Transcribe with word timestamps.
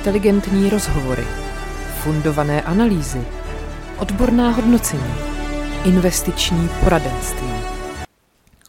Inteligentní 0.00 0.70
rozhovory, 0.70 1.24
fundované 2.02 2.62
analýzy, 2.62 3.24
odborná 3.98 4.50
hodnocení, 4.50 5.14
investiční 5.84 6.68
poradenství. 6.84 7.52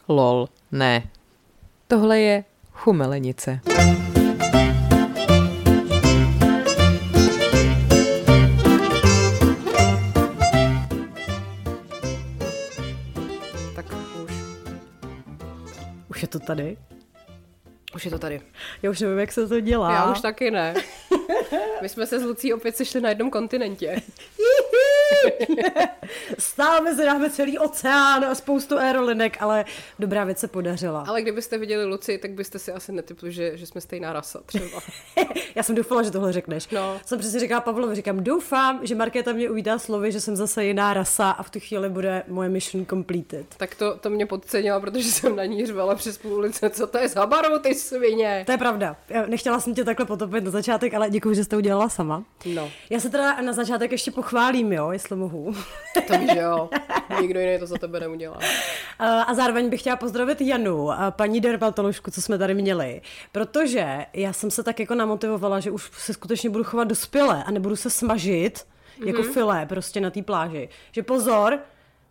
Lol, 0.08 0.48
ne. 0.72 1.02
Tohle 1.88 2.20
je 2.20 2.44
chumelenice. 2.72 3.60
Tak 13.74 13.86
už. 14.24 14.32
Už 16.08 16.22
je 16.22 16.28
to 16.28 16.38
tady? 16.38 16.76
Už 17.94 18.04
je 18.04 18.10
to 18.10 18.18
tady. 18.18 18.40
Já 18.82 18.90
už 18.90 19.00
nevím, 19.00 19.18
jak 19.18 19.32
se 19.32 19.48
to 19.48 19.60
dělá. 19.60 19.92
Já 19.92 20.12
už 20.12 20.20
taky 20.20 20.50
ne. 20.50 20.74
My 21.82 21.88
jsme 21.88 22.06
se 22.06 22.18
s 22.18 22.22
Lucí 22.22 22.54
opět 22.54 22.76
sešli 22.76 23.00
na 23.00 23.08
jednom 23.08 23.30
kontinentě. 23.30 24.02
Stále 26.38 26.94
se 26.94 27.04
dáme 27.04 27.30
celý 27.30 27.58
oceán 27.58 28.24
a 28.24 28.34
spoustu 28.34 28.78
aerolinek, 28.78 29.36
ale 29.40 29.64
dobrá 29.98 30.24
věc 30.24 30.38
se 30.38 30.48
podařila. 30.48 31.04
Ale 31.08 31.22
kdybyste 31.22 31.58
viděli 31.58 31.84
Luci, 31.84 32.18
tak 32.18 32.30
byste 32.30 32.58
si 32.58 32.72
asi 32.72 32.92
netypli, 32.92 33.32
že, 33.32 33.56
že 33.56 33.66
jsme 33.66 33.80
stejná 33.80 34.12
rasa 34.12 34.40
třeba. 34.46 34.80
Já 35.54 35.62
jsem 35.62 35.74
doufala, 35.74 36.02
že 36.02 36.10
tohle 36.10 36.32
řekneš. 36.32 36.68
No. 36.68 37.00
Jsem 37.06 37.18
přesně 37.18 37.40
říkala 37.40 37.60
Pavlovi, 37.60 37.94
říkám, 37.94 38.24
doufám, 38.24 38.80
že 38.82 38.94
Markéta 38.94 39.32
mě 39.32 39.50
uvítá 39.50 39.78
slovy, 39.78 40.12
že 40.12 40.20
jsem 40.20 40.36
zase 40.36 40.64
jiná 40.64 40.94
rasa 40.94 41.30
a 41.30 41.42
v 41.42 41.50
tu 41.50 41.60
chvíli 41.60 41.88
bude 41.88 42.22
moje 42.28 42.48
mission 42.48 42.86
completed. 42.86 43.46
Tak 43.56 43.74
to, 43.74 43.96
to 43.96 44.10
mě 44.10 44.26
podcenila, 44.26 44.80
protože 44.80 45.12
jsem 45.12 45.36
na 45.36 45.44
ní 45.44 45.66
řvala 45.66 45.94
přes 45.94 46.18
půl 46.18 46.32
ulice, 46.32 46.70
co 46.70 46.86
to 46.86 46.98
je 46.98 47.08
za 47.08 47.26
baru, 47.26 47.58
ty 47.58 47.74
svině. 47.74 48.42
To 48.46 48.52
je 48.52 48.58
pravda. 48.58 48.96
Já 49.08 49.26
nechtěla 49.26 49.60
jsem 49.60 49.74
tě 49.74 49.84
takhle 49.84 50.06
potopit 50.06 50.44
na 50.44 50.50
začátek, 50.50 50.94
ale 50.94 51.10
děkuji, 51.10 51.34
že 51.34 51.44
jste 51.44 51.50
to 51.50 51.58
udělala 51.58 51.88
sama. 51.88 52.24
No, 52.54 52.70
Já 52.90 53.00
se 53.00 53.10
teda 53.10 53.40
na 53.40 53.52
začátek 53.52 53.92
ještě 53.92 54.10
pochválím, 54.10 54.72
jo, 54.72 54.92
jestli 55.02 55.16
mohu. 55.16 55.54
to 56.06 56.18
víš, 56.18 56.30
jo. 56.34 56.68
Nikdo 57.20 57.40
jiný 57.40 57.58
to 57.58 57.66
za 57.66 57.78
tebe 57.78 58.00
neudělá. 58.00 58.38
A 58.98 59.22
a 59.22 59.34
zároveň 59.34 59.70
bych 59.70 59.80
chtěla 59.80 59.96
pozdravit 59.96 60.40
Janu, 60.40 60.90
a 60.90 61.10
paní 61.10 61.40
dermatoložku, 61.40 62.10
co 62.10 62.22
jsme 62.22 62.38
tady 62.38 62.54
měli, 62.54 63.00
protože 63.32 64.06
já 64.12 64.32
jsem 64.32 64.50
se 64.50 64.62
tak 64.62 64.80
jako 64.80 64.94
namotivovala, 64.94 65.60
že 65.60 65.70
už 65.70 65.90
se 65.98 66.12
skutečně 66.12 66.50
budu 66.50 66.64
chovat 66.64 66.84
dospěle 66.84 67.44
a 67.44 67.50
nebudu 67.50 67.76
se 67.76 67.90
smažit 67.90 68.58
mm-hmm. 68.58 69.06
jako 69.06 69.22
filé 69.22 69.66
prostě 69.66 70.00
na 70.00 70.10
té 70.10 70.22
pláži. 70.22 70.68
Že 70.92 71.02
pozor, 71.02 71.58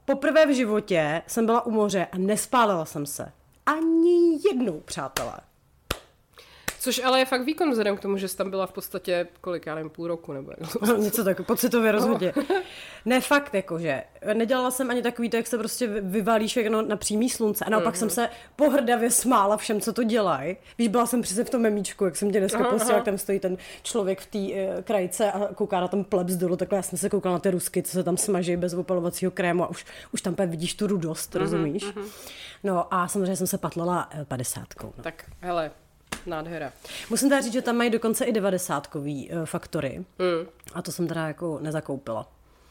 poprvé 0.06 0.46
v 0.46 0.56
životě 0.56 1.22
jsem 1.28 1.46
byla 1.46 1.66
u 1.66 1.72
moře 1.72 2.08
a 2.12 2.18
nespálila 2.18 2.86
jsem 2.86 3.06
se. 3.06 3.32
Ani 3.66 4.40
jednou, 4.50 4.80
přátelé. 4.86 5.38
Což 6.82 7.02
ale 7.04 7.20
je 7.20 7.26
fakt 7.26 7.42
výkon 7.42 7.70
vzhledem 7.70 7.98
k 7.98 8.00
tomu, 8.00 8.18
že 8.18 8.28
jsi 8.28 8.38
tam 8.38 8.50
byla 8.50 8.68
v 8.68 8.72
podstatě, 8.72 9.28
kolik, 9.42 9.66
já 9.66 9.76
nevím, 9.76 9.90
půl 9.90 10.08
roku 10.08 10.34
nebo 10.34 10.52
jak 10.52 10.82
No, 10.82 10.98
Něco 10.98 11.24
tak 11.24 11.46
pocitově 11.46 11.92
rozhodně. 11.92 12.34
Ne, 13.06 13.22
fakt, 13.22 13.54
jakože. 13.54 14.04
Nedělala 14.34 14.72
jsem 14.72 14.90
ani 14.90 15.02
takový 15.02 15.30
to, 15.30 15.38
jak 15.38 15.48
se 15.48 15.58
prostě 15.58 15.88
vy- 15.88 16.02
vyvalíš 16.02 16.52
všechno 16.52 16.82
na 16.82 16.96
přímý 16.96 17.30
slunce. 17.30 17.66
A 17.66 17.70
naopak 17.70 17.96
jsem 17.96 18.10
se 18.10 18.30
pohrdavě 18.56 19.12
smála 19.12 19.58
všem, 19.58 19.82
co 19.82 19.94
to 19.94 20.04
dělají. 20.04 20.58
Víš, 20.78 20.88
byla 20.88 21.06
jsem 21.06 21.22
přesně 21.22 21.44
v 21.44 21.50
tom 21.50 21.62
memíčku, 21.62 22.06
jak 22.06 22.16
jsem 22.16 22.32
tě 22.32 22.40
dneska 22.40 22.64
posílala, 22.64 22.96
jak 22.96 23.06
tam 23.06 23.18
stojí 23.18 23.40
ten 23.40 23.58
člověk 23.84 24.22
v 24.22 24.26
té 24.26 24.38
uh, 24.38 24.82
krajce 24.84 25.32
a 25.32 25.54
kouká 25.56 25.80
na 25.82 25.88
ten 25.88 26.04
plebs 26.04 26.34
dolů. 26.34 26.56
Takhle 26.56 26.76
já 26.76 26.82
jsem 26.82 26.98
se 26.98 27.10
koukala 27.10 27.36
na 27.36 27.40
ty 27.40 27.52
rusky, 27.52 27.84
co 27.84 27.92
se 27.92 28.04
tam 28.04 28.18
smaží 28.18 28.58
bez 28.58 28.74
opalovacího 28.74 29.32
krému 29.32 29.64
a 29.64 29.68
už, 29.68 29.86
už 30.12 30.22
tam 30.22 30.36
vidíš 30.46 30.74
tu 30.74 30.88
rudost, 30.88 31.36
rozumíš? 31.36 31.86
No 32.64 32.94
a 32.94 33.08
samozřejmě 33.08 33.36
jsem 33.36 33.48
se 33.48 33.58
patlala 33.58 34.10
eh, 34.12 34.26
padesátkou. 34.26 34.94
No. 34.98 35.04
Tak, 35.04 35.26
hele, 35.40 35.72
nádhera. 36.26 36.74
Musím 37.10 37.30
teda 37.30 37.42
říct, 37.42 37.54
že 37.54 37.62
tam 37.62 37.76
mají 37.76 37.90
dokonce 37.90 38.26
i 38.26 38.32
devadesátkový 38.32 39.30
uh, 39.30 39.46
faktory. 39.46 39.98
Mm. 39.98 40.48
A 40.74 40.82
to 40.82 40.92
jsem 40.92 41.08
teda 41.08 41.28
jako 41.28 41.60
nezakoupila. 41.62 42.28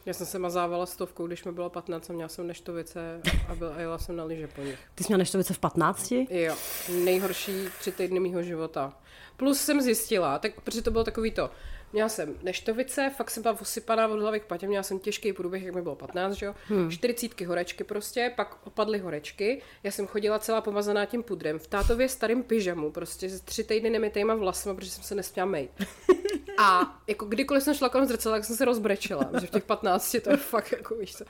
Já 0.06 0.14
jsem 0.14 0.26
se 0.26 0.38
mazávala 0.38 0.86
stovkou, 0.86 1.26
když 1.26 1.44
mi 1.44 1.52
bylo 1.52 1.70
15 1.70 2.10
a 2.10 2.12
měla 2.12 2.28
jsem 2.28 2.47
neštovice 2.47 3.20
a, 3.48 3.54
byl, 3.54 3.72
a 3.76 3.80
jela 3.80 3.98
jsem 3.98 4.16
na 4.16 4.25
lyže 4.25 4.47
po 4.47 4.62
nich. 4.62 4.78
Ty 4.94 5.04
jsi 5.04 5.08
měla 5.08 5.19
neštovice 5.19 5.54
v 5.54 5.58
15? 5.58 6.12
Jo, 6.12 6.56
nejhorší 7.04 7.52
tři 7.78 7.92
týdny 7.92 8.20
mého 8.20 8.42
života. 8.42 8.92
Plus 9.36 9.60
jsem 9.60 9.80
zjistila, 9.80 10.38
tak, 10.38 10.60
protože 10.60 10.82
to 10.82 10.91
bylo 10.91 11.04
takový 11.04 11.30
to, 11.30 11.50
měla 11.92 12.08
jsem 12.08 12.34
neštovice, 12.42 13.12
fakt 13.16 13.30
jsem 13.30 13.42
byla 13.42 13.60
osypaná 13.60 14.08
od 14.08 14.20
hlavy 14.20 14.40
k 14.40 14.44
patě, 14.44 14.66
měla 14.66 14.82
jsem 14.82 14.98
těžký 14.98 15.32
průběh, 15.32 15.62
jak 15.62 15.74
mi 15.74 15.82
bylo 15.82 15.96
15, 15.96 16.34
že 16.34 16.46
jo, 16.46 16.54
hmm. 16.66 16.90
40 16.90 17.40
horečky 17.40 17.84
prostě, 17.84 18.32
pak 18.36 18.66
opadly 18.66 18.98
horečky, 18.98 19.62
já 19.82 19.90
jsem 19.90 20.06
chodila 20.06 20.38
celá 20.38 20.60
pomazaná 20.60 21.06
tím 21.06 21.22
pudrem, 21.22 21.58
v 21.58 21.66
tátově 21.66 22.08
starým 22.08 22.42
pyžamu, 22.42 22.90
prostě 22.90 23.28
s 23.28 23.40
tři 23.40 23.64
týdny 23.64 23.90
nemitejma 23.90 24.34
vlasama, 24.34 24.74
protože 24.74 24.90
jsem 24.90 25.04
se 25.04 25.14
nesměla 25.14 25.46
mejt. 25.46 25.70
A 26.58 27.00
jako 27.06 27.26
kdykoliv 27.26 27.62
jsem 27.62 27.74
šla 27.74 27.88
kolem 27.88 28.06
zrcadla, 28.06 28.38
tak 28.38 28.44
jsem 28.44 28.56
se 28.56 28.64
rozbrečela, 28.64 29.30
že 29.40 29.46
v 29.46 29.50
těch 29.50 29.64
15 29.64 30.16
to 30.24 30.30
je 30.30 30.36
fakt 30.36 30.72
jako 30.72 30.94
víš 30.94 31.16
co. 31.16 31.24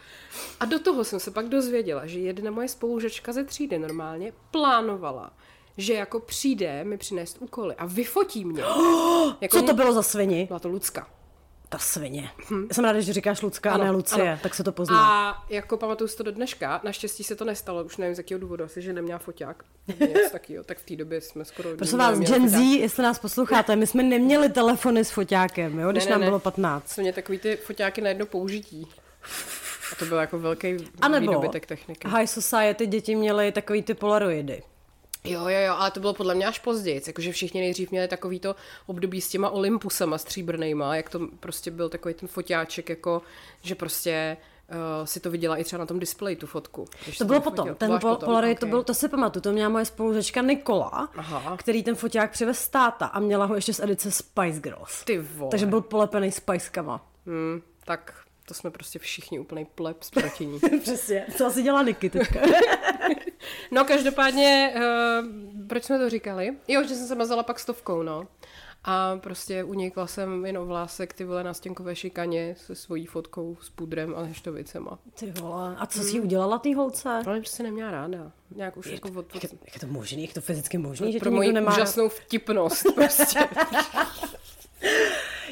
A 0.60 0.64
do 0.64 0.78
toho 0.78 1.04
jsem 1.04 1.20
se 1.20 1.30
pak 1.30 1.48
dozvěděla, 1.48 2.06
že 2.06 2.20
jedna 2.20 2.50
moje 2.50 2.68
spolužečka 2.68 3.32
ze 3.32 3.44
třídy 3.44 3.78
normálně 3.78 4.32
plánovala, 4.50 5.32
že 5.76 5.94
jako 5.94 6.20
přijde 6.20 6.84
mi 6.84 6.98
přinést 6.98 7.36
úkoly 7.40 7.74
a 7.74 7.86
vyfotí 7.86 8.44
mě. 8.44 8.62
jako 9.40 9.60
Co 9.60 9.66
to 9.66 9.74
bylo 9.74 9.92
za 9.92 10.02
svini? 10.02 10.46
Byla 10.46 10.58
to 10.58 10.68
Lucka. 10.68 11.06
Ta 11.68 11.78
svině. 11.78 12.30
Já 12.68 12.74
jsem 12.74 12.84
ráda, 12.84 13.00
že 13.00 13.12
říkáš 13.12 13.42
Lucka 13.42 13.72
Ano, 13.72 13.82
a 13.82 13.84
ne 13.84 13.90
Lucie, 13.90 14.28
ano. 14.32 14.40
tak 14.42 14.54
se 14.54 14.64
to 14.64 14.72
pozná. 14.72 15.28
A 15.30 15.44
jako 15.50 15.76
pamatuju 15.76 16.08
si 16.08 16.16
to 16.16 16.22
do 16.22 16.32
dneška, 16.32 16.80
naštěstí 16.84 17.24
se 17.24 17.36
to 17.36 17.44
nestalo, 17.44 17.84
už 17.84 17.96
nevím 17.96 18.14
z 18.14 18.18
jakého 18.18 18.40
důvodu, 18.40 18.64
asi, 18.64 18.82
že 18.82 18.92
neměla 18.92 19.18
foťák. 19.18 19.64
takového, 20.32 20.64
tak 20.64 20.78
v 20.78 20.82
té 20.86 20.96
době 20.96 21.20
jsme 21.20 21.44
skoro... 21.44 21.76
Prosím 21.76 21.98
vás, 21.98 22.18
Gen 22.18 22.48
Z, 22.48 22.58
jestli 22.60 23.02
nás 23.02 23.18
posloucháte, 23.18 23.76
my 23.76 23.86
jsme 23.86 24.02
neměli 24.02 24.48
telefony 24.48 25.04
s 25.04 25.10
foťákem, 25.10 25.78
jo, 25.78 25.90
když 25.92 26.04
Ne, 26.04 26.08
ne, 26.08 26.12
nám 26.12 26.20
ne. 26.20 26.26
bylo 26.26 26.38
15. 26.38 26.88
Jsou 26.88 27.00
mě 27.00 27.12
takový 27.12 27.38
ty 27.38 27.56
foťáky 27.56 28.00
na 28.00 28.08
jedno 28.08 28.26
použití. 28.26 28.86
A 29.92 29.94
to 29.98 30.04
byl 30.04 30.18
jako 30.18 30.38
velký 30.38 30.76
A 31.00 31.08
nebo 31.08 31.26
výdobytek 31.32 31.66
techniky. 31.66 32.08
High 32.08 32.26
Society 32.26 32.86
děti 32.86 33.14
měly 33.14 33.52
takový 33.52 33.82
ty 33.82 33.94
polaroidy. 33.94 34.62
Jo, 35.24 35.40
jo, 35.48 35.60
jo, 35.66 35.74
ale 35.78 35.90
to 35.90 36.00
bylo 36.00 36.14
podle 36.14 36.34
mě 36.34 36.46
až 36.46 36.58
později, 36.58 37.02
jakože 37.06 37.32
všichni 37.32 37.60
nejdřív 37.60 37.90
měli 37.90 38.08
takovýto 38.08 38.56
období 38.86 39.20
s 39.20 39.28
těma 39.28 39.50
Olympusama 39.50 40.18
stříbrnejma, 40.18 40.96
jak 40.96 41.10
to 41.10 41.20
prostě 41.40 41.70
byl 41.70 41.88
takový 41.88 42.14
ten 42.14 42.28
foťáček, 42.28 42.88
jako, 42.88 43.22
že 43.62 43.74
prostě 43.74 44.36
uh, 44.70 45.06
si 45.06 45.20
to 45.20 45.30
viděla 45.30 45.56
i 45.56 45.64
třeba 45.64 45.80
na 45.80 45.86
tom 45.86 45.98
displeji, 45.98 46.36
tu 46.36 46.46
fotku. 46.46 46.84
To 47.18 47.24
bylo 47.24 47.40
to 47.40 47.44
potom, 47.50 47.56
fotilo. 47.68 47.74
ten 47.74 47.98
bylo 47.98 48.16
pol- 48.16 48.24
Polaroid, 48.24 48.58
to, 48.60 48.66
ok. 48.66 48.70
byl, 48.70 48.82
to 48.82 48.94
si 48.94 49.08
pamatuju, 49.08 49.42
to 49.42 49.52
měla 49.52 49.68
moje 49.68 49.84
spolužečka 49.84 50.42
Nikola, 50.42 51.08
Aha. 51.16 51.56
který 51.56 51.82
ten 51.82 51.94
foťák 51.94 52.30
přivez 52.30 52.58
z 52.58 52.68
táta 52.68 53.06
a 53.06 53.20
měla 53.20 53.44
ho 53.46 53.54
ještě 53.54 53.74
z 53.74 53.80
edice 53.80 54.10
Spice 54.10 54.60
Girls. 54.60 55.04
Ty 55.04 55.18
vole. 55.18 55.50
Takže 55.50 55.66
byl 55.66 55.80
polepený 55.80 56.32
spajskama. 56.32 57.06
Hmm, 57.26 57.62
tak 57.84 58.14
to 58.50 58.54
jsme 58.54 58.70
prostě 58.70 58.98
všichni 58.98 59.38
úplný 59.38 59.64
pleb 59.64 59.96
proti 60.14 60.46
ní. 60.46 60.60
Přesně, 60.82 61.26
co 61.36 61.46
asi 61.46 61.62
dělá 61.62 61.82
Niky 61.82 62.10
teďka. 62.10 62.40
No 63.70 63.84
každopádně, 63.84 64.74
uh, 64.76 65.66
proč 65.66 65.84
jsme 65.84 65.98
to 65.98 66.10
říkali? 66.10 66.56
Jo, 66.68 66.82
že 66.82 66.94
jsem 66.94 67.06
se 67.06 67.14
mazala 67.14 67.42
pak 67.42 67.58
stovkou, 67.58 68.02
no. 68.02 68.26
A 68.84 69.16
prostě 69.16 69.64
unikla 69.64 70.06
jsem 70.06 70.46
jenom 70.46 70.68
vlásek 70.68 71.12
ty 71.12 71.24
vole 71.24 71.44
na 71.44 71.54
stěnkové 71.54 71.96
šikaně 71.96 72.54
se 72.58 72.74
svojí 72.74 73.06
fotkou 73.06 73.56
s 73.60 73.70
pudrem 73.70 74.14
a 74.16 74.22
neštovicema. 74.22 74.98
Ty 75.14 75.30
vole, 75.30 75.76
a 75.78 75.86
co 75.86 76.02
jsi 76.02 76.16
jí 76.16 76.20
udělala 76.20 76.58
tý 76.58 76.74
holce? 76.74 77.08
Ale 77.08 77.38
prostě 77.40 77.62
neměla 77.62 77.90
ráda. 77.90 78.32
Nějak 78.54 78.76
už 78.76 78.86
jako 78.86 79.08
od, 79.16 79.34
Jak 79.34 79.44
je, 79.44 79.50
jak 79.64 79.74
je 79.74 79.80
to 79.80 79.86
možný, 79.86 80.22
jak 80.22 80.30
je 80.30 80.34
to 80.34 80.40
fyzicky 80.40 80.78
možný, 80.78 81.12
že 81.12 81.18
pro 81.18 81.30
moji 81.30 81.52
nemá... 81.52 81.72
úžasnou 81.72 82.08
vtipnost 82.08 82.86
prostě. 82.94 83.38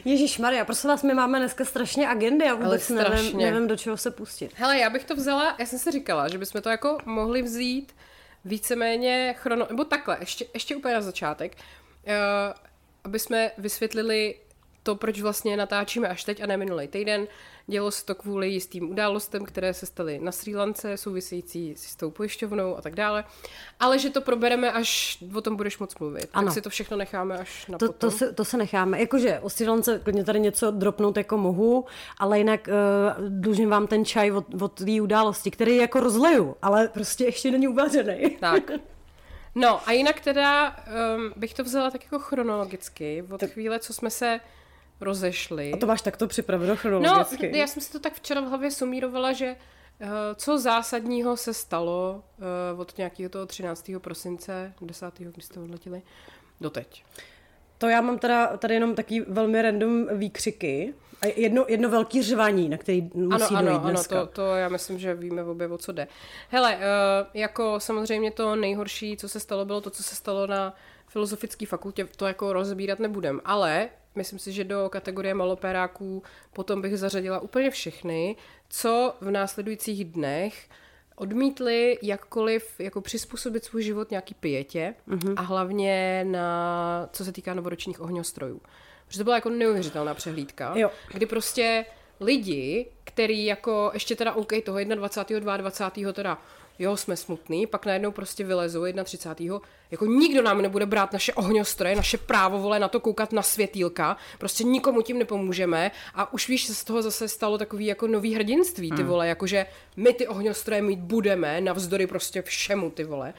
Ježíš 0.08 0.38
Maria, 0.38 0.64
prosím 0.64 0.90
vás, 0.90 1.02
my 1.02 1.14
máme 1.14 1.38
dneska 1.38 1.64
strašně 1.64 2.08
agendy 2.08 2.48
a 2.48 2.54
vůbec 2.54 2.88
nevím, 2.88 3.38
nevím, 3.38 3.68
do 3.68 3.76
čeho 3.76 3.96
se 3.96 4.10
pustit. 4.10 4.52
Hele, 4.54 4.78
já 4.78 4.90
bych 4.90 5.04
to 5.04 5.14
vzala, 5.16 5.56
já 5.58 5.66
jsem 5.66 5.78
si 5.78 5.90
říkala, 5.90 6.28
že 6.28 6.38
bychom 6.38 6.62
to 6.62 6.68
jako 6.68 6.98
mohli 7.04 7.42
vzít 7.42 7.96
víceméně 8.44 9.34
chrono, 9.38 9.66
nebo 9.70 9.84
takhle, 9.84 10.16
ještě, 10.20 10.46
ještě 10.54 10.76
úplně 10.76 10.94
na 10.94 11.00
začátek, 11.00 11.56
uh, 11.56 12.12
aby 13.04 13.18
jsme 13.18 13.50
vysvětlili 13.58 14.34
to, 14.82 14.96
proč 14.96 15.20
vlastně 15.20 15.56
natáčíme 15.56 16.08
až 16.08 16.24
teď 16.24 16.42
a 16.42 16.46
ne 16.46 16.56
minulý 16.56 16.88
týden. 16.88 17.26
Dělo 17.70 17.90
se 17.90 18.04
to 18.04 18.14
kvůli 18.14 18.48
jistým 18.48 18.90
událostem, 18.90 19.44
které 19.44 19.74
se 19.74 19.86
staly 19.86 20.18
na 20.18 20.32
Sri 20.32 20.56
Lance, 20.56 20.96
související 20.96 21.74
s 21.76 21.96
tou 21.96 22.10
pojišťovnou 22.10 22.76
a 22.76 22.82
tak 22.82 22.94
dále. 22.94 23.24
Ale 23.80 23.98
že 23.98 24.10
to 24.10 24.20
probereme, 24.20 24.72
až 24.72 25.18
o 25.34 25.40
tom 25.40 25.56
budeš 25.56 25.78
moc 25.78 25.98
mluvit. 25.98 26.28
Ano. 26.32 26.46
Tak 26.46 26.54
si 26.54 26.60
to 26.60 26.70
všechno 26.70 26.96
necháme 26.96 27.38
až 27.38 27.66
na 27.66 27.78
To, 27.78 27.86
potom. 27.86 28.10
to, 28.10 28.16
se, 28.16 28.32
to 28.32 28.44
se 28.44 28.56
necháme. 28.56 29.00
Jakože 29.00 29.40
o 29.40 29.50
Sri 29.50 29.68
Lance 29.68 30.00
klidně 30.04 30.24
tady 30.24 30.40
něco 30.40 30.70
dropnout 30.70 31.16
jako 31.16 31.36
mohu, 31.36 31.84
ale 32.18 32.38
jinak 32.38 32.68
uh, 33.18 33.28
dlužím 33.28 33.68
vám 33.68 33.86
ten 33.86 34.04
čaj 34.04 34.32
od, 34.32 34.62
od 34.62 34.72
té 34.72 35.00
události, 35.00 35.50
který 35.50 35.76
jako 35.76 36.00
rozleju, 36.00 36.56
ale 36.62 36.88
prostě 36.88 37.24
ještě 37.24 37.50
není 37.50 37.68
uvařený. 37.68 38.36
Tak. 38.40 38.70
No 39.54 39.88
a 39.88 39.92
jinak 39.92 40.20
teda 40.20 40.76
um, 41.16 41.32
bych 41.36 41.54
to 41.54 41.64
vzala 41.64 41.90
tak 41.90 42.04
jako 42.04 42.18
chronologicky, 42.18 43.24
od 43.30 43.44
chvíle, 43.44 43.78
co 43.78 43.94
jsme 43.94 44.10
se 44.10 44.40
rozešli. 45.00 45.72
A 45.72 45.76
to 45.76 45.86
máš 45.86 46.02
takto 46.02 46.26
připraveno 46.26 46.70
No, 46.72 46.76
chronologicky. 46.76 47.58
já 47.58 47.66
jsem 47.66 47.82
si 47.82 47.92
to 47.92 47.98
tak 48.00 48.14
včera 48.14 48.40
v 48.40 48.44
hlavě 48.44 48.70
sumírovala, 48.70 49.32
že 49.32 49.56
uh, 50.00 50.08
co 50.34 50.58
zásadního 50.58 51.36
se 51.36 51.54
stalo 51.54 52.24
uh, 52.74 52.80
od 52.80 52.98
nějakého 52.98 53.30
toho 53.30 53.46
13. 53.46 53.90
prosince, 53.98 54.72
10. 54.82 55.06
kdy 55.18 55.42
jste 55.42 55.60
odletěli, 55.60 56.02
doteď. 56.60 57.04
To 57.78 57.88
já 57.88 58.00
mám 58.00 58.18
teda 58.18 58.56
tady 58.56 58.74
jenom 58.74 58.94
taky 58.94 59.20
velmi 59.20 59.62
random 59.62 60.06
výkřiky. 60.18 60.94
A 61.22 61.26
jedno, 61.26 61.64
jedno 61.68 61.88
velký 61.88 62.22
řvaní, 62.22 62.68
na 62.68 62.76
který 62.76 63.10
musí 63.14 63.54
ano, 63.54 63.62
dojít 63.62 63.76
ano, 63.76 63.80
ano, 63.84 63.90
dneska. 63.90 64.20
to, 64.20 64.26
to 64.26 64.54
já 64.56 64.68
myslím, 64.68 64.98
že 64.98 65.14
víme 65.14 65.42
obě, 65.44 65.68
o 65.68 65.78
co 65.78 65.92
jde. 65.92 66.08
Hele, 66.48 66.76
uh, 66.76 66.82
jako 67.34 67.80
samozřejmě 67.80 68.30
to 68.30 68.56
nejhorší, 68.56 69.16
co 69.16 69.28
se 69.28 69.40
stalo, 69.40 69.64
bylo 69.64 69.80
to, 69.80 69.90
co 69.90 70.02
se 70.02 70.14
stalo 70.16 70.46
na 70.46 70.74
filozofické 71.08 71.66
fakultě, 71.66 72.04
to 72.16 72.26
jako 72.26 72.52
rozbírat 72.52 72.98
nebudem, 72.98 73.40
ale 73.44 73.88
myslím 74.18 74.38
si, 74.38 74.52
že 74.52 74.64
do 74.64 74.88
kategorie 74.88 75.34
malopéráků 75.34 76.22
potom 76.52 76.82
bych 76.82 76.98
zařadila 76.98 77.40
úplně 77.40 77.70
všechny, 77.70 78.36
co 78.68 79.14
v 79.20 79.30
následujících 79.30 80.04
dnech 80.04 80.68
odmítli 81.16 81.98
jakkoliv 82.02 82.80
jako 82.80 83.00
přizpůsobit 83.00 83.64
svůj 83.64 83.82
život 83.82 84.10
nějaký 84.10 84.34
pietě 84.34 84.94
mm-hmm. 85.08 85.34
a 85.36 85.40
hlavně 85.40 86.24
na, 86.28 87.08
co 87.12 87.24
se 87.24 87.32
týká 87.32 87.54
novoročních 87.54 88.00
ohňostrojů. 88.00 88.60
Protože 89.06 89.18
to 89.18 89.24
byla 89.24 89.36
jako 89.36 89.50
neuvěřitelná 89.50 90.14
přehlídka, 90.14 90.72
Jo. 90.76 90.90
kdy 91.12 91.26
prostě 91.26 91.84
lidi, 92.20 92.86
který 93.04 93.44
jako 93.44 93.90
ještě 93.94 94.16
teda 94.16 94.32
OK, 94.32 94.52
toho 94.64 94.78
21. 94.84 95.56
22. 95.56 96.12
teda 96.12 96.42
jo, 96.78 96.96
jsme 96.96 97.16
smutný, 97.16 97.66
pak 97.66 97.86
najednou 97.86 98.10
prostě 98.10 98.44
vylezou 98.44 98.84
31. 99.04 99.60
Jako 99.90 100.06
nikdo 100.06 100.42
nám 100.42 100.62
nebude 100.62 100.86
brát 100.86 101.12
naše 101.12 101.34
ohňostroje, 101.34 101.96
naše 101.96 102.18
právo 102.18 102.58
vole 102.58 102.78
na 102.78 102.88
to 102.88 103.00
koukat 103.00 103.32
na 103.32 103.42
světýlka, 103.42 104.16
prostě 104.38 104.64
nikomu 104.64 105.02
tím 105.02 105.18
nepomůžeme 105.18 105.90
a 106.14 106.32
už 106.32 106.48
víš, 106.48 106.66
se 106.66 106.74
z 106.74 106.84
toho 106.84 107.02
zase 107.02 107.28
stalo 107.28 107.58
takový 107.58 107.86
jako 107.86 108.06
nový 108.06 108.34
hrdinství, 108.34 108.92
ty 108.92 109.02
vole, 109.02 109.28
jakože 109.28 109.66
my 109.96 110.12
ty 110.12 110.28
ohňostroje 110.28 110.82
mít 110.82 110.98
budeme, 110.98 111.60
navzdory 111.60 112.06
prostě 112.06 112.42
všemu, 112.42 112.90
ty 112.90 113.04
vole. 113.04 113.34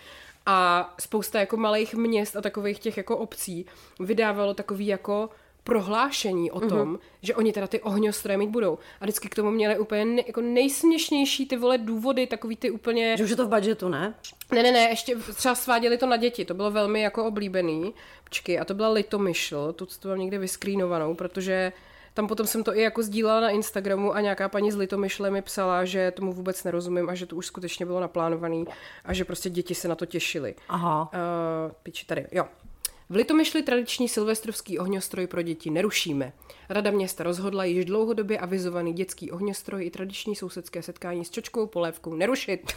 A 0.45 0.94
spousta 1.00 1.39
jako 1.39 1.57
malých 1.57 1.95
měst 1.95 2.36
a 2.36 2.41
takových 2.41 2.80
těch 2.80 2.97
jako 2.97 3.18
obcí 3.18 3.65
vydávalo 4.00 4.53
takový 4.53 4.88
jako 4.88 5.30
prohlášení 5.69 6.51
o 6.51 6.60
tom, 6.60 6.95
mm-hmm. 6.95 7.00
že 7.21 7.36
oni 7.36 7.54
teda 7.54 7.68
ty 7.68 7.81
ohňostroje 7.81 8.38
mít 8.38 8.50
budou. 8.50 8.77
A 9.01 9.06
vždycky 9.06 9.30
k 9.30 9.36
tomu 9.36 9.51
měli 9.51 9.80
úplně 9.80 10.06
ne, 10.06 10.21
jako 10.27 10.42
nejsměšnější 10.42 11.48
ty 11.48 11.57
vole 11.57 11.77
důvody, 11.77 12.27
takový 12.27 12.56
ty 12.56 12.71
úplně... 12.71 13.18
Že 13.18 13.24
už 13.24 13.30
je 13.30 13.36
to 13.36 13.45
v 13.45 13.50
budgetu, 13.50 13.89
ne? 13.89 14.13
Ne, 14.51 14.63
ne, 14.63 14.71
ne, 14.71 14.80
ještě 14.80 15.16
třeba 15.16 15.56
sváděli 15.56 15.98
to 15.98 16.06
na 16.06 16.18
děti, 16.18 16.45
to 16.45 16.54
bylo 16.54 16.71
velmi 16.71 17.01
jako 17.01 17.25
oblíbený. 17.25 17.94
Počkej, 18.24 18.60
a 18.60 18.66
to 18.66 18.74
byla 18.74 18.89
Litomyšl, 18.89 19.74
tu 19.74 19.88
to 20.00 20.07
mám 20.07 20.19
někde 20.19 20.38
vyskrínovanou, 20.38 21.16
protože 21.16 21.74
tam 22.13 22.27
potom 22.27 22.48
jsem 22.48 22.63
to 22.63 22.77
i 22.77 22.81
jako 22.81 23.04
sdílela 23.04 23.39
na 23.39 23.50
Instagramu 23.50 24.15
a 24.15 24.22
nějaká 24.22 24.50
paní 24.50 24.72
z 24.72 24.75
Litomyšle 24.75 25.31
mi 25.31 25.42
psala, 25.42 25.86
že 25.86 26.12
tomu 26.12 26.33
vůbec 26.33 26.63
nerozumím 26.63 27.10
a 27.10 27.15
že 27.15 27.25
to 27.25 27.36
už 27.36 27.45
skutečně 27.45 27.86
bylo 27.86 28.00
naplánovaný 28.00 28.65
a 29.06 29.13
že 29.13 29.25
prostě 29.25 29.50
děti 29.50 29.75
se 29.75 29.88
na 29.88 29.95
to 29.95 30.06
těšily. 30.06 30.56
Aha. 30.69 31.12
Uh, 31.13 31.72
piči, 31.83 32.06
tady, 32.06 32.27
jo. 32.31 32.45
V 33.12 33.16
Litomyšli 33.16 33.64
tradiční 33.64 34.10
silvestrovský 34.10 34.80
ohňostroj 34.80 35.28
pro 35.28 35.42
děti 35.42 35.70
nerušíme. 35.70 36.34
Rada 36.70 36.92
města 36.92 37.24
rozhodla 37.24 37.64
již 37.64 37.86
dlouhodobě 37.86 38.40
avizovaný 38.40 38.94
dětský 38.94 39.32
ohňostroj 39.32 39.86
i 39.86 39.90
tradiční 39.90 40.36
sousedské 40.36 40.82
setkání 40.82 41.26
s 41.26 41.30
čočkovou 41.30 41.68
polévkou 41.68 42.14
nerušit. 42.14 42.72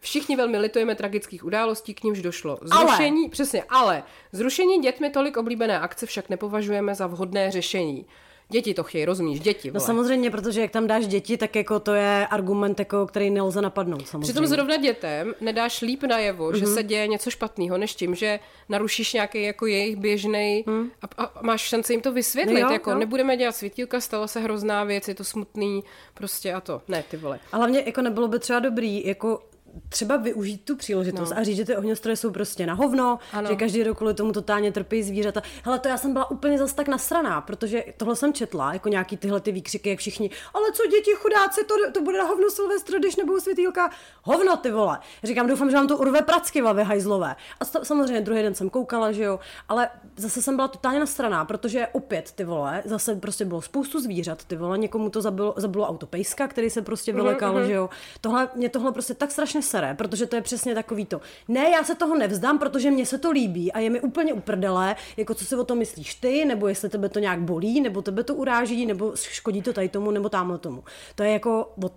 Všichni 0.00 0.36
velmi 0.36 0.58
litujeme 0.58 0.94
tragických 0.94 1.44
událostí, 1.44 1.94
k 1.94 2.04
nímž 2.04 2.22
došlo. 2.22 2.58
Zrušení, 2.62 3.22
ale. 3.22 3.30
přesně, 3.30 3.64
ale 3.68 4.02
zrušení 4.32 4.78
dětmi 4.78 5.10
tolik 5.10 5.36
oblíbené 5.36 5.78
akce 5.78 6.06
však 6.06 6.30
nepovažujeme 6.30 6.94
za 6.94 7.06
vhodné 7.06 7.50
řešení. 7.50 8.06
Děti 8.52 8.74
to 8.74 8.82
chtějí, 8.82 9.04
rozumíš? 9.04 9.40
Děti. 9.40 9.68
No 9.68 9.72
vole. 9.72 9.86
samozřejmě, 9.86 10.30
protože 10.30 10.60
jak 10.60 10.70
tam 10.70 10.86
dáš 10.86 11.06
děti, 11.06 11.36
tak 11.36 11.56
jako 11.56 11.80
to 11.80 11.94
je 11.94 12.26
argument, 12.30 12.78
jako, 12.78 13.06
který 13.06 13.30
nelze 13.30 13.62
napadnout. 13.62 14.08
Samozřejmě. 14.08 14.32
Přitom 14.32 14.46
zrovna 14.46 14.76
dětem 14.76 15.34
nedáš 15.40 15.80
líp 15.80 16.02
najevo, 16.02 16.50
mm-hmm. 16.50 16.58
že 16.58 16.66
se 16.66 16.82
děje 16.82 17.06
něco 17.06 17.30
špatného, 17.30 17.78
než 17.78 17.94
tím, 17.94 18.14
že 18.14 18.40
narušíš 18.68 19.12
nějaký 19.12 19.42
jako 19.42 19.66
jejich 19.66 19.96
běžný 19.96 20.64
mm. 20.66 20.90
a, 21.02 21.24
a, 21.24 21.32
máš 21.42 21.60
šanci 21.60 21.92
jim 21.92 22.00
to 22.00 22.12
vysvětlit. 22.12 22.60
No 22.60 22.68
jo, 22.68 22.72
jako 22.72 22.90
jo. 22.90 22.98
nebudeme 22.98 23.36
dělat 23.36 23.56
světílka, 23.56 24.00
stalo 24.00 24.28
se 24.28 24.40
hrozná 24.40 24.84
věc, 24.84 25.08
je 25.08 25.14
to 25.14 25.24
smutný, 25.24 25.84
prostě 26.14 26.54
a 26.54 26.60
to. 26.60 26.82
Ne, 26.88 27.04
ty 27.10 27.16
vole. 27.16 27.40
A 27.52 27.56
hlavně 27.56 27.82
jako 27.86 28.02
nebylo 28.02 28.28
by 28.28 28.38
třeba 28.38 28.58
dobrý, 28.58 29.06
jako 29.06 29.40
třeba 29.88 30.16
využít 30.16 30.64
tu 30.64 30.76
příležitost 30.76 31.30
no. 31.30 31.38
a 31.38 31.42
říct, 31.42 31.56
že 31.56 31.64
ty 31.64 31.76
ohňostroje 31.76 32.16
jsou 32.16 32.30
prostě 32.30 32.66
na 32.66 32.74
hovno, 32.74 33.18
ano. 33.32 33.48
že 33.48 33.56
každý 33.56 33.82
rok 33.82 33.96
kvůli 33.98 34.14
tomu 34.14 34.32
totálně 34.32 34.72
trpí 34.72 35.02
zvířata. 35.02 35.42
Hele, 35.64 35.78
to 35.78 35.88
já 35.88 35.96
jsem 35.96 36.12
byla 36.12 36.30
úplně 36.30 36.58
zas 36.58 36.72
tak 36.72 36.88
nasraná, 36.88 37.40
protože 37.40 37.84
tohle 37.96 38.16
jsem 38.16 38.32
četla, 38.32 38.72
jako 38.72 38.88
nějaký 38.88 39.16
tyhle 39.16 39.40
ty 39.40 39.52
výkřiky, 39.52 39.90
jak 39.90 39.98
všichni, 39.98 40.30
ale 40.54 40.72
co 40.72 40.86
děti 40.86 41.10
chudáci, 41.14 41.64
to, 41.64 41.74
to 41.92 42.00
bude 42.00 42.18
na 42.18 42.24
hovno 42.24 42.50
Silvestr, 42.50 42.98
když 42.98 43.16
nebudou 43.16 43.40
světýlka. 43.40 43.90
Hovno, 44.22 44.56
ty 44.56 44.70
vole. 44.70 44.98
Říkám, 45.24 45.46
doufám, 45.46 45.70
že 45.70 45.76
vám 45.76 45.88
to 45.88 45.96
urve 45.96 46.22
pracky, 46.22 46.62
vy 46.62 46.82
hajzlové. 46.82 47.36
A 47.60 47.64
sta- 47.64 47.84
samozřejmě 47.84 48.20
druhý 48.20 48.42
den 48.42 48.54
jsem 48.54 48.70
koukala, 48.70 49.12
že 49.12 49.22
jo, 49.22 49.40
ale 49.68 49.90
zase 50.16 50.42
jsem 50.42 50.56
byla 50.56 50.68
totálně 50.68 51.00
nasraná, 51.00 51.44
protože 51.44 51.88
opět 51.92 52.32
ty 52.32 52.44
vole, 52.44 52.82
zase 52.84 53.14
prostě 53.14 53.44
bylo 53.44 53.62
spoustu 53.62 54.00
zvířat, 54.00 54.44
ty 54.44 54.56
vole, 54.56 54.78
někomu 54.78 55.10
to 55.10 55.20
zabilo, 55.20 55.54
zabilo 55.56 55.88
autopejska, 55.88 56.48
který 56.48 56.70
se 56.70 56.82
prostě 56.82 57.12
vylekal, 57.12 57.54
mm-hmm. 57.54 57.66
že 57.66 57.72
jo. 57.72 57.90
Tohle, 58.20 58.48
mě 58.54 58.68
tohle 58.68 58.92
prostě 58.92 59.14
tak 59.14 59.30
strašně 59.30 59.61
sere, 59.62 59.94
protože 59.94 60.26
to 60.26 60.36
je 60.36 60.42
přesně 60.42 60.74
takový 60.74 61.06
to. 61.06 61.20
Ne, 61.48 61.70
já 61.70 61.84
se 61.84 61.94
toho 61.94 62.18
nevzdám, 62.18 62.58
protože 62.58 62.90
mně 62.90 63.06
se 63.06 63.18
to 63.18 63.30
líbí 63.30 63.72
a 63.72 63.78
je 63.78 63.90
mi 63.90 64.00
úplně 64.00 64.32
uprdele, 64.32 64.96
jako 65.16 65.34
co 65.34 65.44
si 65.44 65.56
o 65.56 65.64
tom 65.64 65.78
myslíš 65.78 66.14
ty, 66.14 66.44
nebo 66.44 66.68
jestli 66.68 66.88
tebe 66.88 67.08
to 67.08 67.18
nějak 67.18 67.40
bolí, 67.40 67.80
nebo 67.80 68.02
tebe 68.02 68.24
to 68.24 68.34
uráží, 68.34 68.86
nebo 68.86 69.12
škodí 69.16 69.62
to 69.62 69.72
tady 69.72 69.88
tomu, 69.88 70.10
nebo 70.10 70.28
tamhle 70.28 70.58
tomu. 70.58 70.84
To 71.14 71.22
je 71.22 71.32
jako 71.32 71.72
od 71.82 71.92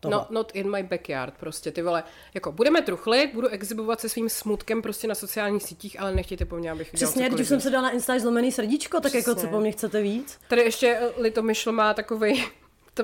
toho. 0.00 0.12
No, 0.12 0.26
not 0.30 0.50
in 0.54 0.70
my 0.70 0.82
backyard, 0.82 1.34
prostě 1.40 1.70
ty 1.70 1.82
vole. 1.82 2.04
Jako 2.34 2.52
budeme 2.52 2.82
truchlit, 2.82 3.34
budu 3.34 3.48
exhibovat 3.48 4.00
se 4.00 4.08
svým 4.08 4.28
smutkem 4.28 4.82
prostě 4.82 5.08
na 5.08 5.14
sociálních 5.14 5.62
sítích, 5.62 6.00
ale 6.00 6.14
nechtějte 6.14 6.44
po 6.44 6.56
mně, 6.56 6.70
abych 6.70 6.92
Přesně, 6.92 7.30
když 7.30 7.48
jsem 7.48 7.60
se 7.60 7.70
dala 7.70 7.82
na 7.82 7.90
Insta 7.90 8.18
zlomený 8.18 8.52
srdíčko, 8.52 9.00
tak 9.00 9.14
jako 9.14 9.30
co 9.30 9.34
Přesně. 9.34 9.50
po 9.50 9.60
mně 9.60 9.72
chcete 9.72 10.02
víc? 10.02 10.38
Tady 10.48 10.62
ještě 10.62 10.98
eh, 11.00 11.22
Litomyšl 11.22 11.72
má 11.72 11.94
takový 11.94 12.44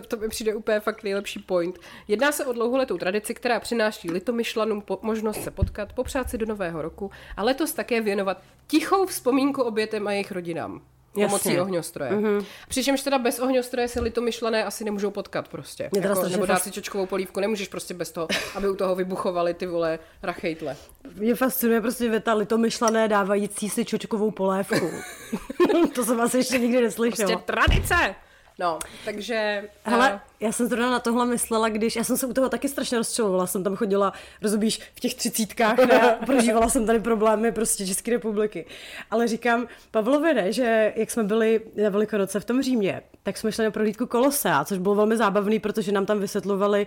to, 0.00 0.06
to 0.06 0.16
mi 0.16 0.28
přijde 0.28 0.54
úplně 0.54 0.80
fakt 0.80 1.02
nejlepší 1.02 1.38
point. 1.38 1.78
Jedná 2.08 2.32
se 2.32 2.46
o 2.46 2.52
dlouholetou 2.52 2.98
tradici, 2.98 3.34
která 3.34 3.60
přináší 3.60 4.10
litomyšlanům 4.10 4.80
po, 4.80 4.98
možnost 5.02 5.42
se 5.44 5.50
potkat, 5.50 5.92
popřát 5.92 6.30
si 6.30 6.38
do 6.38 6.46
nového 6.46 6.82
roku 6.82 7.10
a 7.36 7.42
letos 7.42 7.72
také 7.72 8.00
věnovat 8.00 8.42
tichou 8.66 9.06
vzpomínku 9.06 9.62
obětem 9.62 10.06
a 10.06 10.12
jejich 10.12 10.32
rodinám. 10.32 10.80
Pomocí 11.24 11.48
Jasně. 11.48 11.62
ohňostroje. 11.62 12.10
Mm-hmm. 12.10 12.44
Přičemž 12.68 13.02
teda 13.02 13.18
bez 13.18 13.38
ohňostroje 13.38 13.88
se 13.88 14.00
litomyšlené 14.00 14.64
asi 14.64 14.84
nemůžou 14.84 15.10
potkat 15.10 15.48
prostě. 15.48 15.88
Mě 15.92 16.00
Jako, 16.00 16.28
nebo 16.28 16.46
dát 16.46 16.62
si 16.62 16.70
čočkovou 16.70 17.06
polívku, 17.06 17.40
nemůžeš 17.40 17.68
prostě 17.68 17.94
bez 17.94 18.12
toho, 18.12 18.28
aby 18.54 18.68
u 18.68 18.76
toho 18.76 18.94
vybuchovaly 18.94 19.54
ty 19.54 19.66
vole 19.66 19.98
rachejtle. 20.22 20.76
Mě 21.14 21.34
fascinuje 21.34 21.80
prostě 21.80 22.08
věta 22.08 22.34
litomyšlené 22.34 23.08
dávající 23.08 23.68
si 23.68 23.84
čočkovou 23.84 24.30
polévku. 24.30 24.90
to 25.94 26.04
jsem 26.04 26.20
asi 26.20 26.36
ještě 26.36 26.58
nikdy 26.58 26.80
neslyšela. 26.80 27.28
Prostě 27.28 27.52
tradice! 27.52 28.14
No, 28.58 28.78
takže... 29.04 29.68
Hele, 29.84 30.12
eh, 30.14 30.20
já 30.40 30.52
jsem 30.52 30.66
zrovna 30.66 30.90
na 30.90 31.00
tohle 31.00 31.26
myslela, 31.26 31.68
když 31.68 31.96
já 31.96 32.04
jsem 32.04 32.16
se 32.16 32.26
u 32.26 32.32
toho 32.32 32.48
taky 32.48 32.68
strašně 32.68 32.98
rozčilovala, 32.98 33.46
jsem 33.46 33.64
tam 33.64 33.76
chodila, 33.76 34.12
rozumíš, 34.42 34.80
v 34.94 35.00
těch 35.00 35.14
třicítkách, 35.14 35.78
ne, 35.78 36.00
a 36.00 36.08
prožívala 36.26 36.68
jsem 36.68 36.86
tady 36.86 37.00
problémy 37.00 37.52
prostě 37.52 37.86
České 37.86 38.10
republiky. 38.10 38.66
Ale 39.10 39.28
říkám 39.28 39.66
Pavlovi, 39.90 40.34
ne, 40.34 40.52
že 40.52 40.92
jak 40.96 41.10
jsme 41.10 41.24
byli 41.24 41.60
na 41.82 41.90
Velikonoce 41.90 42.40
v 42.40 42.44
tom 42.44 42.62
Římě, 42.62 43.02
tak 43.22 43.36
jsme 43.36 43.52
šli 43.52 43.64
na 43.64 43.70
prohlídku 43.70 44.06
Kolosea, 44.06 44.64
což 44.64 44.78
bylo 44.78 44.94
velmi 44.94 45.16
zábavný, 45.16 45.58
protože 45.58 45.92
nám 45.92 46.06
tam 46.06 46.20
vysvětlovali 46.20 46.86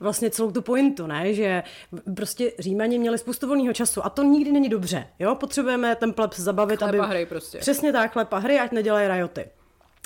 vlastně 0.00 0.30
celou 0.30 0.50
tu 0.50 0.62
pointu, 0.62 1.06
ne, 1.06 1.34
že 1.34 1.62
prostě 2.16 2.52
Římani 2.58 2.98
měli 2.98 3.18
spoustu 3.18 3.48
volného 3.48 3.72
času 3.72 4.04
a 4.04 4.10
to 4.10 4.22
nikdy 4.22 4.52
není 4.52 4.68
dobře, 4.68 5.06
jo, 5.18 5.34
potřebujeme 5.34 5.96
ten 5.96 6.12
plebs 6.12 6.38
zabavit, 6.38 6.78
Chleba 6.78 7.04
aby... 7.04 7.10
hry 7.10 7.26
prostě. 7.26 7.58
Přesně 7.58 7.92
tak, 7.92 8.12
chleba 8.12 8.38
hry, 8.38 8.58
ať 8.58 8.72
nedělají 8.72 9.08
rajoty. 9.08 9.44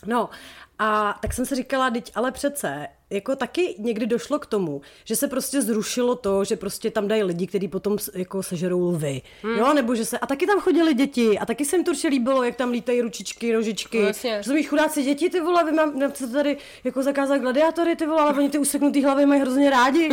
No, 0.06 0.30
a 0.78 1.18
tak 1.22 1.32
jsem 1.32 1.46
si 1.46 1.54
říkala, 1.54 1.90
teď 1.90 2.12
ale 2.14 2.32
přece, 2.32 2.86
jako 3.10 3.36
taky 3.36 3.74
někdy 3.78 4.06
došlo 4.06 4.38
k 4.38 4.46
tomu, 4.46 4.80
že 5.04 5.16
se 5.16 5.28
prostě 5.28 5.62
zrušilo 5.62 6.14
to, 6.16 6.44
že 6.44 6.56
prostě 6.56 6.90
tam 6.90 7.08
dají 7.08 7.22
lidi, 7.22 7.46
kteří 7.46 7.68
potom 7.68 7.96
jako 8.14 8.42
sežerou 8.42 8.80
lvy, 8.80 9.22
hmm. 9.42 9.58
jo, 9.58 9.74
nebo 9.74 9.94
že 9.94 10.04
se, 10.04 10.18
a 10.18 10.26
taky 10.26 10.46
tam 10.46 10.60
chodili 10.60 10.94
děti 10.94 11.38
a 11.38 11.46
taky 11.46 11.64
se 11.64 11.76
jim 11.76 11.84
to 11.84 11.90
určitě 11.90 12.08
líbilo, 12.08 12.42
jak 12.42 12.56
tam 12.56 12.70
lítají 12.70 13.00
ručičky, 13.00 13.52
nožičky, 13.52 14.00
No 14.00 14.06
jasně. 14.06 14.36
rozumíš, 14.36 14.68
chudáci 14.68 15.02
děti, 15.02 15.30
ty 15.30 15.40
vole, 15.40 15.64
vy 15.64 15.72
mám, 15.72 15.98
mám 15.98 16.10
chcete 16.10 16.32
tady 16.32 16.56
jako 16.84 17.02
zakázat 17.02 17.40
gladiátory, 17.40 17.96
ty 17.96 18.06
vole, 18.06 18.20
ale 18.22 18.34
oni 18.34 18.50
ty 18.50 18.58
useknutý 18.58 19.04
hlavy 19.04 19.26
mají 19.26 19.40
hrozně 19.40 19.70
rádi. 19.70 20.08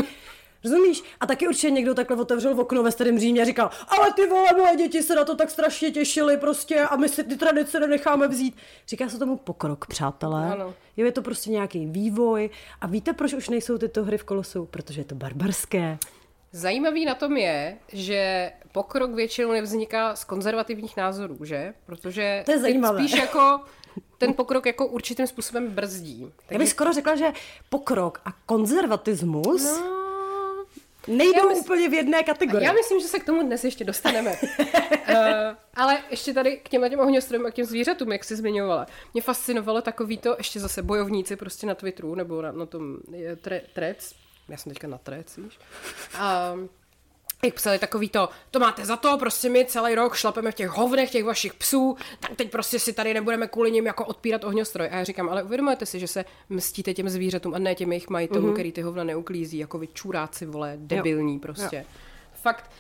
Rozumíš? 0.64 1.04
A 1.20 1.26
taky 1.28 1.48
určitě 1.48 1.72
někdo 1.72 1.94
takhle 1.94 2.18
otevřel 2.18 2.56
v 2.56 2.60
okno 2.60 2.84
ve 2.84 2.92
starém 2.92 3.20
Římě 3.20 3.42
a 3.42 3.46
říkal, 3.46 3.70
ale 3.88 4.14
ty 4.14 4.28
vole, 4.28 4.50
moje 4.58 4.76
děti 4.76 5.04
se 5.04 5.16
na 5.16 5.26
to 5.26 5.36
tak 5.36 5.50
strašně 5.50 5.92
těšily 5.92 6.38
prostě 6.38 6.80
a 6.82 6.96
my 6.96 7.10
si 7.10 7.24
ty 7.24 7.38
tradice 7.38 7.80
nenecháme 7.80 8.28
vzít. 8.28 8.56
Říká 8.88 9.10
se 9.10 9.20
tomu 9.20 9.38
pokrok, 9.38 9.86
přátelé. 9.88 10.52
Ano. 10.52 10.74
Je 10.98 11.12
to 11.12 11.22
prostě 11.22 11.52
nějaký 11.52 11.86
vývoj. 11.86 12.50
A 12.82 12.88
víte, 12.88 13.14
proč 13.14 13.34
už 13.34 13.50
nejsou 13.50 13.78
tyto 13.78 14.04
hry 14.04 14.18
v 14.18 14.24
kolosu? 14.24 14.66
Protože 14.66 15.02
je 15.02 15.06
to 15.06 15.16
barbarské. 15.16 15.98
Zajímavý 16.52 17.06
na 17.06 17.16
tom 17.16 17.38
je, 17.38 17.78
že 17.94 18.52
pokrok 18.72 19.12
většinou 19.12 19.52
nevzniká 19.52 20.16
z 20.16 20.24
konzervativních 20.24 20.98
názorů, 20.98 21.38
že? 21.46 21.74
Protože 21.86 22.42
To 22.46 22.52
je 22.52 22.60
zajímavé. 22.60 23.00
spíš 23.00 23.12
jako 23.22 23.60
ten 24.18 24.34
pokrok 24.34 24.66
jako 24.66 24.86
určitým 24.88 25.28
způsobem 25.28 25.68
brzdí. 25.68 26.32
Já 26.50 26.58
bych 26.58 26.70
skoro 26.70 26.94
řekla, 26.94 27.16
že 27.16 27.32
pokrok 27.70 28.22
a 28.26 28.30
konzervatismus... 28.46 29.64
No, 29.64 30.01
Nejdou 31.08 31.50
Já 31.50 31.56
mys- 31.56 31.60
úplně 31.60 31.90
v 31.90 31.94
jedné 31.94 32.24
kategorii. 32.24 32.66
Já 32.66 32.74
myslím, 32.74 33.00
že 33.00 33.08
se 33.08 33.20
k 33.20 33.26
tomu 33.26 33.44
dnes 33.44 33.64
ještě 33.64 33.84
dostaneme. 33.84 34.32
uh, 34.32 35.16
ale 35.74 35.98
ještě 36.10 36.34
tady 36.34 36.58
k 36.58 36.70
těmhle 36.70 36.90
těm 36.90 37.00
ohňostrojům 37.00 37.46
a 37.46 37.52
k 37.52 37.54
těm 37.54 37.66
zvířatům, 37.66 38.12
jak 38.12 38.24
jsi 38.24 38.36
zmiňovala. 38.36 38.88
Mě 39.14 39.22
fascinovalo 39.22 39.82
takový 39.82 40.18
to, 40.18 40.36
ještě 40.38 40.60
zase 40.60 40.82
bojovníci 40.84 41.36
prostě 41.36 41.68
na 41.68 41.76
Twitteru, 41.76 42.16
nebo 42.16 42.42
na, 42.42 42.52
na 42.52 42.66
tom 42.66 42.98
tre, 43.42 43.62
Trec, 43.74 44.16
já 44.50 44.58
jsem 44.58 44.72
teďka 44.72 44.88
na 44.88 44.98
Trec, 44.98 45.38
víš. 45.38 45.60
Um, 46.54 46.70
jak 47.44 47.54
psali 47.54 47.80
takový 47.80 48.10
to, 48.10 48.30
to 48.52 48.60
máte 48.60 48.86
za 48.86 48.96
to, 48.96 49.18
prostě 49.18 49.50
my 49.50 49.66
celý 49.66 49.96
rok 49.96 50.16
šlapeme 50.16 50.52
v 50.52 50.56
těch 50.56 50.70
hovnech 50.70 51.12
těch 51.12 51.24
vašich 51.24 51.54
psů, 51.54 51.98
tak 52.20 52.32
teď 52.36 52.52
prostě 52.52 52.80
si 52.80 52.94
tady 52.94 53.14
nebudeme 53.14 53.48
kvůli 53.48 53.72
nim 53.72 53.86
jako 53.86 54.06
odpírat 54.06 54.44
ohňostroj. 54.44 54.88
A 54.92 54.96
já 54.96 55.04
říkám, 55.04 55.30
ale 55.30 55.44
uvědomujete 55.44 55.86
si, 55.86 56.00
že 56.00 56.08
se 56.08 56.26
mstíte 56.50 56.94
těm 56.94 57.10
zvířatům 57.10 57.54
a 57.54 57.60
ne 57.60 57.76
těm 57.76 57.92
jejich 57.92 58.10
majitelům, 58.10 58.50
mm-hmm. 58.50 58.54
který 58.54 58.72
ty 58.72 58.82
hovna 58.82 59.04
neuklízí, 59.04 59.58
jako 59.58 59.80
vy 59.80 59.88
čuráci, 59.88 60.46
vole, 60.46 60.74
debilní 60.78 61.40
prostě. 61.40 61.78
Jo. 61.78 61.84
Fakt, 62.42 62.72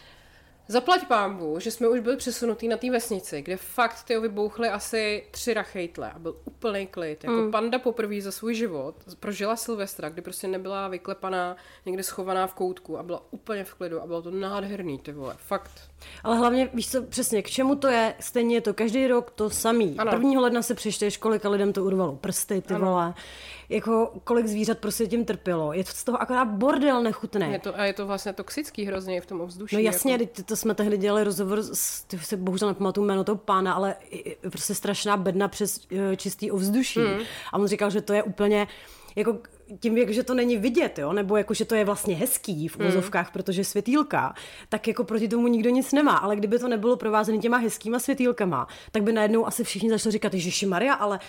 Zaplať 0.68 1.08
pámbu, 1.08 1.60
že 1.60 1.72
jsme 1.72 1.88
už 1.88 2.00
byli 2.00 2.18
přesunutý 2.18 2.68
na 2.68 2.77
té 2.77 2.91
vesnici, 2.91 3.41
kde 3.41 3.58
fakt 3.58 4.03
ty 4.03 4.20
vybouchly 4.20 4.70
asi 4.70 5.24
tři 5.32 5.53
rachejtle 5.53 6.12
a 6.12 6.20
byl 6.20 6.36
úplný 6.46 6.88
klid. 6.88 7.24
Jako 7.24 7.36
mm. 7.36 7.51
panda 7.51 7.80
poprvé 7.80 8.22
za 8.22 8.32
svůj 8.32 8.56
život 8.56 8.96
prožila 9.20 9.56
Silvestra, 9.56 10.10
kdy 10.10 10.22
prostě 10.22 10.48
nebyla 10.48 10.88
vyklepaná, 10.88 11.56
někde 11.86 12.03
schovaná 12.03 12.48
v 12.48 12.53
koutku 12.53 12.98
a 12.98 13.03
byla 13.03 13.24
úplně 13.32 13.63
v 13.63 13.74
klidu 13.74 14.01
a 14.01 14.08
bylo 14.08 14.22
to 14.22 14.32
nádherný, 14.32 15.00
ty 15.00 15.12
vole, 15.12 15.36
fakt. 15.38 15.91
Ale 16.24 16.38
hlavně, 16.38 16.70
víš 16.74 16.91
co, 16.91 17.03
přesně, 17.03 17.41
k 17.41 17.50
čemu 17.50 17.75
to 17.75 17.88
je, 17.88 18.13
stejně 18.20 18.55
je 18.55 18.62
to 18.62 18.74
každý 18.74 19.08
rok 19.08 19.31
to 19.31 19.50
samý. 19.50 19.96
Ano. 19.98 20.12
1. 20.13 20.41
ledna 20.41 20.62
se 20.62 20.75
přečteš, 20.75 21.17
kolika 21.17 21.50
lidem 21.50 21.74
to 21.74 21.84
urvalo 21.84 22.15
prsty, 22.15 22.62
ty 22.62 22.74
Ano. 22.74 22.86
vole. 22.86 23.13
Jako, 23.70 24.13
kolik 24.24 24.48
zvířat 24.48 24.77
prostě 24.77 25.08
tím 25.08 25.25
trpělo. 25.25 25.74
Je 25.74 25.84
to 25.84 25.91
z 25.91 26.03
toho 26.03 26.22
akorát 26.22 26.46
bordel 26.46 27.03
nechutný. 27.03 27.51
Je 27.51 27.60
to, 27.60 27.79
a 27.79 27.86
je 27.86 27.93
to 27.93 28.08
vlastně 28.08 28.34
toxický 28.34 28.86
hrozně 28.86 29.22
v 29.22 29.25
tom 29.25 29.41
ovzduší. 29.41 29.75
No 29.75 29.81
jasně, 29.81 30.12
jako. 30.12 30.24
jako... 30.24 30.43
to 30.43 30.55
jsme 30.55 30.75
tehdy 30.75 30.98
dělali 30.98 31.24
rozhovor, 31.24 31.63
s, 31.63 32.03
ty 32.03 32.20
se 32.20 32.38
bohužel 32.38 32.67
nepamatuju 32.67 33.08
jméno 33.08 33.24
toho 33.24 33.36
pána, 33.36 33.74
ale 33.74 33.96
prostě 34.50 34.75
strašná 34.75 35.17
bedna 35.17 35.48
přes 35.48 35.79
eh, 35.91 36.15
čistý 36.15 36.51
ovzduší. 36.51 37.00
Hmm. 37.00 37.20
A 37.53 37.58
on 37.58 37.67
říkal, 37.67 37.89
že 37.89 38.01
to 38.01 38.13
je 38.13 38.24
úplně 38.24 38.67
jako 39.15 39.38
tím, 39.80 39.98
jak, 39.98 40.10
že 40.10 40.24
to 40.24 40.34
není 40.34 40.58
vidět, 40.58 41.00
jo? 41.00 41.13
nebo 41.13 41.38
jako, 41.38 41.54
že 41.54 41.66
to 41.66 41.75
je 41.75 41.86
vlastně 41.86 42.16
hezký 42.16 42.68
v 42.68 42.78
úzovkách, 42.88 43.32
protože 43.32 43.63
světýlka, 43.63 44.34
tak 44.70 44.88
jako 44.88 45.04
proti 45.04 45.28
tomu 45.28 45.48
nikdo 45.48 45.70
nic 45.70 45.92
nemá. 45.92 46.18
Ale 46.18 46.36
kdyby 46.36 46.60
to 46.60 46.68
nebylo 46.68 46.96
provázené 46.96 47.38
těma 47.38 47.58
hezkýma 47.58 48.00
světýlkama, 48.00 48.68
tak 48.92 49.04
by 49.04 49.13
najednou 49.13 49.48
asi 49.48 49.63
všichni 49.63 49.90
začali 49.90 50.12
říkat, 50.12 50.34
Ježiši 50.34 50.66
Maria, 50.66 50.94
ale 50.94 51.20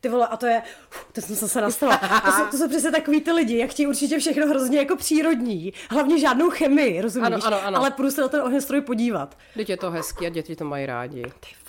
ty 0.00 0.08
vole, 0.08 0.26
a 0.26 0.36
to 0.36 0.46
je, 0.46 0.62
uf, 0.88 1.12
to 1.12 1.20
jsem 1.20 1.48
se 1.48 1.60
nastala. 1.60 1.96
To 1.96 2.32
jsou, 2.32 2.46
to 2.50 2.56
jsou 2.56 2.68
přesně 2.68 2.90
takový 2.90 3.20
ty 3.20 3.32
lidi, 3.32 3.58
jak 3.58 3.70
chtějí 3.70 3.86
určitě 3.86 4.18
všechno 4.18 4.46
hrozně 4.46 4.78
jako 4.78 4.96
přírodní. 4.96 5.72
Hlavně 5.90 6.18
žádnou 6.18 6.50
chemii, 6.50 7.00
rozumíš? 7.00 7.26
Ano, 7.26 7.46
ano, 7.46 7.64
ano. 7.64 7.78
Ale 7.78 7.90
půjdu 7.90 8.10
se 8.10 8.20
na 8.20 8.28
ten 8.28 8.40
ohňostroj 8.40 8.80
podívat. 8.80 9.38
Teď 9.54 9.70
je 9.70 9.76
to 9.76 9.90
hezký 9.90 10.26
a 10.26 10.28
děti 10.28 10.56
to 10.56 10.64
mají 10.64 10.86
rádi. 10.86 11.22
Ty. 11.22 11.59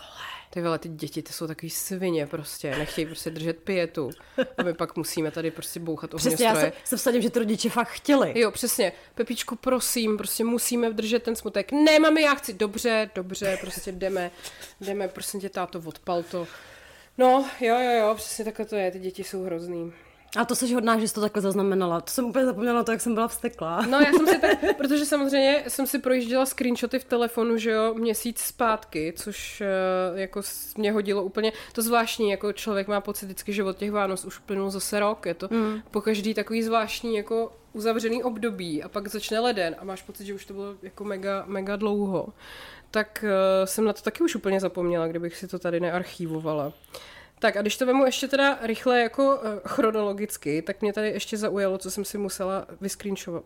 Ty 0.53 0.61
vole, 0.61 0.79
ty 0.79 0.89
děti, 0.89 1.21
ty 1.21 1.33
jsou 1.33 1.47
takový 1.47 1.69
svině 1.69 2.27
prostě, 2.27 2.75
nechtějí 2.77 3.05
prostě 3.05 3.29
držet 3.29 3.57
pětu. 3.57 4.09
A 4.57 4.63
my 4.63 4.73
pak 4.73 4.97
musíme 4.97 5.31
tady 5.31 5.51
prostě 5.51 5.79
bouchat 5.79 6.15
Přesně, 6.15 6.45
já 6.45 6.55
se, 6.55 6.71
se 6.83 6.97
vsadím, 6.97 7.21
že 7.21 7.29
ty 7.29 7.39
rodiče 7.39 7.69
fakt 7.69 7.87
chtěli. 7.87 8.39
Jo, 8.39 8.51
přesně. 8.51 8.91
Pepičku, 9.15 9.55
prosím, 9.55 10.17
prostě 10.17 10.43
musíme 10.43 10.89
držet 10.89 11.23
ten 11.23 11.35
smutek. 11.35 11.71
Ne, 11.71 11.99
mami, 11.99 12.21
já 12.21 12.35
chci. 12.35 12.53
Dobře, 12.53 13.09
dobře, 13.15 13.57
prostě 13.61 13.91
jdeme, 13.91 14.31
jdeme, 14.81 15.07
prosím 15.07 15.39
tě, 15.39 15.49
táto, 15.49 15.81
odpal 15.85 16.23
to. 16.23 16.47
No, 17.17 17.49
jo, 17.59 17.79
jo, 17.79 17.91
jo, 17.91 18.15
přesně 18.15 18.45
takhle 18.45 18.65
to 18.65 18.75
je, 18.75 18.91
ty 18.91 18.99
děti 18.99 19.23
jsou 19.23 19.43
hrozný. 19.43 19.93
A 20.37 20.45
to 20.45 20.55
jsi 20.55 20.73
hodná, 20.73 20.99
že 20.99 21.07
jsi 21.07 21.13
to 21.13 21.21
takhle 21.21 21.41
zaznamenala. 21.41 22.01
To 22.01 22.11
jsem 22.11 22.25
úplně 22.25 22.45
zapomněla 22.45 22.83
to, 22.83 22.91
jak 22.91 23.01
jsem 23.01 23.13
byla 23.13 23.27
vsteklá. 23.27 23.81
No, 23.81 23.99
já 23.99 24.11
jsem 24.11 24.27
si 24.27 24.39
tak, 24.39 24.57
protože 24.77 25.05
samozřejmě 25.05 25.63
jsem 25.67 25.87
si 25.87 25.99
projížděla 25.99 26.45
screenshoty 26.45 26.99
v 26.99 27.03
telefonu, 27.03 27.57
že 27.57 27.71
jo, 27.71 27.93
měsíc 27.93 28.39
zpátky, 28.39 29.13
což 29.17 29.61
eh, 29.61 30.19
jako 30.19 30.41
mě 30.77 30.91
hodilo 30.91 31.23
úplně, 31.23 31.53
to 31.73 31.81
zvláštní, 31.81 32.29
jako 32.29 32.53
člověk 32.53 32.87
má 32.87 33.01
pocit 33.01 33.25
vždycky, 33.25 33.53
že 33.53 33.63
od 33.63 33.77
těch 33.77 33.91
Vánoc 33.91 34.25
už 34.25 34.37
plynul 34.37 34.69
zase 34.69 34.99
rok, 34.99 35.25
je 35.25 35.33
to 35.33 35.47
mm. 35.51 35.81
po 35.91 36.01
každý 36.01 36.33
takový 36.33 36.63
zvláštní 36.63 37.15
jako 37.15 37.51
uzavřený 37.73 38.23
období 38.23 38.83
a 38.83 38.89
pak 38.89 39.07
začne 39.07 39.39
leden 39.39 39.75
a 39.79 39.85
máš 39.85 40.01
pocit, 40.01 40.25
že 40.25 40.33
už 40.33 40.45
to 40.45 40.53
bylo 40.53 40.75
jako 40.81 41.03
mega, 41.03 41.43
mega 41.47 41.75
dlouho. 41.75 42.27
Tak 42.91 43.25
uh, 43.27 43.65
jsem 43.65 43.85
na 43.85 43.93
to 43.93 44.01
taky 44.01 44.23
už 44.23 44.35
úplně 44.35 44.59
zapomněla, 44.59 45.07
kdybych 45.07 45.37
si 45.37 45.47
to 45.47 45.59
tady 45.59 45.79
nearchivovala. 45.79 46.73
Tak 47.41 47.57
a 47.57 47.61
když 47.61 47.77
to 47.77 47.85
vemu 47.85 48.05
ještě 48.05 48.27
teda 48.27 48.59
rychle 48.61 49.01
jako 49.01 49.23
uh, 49.23 49.41
chronologicky, 49.67 50.61
tak 50.61 50.81
mě 50.81 50.93
tady 50.93 51.09
ještě 51.09 51.37
zaujalo, 51.37 51.77
co 51.77 51.91
jsem 51.91 52.05
si 52.05 52.17
musela 52.17 52.67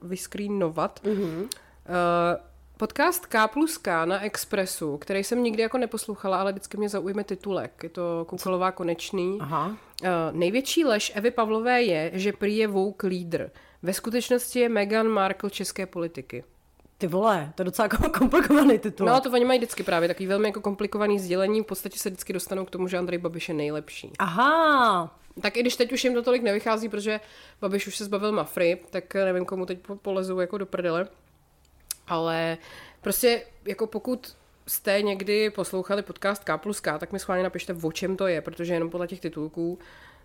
vyscreenovat. 0.02 1.00
Mm-hmm. 1.04 1.42
Uh, 1.42 1.48
podcast 2.78 3.26
K 3.26 3.48
plus 3.48 3.78
K 3.78 4.06
na 4.06 4.24
Expressu, 4.24 4.98
který 4.98 5.24
jsem 5.24 5.44
nikdy 5.44 5.62
jako 5.62 5.78
neposlouchala, 5.78 6.40
ale 6.40 6.52
vždycky 6.52 6.78
mě 6.78 6.90
zaujme 6.90 7.24
titulek. 7.24 7.84
Je 7.84 7.90
to 7.90 8.26
Koukalová 8.28 8.72
konečný. 8.72 9.38
Aha. 9.42 9.68
Uh, 9.68 10.10
největší 10.32 10.86
lež 10.86 11.12
Evy 11.16 11.32
Pavlové 11.32 11.84
je, 11.84 12.12
že 12.14 12.34
prý 12.34 12.58
je 12.58 12.68
woke 12.68 13.08
lídr. 13.08 13.52
Ve 13.84 13.94
skutečnosti 13.94 14.60
je 14.60 14.70
Meghan 14.70 15.08
Markle 15.08 15.50
české 15.50 15.86
politiky. 15.86 16.44
Ty 16.98 17.08
vole, 17.08 17.52
to 17.56 17.62
je 17.62 17.66
docela 17.66 17.90
komplikovaný 18.18 18.80
titul. 18.80 19.08
No, 19.08 19.22
to 19.22 19.32
oni 19.32 19.46
mají 19.46 19.60
vždycky 19.60 19.84
právě 19.84 20.08
takový 20.08 20.28
velmi 20.28 20.48
jako 20.48 20.62
komplikovaný 20.62 21.20
sdělení. 21.20 21.62
V 21.62 21.66
podstatě 21.66 22.00
se 22.00 22.10
vždycky 22.10 22.34
dostanou 22.34 22.66
k 22.66 22.70
tomu, 22.70 22.88
že 22.88 22.98
Andrej 22.98 23.20
Babiš 23.20 23.50
je 23.50 23.56
nejlepší. 23.56 24.12
Aha, 24.20 25.18
Tak 25.42 25.58
i 25.58 25.62
když 25.62 25.76
teď 25.76 25.94
už 25.94 26.04
jim 26.04 26.14
to 26.14 26.24
tolik 26.24 26.44
nevychází, 26.44 26.90
protože 26.90 27.20
Babiš 27.62 27.88
už 27.88 27.98
se 27.98 28.06
zbavil 28.06 28.32
Mafry, 28.32 28.82
tak 28.90 29.14
nevím, 29.14 29.46
komu 29.46 29.66
teď 29.66 29.80
po- 29.80 29.96
polezou 29.96 30.40
jako 30.40 30.58
do 30.58 30.66
prdele. 30.66 31.08
Ale 32.08 32.58
prostě 33.02 33.44
jako 33.66 33.88
pokud 33.88 34.36
jste 34.68 35.02
někdy 35.02 35.50
poslouchali 35.50 36.02
podcast 36.02 36.44
K 36.44 36.58
plus 36.58 36.80
K, 36.80 36.98
tak 36.98 37.12
mi 37.12 37.20
schválně 37.20 37.44
napište, 37.44 37.76
o 37.84 37.92
čem 37.92 38.18
to 38.18 38.28
je, 38.28 38.42
protože 38.42 38.74
jenom 38.74 38.90
podle 38.90 39.08
těch 39.08 39.20
titulků 39.20 39.80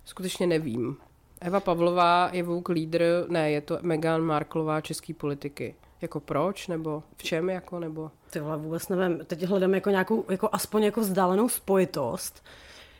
skutečně 0.04 0.46
nevím. 0.46 0.96
Eva 1.40 1.60
Pavlová 1.60 2.30
je 2.32 2.42
vouk 2.42 2.68
lídr, 2.68 3.02
ne, 3.28 3.50
je 3.50 3.60
to 3.60 3.78
Meghan 3.82 4.22
Marklová 4.22 4.80
český 4.80 5.14
politiky. 5.14 5.74
Jako 6.00 6.20
proč, 6.20 6.68
nebo 6.68 7.02
v 7.16 7.22
čem, 7.22 7.50
jako, 7.50 7.78
nebo... 7.78 8.10
ty 8.30 8.40
vole, 8.40 8.56
vůbec 8.56 8.88
nevím. 8.88 9.24
Teď 9.24 9.42
hledám 9.42 9.74
jako 9.74 9.90
nějakou, 9.90 10.24
jako 10.30 10.48
aspoň 10.52 10.82
jako 10.82 11.00
vzdálenou 11.00 11.48
spojitost, 11.48 12.44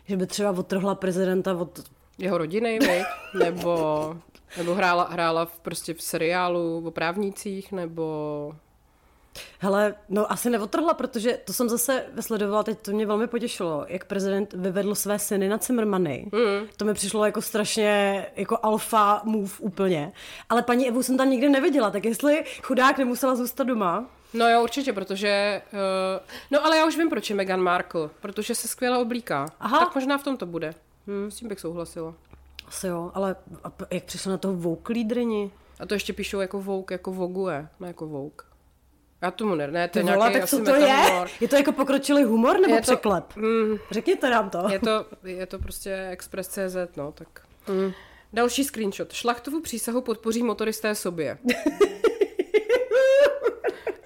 že 0.05 0.17
by 0.17 0.27
třeba 0.27 0.51
odtrhla 0.51 0.95
prezidenta 0.95 1.57
od... 1.57 1.91
Jeho 2.19 2.39
rodiny, 2.39 2.79
viď? 2.79 3.05
nebo, 3.39 4.17
nebo 4.59 4.75
hrála, 4.75 5.09
hrála 5.11 5.45
v, 5.45 5.61
prostě 5.61 5.95
v 5.95 6.03
seriálu 6.03 6.83
o 6.87 6.91
právnících, 6.91 7.73
nebo 7.73 8.55
Hele, 9.59 9.95
no 10.09 10.33
asi 10.33 10.51
neodtrhla, 10.51 10.95
protože 10.95 11.41
to 11.45 11.53
jsem 11.53 11.69
zase 11.69 12.05
sledovala, 12.21 12.63
teď 12.63 12.79
to 12.79 12.91
mě 12.91 13.07
velmi 13.07 13.27
potěšilo, 13.27 13.85
jak 13.89 14.05
prezident 14.05 14.53
vyvedl 14.53 14.95
své 14.95 15.19
syny 15.19 15.49
na 15.49 15.59
Cimrmany. 15.59 16.31
Mm. 16.33 16.69
To 16.77 16.85
mi 16.85 16.95
přišlo 16.95 17.25
jako 17.25 17.43
strašně 17.43 18.27
jako 18.37 18.59
alfa 18.63 19.21
move 19.25 19.53
úplně. 19.59 20.13
Ale 20.49 20.63
paní 20.63 20.89
Evu 20.89 21.03
jsem 21.03 21.17
tam 21.17 21.31
nikdy 21.31 21.49
neviděla, 21.49 21.91
tak 21.91 22.05
jestli 22.05 22.45
chudák 22.63 22.99
nemusela 22.99 23.35
zůstat 23.35 23.65
doma, 23.65 24.07
No 24.35 24.49
jo, 24.49 24.63
určitě, 24.63 24.93
protože... 24.93 25.63
Uh, 25.73 26.27
no 26.51 26.65
ale 26.65 26.77
já 26.77 26.87
už 26.87 26.97
vím, 26.97 27.11
proč 27.11 27.31
je 27.31 27.37
Meghan 27.37 27.61
Markle. 27.61 28.11
Protože 28.21 28.55
se 28.55 28.69
skvěle 28.69 28.99
oblíká. 28.99 29.47
Aha. 29.61 29.79
Tak 29.79 29.95
možná 29.95 30.19
v 30.19 30.25
tom 30.25 30.37
to 30.37 30.47
bude. 30.47 30.75
Hmm, 31.07 31.31
s 31.31 31.37
tím 31.37 31.49
bych 31.49 31.61
souhlasila. 31.61 32.15
asi 32.69 32.87
jo, 32.87 33.11
ale 33.15 33.37
a 33.65 33.73
jak 33.91 34.05
přišla 34.05 34.33
na 34.33 34.39
toho 34.39 34.55
vouk 34.55 34.89
lídrini? 34.89 35.51
A 35.81 35.87
to 35.87 35.95
ještě 35.95 36.13
píšou 36.13 36.41
jako 36.41 36.61
Vogue, 36.61 36.95
jako 36.95 37.13
Vogue, 37.13 37.69
ne 37.81 37.89
jako 37.89 38.07
Vogue. 38.07 38.50
Já 39.23 39.31
tomu 39.31 39.55
ne, 39.55 39.67
ne 39.67 39.89
to 39.89 39.99
je 39.99 40.03
nějaký 40.05 40.33
tak 40.33 40.47
co 40.49 40.65
to 40.65 40.75
je? 40.75 40.97
Je 41.41 41.49
to 41.49 41.57
jako 41.57 41.73
pokročilý 41.73 42.25
humor 42.25 42.61
nebo 42.61 42.75
Je 42.75 42.81
to- 42.81 42.83
překlep? 42.83 43.37
Mm, 43.37 43.77
Řekněte 43.91 44.31
nám 44.31 44.51
to. 44.51 44.69
je 44.73 44.79
to, 44.79 45.07
je 45.25 45.47
to 45.47 45.59
prostě 45.59 46.09
Express.cz, 46.11 46.77
no, 46.97 47.13
tak... 47.13 47.29
Mm. 47.69 47.93
Další 48.33 48.65
screenshot. 48.65 49.13
Šlachtovu 49.13 49.61
přísahu 49.61 50.01
podpoří 50.01 50.43
motoristé 50.43 50.95
sobě. 50.95 51.39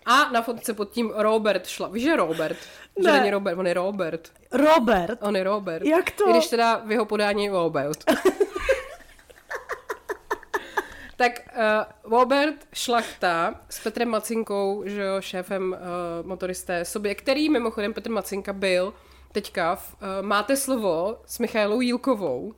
A 0.06 0.30
na 0.32 0.42
fotce 0.42 0.74
pod 0.74 0.90
tím 0.90 1.12
Robert 1.16 1.66
šla. 1.66 1.88
Víš, 1.88 2.02
že 2.04 2.16
Robert? 2.16 2.56
Že 3.02 3.06
Ne. 3.06 3.12
není 3.18 3.30
Robert, 3.30 3.58
on 3.58 3.66
je 3.66 3.74
Robert. 3.74 4.28
Robert, 4.52 5.18
On 5.22 5.36
je 5.36 5.44
Robert. 5.44 5.86
Jak 5.86 6.10
to? 6.10 6.28
I 6.28 6.32
když 6.32 6.46
teda 6.48 6.76
v 6.86 6.90
jeho 6.92 7.04
podání 7.04 7.44
je 7.44 7.50
Robert. 7.50 8.04
tak 11.16 11.40
uh, 12.04 12.10
Robert 12.12 12.54
Šlachta 12.72 13.60
s 13.68 13.80
Petrem 13.80 14.08
Macinkou, 14.08 14.82
že 14.86 15.02
jo, 15.02 15.20
šéfem 15.20 15.72
uh, 15.72 16.26
motoristé 16.26 16.84
sobě, 16.84 17.14
který 17.14 17.48
mimochodem 17.48 17.92
Petr 17.92 18.10
Macinka 18.10 18.52
byl 18.52 18.94
teďka 19.32 19.74
v 19.74 19.94
uh, 19.94 20.26
Máte 20.26 20.56
slovo 20.56 21.18
s 21.26 21.38
Michailou 21.38 21.80
Jílkovou, 21.80 22.54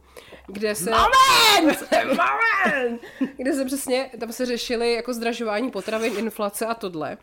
kde 0.47 0.75
se... 0.75 0.91
Moment! 0.91 1.79
Moment! 2.07 3.03
kde 3.37 3.53
se 3.53 3.65
přesně, 3.65 4.11
tam 4.21 4.33
se 4.33 4.47
řešili 4.47 4.93
jako 4.93 5.15
zdražování 5.15 5.71
potravin, 5.71 6.13
inflace 6.19 6.67
a 6.67 6.75
tohle. 6.75 7.19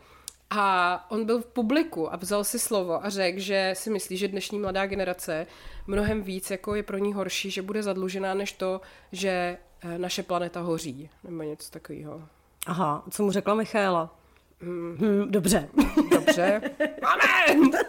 A 0.50 1.06
on 1.12 1.25
byl 1.25 1.42
v 1.42 1.46
publiku 1.46 2.13
a 2.13 2.16
vzal 2.16 2.44
si 2.44 2.60
slovo 2.60 3.06
a 3.06 3.10
řekl, 3.10 3.40
že 3.40 3.72
si 3.74 3.90
myslí, 3.90 4.18
že 4.18 4.28
dnešní 4.28 4.60
mladá 4.60 4.86
generace 4.86 5.48
mnohem 5.88 6.22
víc 6.22 6.52
jako 6.52 6.75
je 6.75 6.84
pro 6.84 6.98
ní 6.98 7.13
horší, 7.13 7.52
že 7.52 7.62
bude 7.62 7.84
zadlužená, 7.84 8.34
než 8.34 8.52
to, 8.52 8.82
že 9.12 9.58
naše 9.98 10.24
planeta 10.24 10.60
hoří, 10.60 11.10
nebo 11.24 11.44
něco 11.44 11.72
takového. 11.72 12.24
Aha, 12.68 13.04
co 13.12 13.24
mu 13.24 13.32
řekla 13.32 13.56
Michaela? 13.56 14.16
Hmm, 14.62 15.25
dobře. 15.30 15.70
Dobře. 16.12 16.62
Amen! 17.02 17.72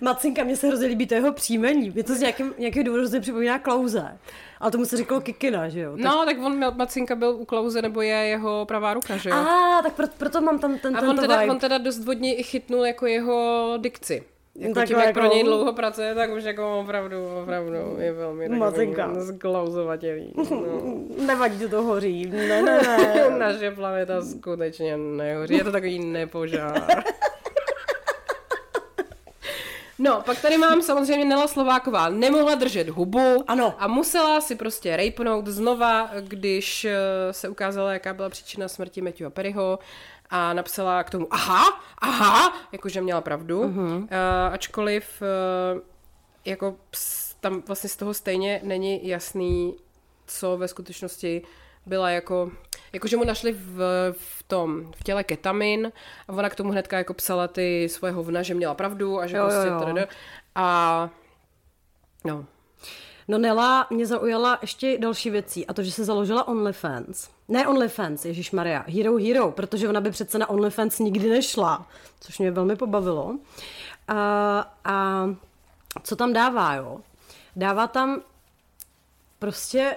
Macinka, 0.00 0.44
mně 0.44 0.56
se 0.56 0.66
hrozně 0.66 0.86
líbí 0.86 1.06
to 1.06 1.14
jeho 1.14 1.32
příjmení. 1.32 1.92
Je 1.94 2.04
to 2.04 2.14
z 2.14 2.20
nějakým, 2.20 2.54
nějakého 2.58 2.84
důvodu 2.84 3.02
hrozně 3.02 3.20
připomíná 3.20 3.58
Klauze. 3.58 4.18
Ale 4.60 4.70
tomu 4.70 4.84
se 4.84 4.96
říkalo 4.96 5.20
Kikina, 5.20 5.68
že 5.68 5.80
jo? 5.80 5.92
No, 5.96 6.24
tak 6.24 6.38
on, 6.38 6.76
Macinka 6.76 7.14
byl 7.14 7.30
u 7.30 7.44
Klauze, 7.44 7.82
nebo 7.82 8.02
je 8.02 8.14
jeho 8.14 8.66
pravá 8.66 8.94
ruka, 8.94 9.16
že 9.16 9.30
jo? 9.30 9.36
A, 9.36 9.78
ah, 9.78 9.82
tak 9.82 9.94
proto, 9.94 10.12
proto 10.18 10.40
mám 10.40 10.58
tam 10.58 10.78
ten, 10.78 10.96
A 10.96 11.00
on 11.00 11.16
teda, 11.16 11.40
vibe. 11.40 11.52
on 11.52 11.58
teda 11.58 11.78
dost 11.78 12.04
vodně 12.04 12.34
i 12.36 12.42
chytnul 12.42 12.86
jako 12.86 13.06
jeho 13.06 13.74
dikci. 13.78 14.24
Jako 14.54 14.74
Tak 14.74 14.88
tím, 14.88 14.96
jak 14.96 15.06
jako- 15.06 15.20
pro 15.20 15.28
něj 15.34 15.44
dlouho 15.44 15.72
pracuje, 15.72 16.14
tak 16.14 16.30
už 16.30 16.44
jako 16.44 16.80
opravdu, 16.80 17.16
opravdu 17.42 17.96
je 17.98 18.12
velmi 18.12 18.48
Macinka. 18.48 19.02
takový 19.06 19.24
zglauzovatělý. 19.26 20.32
No. 20.50 21.26
Nevadí, 21.26 21.58
to 21.58 21.68
to 21.68 21.82
hoří. 21.82 22.26
Ne, 22.26 22.62
ne, 22.62 22.62
ne. 22.62 23.30
Naše 23.38 23.70
planeta 23.70 24.22
skutečně 24.22 24.96
nehoří, 24.96 25.54
je 25.54 25.64
to 25.64 25.72
takový 25.72 25.98
nepožár. 25.98 26.82
No, 30.02 30.22
pak 30.26 30.40
tady 30.42 30.58
mám 30.58 30.82
samozřejmě 30.82 31.24
Nela 31.24 31.46
Slováková. 31.48 32.08
Nemohla 32.08 32.54
držet 32.54 32.88
hubu 32.88 33.44
Ano. 33.46 33.74
a 33.78 33.86
musela 33.88 34.40
si 34.40 34.54
prostě 34.56 34.96
rejpnout 34.96 35.46
znova, 35.46 36.10
když 36.20 36.84
eh, 36.84 36.96
se 37.30 37.48
ukázala, 37.48 37.92
jaká 37.92 38.14
byla 38.14 38.28
příčina 38.28 38.68
smrti 38.68 39.00
Matthewa 39.02 39.30
Perryho 39.30 39.78
a 40.30 40.52
napsala 40.52 41.04
k 41.04 41.10
tomu 41.10 41.26
aha, 41.30 41.80
aha, 41.98 42.56
jakože 42.72 43.00
měla 43.00 43.20
pravdu. 43.20 43.62
Uh-huh. 43.62 43.96
Uh, 43.96 44.06
ačkoliv 44.52 45.22
uh, 45.22 45.80
jako 46.44 46.76
tam 47.40 47.62
vlastně 47.66 47.90
z 47.90 47.96
toho 47.96 48.14
stejně 48.14 48.60
není 48.64 49.08
jasný, 49.08 49.76
co 50.26 50.56
ve 50.56 50.68
skutečnosti 50.68 51.42
byla 51.86 52.10
jako, 52.10 52.50
jakože 52.92 53.16
mu 53.16 53.24
našli 53.24 53.52
v, 53.52 53.78
v 54.18 54.42
tom, 54.42 54.92
v 54.96 55.02
těle 55.04 55.24
ketamin 55.24 55.92
a 56.28 56.32
ona 56.32 56.50
k 56.50 56.54
tomu 56.54 56.70
hnedka 56.70 56.98
jako 56.98 57.14
psala 57.14 57.48
ty 57.48 57.88
svoje 57.88 58.12
hovna, 58.12 58.42
že 58.42 58.54
měla 58.54 58.74
pravdu 58.74 59.20
a 59.20 59.26
že 59.26 59.36
Jo, 59.36 59.42
jo, 59.42 59.50
prostě 59.50 59.68
jo. 59.68 59.80
tada. 59.80 60.06
A 60.54 61.10
no, 62.24 62.46
No 63.30 63.38
Nela 63.38 63.86
mě 63.90 64.06
zaujala 64.06 64.58
ještě 64.60 64.98
další 64.98 65.30
věcí 65.30 65.66
a 65.66 65.74
to, 65.74 65.82
že 65.82 65.92
se 65.92 66.04
založila 66.04 66.48
OnlyFans. 66.48 67.28
Ne 67.48 67.68
OnlyFans, 67.68 68.24
Ježíš 68.24 68.50
Maria, 68.50 68.84
Hero 68.88 69.16
Hero, 69.16 69.50
protože 69.50 69.88
ona 69.88 70.00
by 70.00 70.10
přece 70.10 70.38
na 70.38 70.50
OnlyFans 70.50 70.98
nikdy 70.98 71.28
nešla, 71.28 71.86
což 72.20 72.38
mě 72.38 72.50
velmi 72.50 72.76
pobavilo. 72.76 73.38
A, 74.08 74.74
a 74.84 75.26
co 76.02 76.16
tam 76.16 76.32
dává, 76.32 76.74
jo? 76.74 77.00
Dává 77.56 77.86
tam 77.86 78.20
prostě, 79.38 79.96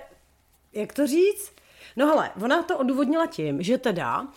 jak 0.74 0.94
to 0.94 1.08
říct? 1.08 1.52
No 1.96 2.08
hele, 2.08 2.32
ona 2.44 2.64
to 2.64 2.78
odůvodnila 2.78 3.28
tím, 3.28 3.64
že 3.64 3.78
teda 3.78 4.28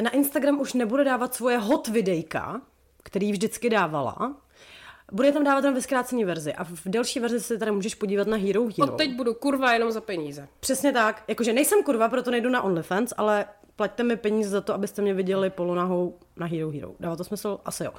na 0.00 0.10
Instagram 0.10 0.60
už 0.60 0.72
nebude 0.72 1.04
dávat 1.04 1.34
svoje 1.34 1.58
hot 1.58 1.88
videjka, 1.88 2.60
který 3.02 3.32
vždycky 3.32 3.70
dávala, 3.70 4.36
bude 5.12 5.32
tam 5.32 5.44
dávat 5.44 5.62
tam 5.62 5.74
ve 5.74 5.82
zkrácené 5.82 6.24
verzi 6.24 6.54
a 6.54 6.64
v 6.64 6.82
delší 6.86 7.20
verzi 7.20 7.40
se 7.40 7.58
teda 7.58 7.72
můžeš 7.72 7.94
podívat 7.94 8.26
na 8.26 8.36
Hero 8.36 8.62
Hero. 8.62 8.92
od 8.92 8.96
teď 8.96 9.16
budu 9.16 9.34
kurva 9.34 9.72
jenom 9.72 9.92
za 9.92 10.00
peníze. 10.00 10.48
Přesně 10.60 10.92
tak. 10.92 11.22
Jakože 11.28 11.52
nejsem 11.52 11.82
kurva, 11.82 12.08
proto 12.08 12.30
nejdu 12.30 12.50
na 12.50 12.62
OnlyFans, 12.62 13.12
ale 13.16 13.44
plaťte 13.76 14.02
mi 14.02 14.16
peníze 14.16 14.50
za 14.50 14.60
to, 14.60 14.74
abyste 14.74 15.02
mě 15.02 15.14
viděli 15.14 15.50
polonahou 15.50 16.18
na 16.36 16.46
Hero 16.46 16.70
Hero. 16.70 16.92
Dává 17.00 17.16
to 17.16 17.24
smysl? 17.24 17.60
Asi 17.64 17.84
jo. 17.84 17.92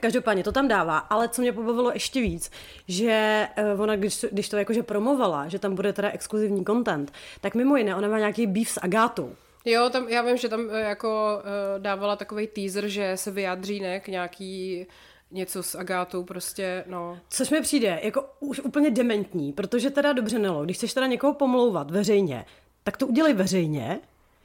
Každopádně 0.00 0.44
to 0.44 0.52
tam 0.52 0.68
dává, 0.68 0.98
ale 0.98 1.28
co 1.28 1.42
mě 1.42 1.52
pobavilo 1.52 1.92
ještě 1.92 2.20
víc, 2.20 2.50
že 2.88 3.48
eh, 3.56 3.74
ona, 3.74 3.96
když, 3.96 4.26
když 4.32 4.48
to 4.48 4.56
jakože 4.56 4.82
promovala, 4.82 5.48
že 5.48 5.58
tam 5.58 5.74
bude 5.74 5.92
teda 5.92 6.10
exkluzivní 6.10 6.64
content, 6.64 7.12
tak 7.40 7.54
mimo 7.54 7.76
jiné 7.76 7.96
ona 7.96 8.08
má 8.08 8.18
nějaký 8.18 8.46
beef 8.46 8.68
s 8.68 8.80
Agátou. 8.80 9.32
Jo, 9.64 9.90
tam, 9.90 10.08
já 10.08 10.22
vím, 10.22 10.36
že 10.36 10.48
tam 10.48 10.68
eh, 10.70 10.80
jako 10.80 11.42
eh, 11.42 11.78
dávala 11.80 12.16
takový 12.16 12.46
teaser, 12.46 12.88
že 12.88 13.12
se 13.14 13.30
vyjádří 13.30 13.80
ne, 13.80 14.00
k 14.00 14.08
nějaký 14.08 14.86
něco 15.30 15.62
s 15.62 15.74
Agátou 15.74 16.24
prostě, 16.24 16.84
no. 16.86 17.18
Což 17.30 17.50
mi 17.50 17.60
přijde 17.60 18.00
jako 18.02 18.24
už 18.40 18.60
úplně 18.60 18.90
dementní, 18.90 19.52
protože 19.52 19.90
teda 19.90 20.12
dobře 20.12 20.38
Nelo, 20.38 20.64
když 20.64 20.76
chceš 20.76 20.94
teda 20.94 21.06
někoho 21.06 21.34
pomlouvat 21.34 21.90
veřejně, 21.90 22.44
tak 22.84 22.96
to 22.96 23.06
udělej 23.06 23.32
veřejně, 23.34 24.00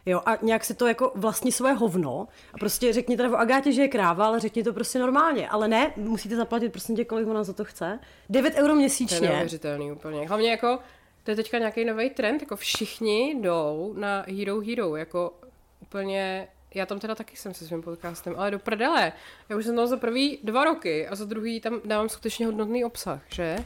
jo, 0.06 0.22
a 0.26 0.38
nějak 0.42 0.66
si 0.66 0.74
to 0.74 0.88
jako 0.88 1.12
vlastní 1.16 1.52
svoje 1.52 1.74
hovno 1.74 2.28
a 2.54 2.58
prostě 2.58 2.94
řekni 2.94 3.18
teda 3.18 3.30
o 3.30 3.36
Agátě, 3.36 3.72
že 3.72 3.82
je 3.82 3.88
kráva, 3.88 4.26
ale 4.26 4.40
řekni 4.40 4.64
to 4.64 4.74
prostě 4.74 5.00
normálně, 5.00 5.50
ale 5.50 5.68
ne, 5.68 5.94
musíte 5.96 6.36
zaplatit 6.36 6.72
prostě 6.72 6.94
tě, 6.94 7.06
kolik 7.06 7.28
ona 7.28 7.44
za 7.44 7.54
to 7.54 7.66
chce. 7.66 8.00
9 8.30 8.54
euro 8.56 8.64
To 8.68 8.70
je 8.70 8.76
měsíčně. 8.76 9.28
neuvěřitelný 9.30 9.92
úplně. 9.92 10.28
Hlavně 10.28 10.52
jako, 10.52 10.80
to 11.24 11.32
je 11.32 11.36
teďka 11.36 11.58
nějaký 11.58 11.86
nový 11.86 12.10
trend, 12.10 12.42
jako 12.42 12.56
všichni 12.56 13.36
jdou 13.42 13.94
na 13.98 14.26
Hero 14.28 14.60
Hero, 14.62 14.96
jako 14.96 15.34
úplně, 15.82 16.48
já 16.76 16.86
tam 16.86 17.00
teda 17.00 17.16
taky 17.16 17.38
jsem 17.38 17.54
se 17.54 17.68
svým 17.68 17.82
podcastem, 17.82 18.36
ale 18.38 18.52
do 18.52 18.60
prdele. 18.60 19.14
Já 19.50 19.58
už 19.58 19.66
jsem 19.66 19.76
tam 19.76 19.88
za 19.88 19.98
prvý 19.98 20.40
dva 20.44 20.64
roky 20.64 21.08
a 21.08 21.16
za 21.16 21.26
druhý 21.26 21.62
tam 21.62 21.82
dávám 21.86 22.10
skutečně 22.10 22.46
hodnotný 22.46 22.86
obsah, 22.86 23.22
že? 23.30 23.58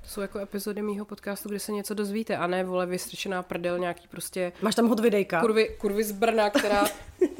To 0.00 0.08
jsou 0.08 0.20
jako 0.20 0.38
epizody 0.38 0.82
mýho 0.82 1.04
podcastu, 1.04 1.48
kde 1.48 1.58
se 1.58 1.72
něco 1.72 1.94
dozvíte 1.94 2.36
a 2.36 2.46
ne, 2.46 2.64
vole, 2.64 2.86
vystrčená 2.86 3.42
prdel 3.42 3.78
nějaký 3.78 4.08
prostě 4.08 4.52
Máš 4.62 4.74
tam 4.74 4.88
hot 4.88 5.00
videjka. 5.00 5.40
kurvy, 5.40 5.76
kurvy 5.78 6.04
z 6.04 6.12
Brna, 6.12 6.50
která 6.50 6.84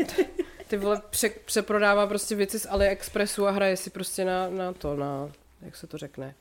ty 0.69 0.77
vole 0.77 1.03
pře, 1.11 1.31
přeprodává 1.45 2.07
prostě 2.07 2.35
věci 2.35 2.59
z 2.59 2.67
AliExpressu 2.71 3.47
a 3.47 3.51
hraje 3.51 3.77
si 3.77 3.91
prostě 3.91 4.25
na, 4.25 4.51
na 4.51 4.73
to, 4.73 4.97
na, 4.97 5.31
jak 5.63 5.77
se 5.77 5.87
to 5.87 5.99
řekne, 5.99 6.35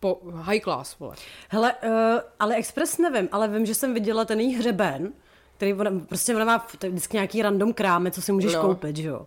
po 0.00 0.20
high 0.32 0.60
class, 0.60 0.98
vole. 0.98 1.16
Hele, 1.48 1.74
uh, 1.74 1.90
AliExpress 2.38 2.98
nevím, 2.98 3.28
ale 3.32 3.48
vím, 3.48 3.66
že 3.66 3.74
jsem 3.74 3.94
viděla 3.94 4.24
ten 4.24 4.40
její 4.40 4.54
hřeben, 4.54 5.12
který 5.64 5.74
ona, 5.74 5.90
prostě 6.08 6.34
ona 6.36 6.44
má 6.44 6.66
vždycky 6.88 7.16
nějaký 7.16 7.42
random 7.42 7.72
kráme, 7.72 8.10
co 8.10 8.22
si 8.22 8.32
můžeš 8.32 8.54
No. 8.54 8.60
koupit, 8.60 8.96
že 8.96 9.08
jo. 9.08 9.26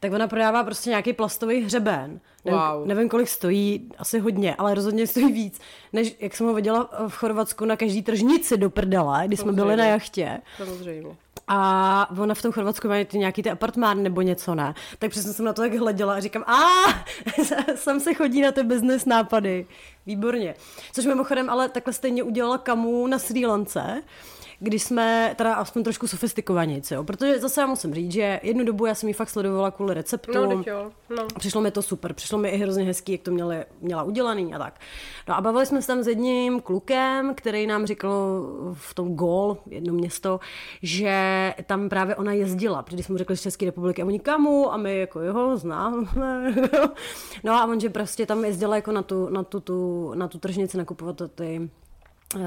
Tak 0.00 0.12
ona 0.12 0.28
prodává 0.28 0.64
prostě 0.64 0.90
nějaký 0.90 1.12
plastový 1.12 1.60
hřeben. 1.64 2.20
Nevím, 2.44 2.60
Wow. 2.60 2.86
nevím, 2.86 3.08
kolik 3.08 3.28
stojí, 3.28 3.88
asi 3.98 4.18
hodně, 4.18 4.54
ale 4.54 4.74
rozhodně 4.74 5.06
stojí 5.06 5.32
víc, 5.32 5.60
než 5.92 6.16
jak 6.20 6.36
jsem 6.36 6.46
ho 6.46 6.54
viděla 6.54 6.90
v 7.08 7.14
Chorvatsku 7.14 7.64
na 7.64 7.76
každý 7.76 8.02
tržnici 8.02 8.56
do 8.56 8.70
prdele, 8.70 9.22
když 9.26 9.40
jsme 9.40 9.52
byli 9.52 9.76
na 9.76 9.84
jachtě. 9.84 10.40
Samozřejmě. 10.56 11.16
A 11.48 12.10
ona 12.20 12.34
v 12.34 12.42
tom 12.42 12.52
Chorvatsku 12.52 12.88
má 12.88 12.94
ty 13.04 13.18
nějaký 13.18 13.42
ty 13.42 13.50
apartmány 13.50 14.02
nebo 14.02 14.22
něco, 14.22 14.54
ne? 14.54 14.74
Tak 14.98 15.10
přesně 15.10 15.32
jsem 15.32 15.44
na 15.44 15.52
to 15.52 15.62
tak 15.62 15.74
hleděla 15.74 16.14
a 16.14 16.20
říkám, 16.20 16.42
a 16.46 16.58
sem 17.74 18.00
se 18.00 18.14
chodí 18.14 18.40
na 18.40 18.52
ty 18.52 18.62
business 18.62 19.04
nápady. 19.04 19.66
Výborně. 20.06 20.54
Což 20.92 21.04
mimochodem 21.06 21.50
ale 21.50 21.68
takhle 21.68 21.92
stejně 21.92 22.22
udělala 22.22 22.58
Kamu 22.58 23.06
na 23.06 23.18
Sri 23.18 23.46
Lance, 23.46 24.02
když 24.60 24.82
jsme 24.82 25.34
teda 25.38 25.54
aspoň 25.54 25.84
trošku 25.84 26.06
sofistikovanějci, 26.06 26.94
jo. 26.94 27.04
Protože 27.04 27.38
zase 27.38 27.60
já 27.60 27.66
musím 27.66 27.94
říct, 27.94 28.12
že 28.12 28.40
jednu 28.42 28.64
dobu 28.64 28.86
já 28.86 28.94
jsem 28.94 29.08
ji 29.08 29.12
fakt 29.12 29.30
sledovala 29.30 29.70
kvůli 29.70 29.94
receptům. 29.94 30.34
No, 30.66 30.92
no. 31.16 31.26
Přišlo 31.38 31.60
mi 31.60 31.70
to 31.70 31.82
super, 31.82 32.12
přišlo 32.12 32.38
mi 32.38 32.48
i 32.48 32.56
hrozně 32.56 32.84
hezký, 32.84 33.12
jak 33.12 33.20
to 33.20 33.30
měli, 33.30 33.64
měla 33.80 34.02
udělaný 34.02 34.54
a 34.54 34.58
tak. 34.58 34.80
No 35.28 35.36
a 35.36 35.40
bavili 35.40 35.66
jsme 35.66 35.82
se 35.82 35.86
tam 35.86 36.02
s 36.02 36.08
jedním 36.08 36.60
klukem, 36.60 37.34
který 37.34 37.66
nám 37.66 37.86
říkal 37.86 38.10
v 38.72 38.94
tom 38.94 39.14
Gol, 39.14 39.56
jedno 39.66 39.92
město, 39.92 40.40
že 40.82 41.54
tam 41.66 41.88
právě 41.88 42.16
ona 42.16 42.32
jezdila, 42.32 42.82
protože 42.82 43.02
jsme 43.02 43.12
mu 43.12 43.18
řekli 43.18 43.36
z 43.36 43.42
České 43.42 43.66
republiky 43.66 44.02
a 44.02 44.06
oni 44.06 44.20
kamu 44.20 44.72
a 44.72 44.76
my 44.76 44.98
jako 44.98 45.20
jo, 45.20 45.56
známe. 45.56 46.06
no 47.44 47.52
a 47.52 47.66
on, 47.66 47.80
že 47.80 47.90
prostě 47.90 48.26
tam 48.26 48.44
jezdila 48.44 48.76
jako 48.76 48.92
na 48.92 49.02
tu, 49.02 49.28
na 49.28 49.42
tu, 49.42 49.60
tu, 49.60 50.12
na 50.14 50.28
tu 50.28 50.38
tržnici 50.38 50.78
nakupovat 50.78 51.22
ty 51.34 51.70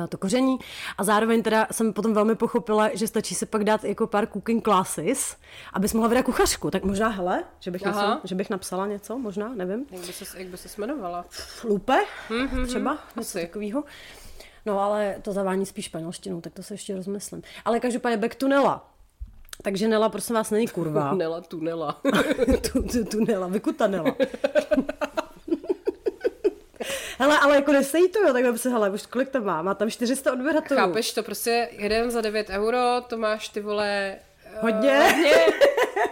to 0.10 0.18
koření. 0.18 0.58
A 0.98 1.04
zároveň 1.04 1.44
teda 1.44 1.68
jsem 1.72 1.94
potom 1.94 2.14
velmi 2.14 2.36
pochopila, 2.36 2.90
že 2.94 3.08
stačí 3.08 3.36
se 3.36 3.46
pak 3.46 3.64
dát 3.64 3.84
jako 3.84 4.08
pár 4.08 4.28
cooking 4.28 4.64
classes, 4.64 5.38
abys 5.74 5.94
mohla 5.94 6.10
vydat 6.10 6.26
kuchařku. 6.26 6.72
Tak 6.72 6.84
možná, 6.84 7.08
hele, 7.08 7.44
že 7.60 7.72
bych, 7.72 7.88
Aha. 7.88 8.16
něco, 8.16 8.28
že 8.28 8.36
bych 8.36 8.50
napsala 8.50 8.88
něco, 8.88 9.18
možná, 9.18 9.54
nevím. 9.54 9.86
Jak 9.92 10.06
by 10.06 10.14
se, 10.14 10.40
jak 10.40 10.48
by 10.48 10.58
se 10.58 10.70
jmenovala? 10.78 11.26
Lupe, 11.64 12.00
mm-hmm, 12.30 12.68
třeba, 12.68 12.98
něco 13.18 13.40
takového. 13.40 13.84
No 14.66 14.80
ale 14.80 15.16
to 15.22 15.32
zavání 15.34 15.66
spíš 15.66 15.86
španělštinou, 15.86 16.42
tak 16.42 16.54
to 16.54 16.64
se 16.64 16.74
ještě 16.74 16.96
rozmyslím. 16.96 17.42
Ale 17.66 17.80
každopádně 17.80 18.18
back 18.18 18.36
to 18.36 18.48
Nela. 18.48 18.90
Takže 19.62 19.88
Nela, 19.88 20.10
prosím 20.10 20.36
vás, 20.36 20.52
není 20.52 20.68
kurva. 20.68 21.14
Nela 21.16 21.42
tunela. 21.42 22.02
tu, 22.72 22.84
tu, 22.84 23.06
tu 23.06 23.26
Nela, 23.26 23.48
vykuta 23.48 23.88
Nela. 23.88 24.16
Hele, 27.20 27.40
ale 27.40 27.56
jako 27.56 27.72
nesej 27.72 28.10
to, 28.10 28.20
jo, 28.20 28.34
tak 28.34 28.58
se, 28.58 28.70
hele, 28.70 28.90
už 28.90 29.06
kolik 29.06 29.30
to 29.30 29.42
má? 29.42 29.62
Má 29.62 29.74
tam 29.74 29.90
400 29.90 30.34
odběratelů. 30.34 30.80
Chápeš 30.80 31.14
to 31.14 31.24
prostě 31.24 31.70
jeden 31.72 32.12
za 32.12 32.22
9 32.22 32.50
euro, 32.50 33.02
to 33.08 33.18
máš 33.18 33.50
ty 33.50 33.62
vole... 33.62 34.16
eh, 34.46 34.60
Hodně. 34.62 35.00
hodně. 35.00 35.36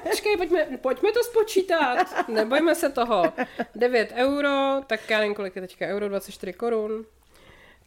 Počkej, 0.10 0.38
pojďme, 0.38 0.68
pojďme 0.82 1.12
to 1.12 1.24
spočítat. 1.24 2.28
Nebojme 2.28 2.76
se 2.76 2.90
toho. 2.90 3.34
9 3.76 4.12
euro, 4.16 4.82
tak 4.88 5.10
já 5.10 5.20
nevím, 5.20 5.36
kolik 5.36 5.56
je 5.56 5.62
teďka 5.62 5.86
euro, 5.88 6.10
24 6.10 6.54
korun. 6.54 7.06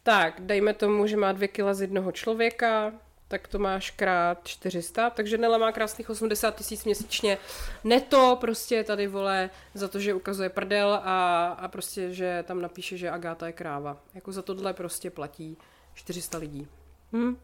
Tak, 0.03 0.33
dejme 0.39 0.73
tomu, 0.73 1.07
že 1.07 1.17
má 1.17 1.31
2 1.31 1.47
kila 1.47 1.73
z 1.73 1.81
jednoho 1.81 2.11
člověka, 2.11 2.93
tak 3.27 3.47
to 3.47 3.59
máš 3.59 3.91
krát 3.91 4.47
400, 4.47 5.09
takže 5.09 5.37
Nela 5.37 5.57
má 5.57 5.71
krásných 5.71 6.09
80 6.09 6.55
tisíc 6.55 6.85
měsíčně 6.85 7.37
neto, 7.83 8.37
prostě 8.41 8.83
tady 8.83 9.07
vole, 9.07 9.49
za 9.73 9.87
to, 9.87 9.99
že 9.99 10.13
ukazuje 10.13 10.49
prdel 10.49 10.99
a, 11.03 11.47
a 11.47 11.67
prostě, 11.67 12.13
že 12.13 12.43
tam 12.47 12.61
napíše, 12.61 12.97
že 12.97 13.09
Agáta 13.09 13.47
je 13.47 13.53
kráva. 13.53 13.97
Jako 14.13 14.31
za 14.31 14.41
tohle 14.41 14.73
prostě 14.73 15.11
platí 15.11 15.57
400 15.93 16.37
lidí. 16.37 16.67
Hm. 17.13 17.37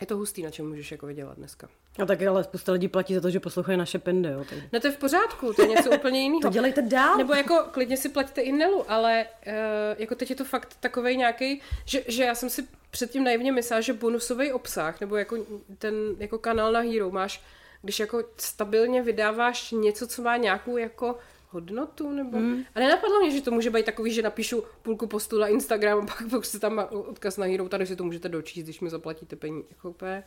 Je 0.00 0.06
to 0.06 0.16
hustý, 0.16 0.42
na 0.42 0.50
čem 0.50 0.68
můžeš 0.68 0.92
jako 0.92 1.06
vydělat 1.06 1.36
dneska. 1.36 1.68
No 1.98 2.06
tak 2.06 2.22
ale 2.22 2.44
spousta 2.44 2.72
lidí 2.72 2.88
platí 2.88 3.14
za 3.14 3.20
to, 3.20 3.30
že 3.30 3.40
poslouchají 3.40 3.78
naše 3.78 3.98
pindy, 3.98 4.28
jo. 4.28 4.44
Tak... 4.50 4.58
No 4.72 4.80
to 4.80 4.86
je 4.86 4.92
v 4.92 4.96
pořádku, 4.96 5.52
to 5.52 5.62
je 5.62 5.68
něco 5.68 5.90
úplně 5.90 6.22
jiného. 6.22 6.40
To 6.40 6.48
dělejte 6.48 6.82
dál. 6.82 7.16
Nebo 7.16 7.34
jako 7.34 7.64
klidně 7.70 7.96
si 7.96 8.08
platíte 8.08 8.40
i 8.40 8.52
Nelu, 8.52 8.84
ale 8.88 9.26
uh, 9.46 9.52
jako 9.98 10.14
teď 10.14 10.30
je 10.30 10.36
to 10.36 10.44
fakt 10.44 10.76
takový 10.80 11.16
nějaký, 11.16 11.60
že, 11.84 12.02
že 12.08 12.24
já 12.24 12.34
jsem 12.34 12.50
si 12.50 12.66
předtím 12.90 13.24
naivně 13.24 13.52
myslela, 13.52 13.80
že 13.80 13.92
bonusový 13.92 14.52
obsah, 14.52 15.00
nebo 15.00 15.16
jako 15.16 15.36
ten 15.78 15.94
jako 16.18 16.38
kanál 16.38 16.72
na 16.72 16.80
Hero 16.80 17.10
máš, 17.10 17.42
když 17.82 18.00
jako 18.00 18.24
stabilně 18.36 19.02
vydáváš 19.02 19.70
něco, 19.70 20.06
co 20.06 20.22
má 20.22 20.36
nějakou 20.36 20.76
jako 20.76 21.18
hodnotu, 21.50 22.10
nebo... 22.10 22.38
Hmm. 22.38 22.64
A 22.74 22.80
nenapadlo 22.80 23.20
mě, 23.20 23.30
že 23.30 23.40
to 23.40 23.50
může 23.50 23.70
být 23.70 23.86
takový, 23.86 24.12
že 24.12 24.22
napíšu 24.22 24.64
půlku 24.82 25.06
postu 25.06 25.38
na 25.38 25.46
Instagram 25.46 25.98
a 25.98 26.06
pak, 26.06 26.30
pak 26.30 26.44
se 26.44 26.60
tam 26.60 26.74
má 26.74 26.90
odkaz 26.90 27.36
na 27.36 27.46
Hero, 27.46 27.68
tady 27.68 27.86
si 27.86 27.96
to 27.96 28.04
můžete 28.04 28.28
dočíst, 28.28 28.64
když 28.64 28.80
mi 28.80 28.90
zaplatíte 28.90 29.36
peníze. 29.36 29.66
Jako 29.70 29.90
úplně 29.90 30.24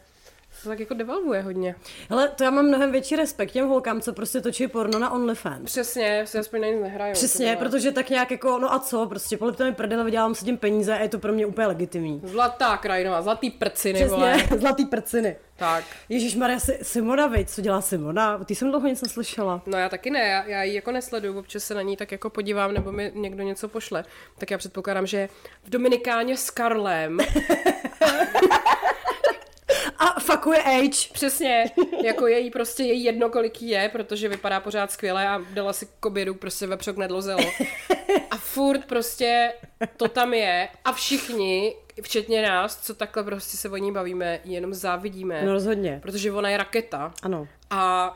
to 0.63 0.69
tak 0.69 0.79
jako 0.79 0.93
devalvuje 0.93 1.41
hodně. 1.41 1.75
Ale 2.09 2.27
to 2.27 2.43
já 2.43 2.49
mám 2.49 2.65
mnohem 2.65 2.91
větší 2.91 3.15
respekt 3.15 3.51
těm 3.51 3.67
holkám, 3.67 4.01
co 4.01 4.13
prostě 4.13 4.41
točí 4.41 4.67
porno 4.67 4.99
na 4.99 5.11
OnlyFans. 5.11 5.63
Přesně, 5.63 6.23
se 6.25 6.39
aspoň 6.39 6.61
na 6.61 6.67
nic 6.67 6.81
nehrajou. 6.81 7.13
Přesně, 7.13 7.55
protože 7.55 7.91
tak 7.91 8.09
nějak 8.09 8.31
jako, 8.31 8.59
no 8.59 8.73
a 8.73 8.79
co, 8.79 9.05
prostě 9.05 9.37
polipte 9.37 9.63
mi 9.63 9.73
prdele, 9.73 10.03
vydělám 10.03 10.35
si 10.35 10.45
tím 10.45 10.57
peníze 10.57 10.93
a 10.97 11.01
je 11.01 11.09
to 11.09 11.19
pro 11.19 11.33
mě 11.33 11.45
úplně 11.45 11.67
legitimní. 11.67 12.21
Zlatá 12.23 12.77
krajinová, 12.77 13.21
zlatý 13.21 13.49
prciny, 13.49 13.99
Přesně, 13.99 14.15
vole. 14.15 14.37
zlatý 14.57 14.85
prciny. 14.85 15.35
Tak. 15.55 15.83
Ježíš 16.09 16.35
Maria, 16.35 16.59
Simona, 16.81 17.27
veď, 17.27 17.49
co 17.49 17.61
dělá 17.61 17.81
Simona? 17.81 18.43
Ty 18.43 18.55
jsem 18.55 18.69
dlouho 18.69 18.87
nic 18.87 19.01
neslyšela. 19.01 19.61
No 19.65 19.77
já 19.77 19.89
taky 19.89 20.09
ne, 20.09 20.19
já, 20.19 20.43
já 20.43 20.63
ji 20.63 20.73
jako 20.75 20.91
nesleduju, 20.91 21.39
občas 21.39 21.63
se 21.63 21.73
na 21.73 21.81
ní 21.81 21.97
tak 21.97 22.11
jako 22.11 22.29
podívám, 22.29 22.73
nebo 22.73 22.91
mi 22.91 23.11
někdo 23.15 23.43
něco 23.43 23.67
pošle. 23.67 24.05
Tak 24.37 24.51
já 24.51 24.57
předpokládám, 24.57 25.07
že 25.07 25.29
v 25.63 25.69
Dominikáně 25.69 26.37
s 26.37 26.49
Karlem 26.49 27.17
A 29.99 30.19
fakuje 30.19 30.63
age. 30.63 31.09
Přesně, 31.13 31.65
jako 32.03 32.27
její 32.27 32.51
prostě 32.51 32.83
její 32.83 33.03
jedno, 33.03 33.29
kolik 33.29 33.61
je, 33.61 33.89
protože 33.89 34.29
vypadá 34.29 34.59
pořád 34.59 34.91
skvěle 34.91 35.27
a 35.27 35.41
dala 35.53 35.73
si 35.73 35.87
k 35.99 36.05
obědu 36.05 36.33
prostě 36.33 36.67
vepřok 36.67 36.97
nedlozelo. 36.97 37.51
A 38.31 38.37
furt 38.37 38.85
prostě 38.85 39.53
to 39.97 40.07
tam 40.07 40.33
je 40.33 40.69
a 40.85 40.91
všichni, 40.91 41.75
včetně 42.01 42.41
nás, 42.41 42.79
co 42.79 42.95
takhle 42.95 43.23
prostě 43.23 43.57
se 43.57 43.69
o 43.69 43.77
ní 43.77 43.91
bavíme, 43.91 44.39
jenom 44.43 44.73
závidíme. 44.73 45.41
No 45.45 45.53
rozhodně. 45.53 45.99
Protože 46.01 46.31
ona 46.31 46.49
je 46.49 46.57
raketa. 46.57 47.13
Ano. 47.23 47.47
A 47.69 48.13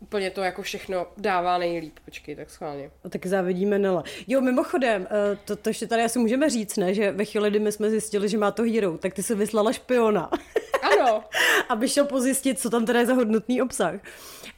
úplně 0.00 0.30
to 0.30 0.40
jako 0.42 0.62
všechno 0.62 1.06
dává 1.16 1.58
nejlíp. 1.58 1.98
Počkej, 2.04 2.36
tak 2.36 2.50
schválně. 2.50 2.90
A 3.04 3.08
taky 3.08 3.28
závidíme 3.28 3.78
Nela. 3.78 4.04
Jo, 4.26 4.40
mimochodem, 4.40 5.06
eh, 5.10 5.38
to, 5.44 5.56
to 5.56 5.70
ještě 5.70 5.86
tady 5.86 6.02
asi 6.02 6.18
můžeme 6.18 6.50
říct, 6.50 6.76
ne, 6.76 6.94
že 6.94 7.12
ve 7.12 7.24
chvíli, 7.24 7.50
kdy 7.50 7.58
my 7.58 7.72
jsme 7.72 7.90
zjistili, 7.90 8.28
že 8.28 8.38
má 8.38 8.50
to 8.50 8.62
hero, 8.62 8.98
tak 8.98 9.14
ty 9.14 9.22
se 9.22 9.34
vyslala 9.34 9.72
špiona. 9.72 10.30
Ano. 10.82 11.24
aby 11.68 11.88
šel 11.88 12.04
pozjistit, 12.04 12.60
co 12.60 12.70
tam 12.70 12.86
teda 12.86 13.00
je 13.00 13.06
za 13.06 13.14
hodnotný 13.14 13.62
obsah. 13.62 13.94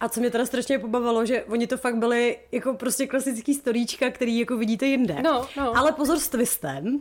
A 0.01 0.09
co 0.09 0.21
mě 0.21 0.31
teda 0.31 0.47
strašně 0.47 0.79
pobavilo, 0.79 1.27
že 1.27 1.45
oni 1.45 1.67
to 1.67 1.77
fakt 1.77 1.97
byli 1.97 2.39
jako 2.53 2.75
prostě 2.75 3.07
klasický 3.07 3.55
storíčka, 3.55 4.11
který 4.11 4.39
jako 4.39 4.57
vidíte 4.57 4.87
jinde. 4.87 5.17
No, 5.23 5.49
no. 5.57 5.77
Ale 5.77 5.93
pozor 5.93 6.19
s 6.19 6.29
twistem, 6.29 7.01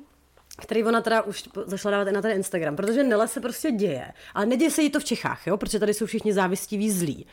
který 0.62 0.84
ona 0.84 1.02
teda 1.02 1.21
už 1.21 1.49
zašla 1.65 1.91
dávat 1.91 2.08
i 2.08 2.12
na 2.12 2.21
ten 2.21 2.32
Instagram, 2.32 2.75
protože 2.75 3.04
Nele 3.04 3.28
se 3.28 3.41
prostě 3.41 3.71
děje. 3.71 4.06
Ale 4.34 4.45
neděje 4.45 4.71
se 4.71 4.82
jí 4.82 4.89
to 4.89 4.99
v 4.99 5.04
Čechách, 5.04 5.47
jo, 5.47 5.58
protože 5.58 5.80
tady 5.80 5.93
jsou 5.93 6.06
všichni 6.06 6.34
závistiví 6.34 6.91
zlí. 6.91 7.25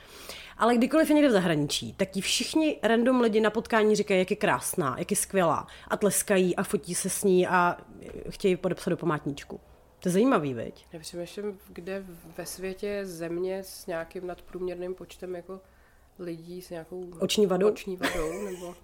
Ale 0.59 0.77
kdykoliv 0.77 1.09
je 1.09 1.15
někde 1.15 1.29
v 1.29 1.33
zahraničí, 1.33 1.93
tak 1.93 2.11
ti 2.11 2.21
všichni 2.21 2.79
random 2.83 3.21
lidi 3.21 3.41
na 3.41 3.51
potkání 3.51 3.97
říkají, 3.97 4.21
jak 4.21 4.31
je 4.31 4.37
krásná, 4.37 4.99
jak 4.99 5.11
je 5.11 5.17
skvělá 5.17 5.67
a 5.89 5.97
tleskají 5.97 6.57
a 6.57 6.63
fotí 6.63 6.95
se 6.95 7.11
s 7.11 7.25
ní 7.25 7.47
a 7.47 7.77
chtějí 8.29 8.57
podepsat 8.57 8.91
do 8.91 8.97
památníčku. 8.97 9.61
To 10.01 10.09
je 10.09 10.13
zajímavý, 10.13 10.55
veď? 10.55 10.87
Já 10.93 11.01
přemýšlím, 11.01 11.59
kde 11.69 12.05
ve 12.37 12.47
světě 12.47 12.87
je 12.87 13.07
země 13.07 13.59
s 13.63 13.87
nějakým 13.87 14.27
nadprůměrným 14.27 14.95
počtem 14.95 15.35
jako 15.35 15.61
lidí 16.19 16.63
s 16.63 16.71
nějakou 16.71 17.11
oční 17.19 17.47
vadou, 17.47 17.69
oční 17.69 17.97
vadou 17.97 18.43
nebo... 18.45 18.75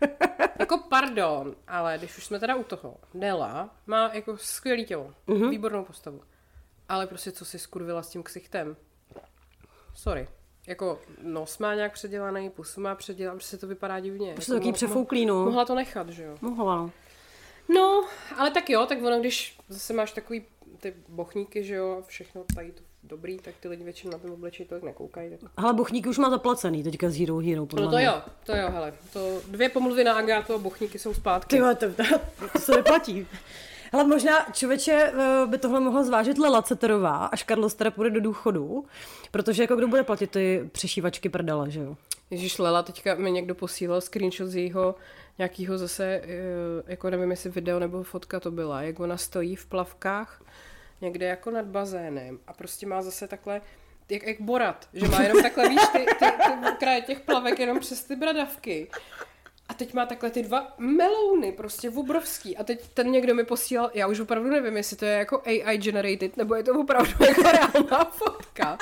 jako 0.58 0.78
pardon, 0.78 1.56
ale 1.68 1.98
když 1.98 2.18
už 2.18 2.24
jsme 2.24 2.40
teda 2.40 2.54
u 2.54 2.64
toho, 2.64 2.96
Nela 3.14 3.74
má 3.86 4.10
jako 4.14 4.36
skvělý 4.36 4.84
tělo, 4.84 5.14
mm-hmm. 5.28 5.50
výbornou 5.50 5.84
postavu, 5.84 6.20
ale 6.88 7.06
prostě 7.06 7.32
co 7.32 7.44
si 7.44 7.58
skurvila 7.58 8.02
s 8.02 8.08
tím 8.08 8.22
ksichtem? 8.22 8.76
Sorry. 9.94 10.28
Jako 10.66 11.00
nos 11.22 11.58
má 11.58 11.74
nějak 11.74 11.92
předělaný, 11.92 12.50
pusu 12.50 12.80
má 12.80 12.94
předělaný, 12.94 13.38
prostě 13.38 13.56
to 13.56 13.66
vypadá 13.66 14.00
divně. 14.00 14.32
Prostě 14.34 14.52
jako 14.52 14.60
taky 14.64 14.72
přefoukli, 14.72 15.26
no. 15.26 15.44
Mohla 15.44 15.64
to 15.64 15.74
nechat, 15.74 16.08
že 16.08 16.24
jo? 16.24 16.36
Mohla. 16.40 16.90
No, 17.74 18.04
ale 18.36 18.50
tak 18.50 18.70
jo, 18.70 18.86
tak 18.86 18.98
ono, 19.02 19.20
když 19.20 19.58
zase 19.68 19.92
máš 19.92 20.12
takový 20.12 20.44
ty 20.80 20.94
bochníky, 21.08 21.64
že 21.64 21.74
jo, 21.74 22.02
všechno 22.06 22.44
tady 22.54 22.72
to 22.72 22.82
dobrý, 23.02 23.38
tak 23.38 23.54
ty 23.60 23.68
lidi 23.68 23.84
většinou 23.84 24.12
na 24.12 24.18
tom 24.18 24.30
obličeji 24.30 24.68
tolik 24.68 24.84
nekoukají. 24.84 25.30
Tak... 25.30 25.50
Ale 25.56 25.72
bochníky 25.72 26.08
už 26.08 26.18
má 26.18 26.30
zaplacený 26.30 26.82
teďka 26.82 27.10
z 27.10 27.18
Hero 27.20 27.38
Hero, 27.38 27.66
podle 27.66 27.84
No 27.84 27.90
to 27.90 27.96
mě. 27.96 28.06
jo, 28.06 28.22
to 28.44 28.56
jo, 28.56 28.70
hele. 28.70 28.94
To 29.12 29.40
dvě 29.48 29.68
pomluvy 29.68 30.04
na 30.04 30.14
Agátu 30.14 30.54
a 30.54 30.58
bochníky 30.58 30.98
jsou 30.98 31.14
zpátky. 31.14 31.56
Ty 31.56 31.62
to, 31.62 31.92
to, 31.92 32.18
to 32.52 32.58
se 32.58 32.72
neplatí. 32.72 33.26
Ale 33.94 34.04
možná 34.04 34.46
člověče 34.52 34.92
eh, 34.92 35.46
by 35.46 35.58
tohle 35.58 35.80
mohla 35.80 36.04
zvážit 36.04 36.38
Lela 36.38 36.62
Ceterová, 36.62 37.26
až 37.26 37.44
Carlos 37.44 37.74
teda 37.74 37.90
půjde 37.90 38.10
do 38.10 38.20
důchodu, 38.20 38.84
protože 39.30 39.62
jako 39.62 39.76
kdo 39.76 39.88
bude 39.88 40.02
platit 40.02 40.30
ty 40.30 40.68
přešívačky 40.72 41.28
prdele, 41.28 41.70
že 41.70 41.80
jo? 41.80 41.96
Ježíš 42.30 42.58
Lela, 42.58 42.82
teďka 42.82 43.14
mi 43.14 43.30
někdo 43.30 43.54
posílal 43.54 44.00
screenshot 44.00 44.48
z 44.48 44.56
jejího 44.56 44.94
nějakýho 45.38 45.78
zase, 45.78 46.04
eh, 46.04 46.28
jako 46.86 47.10
nevím, 47.10 47.30
jestli 47.30 47.50
video 47.50 47.78
nebo 47.78 48.02
fotka 48.02 48.40
to 48.40 48.50
byla, 48.50 48.82
jak 48.82 49.00
ona 49.00 49.16
stojí 49.16 49.56
v 49.56 49.66
plavkách 49.66 50.42
někde 51.00 51.26
jako 51.26 51.50
nad 51.50 51.66
bazénem 51.66 52.38
a 52.46 52.52
prostě 52.52 52.86
má 52.86 53.02
zase 53.02 53.28
takhle 53.28 53.60
jak, 54.08 54.22
jak 54.22 54.40
Borat, 54.40 54.88
že 54.92 55.08
má 55.08 55.22
jenom 55.22 55.42
takhle, 55.42 55.68
víš, 55.68 55.82
ty, 55.92 55.98
ty, 56.18 56.24
ty 56.24 56.76
kraje 56.78 57.00
těch 57.00 57.20
plavek 57.20 57.58
jenom 57.58 57.80
přes 57.80 58.04
ty 58.04 58.16
bradavky. 58.16 58.88
A 59.74 59.76
teď 59.76 59.94
má 59.94 60.06
takhle 60.06 60.30
ty 60.30 60.42
dva 60.42 60.74
melouny, 60.78 61.52
prostě 61.52 61.90
obrovský. 61.90 62.56
A 62.56 62.64
teď 62.64 62.88
ten 62.94 63.10
někdo 63.10 63.34
mi 63.34 63.44
posílal, 63.44 63.90
já 63.94 64.06
už 64.06 64.20
opravdu 64.20 64.50
nevím, 64.50 64.76
jestli 64.76 64.96
to 64.96 65.04
je 65.04 65.12
jako 65.12 65.42
AI 65.46 65.78
generated, 65.78 66.36
nebo 66.36 66.54
je 66.54 66.62
to 66.62 66.80
opravdu 66.80 67.12
jako 67.28 67.42
reálná 67.42 68.04
fotka. 68.04 68.78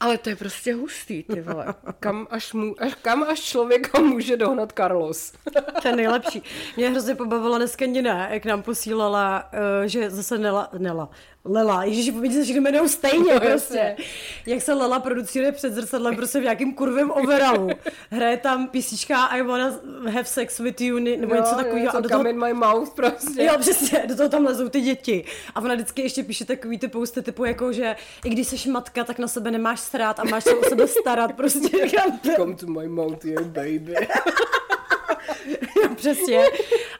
Ale 0.00 0.18
to 0.18 0.28
je 0.28 0.36
prostě 0.36 0.74
hustý, 0.74 1.22
ty 1.22 1.40
vole. 1.40 1.74
Kam 2.00 2.26
až, 2.30 2.52
mu, 2.52 2.74
až, 2.78 2.94
kam 3.02 3.22
až 3.22 3.40
člověka 3.40 4.00
může 4.00 4.36
dohnat 4.36 4.72
Carlos? 4.76 5.32
To 5.82 5.88
je 5.88 5.96
nejlepší. 5.96 6.42
Mě 6.76 6.90
hrozně 6.90 7.14
pobavila 7.14 7.58
dneska 7.58 7.86
Nina, 7.86 8.28
jak 8.28 8.44
nám 8.44 8.62
posílala, 8.62 9.50
uh, 9.52 9.86
že 9.86 10.10
zase 10.10 10.38
Nela, 10.38 10.68
Nela, 10.78 11.10
Lela, 11.44 11.84
ježiš, 11.84 12.10
povídě 12.10 12.34
se 12.34 12.42
všechny 12.44 12.60
jmenují 12.60 12.88
stejně 12.88 13.34
No, 13.34 13.40
prostě. 13.40 13.78
jasně. 13.78 13.96
Jak 14.46 14.62
se 14.62 14.74
Lela 14.74 15.00
producuje 15.00 15.52
před 15.52 15.72
zrcadlem 15.74 16.16
prostě 16.16 16.40
v 16.40 16.42
nějakým 16.42 16.74
kurvém 16.74 17.10
overalu. 17.10 17.68
Hraje 18.10 18.36
tam 18.36 18.68
písnička 18.68 19.24
I 19.24 19.42
wanna 19.42 19.72
have 20.04 20.24
sex 20.24 20.58
with 20.58 20.80
you, 20.80 20.98
ne- 20.98 21.16
nebo 21.16 21.34
něco 21.34 21.54
takového. 21.54 21.78
Něco 21.84 21.96
A 21.96 22.00
do 22.00 22.08
toho, 22.08 22.26
in 22.28 22.44
my 22.44 22.52
mouth 22.54 22.90
prostě. 22.94 23.42
Jo, 23.44 23.52
přesně, 23.60 24.04
do 24.08 24.16
toho 24.16 24.28
tam 24.28 24.44
lezou 24.44 24.68
ty 24.68 24.80
děti. 24.80 25.24
A 25.54 25.60
ona 25.60 25.74
vždycky 25.74 26.02
ještě 26.02 26.22
píše 26.22 26.44
takový 26.44 26.78
ty 26.78 26.88
posty 26.88 27.22
typu 27.22 27.44
jako, 27.44 27.72
že 27.72 27.96
i 28.24 28.30
když 28.30 28.48
jsi 28.48 28.70
matka, 28.70 29.04
tak 29.04 29.18
na 29.18 29.28
sebe 29.28 29.50
nemáš 29.50 29.80
srát 29.80 30.20
a 30.20 30.24
máš 30.24 30.44
se 30.44 30.54
o 30.54 30.64
sebe 30.68 30.88
starat. 30.88 31.32
Prostě 31.32 31.68
Come 32.36 32.54
to 32.54 32.66
my 32.66 32.88
mouth, 32.88 33.24
yeah, 33.24 33.44
baby. 33.44 33.94
Jo, 35.82 35.94
přesně. 35.96 36.44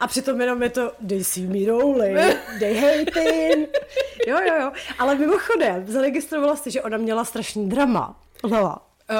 A 0.00 0.06
přitom 0.06 0.40
jenom 0.40 0.62
je 0.62 0.68
to 0.70 0.92
they 1.08 1.24
see 1.24 1.46
me 1.46 1.66
rolling, 1.70 2.18
they 2.58 2.74
hating. 2.76 3.68
Jo, 4.26 4.38
jo, 4.48 4.54
jo. 4.60 4.72
Ale 4.98 5.14
mimochodem, 5.14 5.84
zaregistrovala 5.86 6.56
jsi, 6.56 6.70
že 6.70 6.82
ona 6.82 6.96
měla 6.98 7.24
strašný 7.24 7.68
drama. 7.68 8.20
Lela. 8.44 8.86
Uh, 9.10 9.16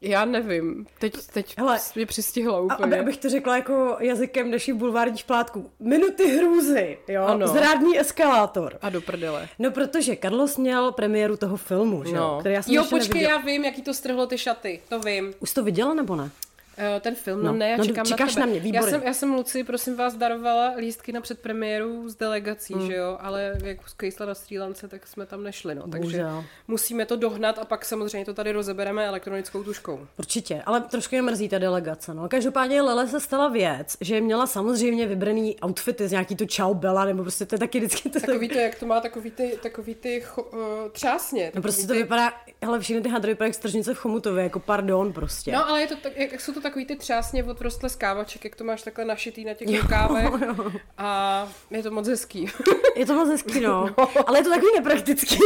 já 0.00 0.24
nevím. 0.24 0.86
Teď, 0.98 1.14
teď 1.32 1.54
Hele, 1.58 1.78
mě 1.94 2.06
přistihla 2.06 2.56
A 2.56 2.60
úplně. 2.60 2.84
aby, 2.84 2.98
abych 2.98 3.16
to 3.16 3.28
řekla 3.28 3.56
jako 3.56 3.96
jazykem 4.00 4.50
našich 4.50 4.74
bulvárních 4.74 5.24
plátků. 5.24 5.70
Minuty 5.80 6.36
hrůzy, 6.36 6.98
jo? 7.08 7.24
Ano. 7.24 7.46
Zrádný 7.48 8.00
eskalátor. 8.00 8.78
A 8.82 8.88
do 8.90 9.00
prdele. 9.00 9.48
No, 9.58 9.70
protože 9.70 10.16
Carlos 10.22 10.56
měl 10.56 10.92
premiéru 10.92 11.36
toho 11.36 11.56
filmu, 11.56 12.04
že 12.04 12.10
jo? 12.10 12.16
No. 12.16 12.36
Který 12.40 12.54
já 12.54 12.62
jsem 12.62 12.74
jo, 12.74 12.82
počkej, 12.84 13.08
neviděla. 13.08 13.32
já 13.32 13.38
vím, 13.38 13.64
jaký 13.64 13.82
to 13.82 13.94
strhlo 13.94 14.26
ty 14.26 14.38
šaty. 14.38 14.80
To 14.88 15.00
vím. 15.00 15.34
Už 15.40 15.52
to 15.52 15.62
viděla 15.64 15.94
nebo 15.94 16.16
ne? 16.16 16.30
Uh, 16.78 17.00
ten 17.00 17.14
film, 17.14 17.42
no, 17.42 17.52
No. 17.52 17.58
ne, 17.58 17.70
já 17.70 17.76
No, 17.76 17.84
čekám 17.84 18.06
čekáš 18.06 18.36
na 18.36 18.46
tebe. 18.46 18.56
na 18.56 18.62
mě, 18.62 18.72
já 18.78 18.82
jsem, 18.82 19.02
já 19.02 19.14
jsem 19.14 19.34
Luci, 19.34 19.64
prosím 19.64 19.96
vás, 19.96 20.14
darovala 20.16 20.72
lístky 20.78 21.12
na 21.12 21.20
předpremiéru 21.20 22.08
z 22.08 22.14
delegací, 22.16 22.74
Hmm. 22.74 22.86
že 22.86 22.94
jo, 22.94 23.16
ale 23.20 23.52
jak 23.64 23.88
skejsla 23.88 24.26
na 24.26 24.34
Střílance, 24.34 24.88
tak 24.88 25.06
jsme 25.06 25.26
tam 25.26 25.42
nešli, 25.42 25.74
no. 25.74 25.82
Takže 25.82 25.98
Bohužel. 26.00 26.44
musíme 26.68 27.06
to 27.06 27.16
dohnat 27.16 27.58
a 27.58 27.64
pak 27.64 27.84
samozřejmě 27.84 28.24
to 28.24 28.34
tady 28.34 28.52
rozebereme 28.52 29.06
elektronickou 29.06 29.62
tuškou. 29.62 30.06
Určitě, 30.18 30.62
ale 30.66 30.80
trošku 30.80 31.14
mě 31.14 31.22
mrzí 31.22 31.48
ta 31.48 31.58
delegace. 31.58 32.14
No. 32.14 32.28
Každopádně 32.28 32.82
Lele 32.82 33.08
se 33.08 33.20
stala 33.20 33.48
věc, 33.48 33.96
že 34.00 34.20
měla 34.20 34.46
samozřejmě 34.46 35.06
vybraný 35.06 35.56
outfity 35.64 36.08
z 36.08 36.10
nějaký 36.12 36.36
to 36.36 36.44
čau 36.46 36.74
Bela, 36.74 37.04
nebo 37.04 37.22
prostě 37.22 37.46
to 37.46 37.54
je 37.54 37.58
taky 37.58 37.78
vždycky 37.80 38.10
to 38.10 38.20
Takový 38.20 38.48
to, 38.48 38.58
jak 38.58 38.74
to 38.74 38.86
má 38.86 39.00
takový 39.00 39.30
ty, 39.30 39.58
takový 39.62 39.94
ty 39.94 40.20
cho, 40.20 40.42
uh, 40.42 40.58
třásně. 40.92 41.52
No 41.54 41.62
prostě 41.62 41.86
to 41.86 41.92
ty... 41.92 41.98
vypadá, 42.02 42.32
hele, 42.62 42.80
všechny 42.80 43.02
ty 43.02 43.08
hadry 43.08 43.32
vypadají 43.32 43.48
jak 43.48 43.54
stržnice 43.54 43.94
v 43.94 43.98
Chomutově, 43.98 44.42
jako 44.44 44.58
pardon 44.60 45.12
prostě. 45.12 45.52
No, 45.52 45.68
ale 45.68 45.80
je 45.80 45.86
to 45.86 45.96
tak, 45.96 46.12
jak, 46.16 46.32
jak 46.32 46.40
jsou 46.40 46.52
to 46.52 46.60
takový 46.64 46.84
ty 46.86 46.96
třásně 46.96 47.44
odrostlé 47.44 47.88
z 47.88 47.96
kávaček, 47.96 48.44
jak 48.44 48.56
to 48.56 48.64
máš 48.64 48.82
takhle 48.82 49.04
našitý 49.04 49.44
na 49.44 49.54
těch 49.54 49.82
rukávech. 49.82 50.30
A 50.98 51.48
je 51.70 51.82
to 51.82 51.90
moc 51.90 52.08
hezký. 52.08 52.50
Je 52.96 53.06
to 53.06 53.14
moc 53.14 53.28
hezký, 53.28 53.60
no. 53.60 53.86
no. 53.98 54.08
Ale 54.26 54.38
je 54.38 54.44
to 54.44 54.50
takový 54.50 54.72
nepraktický. 54.76 55.38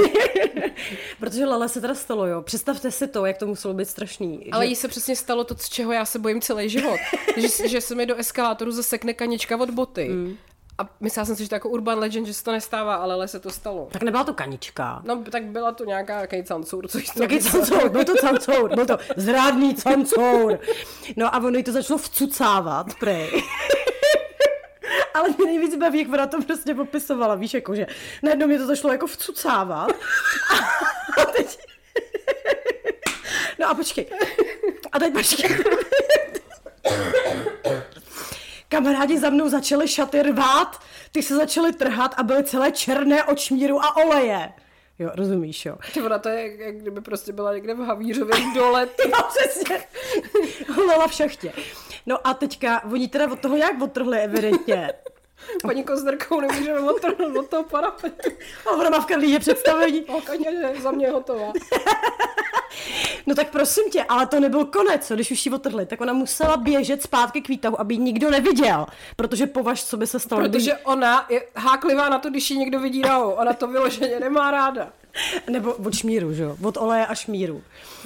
Protože 1.21 1.47
Lele 1.47 1.69
se 1.69 1.81
teda 1.81 1.95
stalo, 1.95 2.27
jo. 2.27 2.43
Představte 2.43 2.91
si 2.91 3.07
to, 3.07 3.27
jak 3.27 3.39
to 3.39 3.47
muselo 3.47 3.75
být 3.75 3.89
strašný. 3.89 4.53
Ale 4.53 4.65
že... 4.65 4.69
jí 4.69 4.77
se 4.77 4.89
přesně 4.89 5.17
stalo 5.17 5.45
to, 5.45 5.55
z 5.59 5.69
čeho 5.69 5.93
já 5.93 6.05
se 6.05 6.19
bojím 6.19 6.41
celý 6.41 6.69
život. 6.69 7.01
že, 7.37 7.69
že 7.69 7.81
se 7.81 7.95
mi 7.95 8.07
do 8.07 8.17
eskalátoru 8.17 8.71
zasekne 8.71 9.15
kanička 9.15 9.57
od 9.57 9.71
boty. 9.71 10.09
Mm. 10.09 10.37
A 10.79 10.89
myslela 11.01 11.27
jsem 11.27 11.37
si, 11.37 11.43
že 11.43 11.49
to 11.49 11.55
jako 11.55 11.69
urban 11.69 11.99
legend, 11.99 12.27
že 12.27 12.35
se 12.35 12.45
to 12.45 12.53
nestává, 12.53 12.95
ale, 12.95 13.15
ale 13.15 13.29
se 13.29 13.41
to 13.41 13.51
stalo. 13.51 13.89
Tak 13.93 14.03
nebyla 14.03 14.25
to 14.25 14.35
kanička. 14.35 15.03
No, 15.05 15.25
tak 15.31 15.45
byla 15.45 15.73
to 15.73 15.85
nějaká 15.85 16.15
nějaký 16.15 16.43
cancour, 16.43 16.89
co 16.89 16.99
to 17.15 17.23
Jaký 17.23 17.41
cancour, 17.41 17.89
byl 17.89 18.05
to 18.05 18.15
cancour, 18.17 18.75
byl 18.75 18.87
to 18.87 18.99
zrádný 19.17 19.75
cancour. 19.75 20.59
No 21.17 21.35
a 21.35 21.39
ono 21.39 21.59
jí 21.59 21.65
to 21.65 21.73
začalo 21.73 21.99
vcucávat, 21.99 22.87
prej. 23.01 23.31
ale 25.15 25.29
mě 25.29 25.47
nejvíc 25.47 25.77
baví, 25.77 25.99
jak 25.99 26.09
ona 26.09 26.27
to 26.27 26.43
prostě 26.43 26.75
popisovala, 26.75 27.35
víš, 27.35 27.55
jako 27.55 27.75
že 27.75 27.87
najednou 28.23 28.47
mě 28.47 28.59
to 28.59 28.67
začalo 28.67 28.93
jako 28.93 29.07
vcucávat. 29.07 29.93
A 31.23 31.25
teď... 31.25 31.59
No 33.59 33.69
a 33.71 33.75
počkej. 33.75 34.07
A 34.93 34.99
teď 34.99 35.13
počkej 35.13 35.65
kamarádi 38.69 39.19
za 39.19 39.31
mnou 39.31 39.49
začali 39.49 39.89
šaty 39.89 40.23
rvát, 40.23 40.81
ty 41.13 41.23
se 41.23 41.37
začaly 41.37 41.73
trhat 41.73 42.15
a 42.17 42.23
byly 42.23 42.45
celé 42.45 42.73
černé 42.73 43.25
od 43.25 43.39
šmíru 43.39 43.85
a 43.85 43.97
oleje. 43.97 44.53
Jo, 44.99 45.11
rozumíš, 45.15 45.67
jo. 45.67 45.77
Ty 45.95 46.03
ona 46.03 46.19
to 46.19 46.29
je, 46.29 46.65
jak, 46.65 46.77
kdyby 46.77 47.01
prostě 47.01 47.33
byla 47.33 47.55
někde 47.55 47.75
v 47.75 47.79
Havířově 47.79 48.35
dole. 48.55 48.89
jo, 49.05 49.19
přesně. 49.29 49.79
Holela 50.75 51.09
v 51.09 51.13
šachtě. 51.13 51.53
No 52.07 52.27
a 52.27 52.35
teďka, 52.35 52.85
oni 52.85 53.09
teda 53.09 53.33
od 53.33 53.41
toho 53.41 53.57
jak 53.57 53.83
odtrhli 53.83 54.19
evidentně. 54.19 54.93
Paní 55.63 55.85
Kozderkou 55.85 56.41
nemůžeme 56.41 56.81
odtrhnout 56.81 57.37
od 57.37 57.49
toho 57.49 57.65
parapetu. 57.65 58.31
A 58.67 58.71
ona 58.71 58.91
má 58.91 59.01
v 59.01 59.07
Karlíně 59.07 59.39
představení. 59.39 60.05
O, 60.09 60.23
za 60.83 60.91
mě 60.91 61.11
hotová. 61.11 61.53
No 63.27 63.35
tak 63.35 63.51
prosím 63.51 63.91
tě, 63.91 64.05
ale 64.05 64.27
to 64.27 64.41
nebyl 64.41 64.65
konec, 64.65 65.07
co, 65.07 65.15
když 65.15 65.31
už 65.31 65.47
ji 65.47 65.53
otrhli, 65.53 65.87
tak 65.87 66.01
ona 66.01 66.13
musela 66.13 66.57
běžet 66.57 67.03
zpátky 67.03 67.41
k 67.41 67.49
výtahu, 67.49 67.81
aby 67.81 67.95
ji 67.95 68.01
nikdo 68.01 68.31
neviděl, 68.31 68.87
protože 69.17 69.47
považ, 69.47 69.85
co 69.85 69.97
by 69.97 70.07
se 70.07 70.19
stalo. 70.19 70.43
Protože 70.43 70.75
ona 70.77 71.27
je 71.29 71.43
háklivá 71.57 72.09
na 72.09 72.19
to, 72.19 72.31
když 72.31 72.51
ji 72.51 72.59
někdo 72.59 72.81
vidí 72.81 73.01
naho, 73.01 73.35
ona 73.35 73.53
to 73.53 73.67
vyloženě 73.67 74.21
nemá 74.21 74.51
ráda. 74.51 74.93
Nebo 75.51 75.75
od 75.75 75.95
šmíru, 75.95 76.33
že 76.33 76.43
jo? 76.43 76.57
Od 76.63 76.77
oleje 76.77 77.07
a 77.07 77.15
šmíru. 77.15 77.63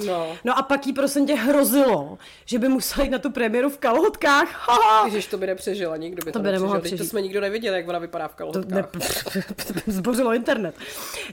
No. 0.07 0.37
No 0.45 0.59
a 0.59 0.63
pak 0.63 0.87
jí 0.87 0.93
prosím 0.93 1.27
tě 1.27 1.35
hrozilo, 1.35 2.19
že 2.45 2.59
by 2.59 2.69
musela 2.69 3.05
jít 3.05 3.11
na 3.11 3.19
tu 3.19 3.31
premiéru 3.31 3.71
v 3.71 3.79
kalhotkách. 3.79 4.69
Když 5.11 5.27
to 5.27 5.39
by 5.39 5.47
nepřežila, 5.47 5.97
nikdo 5.97 6.25
by 6.25 6.33
to, 6.33 6.39
to 6.39 6.43
by 6.43 6.53
nemohl 6.53 6.81
přežít. 6.81 6.99
To 6.99 7.05
jsme 7.05 7.23
nikdo 7.23 7.41
neviděli, 7.41 7.77
jak 7.77 7.89
ona 7.89 7.99
vypadá 7.99 8.29
v 8.29 8.35
kalhotkách. 8.35 8.91
To 8.91 8.99
ne... 8.99 9.73
Zbořilo 9.87 10.35
internet. 10.35 10.75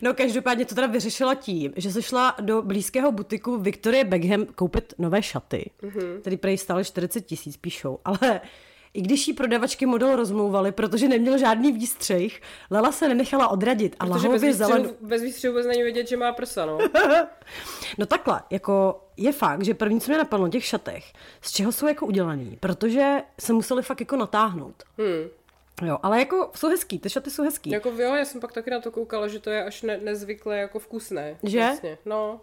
No 0.01 0.13
každopádně 0.13 0.65
to 0.65 0.75
teda 0.75 0.87
vyřešila 0.87 1.35
tím, 1.35 1.73
že 1.75 1.91
se 1.91 2.01
šla 2.01 2.35
do 2.41 2.61
blízkého 2.61 3.11
butiku 3.11 3.57
Victoria 3.57 4.03
Beckham 4.03 4.45
koupit 4.45 4.93
nové 4.97 5.23
šaty, 5.23 5.71
mm-hmm. 5.83 6.21
který 6.21 6.37
prej 6.37 6.57
stály 6.57 6.85
40 6.85 7.21
tisíc, 7.21 7.57
píšou. 7.57 7.99
Ale 8.05 8.41
i 8.93 9.01
když 9.01 9.27
jí 9.27 9.33
prodavačky 9.33 9.85
model 9.85 10.15
rozmlouvaly, 10.15 10.71
protože 10.71 11.07
neměl 11.07 11.37
žádný 11.37 11.71
výstřih, 11.71 12.41
Lela 12.71 12.91
se 12.91 13.07
nenechala 13.07 13.47
odradit 13.47 13.95
a 13.99 14.05
protože 14.05 14.29
bez 14.29 14.41
výstřihu, 14.41 14.69
zelen... 14.69 14.95
bez 15.01 15.21
výstřihu 15.21 15.53
vůbec 15.53 15.67
není 15.67 15.83
vidět, 15.83 16.07
že 16.07 16.17
má 16.17 16.33
prsa, 16.33 16.65
no. 16.65 16.77
no 17.97 18.05
takhle, 18.05 18.41
jako 18.49 19.03
je 19.17 19.31
fakt, 19.31 19.65
že 19.65 19.73
první, 19.73 20.01
co 20.01 20.11
mě 20.11 20.17
napadlo 20.17 20.45
na 20.45 20.51
těch 20.51 20.65
šatech, 20.65 21.13
z 21.41 21.51
čeho 21.51 21.71
jsou 21.71 21.87
jako 21.87 22.05
udělaný, 22.05 22.57
protože 22.59 23.17
se 23.39 23.53
museli 23.53 23.83
fakt 23.83 23.99
jako 23.99 24.15
natáhnout. 24.15 24.83
Hmm. 24.97 25.29
Jo, 25.87 25.97
ale 26.03 26.19
jako 26.19 26.51
jsou 26.55 26.69
hezký, 26.69 26.99
ty 26.99 27.09
šaty 27.09 27.31
jsou 27.31 27.43
hezký. 27.43 27.69
Jako 27.69 27.89
jo, 27.89 28.15
já 28.15 28.25
jsem 28.25 28.41
pak 28.41 28.51
taky 28.51 28.71
na 28.71 28.79
to 28.79 28.91
koukala, 28.91 29.27
že 29.27 29.39
to 29.39 29.49
je 29.49 29.63
až 29.63 29.81
ne, 29.81 29.97
nezvykle 29.97 30.57
jako 30.57 30.79
vkusné. 30.79 31.37
Že? 31.43 31.59
Vlastně. 31.59 31.97
No 32.05 32.41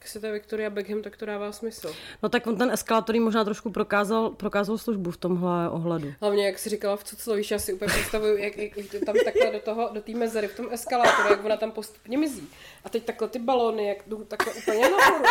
když 0.00 0.10
se 0.10 0.20
to 0.20 0.26
je 0.26 0.32
Victoria 0.32 0.70
Beckham, 0.70 1.02
tak 1.02 1.16
to 1.16 1.26
dává 1.26 1.52
smysl. 1.52 1.94
No 2.22 2.28
tak 2.28 2.46
on 2.46 2.56
ten 2.56 2.70
eskalátor 2.70 3.20
možná 3.20 3.44
trošku 3.44 3.70
prokázal, 3.70 4.30
prokázal 4.30 4.78
službu 4.78 5.10
v 5.10 5.16
tomhle 5.16 5.70
ohledu. 5.70 6.12
Hlavně, 6.20 6.46
jak 6.46 6.58
si 6.58 6.68
říkala 6.68 6.96
v 6.96 7.04
Cuclovíš, 7.04 7.50
já 7.50 7.58
si 7.58 7.72
úplně 7.72 7.88
představuju, 7.88 8.36
jak, 8.36 8.56
jak, 8.56 8.76
jak 8.76 9.04
tam 9.06 9.14
takhle 9.24 9.50
do 9.52 9.60
toho, 9.60 9.90
do 9.92 10.00
té 10.02 10.12
mezery 10.12 10.48
v 10.48 10.56
tom 10.56 10.66
eskalátoru, 10.70 11.28
jak 11.28 11.44
ona 11.44 11.56
tam 11.56 11.72
postupně 11.72 12.18
mizí. 12.18 12.48
A 12.84 12.88
teď 12.88 13.04
takhle 13.04 13.28
ty 13.28 13.38
balony, 13.38 13.88
jak 13.88 13.98
jdou 14.06 14.24
takhle 14.24 14.52
úplně 14.52 14.90
nahoru, 14.90 15.24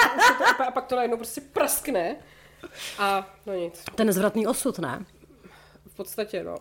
a 0.68 0.72
pak 0.72 0.86
to 0.86 0.96
najednou 0.96 1.18
prostě 1.18 1.42
praskne. 1.42 2.16
A 2.98 3.36
no 3.46 3.54
nic. 3.54 3.84
Ten 3.96 4.12
zvratný 4.12 4.48
osud, 4.48 4.80
ne? 4.80 5.06
V 5.88 5.96
podstatě, 5.96 6.44
no. 6.44 6.58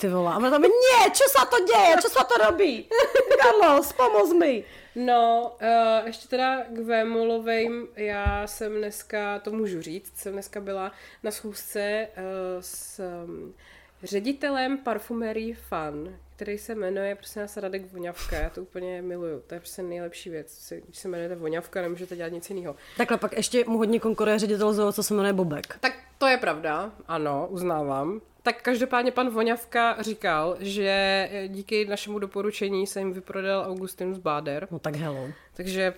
Ty 0.00 0.08
vole, 0.08 0.32
a 0.32 0.36
ona 0.36 0.50
tam, 0.50 0.62
nie, 0.62 1.00
čo 1.12 1.28
sa 1.28 1.44
to 1.44 1.60
děje, 1.60 2.00
čo 2.00 2.08
sa 2.08 2.24
to 2.24 2.36
robí? 2.40 2.88
Carlos, 3.36 3.92
pomoz 3.92 4.32
mi. 4.32 4.64
No, 4.94 5.52
uh, 5.62 6.06
ještě 6.06 6.28
teda 6.28 6.64
k 6.64 6.78
Vémolovým, 6.78 7.88
já 7.96 8.46
jsem 8.46 8.78
dneska, 8.78 9.38
to 9.38 9.50
můžu 9.50 9.82
říct, 9.82 10.16
jsem 10.16 10.32
dneska 10.32 10.60
byla 10.60 10.92
na 11.22 11.30
schůzce 11.30 12.08
uh, 12.16 12.22
s 12.60 13.00
um, 13.24 13.54
ředitelem 14.02 14.78
parfumerii 14.78 15.54
Fan, 15.54 16.16
který 16.36 16.58
se 16.58 16.74
jmenuje 16.74 17.14
prostě 17.14 17.40
nás 17.40 17.56
Radek 17.56 17.92
Voňavka. 17.92 18.36
Já 18.36 18.50
to 18.50 18.62
úplně 18.62 19.02
miluju. 19.02 19.42
To 19.46 19.54
je 19.54 19.60
prostě 19.60 19.82
nejlepší 19.82 20.30
věc. 20.30 20.72
Když 20.84 20.98
se 20.98 21.08
jmenujete 21.08 21.34
Voňavka, 21.34 21.82
nemůžete 21.82 22.16
dělat 22.16 22.32
nic 22.32 22.50
jiného. 22.50 22.76
Takhle 22.96 23.18
pak 23.18 23.32
ještě 23.32 23.64
mu 23.66 23.78
hodně 23.78 24.00
konkuruje 24.00 24.38
ředitel 24.38 24.72
zoo, 24.72 24.92
co 24.92 25.02
se 25.02 25.14
jmenuje 25.14 25.32
Bobek. 25.32 25.78
Tak 25.80 25.92
to 26.18 26.26
je 26.26 26.36
pravda, 26.36 26.92
ano, 27.08 27.46
uznávám. 27.50 28.20
Tak 28.42 28.62
každopádně 28.62 29.10
pan 29.10 29.30
Voňavka 29.30 30.02
říkal, 30.02 30.56
že 30.60 31.28
díky 31.48 31.84
našemu 31.84 32.18
doporučení 32.18 32.86
se 32.86 32.98
jim 32.98 33.12
vyprodal 33.12 33.64
Augustinus 33.66 34.18
Bader. 34.18 34.68
No 34.70 34.78
tak 34.78 34.96
hello. 34.96 35.28
Takže 35.54 35.94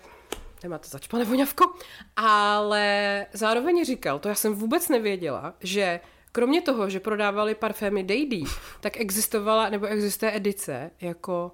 nemáte 0.63 0.89
zač, 0.89 1.07
pane 1.07 1.25
Voňavko. 1.25 1.75
Ale 2.17 3.27
zároveň 3.33 3.85
říkal, 3.85 4.19
to 4.19 4.29
já 4.29 4.35
jsem 4.35 4.55
vůbec 4.55 4.89
nevěděla, 4.89 5.55
že 5.61 6.01
kromě 6.33 6.63
toho, 6.63 6.91
že 6.91 7.01
prodávali 7.01 7.55
parfémy 7.55 8.03
Dady, 8.03 8.43
tak 8.81 9.01
existovala, 9.01 9.69
nebo 9.69 9.87
existuje 9.87 10.37
edice 10.37 10.91
jako 11.01 11.53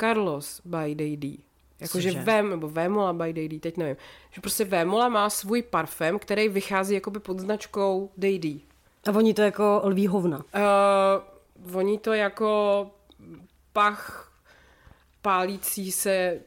Carlos 0.00 0.60
by 0.64 0.94
Dady. 0.94 1.38
Jakože 1.80 2.12
Vem, 2.12 2.50
nebo 2.50 2.68
Vémola 2.68 3.12
by 3.12 3.32
Dady, 3.32 3.60
teď 3.60 3.76
nevím. 3.76 3.96
Že 4.30 4.40
prostě 4.40 4.64
Vémola 4.64 5.08
má 5.08 5.30
svůj 5.30 5.62
parfém, 5.62 6.18
který 6.18 6.48
vychází 6.48 6.94
jakoby 6.94 7.20
pod 7.20 7.40
značkou 7.40 8.10
Dady. 8.16 8.60
A 9.06 9.10
voní 9.10 9.34
to 9.34 9.42
jako 9.42 9.80
lví 9.84 10.06
hovna. 10.06 10.36
Uh, 10.36 10.42
voní 11.56 11.98
to 11.98 12.12
jako 12.12 12.90
pach 13.72 14.32
pálící 15.22 15.92
se 15.92 16.40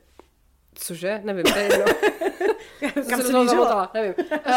Cože? 0.73 1.21
Nevím, 1.23 1.43
to 1.43 1.57
je 1.57 1.63
jedno. 1.63 1.85
Kam 3.09 3.21
se 3.21 3.31
to 3.31 3.89
nevím. 3.93 4.13
Uh, 4.47 4.53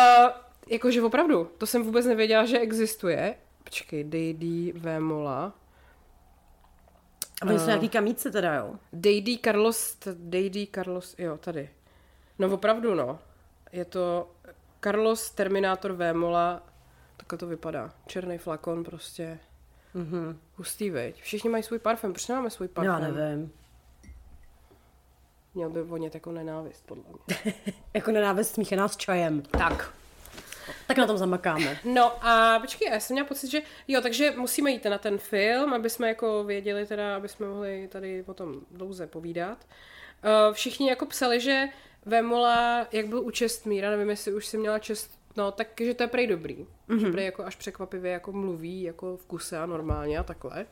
jakože 0.67 1.03
opravdu, 1.03 1.51
to 1.59 1.67
jsem 1.67 1.83
vůbec 1.83 2.07
nevěděla, 2.07 2.45
že 2.45 2.59
existuje. 2.59 3.35
Počkej, 3.65 4.05
D.D. 4.05 4.73
Vémola. 4.73 5.53
A 7.43 7.47
oni 7.47 7.55
uh, 7.55 7.61
jsou 7.61 7.67
nějaký 7.67 7.89
kamíce 7.89 8.31
teda, 8.31 8.55
jo? 8.55 8.75
D.D. 8.93 9.39
Carlos, 9.45 9.97
D.D. 10.15 10.67
Carlos, 10.75 11.15
jo, 11.19 11.37
tady. 11.37 11.71
No 12.39 12.55
opravdu, 12.55 12.95
no. 12.95 13.19
Je 13.73 13.85
to 13.85 14.31
Carlos 14.81 15.31
Terminator 15.31 15.93
Vémola 15.93 16.63
Takhle 17.29 17.39
to 17.39 17.47
vypadá. 17.47 17.91
Černý 18.07 18.39
flakon 18.39 18.85
prostě. 18.85 19.39
Mm-hmm. 19.95 20.37
Hustý, 20.57 20.91
veď. 20.91 21.23
Všichni 21.23 21.51
mají 21.51 21.63
svůj 21.63 21.79
parfém. 21.79 22.13
Proč 22.13 22.29
nemáme 22.29 22.51
svůj 22.51 22.69
parfém? 22.69 22.93
Já 22.93 22.99
nevím. 22.99 23.53
Měl 25.55 25.71
by 25.71 25.83
vonět 25.83 26.15
jako 26.15 26.33
nenávist, 26.33 26.87
podle 26.87 27.05
mě. 27.05 27.55
jako 27.95 28.11
nenávist 28.11 28.55
smíchená 28.55 28.89
s 28.89 28.97
čajem. 28.97 29.43
Tak. 29.43 29.95
Tak 30.87 30.97
na 30.97 31.07
tom 31.07 31.19
zamakáme. 31.19 31.79
No 31.85 32.27
a 32.27 32.59
počkej, 32.61 32.89
já 32.89 33.01
jsem 33.01 33.15
měla 33.15 33.29
pocit, 33.29 33.51
že 33.51 33.63
jo, 33.89 34.01
takže 34.01 34.31
musíme 34.37 34.71
jít 34.71 34.85
na 34.85 34.99
ten 34.99 35.19
film, 35.19 35.75
aby 35.75 35.91
jsme 35.91 36.09
jako 36.09 36.45
věděli 36.45 36.87
teda, 36.87 37.17
aby 37.17 37.29
jsme 37.29 37.49
mohli 37.49 37.89
tady 37.89 38.23
potom 38.23 38.61
dlouze 38.71 39.07
povídat. 39.07 39.67
Uh, 40.25 40.55
všichni 40.55 40.89
jako 40.89 41.07
psali, 41.07 41.41
že 41.41 41.65
Vemola, 42.07 42.87
jak 42.93 43.07
byl 43.07 43.21
u 43.21 43.31
Čestmíra, 43.31 43.91
nevím, 43.91 44.11
jestli 44.11 44.35
už 44.35 44.47
si 44.47 44.59
měla 44.59 44.79
čest 44.79 45.18
No, 45.39 45.53
takže 45.53 45.95
to 45.95 46.03
je 46.03 46.07
prej 46.07 46.27
dobrý. 46.27 46.67
Mm-hmm. 46.89 46.99
Že 46.99 47.13
prej 47.13 47.25
jako 47.25 47.45
až 47.45 47.57
překvapivě 47.57 48.13
jako 48.13 48.33
mluví 48.33 48.83
jako 48.83 49.17
v 49.17 49.27
kuse 49.27 49.59
a 49.59 49.67
normálně 49.67 50.19
a 50.19 50.23
takhle. 50.23 50.67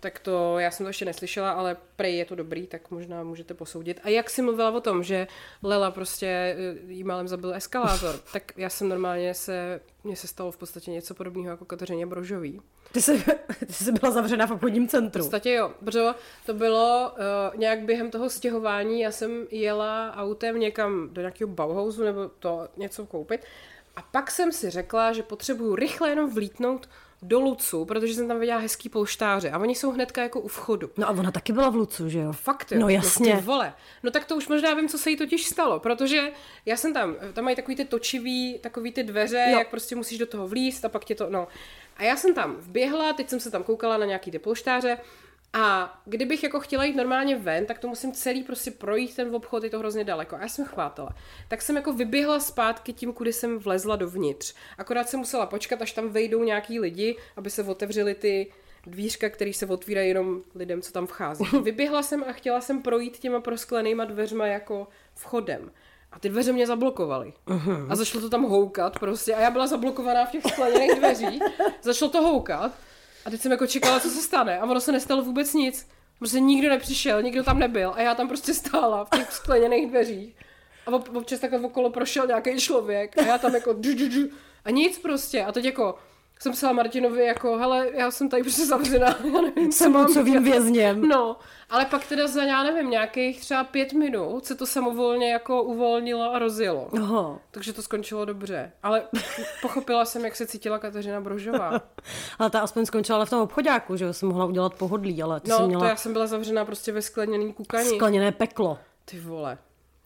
Tak 0.00 0.18
to, 0.18 0.58
já 0.58 0.70
jsem 0.70 0.84
to 0.84 0.88
ještě 0.88 1.04
neslyšela, 1.04 1.50
ale 1.50 1.76
prej 1.96 2.16
je 2.16 2.24
to 2.24 2.34
dobrý, 2.34 2.66
tak 2.66 2.90
možná 2.90 3.22
můžete 3.22 3.54
posoudit. 3.54 4.00
A 4.04 4.08
jak 4.08 4.30
jsi 4.30 4.42
mluvila 4.42 4.70
o 4.70 4.80
tom, 4.80 5.02
že 5.02 5.26
Lela 5.62 5.90
prostě 5.90 6.26
eh, 6.26 6.92
jí 6.92 7.04
málem 7.04 7.28
zabil 7.28 7.54
eskalátor, 7.54 8.14
tak 8.32 8.52
já 8.56 8.68
jsem 8.68 8.88
normálně 8.88 9.34
se, 9.34 9.80
mně 10.04 10.16
se 10.16 10.28
stalo 10.28 10.52
v 10.52 10.56
podstatě 10.56 10.90
něco 10.90 11.14
podobného 11.14 11.50
jako 11.50 11.64
Kateřině 11.64 12.06
Brožový. 12.06 12.60
Ty 12.92 13.02
jsi, 13.02 13.24
ty 13.66 13.72
jsi 13.72 13.92
byla 13.92 14.12
zavřena 14.12 14.46
v 14.46 14.50
obchodním 14.50 14.88
centru. 14.88 15.22
V 15.22 15.26
podstatě 15.26 15.52
jo, 15.52 15.72
protože 15.84 16.04
to 16.46 16.54
bylo 16.54 17.12
uh, 17.12 17.60
nějak 17.60 17.80
během 17.80 18.10
toho 18.10 18.30
stěhování, 18.30 19.00
já 19.00 19.10
jsem 19.10 19.46
jela 19.50 20.16
autem 20.16 20.58
někam 20.58 21.08
do 21.12 21.20
nějakého 21.20 21.50
Bauhausu 21.50 22.04
nebo 22.04 22.28
to 22.38 22.68
něco 22.76 23.06
koupit 23.06 23.40
A 23.98 24.02
pak 24.10 24.30
jsem 24.30 24.52
si 24.52 24.70
řekla, 24.70 25.12
že 25.12 25.22
potřebuju 25.22 25.76
rychle 25.76 26.08
jenom 26.08 26.30
vlítnout 26.30 26.88
do 27.22 27.40
Lucu, 27.40 27.84
protože 27.84 28.14
jsem 28.14 28.28
tam 28.28 28.40
viděla 28.40 28.58
hezký 28.58 28.88
polštáře 28.88 29.50
a 29.50 29.58
oni 29.58 29.74
jsou 29.74 29.90
hnedka 29.90 30.22
jako 30.22 30.40
u 30.40 30.48
vchodu. 30.48 30.90
No 30.96 31.08
a 31.08 31.10
ona 31.10 31.30
taky 31.30 31.52
byla 31.52 31.70
v 31.70 31.74
Lucu, 31.76 32.08
že 32.08 32.18
jo? 32.18 32.32
Fakt 32.32 32.72
jo. 32.72 32.78
No 32.80 32.88
jasně. 32.88 33.34
No, 33.34 33.40
ty 33.40 33.46
vole. 33.46 33.74
No 34.02 34.10
tak 34.10 34.24
to 34.24 34.36
už 34.36 34.48
možná 34.48 34.74
vím, 34.74 34.88
co 34.88 34.98
se 34.98 35.10
jí 35.10 35.16
totiž 35.16 35.46
stalo, 35.46 35.80
protože 35.80 36.32
já 36.66 36.76
jsem 36.76 36.94
tam, 36.94 37.16
tam 37.32 37.44
mají 37.44 37.56
takový 37.56 37.76
ty 37.76 37.84
točivý, 37.84 38.58
takový 38.58 38.92
ty 38.92 39.02
dveře, 39.02 39.46
Jo. 39.52 39.58
jak 39.58 39.70
prostě 39.70 39.96
musíš 39.96 40.18
do 40.18 40.26
toho 40.26 40.48
vlíst 40.48 40.84
a 40.84 40.88
pak 40.88 41.04
tě 41.04 41.14
to, 41.14 41.26
no. 41.30 41.48
A 41.96 42.02
já 42.02 42.16
jsem 42.16 42.34
tam 42.34 42.56
vběhla, 42.56 43.12
teď 43.12 43.28
jsem 43.28 43.40
se 43.40 43.50
tam 43.50 43.62
koukala 43.62 43.96
na 43.96 44.06
nějaký 44.06 44.30
ty 44.30 44.38
polštáře 44.38 44.98
a 45.52 46.00
kdybych 46.04 46.42
jako 46.42 46.60
chtěla 46.60 46.84
jít 46.84 46.96
normálně 46.96 47.36
ven, 47.36 47.66
tak 47.66 47.78
to 47.78 47.88
musím 47.88 48.12
celý 48.12 48.42
prostě 48.42 48.70
projít 48.70 49.16
ten 49.16 49.34
obchod, 49.34 49.64
je 49.64 49.70
to 49.70 49.78
hrozně 49.78 50.04
daleko. 50.04 50.36
A 50.36 50.40
já 50.40 50.48
jsem 50.48 50.64
chvátala. 50.64 51.14
Tak 51.48 51.62
jsem 51.62 51.76
jako 51.76 51.92
vyběhla 51.92 52.40
zpátky 52.40 52.92
tím, 52.92 53.12
kudy 53.12 53.32
jsem 53.32 53.58
vlezla 53.58 53.96
dovnitř. 53.96 54.54
Akorát 54.78 55.08
jsem 55.08 55.20
musela 55.20 55.46
počkat, 55.46 55.82
až 55.82 55.92
tam 55.92 56.08
vejdou 56.08 56.44
nějaký 56.44 56.80
lidi, 56.80 57.16
aby 57.36 57.50
se 57.50 57.62
otevřely 57.62 58.14
ty 58.14 58.52
dvířka, 58.86 59.28
které 59.28 59.52
se 59.52 59.66
otvírají 59.66 60.08
jenom 60.08 60.42
lidem, 60.54 60.82
co 60.82 60.92
tam 60.92 61.06
vchází. 61.06 61.44
Vyběhla 61.62 62.02
jsem 62.02 62.24
a 62.28 62.32
chtěla 62.32 62.60
jsem 62.60 62.82
projít 62.82 63.18
těma 63.18 63.40
prosklenýma 63.40 64.04
dveřma 64.04 64.46
jako 64.46 64.88
vchodem. 65.14 65.70
A 66.12 66.18
ty 66.18 66.28
dveře 66.28 66.52
mě 66.52 66.66
zablokovaly. 66.66 67.32
Uh-huh. 67.46 67.86
A 67.90 67.96
začalo 67.96 68.20
to 68.20 68.30
tam 68.30 68.42
houkat 68.42 68.98
prostě. 68.98 69.34
A 69.34 69.40
já 69.40 69.50
byla 69.50 69.66
zablokovaná 69.66 70.24
v 70.24 70.30
těch 70.30 70.44
skleněných 70.44 70.94
dveřích. 70.94 71.42
Začalo 71.82 72.10
to 72.10 72.22
houkat. 72.22 72.72
A 73.28 73.30
teď 73.30 73.40
jsem 73.40 73.52
jako 73.52 73.66
čekala, 73.66 74.00
co 74.00 74.10
se 74.10 74.22
stane. 74.22 74.58
A 74.58 74.64
ono 74.64 74.80
se 74.80 74.92
nestalo 74.92 75.22
vůbec 75.22 75.54
nic. 75.54 75.88
Prostě 76.18 76.40
nikdo 76.40 76.68
nepřišel, 76.68 77.22
nikdo 77.22 77.44
tam 77.44 77.58
nebyl. 77.58 77.92
A 77.94 78.00
já 78.00 78.14
tam 78.14 78.28
prostě 78.28 78.54
stála 78.54 79.04
v 79.04 79.10
těch 79.10 79.32
skleněných 79.32 79.88
dveřích. 79.88 80.36
A 80.86 80.90
ob- 80.90 81.16
občas 81.16 81.40
takhle 81.40 81.60
okolo 81.60 81.90
prošel 81.90 82.26
nějaký 82.26 82.56
člověk. 82.60 83.18
A 83.18 83.22
já 83.22 83.38
tam 83.38 83.54
jako. 83.54 83.74
A 84.64 84.70
nic 84.70 84.98
prostě. 84.98 85.44
A 85.44 85.52
teď 85.52 85.64
jako 85.64 85.98
jsem 86.38 86.52
psala 86.52 86.72
Martinovi 86.72 87.24
jako, 87.24 87.56
hele, 87.56 87.88
já 87.94 88.10
jsem 88.10 88.28
tady 88.28 88.42
prostě 88.42 88.66
zavřená, 88.66 89.06
já 89.34 89.40
nevím, 89.40 89.70
co 89.72 89.76
Jsem 89.78 89.92
mám 89.92 90.06
lucovým 90.06 90.32
dělat. 90.32 90.44
vězněm. 90.44 91.08
No, 91.08 91.36
ale 91.70 91.84
pak 91.84 92.06
teda 92.06 92.26
za, 92.26 92.42
já 92.42 92.62
nevím, 92.62 92.90
nějakých 92.90 93.40
třeba 93.40 93.64
pět 93.64 93.92
minut 93.92 94.46
se 94.46 94.54
to 94.54 94.66
samovolně 94.66 95.32
jako 95.32 95.62
uvolnilo 95.62 96.34
a 96.34 96.38
rozjelo. 96.38 96.88
Aha. 96.96 97.38
Takže 97.50 97.72
to 97.72 97.82
skončilo 97.82 98.24
dobře. 98.24 98.72
Ale 98.82 99.02
pochopila 99.62 100.04
jsem, 100.04 100.24
jak 100.24 100.36
se 100.36 100.46
cítila 100.46 100.78
Kateřina 100.78 101.20
Brožová. 101.20 101.80
Ale 102.38 102.50
ta 102.50 102.60
aspoň 102.60 102.86
skončila 102.86 103.16
ale 103.16 103.26
v 103.26 103.30
tom 103.30 103.40
obchodáku, 103.40 103.96
že 103.96 104.12
jsem 104.12 104.28
mohla 104.28 104.44
udělat 104.46 104.74
pohodlí, 104.74 105.22
ale 105.22 105.40
ty 105.40 105.50
No, 105.50 105.58
to 105.58 105.66
měla 105.66 105.88
já 105.88 105.96
jsem 105.96 106.12
byla 106.12 106.26
zavřená 106.26 106.64
prostě 106.64 106.92
ve 106.92 107.02
skleněný 107.02 107.52
kukaní. 107.52 107.88
skleněné 107.88 108.32
peklo. 108.32 108.78
Ty 109.04 109.20
vole. 109.20 109.58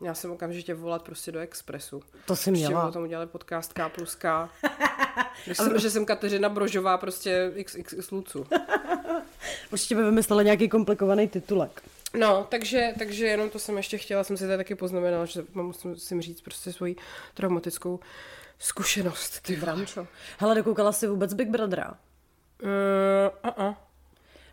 Já 0.02 0.14
jsem 0.14 0.30
okamžitě 0.30 0.74
volat 0.74 1.02
prostě 1.02 1.32
do 1.32 1.40
Expressu. 1.40 2.02
To 2.26 2.32
Ještě 2.32 2.50
měla. 2.50 2.88
o 2.88 2.92
tom 2.92 3.02
udělali 3.02 3.26
podcast 3.26 3.72
K 3.72 3.88
plus 3.88 4.14
K. 4.14 4.48
Jsem, 5.52 5.78
že 5.78 5.90
jsem 5.90 6.06
Kateřina 6.06 6.48
Brožová 6.48 6.98
prostě 6.98 7.52
XXX 7.64 8.10
Lucu. 8.10 8.46
Určitě 9.72 9.94
by 9.94 10.02
vymysleli 10.02 10.44
nějaký 10.44 10.68
komplikovaný 10.68 11.28
titulek. 11.28 11.82
No, 12.14 12.46
takže, 12.48 12.94
takže 12.98 13.26
jenom 13.26 13.50
to 13.50 13.58
jsem 13.58 13.76
ještě 13.76 13.98
chtěla, 13.98 14.24
jsem 14.24 14.36
si 14.36 14.46
tady 14.46 14.56
taky 14.56 14.74
poznamenala, 14.74 15.24
že 15.24 15.44
mám, 15.54 15.72
musím, 15.84 16.22
říct 16.22 16.40
prostě 16.40 16.72
svoji 16.72 16.96
traumatickou 17.34 18.00
zkušenost. 18.58 19.40
Ty 19.40 19.56
vole. 19.56 19.72
Brančo. 19.72 20.06
Hele, 20.38 20.54
dokoukala 20.54 20.92
jsi 20.92 21.06
vůbec 21.06 21.34
Big 21.34 21.48
Brothera? 21.48 21.94
Uh, 22.62 23.50
uh-uh. 23.50 23.76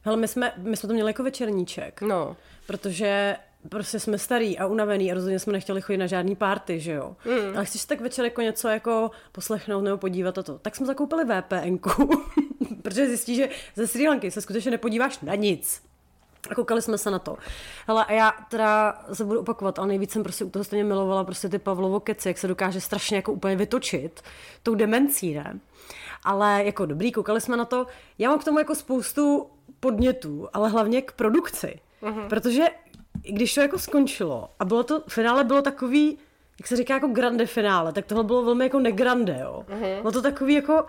Hele, 0.01 0.17
my 0.17 0.27
jsme, 0.27 0.53
my 0.57 0.77
jsme 0.77 0.87
to 0.87 0.93
měli 0.93 1.09
jako 1.09 1.23
večerníček, 1.23 2.01
No, 2.01 2.37
protože 2.67 3.35
prostě 3.69 3.99
jsme 3.99 4.17
starý 4.17 4.57
a 4.57 4.67
unavený 4.67 5.11
a 5.11 5.15
rozhodně 5.15 5.39
jsme 5.39 5.53
nechtěli 5.53 5.81
chodit 5.81 5.97
na 5.97 6.07
žádný 6.07 6.35
party, 6.35 6.79
že 6.79 6.91
jo. 6.91 7.15
Mm. 7.25 7.55
Ale 7.55 7.65
chceš 7.65 7.81
si 7.81 7.87
tak 7.87 8.01
večer 8.01 8.25
jako 8.25 8.41
něco 8.41 8.67
jako 8.67 9.11
poslechnout 9.31 9.81
nebo 9.81 9.97
podívat 9.97 10.37
a 10.37 10.43
to. 10.43 10.57
Tak 10.57 10.75
jsme 10.75 10.85
zakoupili 10.85 11.25
VPNku, 11.25 12.23
protože 12.81 13.07
zjistí, 13.07 13.35
že 13.35 13.49
ze 13.75 13.87
Sri 13.87 14.07
Lanky 14.07 14.31
se 14.31 14.41
skutečně 14.41 14.71
nepodíváš 14.71 15.19
na 15.19 15.35
nic. 15.35 15.81
A 16.49 16.55
koukali 16.55 16.81
jsme 16.81 16.97
se 16.97 17.11
na 17.11 17.19
to. 17.19 17.37
Hele, 17.87 18.05
a 18.05 18.11
já 18.11 18.33
teda 18.49 19.01
se 19.13 19.25
budu 19.25 19.39
opakovat, 19.39 19.79
ale 19.79 19.87
nejvíc 19.87 20.11
jsem 20.11 20.23
prostě 20.23 20.45
u 20.45 20.49
toho 20.49 20.63
stejně 20.63 20.83
milovala 20.83 21.23
prostě 21.23 21.49
ty 21.49 21.59
Pavlovo 21.59 21.99
keci, 21.99 22.27
jak 22.27 22.37
se 22.37 22.47
dokáže 22.47 22.81
strašně 22.81 23.15
jako 23.15 23.31
úplně 23.31 23.55
vytočit 23.55 24.21
tou 24.63 24.75
demencí, 24.75 25.33
ne? 25.33 25.59
Ale 26.23 26.63
jako 26.65 26.85
dobrý, 26.85 27.11
koukali 27.11 27.41
jsme 27.41 27.57
na 27.57 27.65
to. 27.65 27.87
Já 28.17 28.29
mám 28.29 28.39
k 28.39 28.43
tomu 28.43 28.59
jako 28.59 28.75
spoustu 28.75 29.49
podnětů, 29.79 30.47
ale 30.53 30.69
hlavně 30.69 31.01
k 31.01 31.11
produkci. 31.11 31.79
Uh-huh. 32.01 32.27
Protože 32.27 32.65
když 33.31 33.53
to 33.53 33.61
jako 33.61 33.79
skončilo 33.79 34.49
a 34.59 34.65
bylo 34.65 34.83
to, 34.83 35.03
finále 35.07 35.43
bylo 35.43 35.61
takový, 35.61 36.17
jak 36.59 36.67
se 36.67 36.75
říká 36.75 36.93
jako 36.93 37.07
grande 37.07 37.45
finále, 37.45 37.93
tak 37.93 38.05
tohle 38.05 38.23
bylo 38.23 38.43
velmi 38.43 38.65
jako 38.65 38.79
negrande, 38.79 39.37
jo. 39.41 39.65
Uh-huh. 39.69 39.99
Bylo 40.01 40.11
to 40.11 40.21
takový 40.21 40.53
jako, 40.53 40.85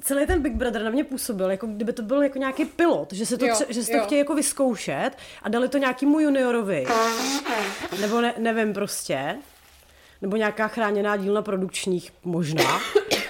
celý 0.00 0.26
ten 0.26 0.42
Big 0.42 0.52
Brother 0.54 0.82
na 0.82 0.90
mě 0.90 1.04
působil, 1.04 1.50
jako 1.50 1.66
kdyby 1.66 1.92
to 1.92 2.02
byl 2.02 2.22
jako 2.22 2.38
nějaký 2.38 2.64
pilot, 2.64 3.12
že 3.12 3.26
se 3.26 3.38
to, 3.38 3.46
Jo, 3.46 3.54
tře- 3.54 3.66
že 3.68 3.82
se 3.84 3.90
to 3.90 3.96
jo. 3.96 4.04
chtějí 4.04 4.18
jako 4.18 4.34
vyzkoušet 4.34 5.10
a 5.42 5.48
dali 5.48 5.68
to 5.68 5.78
nějakému 5.78 6.20
juniorovi. 6.20 6.86
Nebo 8.00 8.20
ne, 8.20 8.34
nevím 8.38 8.72
prostě. 8.72 9.36
Nebo 10.22 10.36
nějaká 10.36 10.68
chráněná 10.68 11.16
dílna 11.16 11.42
produkčních 11.42 12.12
možná. 12.24 12.80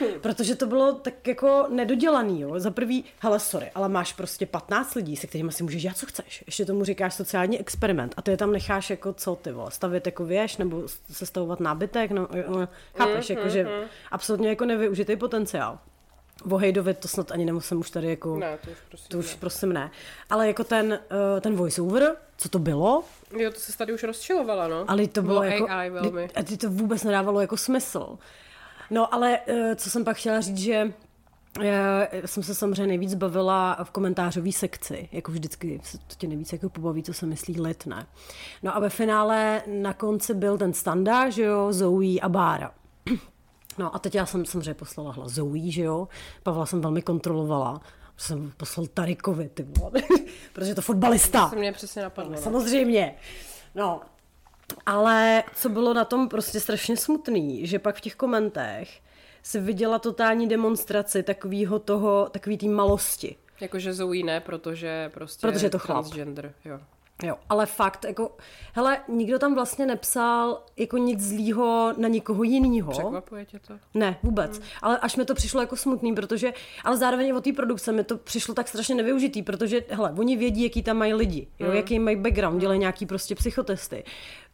Protože 0.20 0.56
to 0.56 0.66
bylo 0.66 0.92
tak 0.92 1.26
jako 1.26 1.66
nedodělaný, 1.68 2.40
jo. 2.40 2.61
Za 2.61 2.70
prvý, 2.70 3.04
hele, 3.18 3.40
sorry, 3.40 3.70
ale 3.74 3.88
máš 3.88 4.12
prostě 4.12 4.46
15 4.46 4.94
lidí, 4.94 5.16
se 5.16 5.26
kterými 5.26 5.52
si 5.52 5.62
můžeš 5.62 5.82
dělat, 5.82 5.96
co 5.96 6.06
chceš. 6.06 6.44
Ještě 6.46 6.64
tomu 6.64 6.85
říkáš 6.85 7.14
sociální 7.14 7.61
experiment 7.61 8.14
a 8.16 8.22
ty 8.22 8.30
je 8.30 8.37
tam 8.37 8.52
necháš 8.52 8.90
jako 8.90 9.12
co 9.12 9.37
ty 9.37 9.52
vole, 9.52 9.70
stavět 9.70 10.06
jako 10.06 10.24
věž 10.24 10.56
nebo 10.56 10.82
sestavovat 11.12 11.61
nábytek, 11.61 12.11
no, 12.11 12.28
no 12.48 12.68
chápeš, 12.96 13.30
jako 13.30 13.48
že 13.48 13.66
absolutně 14.11 14.48
jako 14.48 14.64
nevyužitý 14.64 15.16
potenciál. 15.16 15.78
O 16.50 16.56
Hejdovi 16.56 16.94
to 16.94 17.09
snad 17.09 17.32
ani 17.32 17.44
nemusím 17.44 17.80
už 17.80 17.90
tady 17.90 18.11
jako... 18.11 18.37
ne, 18.37 18.59
to 18.64 18.70
už 18.70 18.76
prostě 18.88 19.09
To 19.09 19.18
už 19.18 19.30
ne. 19.30 19.37
prosím 19.40 19.72
ne. 19.72 19.90
Ale 20.30 20.46
jako 20.46 20.64
ten, 20.64 20.98
uh, 21.35 21.40
ten 21.40 21.56
voiceover, 21.56 22.16
co 22.37 22.48
to 22.48 22.59
bylo, 22.59 23.04
Jo, 23.37 23.50
to 23.50 23.61
se 23.61 23.78
tady 23.78 23.92
už 23.92 24.02
rozčilovala, 24.02 24.68
no. 24.68 24.85
ale 24.88 25.06
to 25.06 25.22
bylo, 25.22 25.42
jako... 25.42 25.66
AI 25.70 25.90
velmi. 25.90 26.30
A 26.35 26.42
ty 26.42 26.56
to 26.56 26.70
vůbec 26.70 27.04
nedávalo 27.04 27.40
jako 27.40 27.56
smysl. 27.56 28.18
No 28.90 29.14
ale 29.14 29.38
uh, 29.38 29.75
co 29.75 29.90
jsem 29.90 30.05
pak 30.05 30.16
chtěla 30.16 30.40
říct, 30.40 30.59
že 30.59 30.92
já 31.61 32.09
jsem 32.27 32.42
se 32.42 32.55
samozřejmě 32.55 32.87
nejvíc 32.87 33.14
bavila 33.14 33.79
v 33.85 33.90
komentářové 33.90 34.53
sekci, 34.53 35.09
jako 35.12 35.33
vždycky 35.33 35.81
se 35.83 35.99
to 35.99 36.14
tě 36.18 36.29
nejvíc 36.29 36.53
jako 36.53 36.68
pobaví, 36.68 37.03
co 37.03 37.12
se 37.12 37.27
myslí 37.27 37.61
lid, 37.61 37.87
ne? 37.87 38.07
No 38.62 38.77
a 38.77 38.81
ve 38.81 38.90
finále 38.90 39.62
na 39.66 39.92
konci 39.92 40.35
byl 40.35 40.59
ten 40.59 40.72
standa, 40.72 41.31
že 41.31 41.42
jo, 41.42 41.72
Zoe 41.72 42.20
a 42.20 42.29
Bára. 42.29 42.70
No 43.79 43.94
a 43.94 43.99
teď 43.99 44.14
já 44.14 44.27
jsem 44.27 44.44
samozřejmě 44.44 44.75
poslala 44.75 45.12
hlas 45.12 45.33
Zoe, 45.33 45.70
že 45.70 45.83
jo, 45.83 46.09
Pavla 46.42 46.66
jsem 46.66 46.81
velmi 46.81 47.03
kontrolovala, 47.03 47.81
jsem 48.16 48.53
poslal 48.57 48.87
Tarikovi, 48.87 49.49
ty 49.49 49.62
vole, 49.62 50.03
protože 50.53 50.75
to 50.75 50.83
fotbalista. 50.83 51.49
To 51.49 51.57
mě 51.57 51.72
přesně 51.72 52.03
napadlo. 52.03 52.33
No. 52.33 52.38
Samozřejmě. 52.38 53.14
No, 53.75 54.01
ale 54.87 55.44
co 55.55 55.68
bylo 55.68 55.94
na 55.94 56.05
tom 56.05 56.29
prostě 56.29 56.61
strašně 56.61 56.96
smutný, 56.96 57.66
že 57.66 57.79
pak 57.79 57.96
v 57.96 58.00
těch 58.00 58.14
komentech 58.16 59.00
si 59.42 59.61
viděla 59.61 59.98
totální 59.98 60.48
demonstraci 60.48 61.22
takového 61.22 61.79
toho, 61.79 62.29
takový 62.31 62.59
té 62.59 62.66
malosti. 62.66 63.37
Jakože 63.61 63.92
Zoe 63.94 64.22
ne, 64.24 64.40
protože 64.40 65.11
prostě 65.14 65.46
Protože 65.46 65.66
je 65.66 65.70
to 65.70 65.79
chlap. 65.79 65.96
transgender, 66.05 66.52
jo. 66.64 66.81
Jo, 67.22 67.37
ale 67.48 67.66
fakt, 67.66 68.05
jako, 68.05 68.37
hele, 68.72 69.00
nikdo 69.09 69.38
tam 69.38 69.55
vlastně 69.55 69.87
nepsal 69.87 70.62
jako 70.76 70.98
nic 70.98 71.20
zlýho 71.20 71.94
na 71.96 72.09
nikoho 72.09 72.42
jinýho. 72.42 72.92
Překvapuje 72.92 73.44
tě 73.44 73.59
to? 73.59 73.74
Ne, 73.94 74.18
vůbec. 74.22 74.59
Hmm. 74.59 74.66
Ale 74.83 74.98
až 74.98 75.16
mi 75.16 75.24
to 75.24 75.35
přišlo 75.35 75.61
jako 75.61 75.76
smutný, 75.76 76.14
protože, 76.14 76.52
ale 76.85 76.96
zároveň 76.96 77.33
od 77.33 77.44
té 77.44 77.52
produkce 77.52 77.92
mi 77.92 78.05
to 78.05 78.16
přišlo 78.16 78.55
tak 78.55 78.68
strašně 78.68 78.94
nevyužitý, 78.94 79.42
protože, 79.42 79.85
hele, 79.90 80.14
oni 80.18 80.37
vědí, 80.37 80.62
jaký 80.62 80.83
tam 80.83 80.96
mají 80.96 81.14
lidi, 81.14 81.48
jo, 81.59 81.66
Hmm. 81.66 81.76
jaký 81.76 81.98
mají 81.98 82.16
background, 82.16 82.61
dělají 82.61 82.81
nějaký 82.81 83.07
prostě 83.07 83.35
psychotesty. 83.35 84.05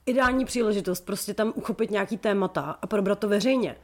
Ideální 0.07 0.45
příležitost 0.45 1.07
prostě 1.07 1.35
tam 1.35 1.53
uchopit 1.57 1.91
nějaký 1.91 2.17
témata 2.17 2.79
a 2.83 2.87
probrat 2.87 3.19
to 3.19 3.29
veřejně. 3.29 3.77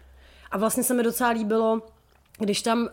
A 0.50 0.59
vlastně 0.59 0.83
se 0.83 0.94
mi 0.94 1.02
docela 1.02 1.31
líbilo, 1.31 1.83
když 2.38 2.62
tam 2.62 2.81
uh, 2.81 2.88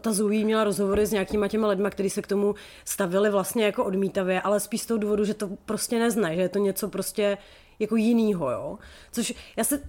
ta 0.00 0.12
Zoe 0.12 0.44
měla 0.44 0.64
rozhovory 0.64 1.06
s 1.06 1.12
nějakýma 1.12 1.48
těma 1.48 1.68
lidma, 1.68 1.90
kteří 1.90 2.10
se 2.10 2.22
k 2.22 2.26
tomu 2.26 2.54
stavili 2.84 3.30
vlastně 3.30 3.64
jako 3.64 3.84
odmítavě, 3.84 4.40
ale 4.40 4.60
spíš 4.60 4.82
z 4.82 4.86
toho 4.86 4.98
důvodu, 4.98 5.24
že 5.24 5.34
to 5.34 5.48
prostě 5.64 5.98
neznají, 5.98 6.36
že 6.36 6.42
je 6.42 6.48
to 6.48 6.58
něco 6.58 6.88
prostě 6.88 7.38
jako 7.78 7.96
jinýho, 7.96 8.50
jo. 8.50 8.78
Což 9.12 9.34
já 9.56 9.64
si 9.64 9.80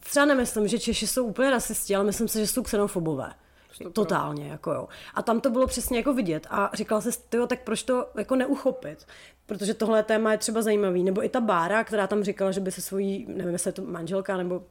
třeba 0.00 0.26
nemyslím, 0.26 0.68
že 0.68 0.78
Češi 0.78 1.06
jsou 1.06 1.24
úplně 1.24 1.50
rasisti, 1.50 1.96
ale 1.96 2.04
myslím 2.04 2.28
si, 2.28 2.38
že 2.38 2.46
jsou 2.46 2.62
xenofobové. 2.62 3.32
Totálně, 3.92 4.48
jako 4.48 4.72
jo. 4.72 4.88
A 5.14 5.22
tam 5.22 5.40
to 5.40 5.50
bylo 5.50 5.66
přesně 5.66 5.98
jako 5.98 6.14
vidět 6.14 6.46
a 6.50 6.70
říkala 6.74 7.00
si, 7.00 7.10
tyjo, 7.28 7.46
tak 7.46 7.62
proč 7.64 7.82
to 7.82 8.06
jako 8.18 8.36
neuchopit? 8.36 9.06
Protože 9.46 9.74
tohle 9.74 10.02
téma 10.02 10.32
je 10.32 10.38
třeba 10.38 10.62
zajímavý. 10.62 11.04
Nebo 11.04 11.24
i 11.24 11.28
ta 11.28 11.40
Bára, 11.40 11.84
která 11.84 12.06
tam 12.06 12.24
říkala, 12.24 12.52
že 12.52 12.60
by 12.60 12.72
se 12.72 12.80
svojí, 12.80 13.26
nevím, 13.28 13.52
jestli 13.52 13.68
je 13.68 13.72
to 13.72 13.82
manželka 13.82 14.36
nebo 14.36 14.62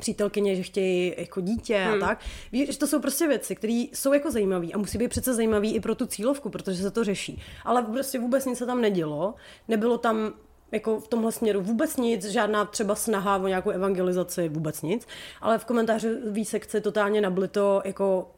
přítelkyně, 0.00 0.56
že 0.56 0.62
chtějí 0.62 1.14
jako 1.18 1.40
dítě 1.40 1.78
hmm. 1.78 2.02
a 2.02 2.06
tak. 2.06 2.20
Víš, 2.52 2.70
že 2.70 2.78
to 2.78 2.86
jsou 2.86 3.00
prostě 3.00 3.28
věci, 3.28 3.56
které 3.56 3.84
jsou 3.92 4.12
jako 4.12 4.30
zajímavé 4.30 4.66
a 4.74 4.78
musí 4.78 4.98
být 4.98 5.08
přece 5.08 5.34
zajímavý 5.34 5.74
i 5.74 5.80
pro 5.80 5.94
tu 5.94 6.06
cílovku, 6.06 6.50
protože 6.50 6.82
se 6.82 6.90
to 6.90 7.04
řeší. 7.04 7.42
Ale 7.64 7.82
prostě 7.82 8.18
vůbec 8.18 8.44
nic 8.44 8.58
se 8.58 8.66
tam 8.66 8.80
nedělo, 8.80 9.34
nebylo 9.68 9.98
tam 9.98 10.32
jako 10.72 11.00
v 11.00 11.08
tomhle 11.08 11.32
směru 11.32 11.62
vůbec 11.62 11.96
nic, 11.96 12.24
žádná 12.24 12.64
třeba 12.64 12.94
snaha 12.94 13.36
o 13.36 13.48
nějakou 13.48 13.70
evangelizaci, 13.70 14.48
vůbec 14.48 14.82
nic, 14.82 15.06
ale 15.40 15.58
v 15.58 15.64
komentářové 15.64 16.44
sekci 16.44 16.80
totálně 16.80 17.20
nablito 17.20 17.82
jako 17.84 18.30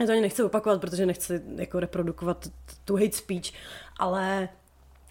já 0.00 0.06
to 0.06 0.12
ani 0.12 0.20
nechci 0.20 0.42
opakovat, 0.42 0.80
protože 0.80 1.06
nechci 1.06 1.42
jako 1.56 1.80
reprodukovat 1.80 2.48
tu 2.84 2.96
hate 2.96 3.12
speech, 3.12 3.52
ale 3.98 4.48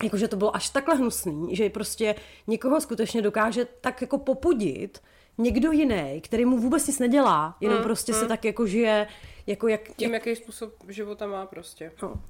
jakože 0.03 0.27
to 0.27 0.35
bylo 0.35 0.55
až 0.55 0.69
takhle 0.69 0.95
hnusný, 0.95 1.55
že 1.55 1.69
prostě 1.69 2.15
někoho 2.47 2.81
skutečně 2.81 3.21
dokáže 3.21 3.65
tak 3.81 4.01
jako 4.01 4.17
popudit 4.17 5.01
někdo 5.38 5.71
jiný, 5.71 6.21
který 6.23 6.45
mu 6.45 6.57
vůbec 6.57 6.88
nic 6.88 6.99
nedělá, 6.99 7.57
jenom 7.61 7.77
mm, 7.77 7.83
prostě 7.83 8.11
mm. 8.11 8.19
se 8.19 8.27
tak 8.27 8.45
jako 8.45 8.67
žije, 8.67 9.07
jako 9.47 9.67
jak... 9.67 9.81
Tím, 9.95 10.13
jaký 10.13 10.35
způsob 10.35 10.73
života 10.88 11.27
má 11.27 11.45
prostě. 11.45 11.91
No. 12.01 12.23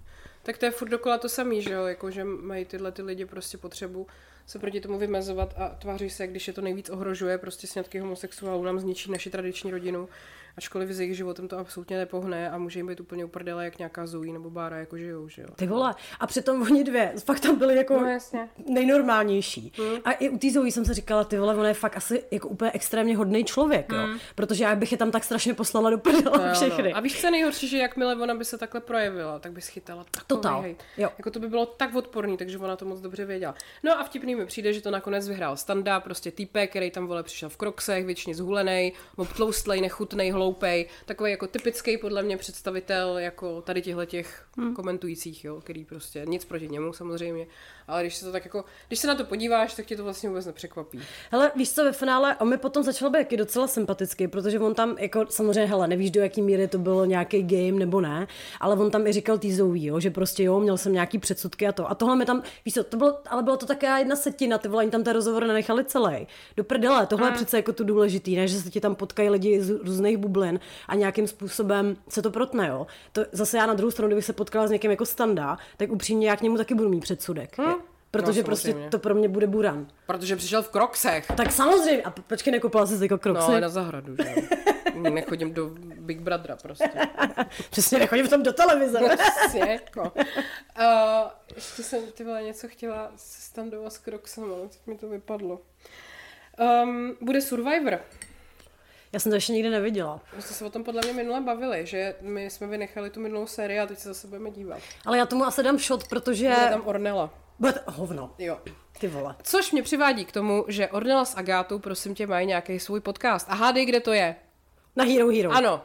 Tak 0.43 0.58
to 0.58 0.66
je 0.66 0.72
furt 0.72 0.89
dokola 0.89 1.18
to 1.18 1.30
samý, 1.30 1.62
že 1.62 1.74
jo, 1.74 1.86
jako 1.86 2.12
že 2.12 2.24
mají 2.24 2.66
tyhle 2.66 2.91
ty 2.91 3.01
lidi 3.01 3.26
prostě 3.26 3.58
potřebu 3.58 4.08
se 4.45 4.60
proti 4.60 4.82
tomu 4.82 4.97
vymezovat 4.97 5.53
a 5.58 5.70
tváří 5.70 6.10
se, 6.10 6.28
když 6.28 6.47
je 6.47 6.53
to 6.53 6.62
nejvíc 6.62 6.89
ohrožuje, 6.89 7.38
prostě 7.38 7.68
snědky 7.68 7.99
homosexuálů 7.99 8.64
nám 8.64 8.80
zničí 8.80 9.12
naši 9.12 9.30
tradiční 9.30 9.72
rodinu 9.72 10.10
ačkoliv 10.58 10.89
s 10.89 10.99
jejich 10.99 11.18
životem 11.18 11.47
to 11.47 11.58
absolutně 11.58 11.97
nepohne 11.97 12.49
a 12.49 12.58
může 12.58 12.80
jim 12.80 12.88
být 12.88 12.99
úplně 12.99 13.26
uprdele, 13.26 13.66
jak 13.66 13.78
nějaká 13.78 14.08
Zoe 14.08 14.34
nebo 14.34 14.49
Bára 14.49 14.78
jako 14.78 14.97
žijou, 14.97 15.30
že 15.30 15.41
jo. 15.41 15.47
Ty 15.55 15.68
vole, 15.68 15.95
a 16.20 16.28
přitom 16.28 16.62
oni 16.62 16.84
dvě 16.84 17.14
fakt 17.26 17.39
tam 17.39 17.55
byly 17.55 17.76
jako 17.76 17.99
no, 17.99 18.05
jasně. 18.05 18.49
nejnormálnější. 18.70 19.72
Hmm. 19.78 19.97
A 20.05 20.12
i 20.12 20.30
u 20.30 20.38
té 20.38 20.51
Zoe 20.51 20.72
jsem 20.72 20.86
se 20.86 20.93
říkala, 20.93 21.24
ty 21.24 21.38
vole, 21.38 21.55
ona 21.55 21.68
je 21.68 21.74
fakt 21.74 21.97
asi 21.97 22.24
jako 22.32 22.47
úplně 22.47 22.72
extrémně 22.72 23.18
hodný 23.18 23.43
člověk, 23.43 23.91
hmm. 23.91 24.12
jo. 24.12 24.18
Protože 24.36 24.64
já 24.64 24.76
bych 24.76 24.91
je 24.91 24.97
tam 24.97 25.12
tak 25.12 25.24
strašně 25.24 25.53
poslala 25.53 25.89
do 25.89 25.97
prdela 25.97 26.47
no, 26.47 26.53
všechny. 26.53 26.89
No. 26.89 26.97
A 26.97 26.99
víš, 26.99 27.22
co 27.22 27.32
nejhorší, 27.32 27.68
že 27.68 27.78
jakmile 27.78 28.16
ona 28.16 28.36
by 28.36 28.45
se 28.45 28.58
takhle 28.58 28.82
projevila, 28.82 29.39
tak 29.39 29.51
by 29.51 29.62
schytala 29.62 30.03
takový 30.03 30.28
Total. 30.28 30.62
Hejt. 30.62 30.84
Jo. 30.97 31.10
Jako 31.18 31.32
to 31.32 31.39
by 31.39 31.47
bylo 31.47 31.66
tak 31.66 31.95
odporný, 31.95 32.38
takže 32.38 32.58
ona 32.58 32.76
to 32.76 32.86
moc 32.86 33.01
dobře 33.01 33.26
věděla. 33.26 33.55
No 33.84 33.99
a 33.99 34.03
vtipný 34.03 34.36
mi 34.36 34.45
přijde, 34.45 34.74
že 34.74 34.82
to 34.82 34.91
nakonec 34.91 35.28
vyhrál 35.28 35.58
Standa, 35.58 35.99
prostě 35.99 36.32
týpek, 36.32 36.70
který 36.70 36.91
tam 36.91 37.08
vole 37.08 37.24
přišel 37.24 37.49
v 37.49 37.58
kroksech, 37.58 38.05
většině 38.05 38.36
zhulený, 38.36 38.93
obtloustlej, 39.16 39.82
nechutnej, 39.82 40.32
hloupej, 40.48 40.86
takový 41.06 41.32
jako 41.32 41.48
typický 41.48 41.98
podle 41.98 42.24
mě 42.24 42.38
představitel 42.38 43.18
jako 43.18 43.62
tady 43.62 43.82
těchto 43.82 44.06
těch 44.06 44.45
hmm. 44.58 44.74
komentujících, 44.74 45.45
jo, 45.45 45.62
který 45.62 45.86
prostě 45.86 46.24
nic 46.28 46.45
proti 46.45 46.68
němu 46.68 46.93
samozřejmě, 46.93 47.48
ale 47.88 48.02
když 48.04 48.16
se 48.16 48.26
to 48.26 48.32
tak 48.32 48.45
jako, 48.45 48.66
když 48.88 49.00
se 49.00 49.08
na 49.08 49.16
to 49.16 49.26
podíváš, 49.26 49.74
tak 49.74 49.86
tě 49.86 49.98
to 49.98 50.04
vlastně 50.04 50.30
vůbec 50.30 50.45
nepřekvapí. 50.45 51.00
Hele, 51.32 51.52
víš 51.56 51.72
co, 51.72 51.84
ve 51.84 51.91
finále 51.91 52.36
on 52.36 52.50
mi 52.50 52.58
potom 52.58 52.84
začal 52.84 53.10
být 53.10 53.18
jaký 53.18 53.38
docela 53.38 53.68
sympatický, 53.68 54.28
protože 54.28 54.60
on 54.60 54.74
tam 54.74 54.95
jako 55.00 55.26
samozřejmě, 55.30 55.66
hele, 55.66 55.88
nevíš 55.88 56.12
do 56.12 56.22
jaký 56.22 56.41
míry 56.41 56.68
to 56.68 56.78
bylo 56.78 57.06
nějaký 57.06 57.43
game 57.43 57.80
nebo 57.80 58.02
ne, 58.02 58.28
ale 58.60 58.76
on 58.76 58.91
tam 58.91 59.08
i 59.08 59.14
říkal 59.14 59.38
tý 59.38 59.56
Zoe, 59.56 59.86
jo, 59.86 60.00
že 60.00 60.10
prostě 60.10 60.43
jo, 60.43 60.60
měl 60.60 60.78
jsem 60.78 60.93
nějaký 60.93 61.18
předsudky 61.20 61.68
a 61.68 61.72
to. 61.72 61.89
A 61.89 61.95
tohle 61.95 62.16
mi 62.16 62.26
tam, 62.26 62.43
víš 62.66 62.74
co, 62.74 62.84
to 62.84 62.98
bylo, 62.98 63.20
ale 63.30 63.43
bylo 63.43 63.58
to 63.58 63.66
také 63.66 64.00
jedna 64.00 64.16
setina, 64.16 64.58
ty 64.58 64.68
vole, 64.68 64.88
tam 64.88 65.04
ten 65.04 65.14
rozhovor 65.14 65.48
nenechali 65.48 65.86
celý. 65.86 66.28
Do 66.58 66.64
prdele, 66.64 67.06
tohle 67.06 67.28
hmm. 67.28 67.34
je 67.34 67.36
přece 67.36 67.58
jako 67.58 67.74
tu 67.74 67.84
důležitý, 67.84 68.36
ne, 68.36 68.48
že 68.48 68.60
se 68.60 68.70
ti 68.70 68.82
tam 68.82 68.95
potkají 68.95 69.30
lidi 69.30 69.62
z 69.62 69.70
různých 69.70 70.18
bublin 70.38 70.60
a 70.88 70.96
nějakým 70.96 71.28
způsobem 71.28 71.98
se 72.10 72.22
to 72.22 72.32
protne, 72.32 72.68
jo. 72.68 72.88
To 73.12 73.26
zase 73.32 73.58
já 73.58 73.66
na 73.66 73.74
druhou 73.74 73.92
stranu, 73.92 74.08
kdybych 74.08 74.26
se 74.26 74.34
potkala 74.34 74.68
s 74.68 74.72
někým 74.72 74.92
jako 74.92 75.06
standa, 75.06 75.58
tak 75.78 75.92
upřímně 75.92 76.30
já 76.30 76.36
k 76.36 76.42
němu 76.42 76.58
taky 76.58 76.76
budu 76.76 76.90
mít 76.90 77.00
předsudek. 77.00 77.58
Hmm. 77.58 77.76
Protože 78.12 78.42
no, 78.42 78.46
prostě 78.46 78.76
to 78.90 79.00
pro 79.00 79.16
mě 79.16 79.30
bude 79.30 79.48
buran. 79.48 79.88
Protože 80.06 80.36
přišel 80.36 80.64
v 80.64 80.70
kroksech. 80.70 81.28
Tak 81.38 81.52
samozřejmě. 81.52 82.04
A 82.04 82.12
počkej, 82.12 82.52
nekoupila 82.52 82.86
jsi 82.86 83.04
jako 83.04 83.18
kroksy? 83.18 83.42
No, 83.42 83.48
ale 83.48 83.62
na 83.62 83.70
zahradu, 83.70 84.16
že 84.16 84.36
Nechodím 84.96 85.54
do 85.54 85.70
Big 86.00 86.20
Brothera 86.20 86.56
prostě. 86.56 86.90
Přesně, 87.70 88.00
nechodím 88.00 88.28
tam 88.28 88.44
do 88.44 88.54
televize. 88.54 89.00
Přesně, 89.40 89.60
jako. 89.60 90.02
Uh, 90.02 91.56
ještě 91.56 91.84
jsem 91.84 92.12
ty 92.12 92.24
vole 92.24 92.44
něco 92.44 92.68
chtěla 92.68 93.12
se 93.16 93.42
standovat 93.42 93.94
s 93.94 93.98
kroksem, 93.98 94.44
ale 94.44 94.68
teď 94.70 94.80
mi 94.88 94.98
to 94.98 95.10
vypadlo. 95.10 95.62
Um, 96.84 97.18
bude 97.22 97.42
Survivor. 97.42 98.00
Já 99.14 99.20
jsem 99.20 99.32
to 99.32 99.36
ještě 99.36 99.53
nikdy 99.53 99.70
neviděla. 99.70 100.22
My 100.36 100.41
jsme 100.41 100.55
se 100.55 100.66
o 100.66 100.70
tom 100.70 100.84
podle 100.84 101.01
mě 101.01 101.14
minule 101.14 101.41
bavili, 101.41 101.86
že 101.86 102.16
my 102.22 102.45
jsme 102.45 102.68
vynechali 102.68 103.10
tu 103.10 103.20
minulou 103.20 103.47
sérii 103.47 103.80
a 103.80 103.86
teď 103.86 103.99
se 103.99 104.08
zase 104.08 104.28
budeme 104.28 104.51
dívat. 104.51 104.80
Ale 105.05 105.18
já 105.18 105.26
tomu 105.26 105.43
asi 105.43 105.64
dám 105.64 105.80
shot, 105.80 106.08
protože... 106.08 106.49
Bude 106.49 106.70
tam 106.70 106.88
Ornella. 106.88 107.34
But, 107.60 107.76
hovno. 107.88 108.36
Jo. 108.38 108.60
Ty 108.99 109.08
vole. 109.08 109.36
Což 109.43 109.72
mě 109.72 109.84
přivádí 109.84 110.26
k 110.26 110.32
tomu, 110.32 110.66
že 110.68 110.88
Ornella 110.88 111.26
s 111.26 111.36
Agátou, 111.38 111.80
prosím 111.80 112.16
tě, 112.16 112.28
mají 112.28 112.47
nějaký 112.47 112.80
svůj 112.80 112.99
podcast. 112.99 113.47
A 113.49 113.55
hádej, 113.55 113.86
kde 113.86 113.99
to 113.99 114.14
je? 114.14 114.36
Na 114.95 115.03
Hero 115.03 115.28
Hero. 115.28 115.51
Ano. 115.51 115.82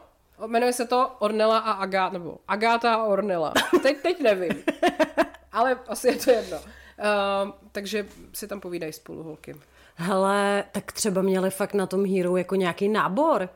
Jmenuje 0.47 0.73
se 0.73 0.87
to 0.87 1.15
Ornella 1.19 1.57
a 1.57 1.71
Agáta, 1.71 2.13
nebo 2.13 2.37
Agáta 2.47 2.93
a 2.93 3.03
Ornella. 3.03 3.53
Teď, 3.81 3.97
teď 4.01 4.19
nevím. 4.19 4.63
Ale 5.51 5.79
asi 5.87 6.07
je 6.07 6.15
to 6.15 6.31
jedno. 6.31 6.57
Uh, 6.57 7.51
takže 7.71 8.07
si 8.33 8.47
tam 8.47 8.59
povídají 8.59 8.93
spolu 8.93 9.23
holky. 9.23 9.55
Hele, 9.95 10.63
tak 10.71 10.91
třeba 10.91 11.21
měli 11.21 11.49
fakt 11.49 11.73
na 11.73 11.87
tom 11.87 12.05
Hero 12.05 12.37
jako 12.37 12.55
nějaký 12.55 12.89
nábor. 12.89 13.49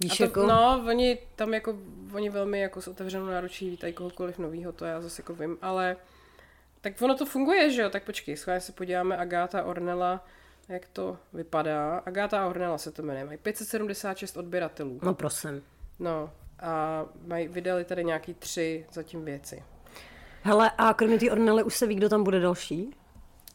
Víš, 0.00 0.16
to, 0.16 0.22
jako... 0.22 0.46
No, 0.46 0.84
oni 0.88 1.18
tam 1.36 1.54
jako, 1.54 1.76
oni 2.14 2.30
velmi 2.30 2.60
jako 2.60 2.82
s 2.82 2.88
otevřenou 2.88 3.26
náručí 3.26 3.70
vítají 3.70 3.92
kohokoliv 3.92 4.38
novýho, 4.38 4.72
to 4.72 4.84
já 4.84 5.00
zase 5.00 5.22
jako 5.22 5.34
vím, 5.34 5.58
ale 5.62 5.96
tak 6.80 7.02
ono 7.02 7.14
to 7.14 7.26
funguje, 7.26 7.70
že 7.70 7.82
jo? 7.82 7.90
Tak 7.90 8.04
počkej, 8.04 8.36
schválně 8.36 8.60
se 8.60 8.72
podíváme 8.72 9.16
Agáta 9.16 9.64
Ornella, 9.64 10.24
jak 10.68 10.86
to 10.92 11.18
vypadá. 11.32 12.02
Agáta 12.06 12.46
Ornella 12.46 12.78
se 12.78 12.92
to 12.92 13.02
jmenuje. 13.02 13.24
Mají 13.24 13.38
576 13.38 14.36
odběratelů. 14.36 15.00
No 15.02 15.14
prosím. 15.14 15.62
No 15.98 16.30
a 16.60 17.04
mají, 17.26 17.48
vydali 17.48 17.84
tady 17.84 18.04
nějaký 18.04 18.34
tři 18.34 18.86
zatím 18.92 19.24
věci. 19.24 19.62
Hele, 20.42 20.70
a 20.78 20.94
kromě 20.94 21.18
té 21.18 21.30
Ornely 21.30 21.62
už 21.62 21.76
se 21.76 21.86
ví, 21.86 21.94
kdo 21.94 22.08
tam 22.08 22.24
bude 22.24 22.40
další? 22.40 22.96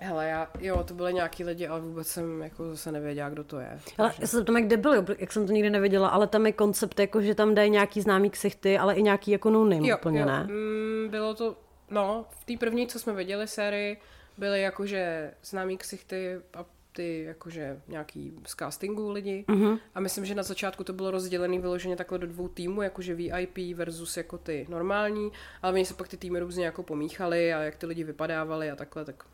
Hele, 0.03 0.27
já, 0.27 0.49
jo, 0.59 0.83
to 0.83 0.93
byly 0.93 1.13
nějaký 1.13 1.43
lidi, 1.43 1.67
ale 1.67 1.81
vůbec 1.81 2.07
jsem 2.07 2.41
jako 2.41 2.69
zase 2.69 2.91
nevěděla, 2.91 3.29
kdo 3.29 3.43
to 3.43 3.59
je. 3.59 3.79
Hele, 3.97 4.13
já 4.19 4.27
se 4.27 4.43
tam 4.43 4.57
jak 4.57 4.79
byl, 4.79 5.05
jak 5.17 5.31
jsem 5.31 5.47
to 5.47 5.53
nikdy 5.53 5.69
nevěděla, 5.69 6.07
ale 6.09 6.27
tam 6.27 6.45
je 6.45 6.51
koncept, 6.51 6.99
jako, 6.99 7.21
že 7.21 7.35
tam 7.35 7.55
dají 7.55 7.69
nějaký 7.69 8.01
známý 8.01 8.29
ksichty, 8.29 8.77
ale 8.77 8.95
i 8.95 9.01
nějaký 9.01 9.31
jako 9.31 9.49
no 9.49 9.63
name 9.65 9.87
jo, 9.87 9.97
úplně, 9.97 10.19
jo. 10.19 10.25
ne? 10.25 10.43
Mm, 10.43 11.09
bylo 11.09 11.33
to, 11.33 11.55
no, 11.89 12.25
v 12.29 12.45
té 12.45 12.57
první, 12.57 12.87
co 12.87 12.99
jsme 12.99 13.13
viděli 13.13 13.47
sérii, 13.47 13.97
byly 14.37 14.61
jakože 14.61 15.33
známý 15.43 15.77
ksichty 15.77 16.39
a 16.53 16.65
ty 16.93 17.23
jakože 17.23 17.81
nějaký 17.87 18.33
z 18.47 18.55
castingu 18.55 19.11
lidi. 19.11 19.45
Mm-hmm. 19.47 19.79
A 19.95 19.99
myslím, 19.99 20.25
že 20.25 20.35
na 20.35 20.43
začátku 20.43 20.83
to 20.83 20.93
bylo 20.93 21.11
rozdělené 21.11 21.59
vyloženě 21.59 21.95
takhle 21.95 22.17
do 22.17 22.27
dvou 22.27 22.47
týmů, 22.47 22.81
jakože 22.81 23.15
VIP 23.15 23.57
versus 23.75 24.17
jako 24.17 24.37
ty 24.37 24.65
normální, 24.69 25.31
ale 25.61 25.73
oni 25.73 25.85
se 25.85 25.93
pak 25.93 26.07
ty 26.07 26.17
týmy 26.17 26.39
různě 26.39 26.65
jako 26.65 26.83
pomíchali 26.83 27.53
a 27.53 27.61
jak 27.61 27.75
ty 27.75 27.85
lidi 27.85 28.03
vypadávali 28.03 28.71
a 28.71 28.75
takhle, 28.75 29.05
tak 29.05 29.25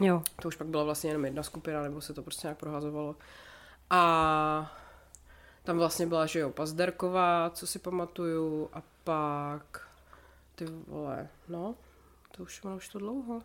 jo. 0.00 0.22
to 0.42 0.48
už 0.48 0.56
pak 0.56 0.66
byla 0.66 0.84
vlastně 0.84 1.10
jenom 1.10 1.24
jedna 1.24 1.42
skupina, 1.42 1.82
nebo 1.82 2.00
se 2.00 2.14
to 2.14 2.22
prostě 2.22 2.46
nějak 2.46 2.58
prohazovalo. 2.58 3.16
A 3.90 4.72
tam 5.64 5.78
vlastně 5.78 6.06
byla, 6.06 6.26
že 6.26 6.38
jo, 6.38 6.50
Pazderková, 6.50 7.50
co 7.50 7.66
si 7.66 7.78
pamatuju, 7.78 8.70
a 8.72 8.82
pak 9.04 9.88
ty 10.54 10.64
vole, 10.86 11.28
no, 11.48 11.74
to 12.36 12.42
už 12.42 12.64
ono 12.64 12.76
už 12.76 12.88
to 12.88 12.98
dlouho. 12.98 13.42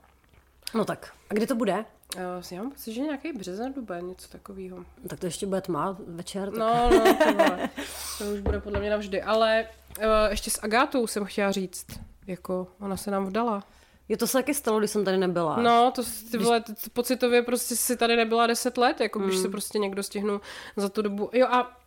No 0.73 0.85
tak, 0.85 1.13
a 1.29 1.33
kdy 1.33 1.47
to 1.47 1.55
bude? 1.55 1.85
Uh, 2.15 2.21
já 2.51 2.61
mám 2.61 2.71
pocit, 2.71 2.93
že 2.93 3.01
nějaký 3.01 3.33
březen, 3.33 3.73
duben, 3.73 4.07
něco 4.07 4.27
takového. 4.29 4.85
Tak 5.07 5.19
to 5.19 5.25
ještě 5.25 5.45
bude 5.45 5.61
tma 5.61 5.97
večer. 6.07 6.51
Tak... 6.51 6.59
No, 6.59 6.89
no, 6.89 7.15
to, 7.15 8.23
to 8.23 8.31
už 8.33 8.39
bude 8.39 8.59
podle 8.59 8.79
mě 8.79 8.89
navždy. 8.89 9.21
Ale 9.21 9.67
uh, 9.97 10.03
ještě 10.29 10.51
s 10.51 10.63
Agátou 10.63 11.07
jsem 11.07 11.25
chtěla 11.25 11.51
říct, 11.51 11.85
jako 12.27 12.67
ona 12.79 12.97
se 12.97 13.11
nám 13.11 13.25
vdala. 13.25 13.63
Jo, 14.09 14.17
to 14.17 14.27
se 14.27 14.37
taky 14.37 14.53
stalo, 14.53 14.79
když 14.79 14.91
jsem 14.91 15.05
tady 15.05 15.17
nebyla. 15.17 15.61
No, 15.61 15.91
to 15.95 16.03
ty 16.31 16.37
vole, 16.37 16.63
když... 16.65 16.87
pocitově 16.93 17.41
prostě 17.41 17.75
si 17.75 17.97
tady 17.97 18.15
nebyla 18.15 18.47
deset 18.47 18.77
let, 18.77 19.01
jako 19.01 19.19
když 19.19 19.33
hmm. 19.35 19.43
se 19.43 19.49
prostě 19.49 19.79
někdo 19.79 20.03
stihnul 20.03 20.41
za 20.77 20.89
tu 20.89 21.01
dobu. 21.01 21.29
Jo 21.33 21.47
a 21.47 21.79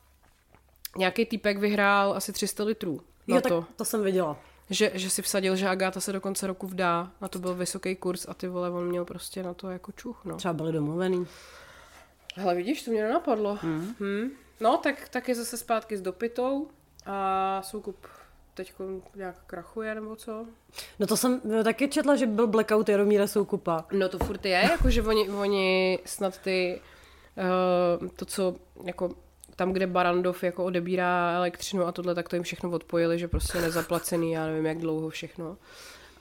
nějaký 0.97 1.27
týpek 1.27 1.59
vyhrál 1.59 2.13
asi 2.13 2.33
300 2.33 2.65
litrů. 2.65 3.01
Jo, 3.27 3.41
to. 3.41 3.61
tak 3.61 3.77
to 3.77 3.85
jsem 3.85 4.03
viděla. 4.03 4.39
Že, 4.71 4.91
že 4.95 5.11
si 5.11 5.23
vsadil, 5.23 5.57
že 5.57 5.69
Agáta 5.69 6.01
se 6.01 6.13
do 6.13 6.21
konce 6.21 6.47
roku 6.47 6.67
vdá. 6.67 7.11
Na 7.21 7.29
to 7.29 7.39
byl 7.39 7.55
vysoký 7.55 7.97
kurz 7.97 8.27
a 8.29 8.35
ty 8.35 8.49
vole, 8.49 8.71
on 8.71 8.89
měl 8.89 9.05
prostě 9.05 9.43
na 9.43 9.55
to 9.55 9.71
jako 9.71 9.93
čuch, 9.93 10.25
no. 10.25 10.37
Třeba 10.37 10.55
byli 10.55 10.73
domluvený. 10.73 11.27
Hele, 12.35 12.55
vidíš, 12.55 12.83
to 12.83 12.91
mě 12.91 13.03
nenapadlo. 13.03 13.59
Hmm. 13.63 13.95
Hmm. 14.01 14.31
No, 14.61 14.77
tak, 14.77 15.09
tak 15.09 15.29
je 15.29 15.35
zase 15.35 15.57
zpátky 15.57 15.97
s 15.97 16.01
dopitou 16.01 16.69
a 17.07 17.63
Soukup 17.63 18.07
teď 18.59 18.73
nějak 19.15 19.37
krachuje 19.47 19.95
nebo 19.95 20.17
co? 20.17 20.47
No 20.99 21.07
to 21.07 21.17
jsem 21.17 21.41
no, 21.45 21.65
taky 21.65 21.89
četla, 21.89 22.17
že 22.17 22.27
byl 22.27 22.47
blackout 22.47 22.89
Jaromíra 22.89 23.27
Soukupa. 23.27 23.85
No 23.93 24.09
to 24.09 24.19
furt 24.19 24.45
je, 24.45 24.51
jakože 24.51 25.03
oni, 25.03 25.31
oni 25.31 25.99
snad 26.05 26.39
ty, 26.39 26.81
uh, 28.01 28.09
to 28.09 28.25
co 28.25 28.55
jako 28.85 29.11
tam, 29.57 29.73
kde 29.73 29.87
Barandov 29.87 30.45
jako 30.45 30.65
odebírá 30.65 31.33
elektřinu 31.37 31.87
a 31.87 31.93
tohle, 31.93 32.15
tak 32.15 32.29
to 32.29 32.37
jim 32.37 32.43
všechno 32.43 32.71
odpojili, 32.71 33.19
že 33.19 33.29
prostě 33.29 33.61
nezaplacený, 33.61 34.33
já 34.33 34.47
nevím 34.47 34.67
jak 34.67 34.79
dlouho 34.79 35.09
všechno. 35.09 35.57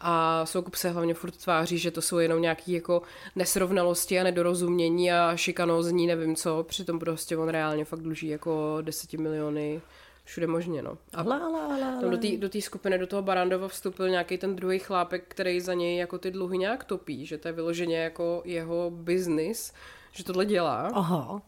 A 0.01 0.45
Soukup 0.45 0.75
se 0.75 0.89
hlavně 0.89 1.13
furt 1.13 1.37
tváří, 1.37 1.77
že 1.77 1.91
to 1.91 2.01
jsou 2.01 2.17
jenom 2.17 2.41
nějaké 2.41 2.71
jako 2.71 3.01
nesrovnalosti 3.35 4.19
a 4.19 4.23
nedorozumění 4.23 5.11
a 5.11 5.35
šikanózní 5.35 6.07
nevím 6.07 6.35
co, 6.35 6.63
přitom 6.63 6.99
prostě 6.99 7.37
on 7.37 7.49
reálně 7.49 7.85
fakt 7.85 8.01
dluží 8.01 8.27
jako 8.27 8.77
deseti 8.81 9.17
miliony 9.17 9.81
všude 10.27 10.47
možně, 10.47 10.81
no. 10.81 10.97
A 11.13 11.21
ale, 11.21 11.41
ale, 11.41 11.79
tam 11.79 12.03
ale. 12.03 12.09
do 12.09 12.17
té 12.17 12.37
do 12.37 12.61
skupiny, 12.61 12.97
do 12.97 13.07
toho 13.07 13.21
Barandova 13.21 13.67
vstoupil 13.67 14.09
nějaký 14.09 14.37
ten 14.37 14.55
druhý 14.55 14.79
chlápek, 14.79 15.23
který 15.27 15.61
za 15.61 15.73
něj 15.73 15.97
jako 15.97 16.17
ty 16.17 16.31
dluhy 16.31 16.57
nějak 16.57 16.83
topí, 16.83 17.25
že 17.25 17.37
to 17.37 17.47
je 17.47 17.51
vyloženě 17.51 17.97
jako 17.97 18.41
jeho 18.45 18.91
biznis, 18.91 19.73
že 20.11 20.23
tohle 20.23 20.45
dělá. 20.45 20.91
Aha. 20.93 21.41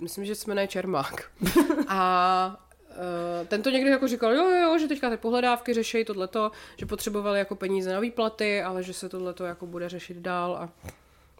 Myslím, 0.00 0.24
že 0.24 0.34
se 0.34 0.50
jmenuje 0.50 0.68
Čermák. 0.68 1.30
A 1.88 2.60
uh, 2.88 3.46
ten 3.46 3.62
to 3.62 3.70
někdy 3.70 3.90
jako 3.90 4.08
říkal, 4.08 4.34
jo, 4.34 4.48
jo, 4.48 4.56
jo, 4.56 4.78
že 4.78 4.88
teďka 4.88 5.10
ty 5.10 5.16
pohledávky 5.16 5.74
řeší 5.74 6.04
tohleto, 6.04 6.50
že 6.76 6.86
potřebovali 6.86 7.38
jako 7.38 7.54
peníze 7.54 7.92
na 7.92 8.00
výplaty, 8.00 8.62
ale 8.62 8.82
že 8.82 8.92
se 8.92 9.08
tohleto 9.08 9.44
jako 9.44 9.66
bude 9.66 9.88
řešit 9.88 10.16
dál 10.16 10.56
a 10.56 10.68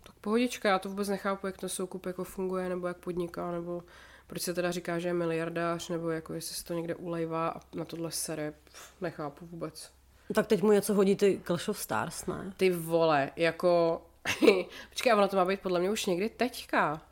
tak 0.02 0.14
pohodička, 0.20 0.68
já 0.68 0.78
to 0.78 0.88
vůbec 0.88 1.08
nechápu, 1.08 1.46
jak 1.46 1.58
ten 1.58 1.68
soukup 1.68 2.06
jako 2.06 2.24
funguje, 2.24 2.68
nebo 2.68 2.86
jak 2.86 2.96
podniká, 2.96 3.52
nebo 3.52 3.82
proč 4.26 4.42
se 4.42 4.54
teda 4.54 4.70
říká, 4.70 4.98
že 4.98 5.08
je 5.08 5.14
miliardář, 5.14 5.88
nebo 5.88 6.10
jako 6.10 6.34
jestli 6.34 6.54
se 6.54 6.64
to 6.64 6.74
někde 6.74 6.94
ulejvá 6.94 7.48
a 7.48 7.60
na 7.74 7.84
tohle 7.84 8.10
sere, 8.10 8.52
pff, 8.64 9.00
nechápu 9.00 9.46
vůbec. 9.46 9.90
Tak 10.34 10.46
teď 10.46 10.62
mu 10.62 10.72
něco 10.72 10.94
hodí 10.94 11.16
ty 11.16 11.40
Clash 11.46 11.68
of 11.68 11.78
Stars, 11.78 12.26
ne? 12.26 12.52
Ty 12.56 12.70
vole, 12.70 13.30
jako... 13.36 14.02
Počkej, 14.90 15.12
a 15.12 15.16
ono 15.16 15.28
to 15.28 15.36
má 15.36 15.44
být 15.44 15.60
podle 15.60 15.80
mě 15.80 15.90
už 15.90 16.06
někdy 16.06 16.28
teďka. 16.28 17.02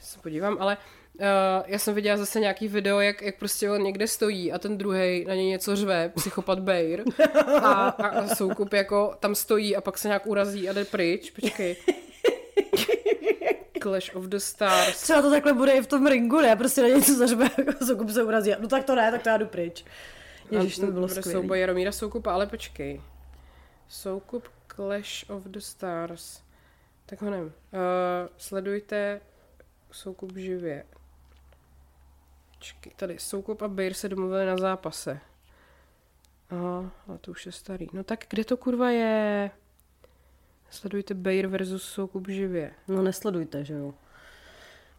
Se 0.00 0.18
podívám, 0.18 0.56
ale 0.60 0.76
uh, 1.20 1.26
já 1.66 1.78
jsem 1.78 1.94
viděla 1.94 2.16
zase 2.16 2.40
nějaký 2.40 2.68
video, 2.68 3.00
jak, 3.00 3.22
jak 3.22 3.38
prostě 3.38 3.70
on 3.70 3.82
někde 3.82 4.06
stojí 4.06 4.52
a 4.52 4.58
ten 4.58 4.78
druhý 4.78 5.24
na 5.24 5.34
něj 5.34 5.46
něco 5.46 5.76
řve, 5.76 6.12
psychopat 6.16 6.58
Bejr. 6.58 7.04
A, 7.62 7.88
a, 7.88 8.06
a 8.06 8.34
soukup 8.34 8.72
jako 8.72 9.16
tam 9.20 9.34
stojí 9.34 9.76
a 9.76 9.80
pak 9.80 9.98
se 9.98 10.08
nějak 10.08 10.26
urazí 10.26 10.68
a 10.68 10.72
jde 10.72 10.84
pryč. 10.84 11.30
Počkej. 11.30 11.76
Clash 13.82 14.14
of 14.14 14.24
the 14.24 14.36
Stars. 14.36 15.02
Třeba 15.02 15.22
to 15.22 15.30
takhle 15.30 15.52
bude 15.52 15.72
i 15.72 15.80
v 15.82 15.86
tom 15.86 16.06
ringu, 16.06 16.40
ne? 16.40 16.56
Prostě 16.56 16.82
na 16.82 16.88
něco 16.88 17.14
zařve, 17.14 17.48
jako 17.58 17.84
soukup 17.86 18.10
se 18.10 18.22
urazí. 18.22 18.52
No 18.58 18.68
tak 18.68 18.84
to 18.84 18.94
ne, 18.94 19.10
tak 19.10 19.22
to 19.22 19.28
já 19.28 19.36
jdu 19.38 19.46
pryč. 19.46 19.84
Ježiš, 20.50 20.76
to 20.78 20.86
by 20.86 20.92
bylo 20.92 21.06
Bude 21.06 21.22
skvělé. 21.22 21.40
souboj 21.42 21.60
Jaromíra 21.60 21.92
Soukupa, 21.92 22.32
ale 22.32 22.46
počkej. 22.46 23.02
Soukup 23.88 24.48
Clash 24.76 25.30
of 25.30 25.42
the 25.44 25.58
Stars. 25.58 26.40
Tak 27.06 27.22
ho 27.22 27.30
nevím. 27.30 27.46
Uh, 27.46 27.50
sledujte 28.36 29.20
Soukup 29.92 30.36
živě. 30.36 30.84
Počkej, 32.58 32.92
tady 32.96 33.18
Soukup 33.18 33.62
a 33.62 33.68
Bejr 33.68 33.94
se 33.94 34.08
domluvili 34.08 34.46
na 34.46 34.56
zápase. 34.56 35.20
Aha, 36.50 36.90
ale 37.08 37.18
to 37.18 37.30
už 37.30 37.46
je 37.46 37.52
starý. 37.52 37.86
No 37.92 38.04
tak 38.04 38.24
kde 38.30 38.44
to 38.44 38.56
kurva 38.56 38.90
je? 38.90 39.50
Sledujte 40.70 41.14
Bejr 41.14 41.46
versus 41.46 41.82
Soukup 41.82 42.28
živě. 42.28 42.72
No 42.88 43.02
nesledujte, 43.02 43.64
že 43.64 43.74
jo. 43.74 43.94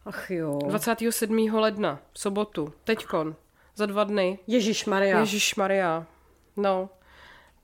Ach 0.04 0.30
jo. 0.30 0.58
27. 0.68 1.54
ledna, 1.54 1.98
sobotu, 2.14 2.72
teďkon, 2.84 3.36
za 3.76 3.86
dva 3.86 4.04
dny. 4.04 4.38
Ježíš 4.46 4.86
Maria. 4.86 5.20
Ježíš 5.20 5.54
Maria. 5.54 6.06
No. 6.56 6.90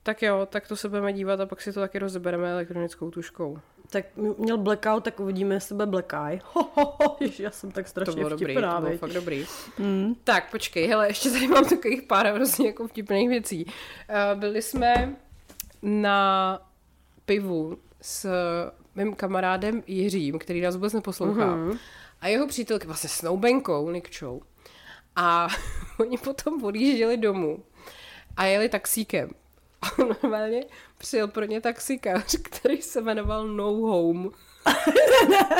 Tak 0.03 0.21
jo, 0.21 0.47
tak 0.49 0.67
to 0.67 0.75
se 0.75 0.89
budeme 0.89 1.13
dívat 1.13 1.39
a 1.39 1.45
pak 1.45 1.61
si 1.61 1.73
to 1.73 1.79
taky 1.79 1.99
rozebereme 1.99 2.51
elektronickou 2.51 3.11
tuškou. 3.11 3.59
Tak 3.89 4.05
měl 4.37 4.57
blackout, 4.57 5.03
tak 5.03 5.19
uvidíme, 5.19 5.55
jestli 5.55 5.75
bude 5.75 5.85
black 5.85 6.13
eye. 6.13 6.41
Ho, 6.53 6.69
ho, 6.73 6.97
ho, 7.01 7.17
ježiš, 7.19 7.39
já 7.39 7.51
jsem 7.51 7.71
tak 7.71 7.85
To 7.85 7.89
strašně 7.89 8.15
bylo 8.15 8.29
dobrý, 8.29 8.53
to 8.53 8.59
vtipná, 8.59 8.81
bylo 8.81 8.97
fakt 8.97 9.13
dobrý. 9.13 9.45
Mm. 9.79 10.15
Tak, 10.23 10.51
počkej, 10.51 10.87
hele, 10.87 11.07
ještě 11.07 11.29
tady 11.29 11.47
mám 11.47 11.65
takových 11.65 12.01
pár 12.01 12.33
hrozně 12.33 12.67
jako 12.67 12.87
vtipných 12.87 13.29
věcí. 13.29 13.65
Uh, 13.65 14.39
byli 14.39 14.61
jsme 14.61 15.15
na 15.81 16.59
pivu 17.25 17.77
s 18.01 18.29
mým 18.95 19.15
kamarádem 19.15 19.83
Jiřím, 19.87 20.39
který 20.39 20.61
nás 20.61 20.75
vůbec 20.75 20.93
neposlouchá. 20.93 21.55
Mm-hmm. 21.55 21.77
A 22.21 22.27
jeho 22.27 22.47
přítelky, 22.47 22.87
vlastně 22.87 23.09
s 23.09 23.21
Noubenkou, 23.21 23.89
Nikčou. 23.91 24.41
A 25.15 25.47
oni 25.99 26.17
potom 26.17 26.63
odjížděli 26.63 27.17
domů 27.17 27.63
a 28.37 28.45
jeli 28.45 28.69
taxíkem. 28.69 29.29
A 29.81 29.87
normálně 30.03 30.65
přijel 30.97 31.27
pro 31.27 31.45
ně 31.45 31.61
taxikář, 31.61 32.35
který 32.43 32.81
se 32.81 33.01
jmenoval 33.01 33.47
No 33.47 33.71
Home. 33.71 34.29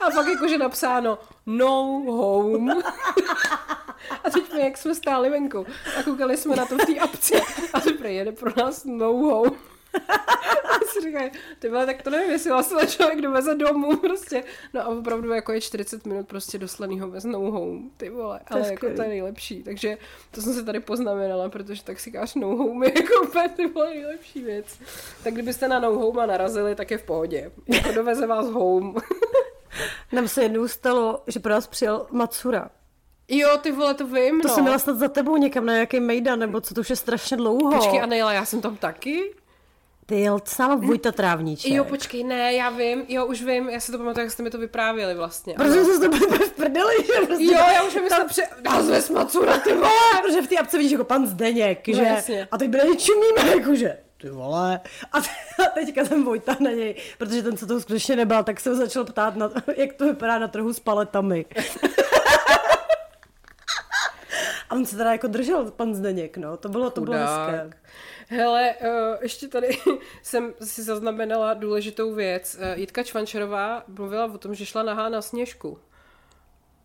A 0.00 0.10
pak 0.10 0.26
jakože 0.26 0.58
napsáno 0.58 1.18
no 1.46 2.02
home. 2.06 2.82
A 4.24 4.30
teď 4.30 4.52
my, 4.54 4.60
jak 4.60 4.76
jsme 4.76 4.94
stáli 4.94 5.30
venku 5.30 5.66
a 5.98 6.02
koukali 6.02 6.36
jsme 6.36 6.56
na 6.56 6.66
to 6.66 6.78
v 6.78 6.86
té 6.86 6.98
apce 6.98 7.34
a 7.72 7.80
teprve 7.80 8.12
jede 8.12 8.32
pro 8.32 8.50
nás 8.56 8.84
no 8.84 9.12
home. 9.12 9.52
Si 10.92 11.00
říkají, 11.00 11.30
ty 11.58 11.68
vole, 11.68 11.86
tak 11.86 12.02
to 12.02 12.10
nevím, 12.10 12.30
jestli 12.30 12.50
vlastně 12.50 12.86
člověk 12.86 13.20
doveze 13.20 13.54
domů 13.54 13.96
prostě. 13.96 14.44
No 14.74 14.80
a 14.80 14.86
opravdu 14.86 15.32
jako 15.32 15.52
je 15.52 15.60
40 15.60 16.06
minut 16.06 16.28
prostě 16.28 16.58
doslanýho 16.58 17.08
bez 17.08 17.24
no 17.24 17.38
home, 17.38 17.90
ty 17.96 18.10
vole, 18.10 18.40
To 18.48 18.54
ale 18.54 18.70
jako 18.70 18.86
to 18.96 19.02
je 19.02 19.08
nejlepší. 19.08 19.62
Takže 19.62 19.98
to 20.30 20.42
jsem 20.42 20.54
si 20.54 20.64
tady 20.64 20.80
poznamenala, 20.80 21.48
protože 21.48 21.84
taxikář 21.84 22.34
no 22.34 22.48
home 22.48 22.82
je 22.82 22.92
jako 23.02 23.28
úplně 23.28 23.48
ty 23.48 23.66
vole 23.66 23.90
nejlepší 23.90 24.42
věc. 24.42 24.66
Tak 25.24 25.34
kdybyste 25.34 25.68
na 25.68 25.78
no 25.78 25.92
home 25.92 26.16
narazili, 26.16 26.74
tak 26.74 26.90
je 26.90 26.98
v 26.98 27.02
pohodě. 27.02 27.50
Jako 27.66 27.92
doveze 27.92 28.26
vás 28.26 28.46
home. 28.46 28.94
Nám 30.12 30.28
se 30.28 30.42
jednou 30.42 30.68
stalo, 30.68 31.22
že 31.26 31.40
pro 31.40 31.52
nás 31.52 31.66
přijel 31.66 32.06
Matsura. 32.10 32.70
Jo, 33.28 33.48
ty 33.62 33.72
vole, 33.72 33.94
to 33.94 34.06
vím, 34.06 34.40
To 34.40 34.48
no. 34.48 34.54
jsem 34.54 34.62
měla 34.62 34.78
snad 34.78 34.96
za 34.96 35.08
tebou 35.08 35.36
někam 35.36 35.66
na 35.66 35.72
nějaký 35.72 36.00
mejdan, 36.00 36.38
nebo 36.38 36.60
co 36.60 36.74
to 36.74 36.80
už 36.80 36.90
je 36.90 36.96
strašně 36.96 37.36
dlouho. 37.36 37.76
Počkej, 37.76 38.00
a 38.00 38.06
nejela, 38.06 38.32
já 38.32 38.44
jsem 38.44 38.60
tam 38.60 38.76
taky? 38.76 39.34
Ty 40.06 40.20
jel 40.20 40.38
s 40.44 40.58
náma 40.58 40.74
Vojta 40.74 41.12
Trávníček. 41.12 41.72
Jo, 41.72 41.84
počkej, 41.84 42.24
ne, 42.24 42.52
já 42.54 42.70
vím, 42.70 43.04
jo, 43.08 43.26
už 43.26 43.42
vím, 43.42 43.68
já 43.68 43.80
si 43.80 43.92
to 43.92 43.98
pamatuju, 43.98 44.24
jak 44.24 44.32
jste 44.32 44.42
mi 44.42 44.50
to 44.50 44.58
vyprávěli 44.58 45.14
vlastně. 45.14 45.54
Protože 45.54 45.84
jsme 45.84 46.08
to 46.08 46.16
byli 46.26 46.38
v 46.48 46.52
prdeli, 46.52 46.94
že 47.06 47.26
prostě... 47.26 47.44
Jo, 47.44 47.58
já 47.74 47.82
už 47.82 47.94
tam... 48.08 48.28
pře... 48.28 48.42
Názve 48.64 49.02
Smacura, 49.02 49.58
ty 49.58 49.74
vole! 49.74 49.88
Protože 50.26 50.42
v 50.42 50.46
té 50.48 50.56
apce 50.58 50.76
vidíš 50.78 50.92
jako 50.92 51.04
pan 51.04 51.26
Zdeněk, 51.26 51.88
No 51.88 51.94
že? 51.94 52.02
jasně. 52.02 52.48
A 52.50 52.58
teď 52.58 52.68
byli 52.70 52.96
čumíme, 52.96 53.56
jakože 53.56 53.98
ty 54.20 54.30
vole. 54.30 54.80
A, 55.12 55.20
te- 55.20 55.62
a 55.66 55.70
teďka 55.74 56.04
ten 56.04 56.24
Vojta 56.24 56.56
na 56.60 56.70
něj, 56.70 56.94
protože 57.18 57.42
ten, 57.42 57.56
co 57.56 57.66
to 57.66 57.80
skutečně 57.80 58.16
nebal, 58.16 58.44
tak 58.44 58.60
se 58.60 58.70
ho 58.70 58.76
začal 58.76 59.04
ptát, 59.04 59.36
na, 59.36 59.50
jak 59.76 59.92
to 59.92 60.04
vypadá 60.04 60.38
na 60.38 60.48
trhu 60.48 60.72
s 60.72 60.80
paletami. 60.80 61.46
A 64.70 64.74
on 64.74 64.86
se 64.86 64.96
teda 64.96 65.12
jako 65.12 65.26
držel, 65.26 65.70
pan 65.70 65.94
Zdeněk, 65.94 66.36
no. 66.36 66.56
To 66.56 66.68
bylo, 66.68 66.90
to 66.90 67.00
bylo 67.00 67.16
hezké. 67.16 67.70
Hele, 68.28 68.74
uh, 68.80 69.22
ještě 69.22 69.48
tady 69.48 69.68
jsem 70.22 70.54
si 70.62 70.82
zaznamenala 70.82 71.54
důležitou 71.54 72.14
věc. 72.14 72.54
Uh, 72.60 72.78
Jitka 72.78 73.02
Čvančerová 73.02 73.84
mluvila 73.88 74.24
o 74.24 74.38
tom, 74.38 74.54
že 74.54 74.66
šla 74.66 74.82
nahá 74.82 75.08
na 75.08 75.22
sněžku. 75.22 75.78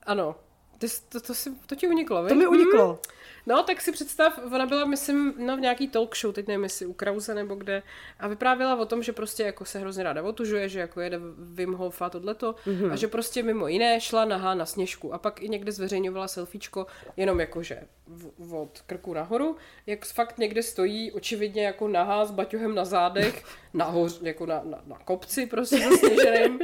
Ano. 0.04 0.36
Jsi- 0.82 1.02
to, 1.10 1.20
to, 1.20 1.34
si, 1.34 1.52
to 1.66 1.76
ti 1.76 1.88
uniklo, 1.88 2.28
To 2.28 2.36
mi 2.36 2.48
uniklo. 2.48 2.88
Mm. 2.88 3.19
No, 3.50 3.64
tak 3.64 3.82
si 3.82 3.92
představ, 3.92 4.40
ona 4.54 4.66
byla, 4.66 4.86
myslím, 4.86 5.34
no, 5.38 5.58
v 5.58 5.60
nějaký 5.60 5.88
talk 5.88 6.18
show, 6.18 6.34
teď 6.34 6.48
nevím, 6.48 6.64
jestli 6.64 6.86
u 6.86 6.94
Krause 6.94 7.34
nebo 7.36 7.56
kde, 7.56 7.84
a 8.20 8.28
vyprávěla 8.28 8.76
o 8.76 8.86
tom, 8.86 9.04
že 9.04 9.14
prostě 9.14 9.44
jako 9.44 9.66
se 9.66 9.80
hrozně 9.80 10.04
ráda 10.04 10.24
otužuje, 10.24 10.70
že 10.70 10.80
jako 10.80 11.02
jede 11.02 11.20
Wim 11.38 11.74
Hof 11.74 12.02
a 12.02 12.10
tohleto, 12.10 12.56
mm-hmm. 12.66 12.92
a 12.92 12.96
že 12.96 13.08
prostě 13.08 13.44
mimo 13.44 13.68
jiné 13.68 14.02
šla 14.02 14.26
nahá 14.26 14.56
na 14.56 14.66
sněžku 14.66 15.14
a 15.14 15.18
pak 15.18 15.42
i 15.42 15.50
někde 15.50 15.72
zveřejňovala 15.72 16.28
selfiečko, 16.28 16.88
jenom 17.18 17.40
jakože 17.40 17.82
v- 18.08 18.56
od 18.56 18.82
krku 18.88 19.14
nahoru, 19.14 19.56
jak 19.86 20.06
fakt 20.06 20.38
někde 20.38 20.64
stojí, 20.64 21.12
očividně 21.12 21.66
jako 21.66 21.88
nahá 21.88 22.26
s 22.26 22.32
baťohem 22.32 22.76
na 22.76 22.86
zádech, 22.86 23.44
nahoř, 23.74 24.22
jako 24.22 24.46
na, 24.46 24.62
na, 24.64 24.82
na 24.86 24.98
kopci 25.06 25.46
prostě 25.46 25.78
zasněženým. 25.90 26.60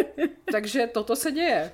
Takže 0.52 0.86
toto 0.86 1.16
se 1.16 1.32
děje. 1.32 1.72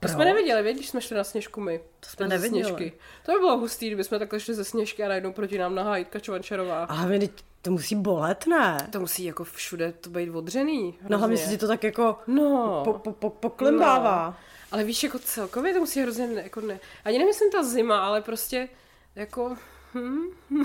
To 0.00 0.08
jsme 0.08 0.24
neviděli, 0.24 0.62
věď, 0.62 0.76
když 0.76 0.88
jsme 0.88 1.00
šli 1.00 1.16
na 1.16 1.24
sněžku 1.24 1.60
my. 1.60 1.80
To 2.00 2.08
jsme 2.08 2.28
neviděli. 2.28 2.64
Sněžky. 2.64 2.92
To 3.26 3.32
by 3.32 3.38
bylo 3.38 3.58
hustý, 3.58 3.86
kdyby 3.86 4.04
jsme 4.04 4.18
takhle 4.18 4.40
šli 4.40 4.54
ze 4.54 4.64
sněžky 4.64 5.04
a 5.04 5.08
najednou 5.08 5.32
proti 5.32 5.58
nám 5.58 5.74
nahá 5.74 5.96
Jitka 5.96 6.20
Čovančarová. 6.20 6.84
A 6.84 7.06
teď 7.06 7.30
to 7.62 7.70
musí 7.70 7.94
bolet, 7.94 8.46
ne? 8.46 8.88
To 8.92 9.00
musí 9.00 9.24
jako 9.24 9.44
všude 9.44 9.92
to 9.92 10.10
být 10.10 10.30
odřený. 10.30 10.98
No 11.08 11.18
hlavně 11.18 11.36
hrozně. 11.36 11.46
se 11.50 11.56
ti 11.56 11.60
to 11.60 11.68
tak 11.68 11.84
jako 11.84 12.18
No. 12.26 12.80
po, 12.84 12.92
po, 12.92 13.12
po, 13.12 13.30
poklimbává. 13.30 14.26
No. 14.26 14.34
Ale 14.72 14.84
víš, 14.84 15.02
jako 15.02 15.18
celkově 15.18 15.74
to 15.74 15.80
musí 15.80 16.00
hrozně, 16.02 16.26
ne, 16.26 16.42
jako 16.42 16.60
ne, 16.60 16.80
ani 17.04 17.18
nemyslím 17.18 17.50
ta 17.50 17.62
zima, 17.64 18.06
ale 18.06 18.20
prostě 18.22 18.68
jako, 19.14 19.56
hm. 19.94 20.22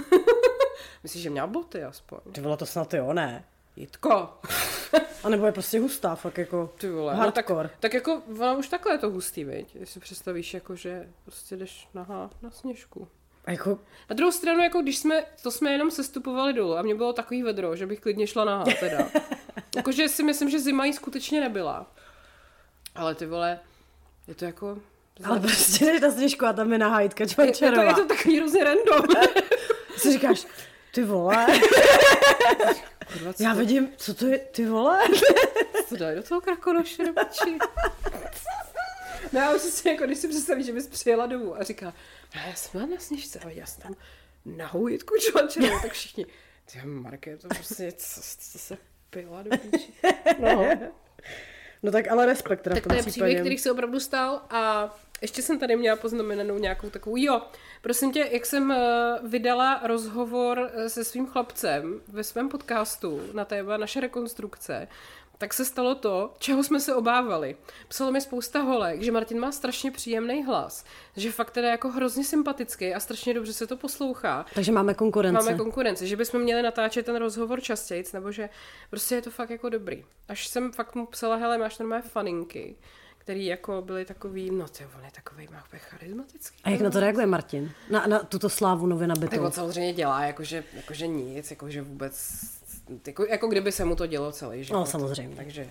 Myslíš, 1.03 1.23
že 1.23 1.29
měla 1.29 1.47
boty 1.47 1.83
aspoň? 1.83 2.17
Ty 2.31 2.41
vole, 2.41 2.57
to 2.57 2.65
snad 2.65 2.93
jo, 2.93 3.13
ne? 3.13 3.45
Jitko, 3.75 4.29
A 5.23 5.29
nebo 5.29 5.45
je 5.45 5.51
prostě 5.51 5.79
hustá, 5.79 6.15
fak 6.15 6.37
jako 6.37 6.73
ty 6.77 6.89
vole. 6.89 7.13
No, 7.13 7.19
hardcore. 7.19 7.69
tak, 7.69 7.77
tak 7.79 7.93
jako, 7.93 8.21
ona 8.39 8.53
už 8.53 8.67
takhle 8.67 8.93
je 8.93 8.97
to 8.97 9.09
hustý, 9.09 9.43
viď? 9.43 9.75
Jestli 9.75 9.99
představíš, 9.99 10.53
jako, 10.53 10.75
že 10.75 11.09
prostě 11.23 11.55
jdeš 11.55 11.87
nahá 11.93 12.29
na 12.41 12.51
sněžku. 12.51 13.07
A 13.45 13.51
jako, 13.51 13.79
Na 14.09 14.13
druhou 14.13 14.31
stranu, 14.31 14.63
jako 14.63 14.81
když 14.81 14.97
jsme, 14.97 15.23
to 15.43 15.51
jsme 15.51 15.71
jenom 15.71 15.91
sestupovali 15.91 16.53
dolů 16.53 16.77
a 16.77 16.81
mě 16.81 16.95
bylo 16.95 17.13
takový 17.13 17.43
vedro, 17.43 17.75
že 17.75 17.85
bych 17.87 17.99
klidně 17.99 18.27
šla 18.27 18.45
nahá 18.45 18.65
teda. 18.79 19.09
Jakože 19.75 20.09
si 20.09 20.23
myslím, 20.23 20.49
že 20.49 20.59
zima 20.59 20.85
jí 20.85 20.93
skutečně 20.93 21.41
nebyla. 21.41 21.91
Ale 22.95 23.15
ty 23.15 23.25
vole, 23.25 23.59
je 24.27 24.35
to 24.35 24.45
jako... 24.45 24.77
ale 25.25 25.39
prostě 25.39 25.85
jdeš 25.85 26.01
na 26.01 26.11
sněžku 26.11 26.45
a 26.45 26.53
tam 26.53 26.71
je 26.73 26.77
nahá 26.77 27.01
Jitka 27.01 27.23
je, 27.23 27.45
je, 27.47 27.71
to, 27.71 27.81
je 27.81 27.93
to 27.93 28.05
takový 28.05 28.37
hrozně 28.37 28.63
random. 28.63 29.05
Si 29.97 30.11
říkáš, 30.11 30.45
ty 30.93 31.03
vole, 31.03 31.47
Já 33.39 33.53
vidím, 33.53 33.89
co 33.97 34.13
to 34.13 34.27
je, 34.27 34.39
ty 34.39 34.65
vole. 34.65 34.99
Co 35.89 35.97
dají 35.97 36.15
do 36.15 36.23
toho 36.23 36.41
krakonoše 36.41 37.03
do 37.05 37.13
piči? 37.13 37.57
No 39.31 39.41
a 39.41 39.53
už 39.55 39.61
si 39.61 39.89
jako, 39.89 40.05
když 40.05 40.17
si 40.17 40.27
představíš, 40.27 40.65
že 40.65 40.73
bys 40.73 40.87
přijela 40.87 41.25
domů 41.25 41.55
a 41.59 41.63
říká, 41.63 41.93
"No, 42.35 42.41
já 42.47 42.55
jsem 42.55 42.71
byla 42.73 42.85
na 42.95 42.99
sněžce, 43.01 43.39
ale 43.39 43.53
já 43.53 43.65
jsem 43.65 43.81
tam 43.83 43.95
nahou 44.45 44.87
Jitku 44.87 45.13
čvančenou, 45.19 45.79
tak 45.81 45.91
všichni, 45.91 46.25
ty 46.71 46.81
Marke, 46.85 47.37
to 47.37 47.47
prostě, 47.47 47.91
co, 47.91 48.21
co 48.51 48.59
se 48.59 48.77
pila 49.09 49.43
do 49.43 49.49
píči. 49.57 49.93
No. 50.39 50.67
No 51.83 51.91
tak 51.91 52.11
ale 52.11 52.25
respekt 52.25 52.61
teda 52.61 52.73
Tak 52.75 52.87
to 52.87 52.93
je 52.93 53.01
případě. 53.01 53.11
příběh, 53.11 53.39
který 53.39 53.57
se 53.57 53.71
opravdu 53.71 53.99
stal 53.99 54.41
a 54.49 54.93
ještě 55.21 55.41
jsem 55.41 55.59
tady 55.59 55.75
měla 55.75 55.95
poznamenanou 55.95 56.57
nějakou 56.57 56.89
takovou, 56.89 57.15
jo, 57.17 57.41
prosím 57.81 58.11
tě, 58.11 58.29
jak 58.31 58.45
jsem 58.45 58.71
eh, 58.71 59.19
vydala 59.23 59.81
rozhovor 59.87 60.71
eh, 60.73 60.89
se 60.89 61.03
svým 61.03 61.27
chlapcem 61.27 62.01
ve 62.07 62.23
svém 62.23 62.49
podcastu 62.49 63.21
na 63.33 63.45
téma 63.45 63.77
naše 63.77 63.99
rekonstrukce, 63.99 64.87
tak 65.43 65.53
se 65.53 65.65
stalo 65.65 65.95
to, 65.95 66.33
čeho 66.39 66.63
jsme 66.63 66.79
se 66.79 66.95
obávali. 66.95 67.55
Psalo 67.87 68.11
mi 68.11 68.21
spousta 68.21 68.59
holek, 68.59 69.01
že 69.01 69.11
Martin 69.11 69.39
má 69.39 69.51
strašně 69.51 69.91
příjemný 69.91 70.43
hlas, 70.43 70.85
že 71.15 71.31
fakt 71.31 71.51
teda 71.51 71.69
jako 71.69 71.89
hrozně 71.89 72.23
sympatický 72.23 72.93
a 72.93 72.99
strašně 72.99 73.33
dobře 73.33 73.53
se 73.53 73.67
to 73.67 73.77
poslouchá. 73.77 74.45
Takže 74.53 74.71
máme 74.71 74.93
konkurenci. 74.93 75.45
Máme 75.45 75.57
konkurenci, 75.57 76.07
že 76.07 76.17
bychom 76.17 76.41
měli 76.41 76.61
natáčet 76.61 77.05
ten 77.05 77.15
rozhovor 77.15 77.61
častěji, 77.61 78.03
nebo 78.13 78.31
že 78.31 78.49
prostě 78.89 79.15
je 79.15 79.21
to 79.21 79.31
fakt 79.31 79.49
jako 79.49 79.69
dobrý. 79.69 80.05
Až 80.27 80.47
jsem 80.47 80.71
fakt 80.71 80.95
mu 80.95 81.05
psala, 81.05 81.35
hele, 81.35 81.57
máš 81.57 81.77
normálně 81.79 82.09
faninky, 82.09 82.75
který 83.17 83.45
jako 83.45 83.81
byly 83.81 84.05
takový, 84.05 84.51
no 84.51 84.67
ty 84.67 84.85
on 84.97 85.05
je 85.05 85.11
takový, 85.11 85.47
má 85.51 85.63
úplně 85.67 85.79
charismatický. 85.79 86.57
A 86.63 86.69
jak 86.69 86.81
na 86.81 86.89
to 86.89 86.99
reaguje 86.99 87.25
Martin? 87.25 87.71
Na, 87.89 88.07
na 88.07 88.19
tuto 88.19 88.49
slávu 88.49 88.85
nově 88.87 89.07
Tak 89.07 89.17
nabitou. 89.17 89.43
on 89.45 89.51
samozřejmě 89.51 89.93
dělá, 89.93 90.23
jakože, 90.23 90.63
jakože 90.73 91.07
nic, 91.07 91.51
jakože 91.51 91.81
vůbec, 91.81 92.39
jako, 93.07 93.25
jako 93.25 93.47
kdyby 93.47 93.71
se 93.71 93.85
mu 93.85 93.95
to 93.95 94.07
dělo 94.07 94.31
celý 94.31 94.63
život. 94.63 94.79
No, 94.79 94.85
samozřejmě. 94.85 95.35
Takže, 95.35 95.69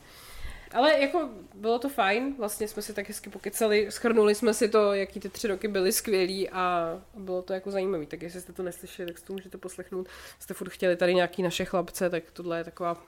ale 0.72 0.98
jako 0.98 1.28
bylo 1.54 1.78
to 1.78 1.88
fajn, 1.88 2.34
vlastně 2.38 2.68
jsme 2.68 2.82
si 2.82 2.92
tak 2.94 3.08
hezky 3.08 3.30
pokecali, 3.30 3.86
schrnuli 3.90 4.34
jsme 4.34 4.54
si 4.54 4.68
to, 4.68 4.94
jaký 4.94 5.20
ty 5.20 5.28
tři 5.28 5.48
roky 5.48 5.68
byly 5.68 5.92
skvělý 5.92 6.50
a 6.50 6.96
bylo 7.14 7.42
to 7.42 7.52
jako 7.52 7.70
zajímavý, 7.70 8.06
tak 8.06 8.22
jestli 8.22 8.40
jste 8.40 8.52
to 8.52 8.62
neslyšeli, 8.62 9.08
tak 9.08 9.18
si 9.18 9.24
to 9.24 9.32
můžete 9.32 9.58
poslechnout. 9.58 10.08
Jste 10.38 10.54
furt 10.54 10.70
chtěli 10.70 10.96
tady 10.96 11.14
nějaký 11.14 11.42
naše 11.42 11.64
chlapce, 11.64 12.10
tak 12.10 12.30
tohle 12.32 12.58
je 12.58 12.64
taková 12.64 13.02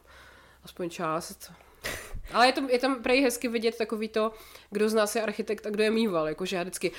aspoň 0.65 0.91
část. 0.91 1.53
Ale 2.33 2.47
je 2.47 2.53
tam, 2.53 2.71
je 2.71 2.79
tam 2.79 3.03
prej 3.03 3.23
hezky 3.23 3.49
vidět 3.49 3.79
takový 3.79 4.09
to, 4.09 4.33
kdo 4.71 4.89
z 4.89 4.95
nás 4.95 5.17
je 5.17 5.23
architekt 5.23 5.67
a 5.67 5.71
kdo 5.71 5.83
je 5.83 5.91
mýval, 5.91 6.29
jakože 6.29 6.57
já 6.57 6.63
vždycky 6.63 6.91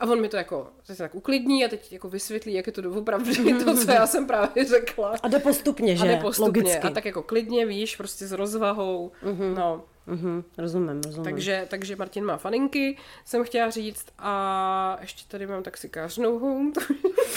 a 0.00 0.06
on 0.06 0.20
mi 0.20 0.28
to 0.28 0.36
jako 0.36 0.68
se 0.84 0.96
tak 0.96 1.14
uklidní 1.14 1.64
a 1.64 1.68
teď 1.68 1.92
jako 1.92 2.08
vysvětlí, 2.08 2.54
jak 2.54 2.66
je 2.66 2.72
to 2.72 2.80
doopravdy 2.82 3.54
to, 3.64 3.74
co 3.84 3.90
já 3.90 4.06
jsem 4.06 4.26
právě 4.26 4.64
řekla. 4.64 5.14
A 5.22 5.28
jde 5.28 5.38
postupně, 5.38 5.96
že? 5.96 6.02
A 6.02 6.06
jde 6.06 6.16
postupně. 6.16 6.62
Logicky. 6.62 6.86
A 6.86 6.90
tak 6.90 7.04
jako 7.04 7.22
klidně, 7.22 7.66
víš, 7.66 7.96
prostě 7.96 8.26
s 8.26 8.32
rozvahou. 8.32 9.12
No, 9.56 9.84
Mhm, 10.08 10.44
rozumím, 10.58 11.00
rozumím. 11.04 11.24
takže, 11.24 11.66
takže 11.70 11.96
Martin 11.96 12.24
má 12.24 12.36
faninky, 12.36 12.96
jsem 13.24 13.44
chtěla 13.44 13.70
říct. 13.70 14.06
A 14.18 14.98
ještě 15.00 15.22
tady 15.28 15.46
mám 15.46 15.62
taxikářnou 15.62 16.38
home. 16.38 16.72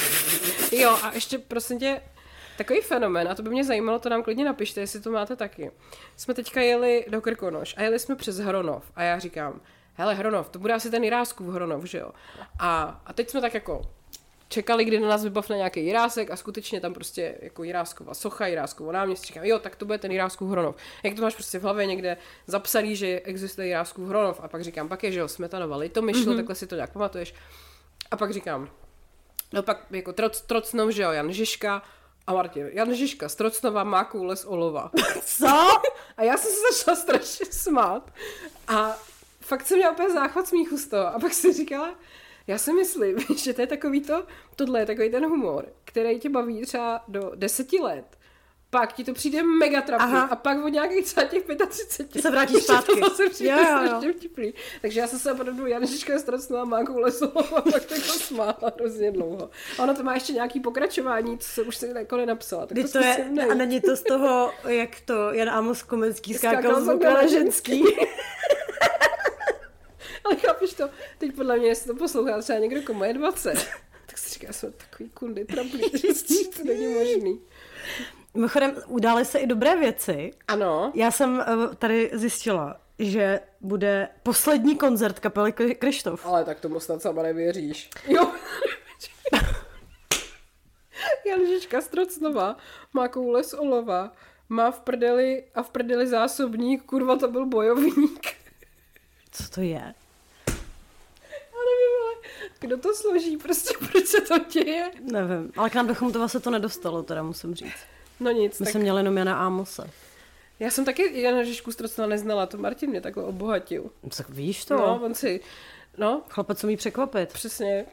jo, 0.72 0.90
a 1.04 1.12
ještě 1.14 1.38
prosím 1.38 1.80
tě, 1.80 2.02
takový 2.60 2.82
fenomén, 2.82 3.28
a 3.28 3.36
to 3.36 3.44
by 3.44 3.50
mě 3.50 3.64
zajímalo, 3.64 4.00
to 4.00 4.10
nám 4.10 4.24
klidně 4.24 4.46
napište, 4.46 4.82
jestli 4.82 5.02
to 5.02 5.12
máte 5.12 5.36
taky. 5.36 5.72
Jsme 6.16 6.34
teďka 6.34 6.62
jeli 6.62 7.06
do 7.10 7.22
Krkonoš 7.22 7.76
a 7.78 7.82
jeli 7.82 8.00
jsme 8.00 8.16
přes 8.16 8.38
Hronov 8.38 8.92
a 8.96 9.04
já 9.04 9.20
říkám, 9.20 9.62
hele 9.94 10.14
Hronov, 10.16 10.50
to 10.50 10.60
bude 10.60 10.74
asi 10.74 10.92
ten 10.92 11.04
Jiráskův 11.04 11.48
Hronov, 11.48 11.84
že 11.84 11.98
jo? 11.98 12.12
A, 12.60 13.02
a 13.06 13.14
teď 13.14 13.30
jsme 13.30 13.42
tak 13.42 13.54
jako 13.54 13.82
čekali, 14.48 14.86
kdy 14.86 15.00
na 15.00 15.08
nás 15.08 15.24
vybavne 15.24 15.58
nějaký 15.58 15.86
Jirásek 15.86 16.32
a 16.32 16.36
skutečně 16.36 16.82
tam 16.82 16.94
prostě 16.94 17.36
jako 17.42 17.64
Jiráskova 17.64 18.14
socha, 18.14 18.48
Jiráskovo 18.48 18.92
náměstí. 18.92 19.28
Říkám, 19.28 19.44
jo, 19.44 19.60
tak 19.60 19.76
to 19.76 19.86
bude 19.86 19.98
ten 19.98 20.12
Jiráskův 20.12 20.52
Hronov. 20.52 20.76
Jak 21.04 21.16
to 21.16 21.22
máš 21.22 21.36
prostě 21.36 21.60
v 21.60 21.64
hlavě 21.64 21.86
někde 21.86 22.18
zapsaný, 22.48 22.96
že 22.96 23.20
existuje 23.20 23.68
Jiráskův 23.68 24.10
Hronov 24.10 24.40
a 24.44 24.48
pak 24.48 24.64
říkám, 24.64 24.90
pak 24.90 25.04
je, 25.04 25.12
že 25.12 25.20
jo, 25.20 25.28
Smetanova 25.28 25.78
Litomyšl, 25.78 26.20
mm-hmm. 26.20 26.36
takhle 26.36 26.56
si 26.56 26.68
to 26.68 26.76
nějak 26.76 26.94
pamatuješ. 26.94 27.34
A 28.12 28.18
pak 28.18 28.34
říkám, 28.34 28.70
no 29.54 29.64
pak 29.64 29.86
jako 29.92 30.14
troc, 30.14 30.42
Trocnov, 30.42 30.90
že 30.90 31.04
jo, 31.04 31.12
Jan 31.12 31.34
Žižka 31.34 31.84
a 32.30 32.34
Martin. 32.34 32.70
Jan 32.74 32.94
Žižka 32.94 33.30
z 33.30 33.36
Trocnova 33.36 33.84
má 33.84 34.04
koule 34.04 34.36
z 34.36 34.46
olova. 34.46 34.92
Co? 35.26 35.48
A 36.18 36.24
já 36.24 36.38
jsem 36.38 36.52
se 36.52 36.58
začala 36.72 36.96
strašně 36.96 37.46
smát. 37.46 38.14
A 38.68 38.98
fakt 39.42 39.66
jsem 39.66 39.78
měla 39.78 39.92
úplně 39.92 40.10
záchvat 40.10 40.48
smíchu 40.48 40.78
z 40.78 40.88
toho. 40.88 41.08
A 41.08 41.20
pak 41.20 41.34
si 41.34 41.54
říkala, 41.54 41.96
já 42.48 42.58
si 42.58 42.74
myslím, 42.74 43.18
že 43.38 43.54
to 43.54 43.62
je 43.62 43.68
takový 43.68 44.02
to, 44.02 44.24
tohle 44.56 44.80
je 44.80 44.86
takový 44.86 45.12
ten 45.12 45.26
humor, 45.26 45.66
který 45.86 46.20
tě 46.20 46.30
baví 46.30 46.62
třeba 46.62 47.04
do 47.08 47.32
deseti 47.36 47.80
let. 47.80 48.19
Pak 48.72 48.94
ti 48.94 49.04
to 49.04 49.14
přijde 49.14 49.44
mega 49.44 49.82
trapný 49.82 50.08
Aha. 50.08 50.22
a 50.22 50.36
pak 50.36 50.66
od 50.66 50.70
nějakých 50.70 51.06
třeba 51.06 51.28
těch 51.28 51.44
35 51.70 52.22
Se 52.22 52.30
vrátíš 52.30 52.64
zpátky. 52.64 53.00
To 53.02 53.10
zase 53.10 53.30
přijde 53.30 53.52
Jo, 53.52 53.58
jo, 53.58 53.66
strašně 53.88 54.14
vtipný. 54.14 54.54
Takže 54.82 55.00
já 55.00 55.08
jsem 55.08 55.20
se 55.20 55.32
opravdu 55.32 55.68
Janička 55.68 56.20
ztracnula 56.20 56.66
má 56.66 56.84
koule 56.84 57.12
slova 57.12 57.42
a 57.56 57.62
pak 57.62 57.92
jako 57.92 58.12
smála 58.12 58.74
hrozně 58.76 59.12
dlouho. 59.12 59.50
A 59.80 59.84
ono 59.84 59.96
to 59.96 60.04
má 60.04 60.14
ještě 60.14 60.34
nějaký 60.34 60.60
pokračování, 60.60 61.38
co 61.38 61.50
se 61.50 61.62
už 61.62 61.78
se 61.78 61.88
jako 61.88 62.18
nenapsala. 62.18 62.66
Tak 62.66 62.78
to 62.92 62.98
je, 62.98 63.14
zkusím 63.14 63.36
najít. 63.36 63.52
a 63.52 63.56
není 63.56 63.82
to 63.82 63.96
z 63.96 64.04
toho, 64.04 64.52
jak 64.68 65.00
to 65.06 65.34
Jan 65.34 65.50
Amos 65.50 65.84
Komenský 65.84 66.34
Skákal 66.34 66.62
skákal 66.62 66.82
z 66.82 67.04
na 67.04 67.28
ženský. 67.28 67.84
Ale 70.24 70.36
chápeš 70.36 70.74
to, 70.74 70.90
teď 71.18 71.36
podle 71.36 71.58
mě, 71.58 71.68
jestli 71.68 71.88
to 71.88 71.96
poslouchá 71.96 72.42
třeba 72.42 72.60
někdo, 72.60 72.82
komu 72.82 73.04
je 73.04 73.14
20, 73.14 73.54
tak 74.06 74.18
si 74.18 74.30
říká, 74.30 74.54
jsou 74.54 74.72
takový 74.72 75.10
kundy 75.10 75.46
trablí, 75.46 75.92
to 76.58 76.64
není 76.64 76.88
možný. 76.88 77.42
Mimochodem, 78.40 78.76
udály 78.88 79.26
se 79.26 79.40
i 79.40 79.48
dobré 79.48 79.76
věci. 79.80 80.32
Ano, 80.48 80.92
Já 80.96 81.12
jsem 81.12 81.42
eh, 81.42 81.76
tady 81.76 82.10
zjistila, 82.14 82.80
že 83.00 83.40
bude 83.62 84.08
poslední 84.24 84.76
koncert 84.78 85.20
kapely 85.20 85.52
Kri- 85.52 85.76
Krištof. 85.76 86.26
ale 86.26 86.46
tak 86.46 86.60
tomu 86.60 86.80
snad 86.80 87.02
sama 87.02 87.24
nevěříš. 87.24 87.90
Jo. 88.08 88.32
Janžička 91.26 91.82
Strocnova 91.82 92.58
má 92.94 93.08
koule 93.08 93.44
z 93.44 93.54
olova, 93.54 94.12
má 94.50 94.72
v 94.72 94.80
prdeli 94.80 95.44
a 95.56 95.64
v 95.64 95.70
prdeli 95.70 96.08
zásobník, 96.08 96.84
kurva 96.84 97.16
to 97.16 97.28
byl 97.28 97.46
bojovník. 97.46 98.28
Co 99.32 99.50
to 99.50 99.62
je? 99.62 99.94
Já 101.34 101.60
nevím, 101.66 101.94
ale 102.04 102.16
kdo 102.60 102.78
to 102.78 102.96
složí, 102.96 103.38
prostě 103.38 103.74
proč 103.92 104.06
se 104.06 104.22
to 104.22 104.38
děje? 104.40 104.92
Nevím, 105.12 105.52
ale 105.58 105.70
k 105.70 105.76
nám 105.76 105.88
do 105.88 105.96
Chomutova 105.96 106.28
se 106.28 106.40
to 106.40 106.50
nedostalo, 106.50 107.04
teda 107.04 107.24
musím 107.24 107.56
říct. 107.56 107.80
No 108.20 108.32
nic, 108.32 108.60
My 108.60 108.64
tak 108.66 108.72
jsme 108.72 108.80
měli 108.80 109.00
jenom 109.00 109.18
Jana 109.18 109.40
Amose. 109.40 109.90
já 110.60 110.70
jsem 110.72 110.86
taky 110.86 111.22
Jana 111.22 111.44
Žižku 111.44 111.72
Strocnova 111.72 112.08
neznala, 112.08 112.46
to 112.46 112.58
Martin 112.58 112.90
mě 112.90 113.02
takhle 113.02 113.24
obohatil. 113.24 113.90
Tak 114.18 114.30
víš 114.30 114.66
to? 114.66 114.78
No, 114.78 115.02
on 115.04 115.14
si, 115.16 115.40
no, 115.98 116.22
Chlapec 116.30 116.64
umí 116.64 116.78
překvapit. 116.78 117.34
přesně. 117.34 117.86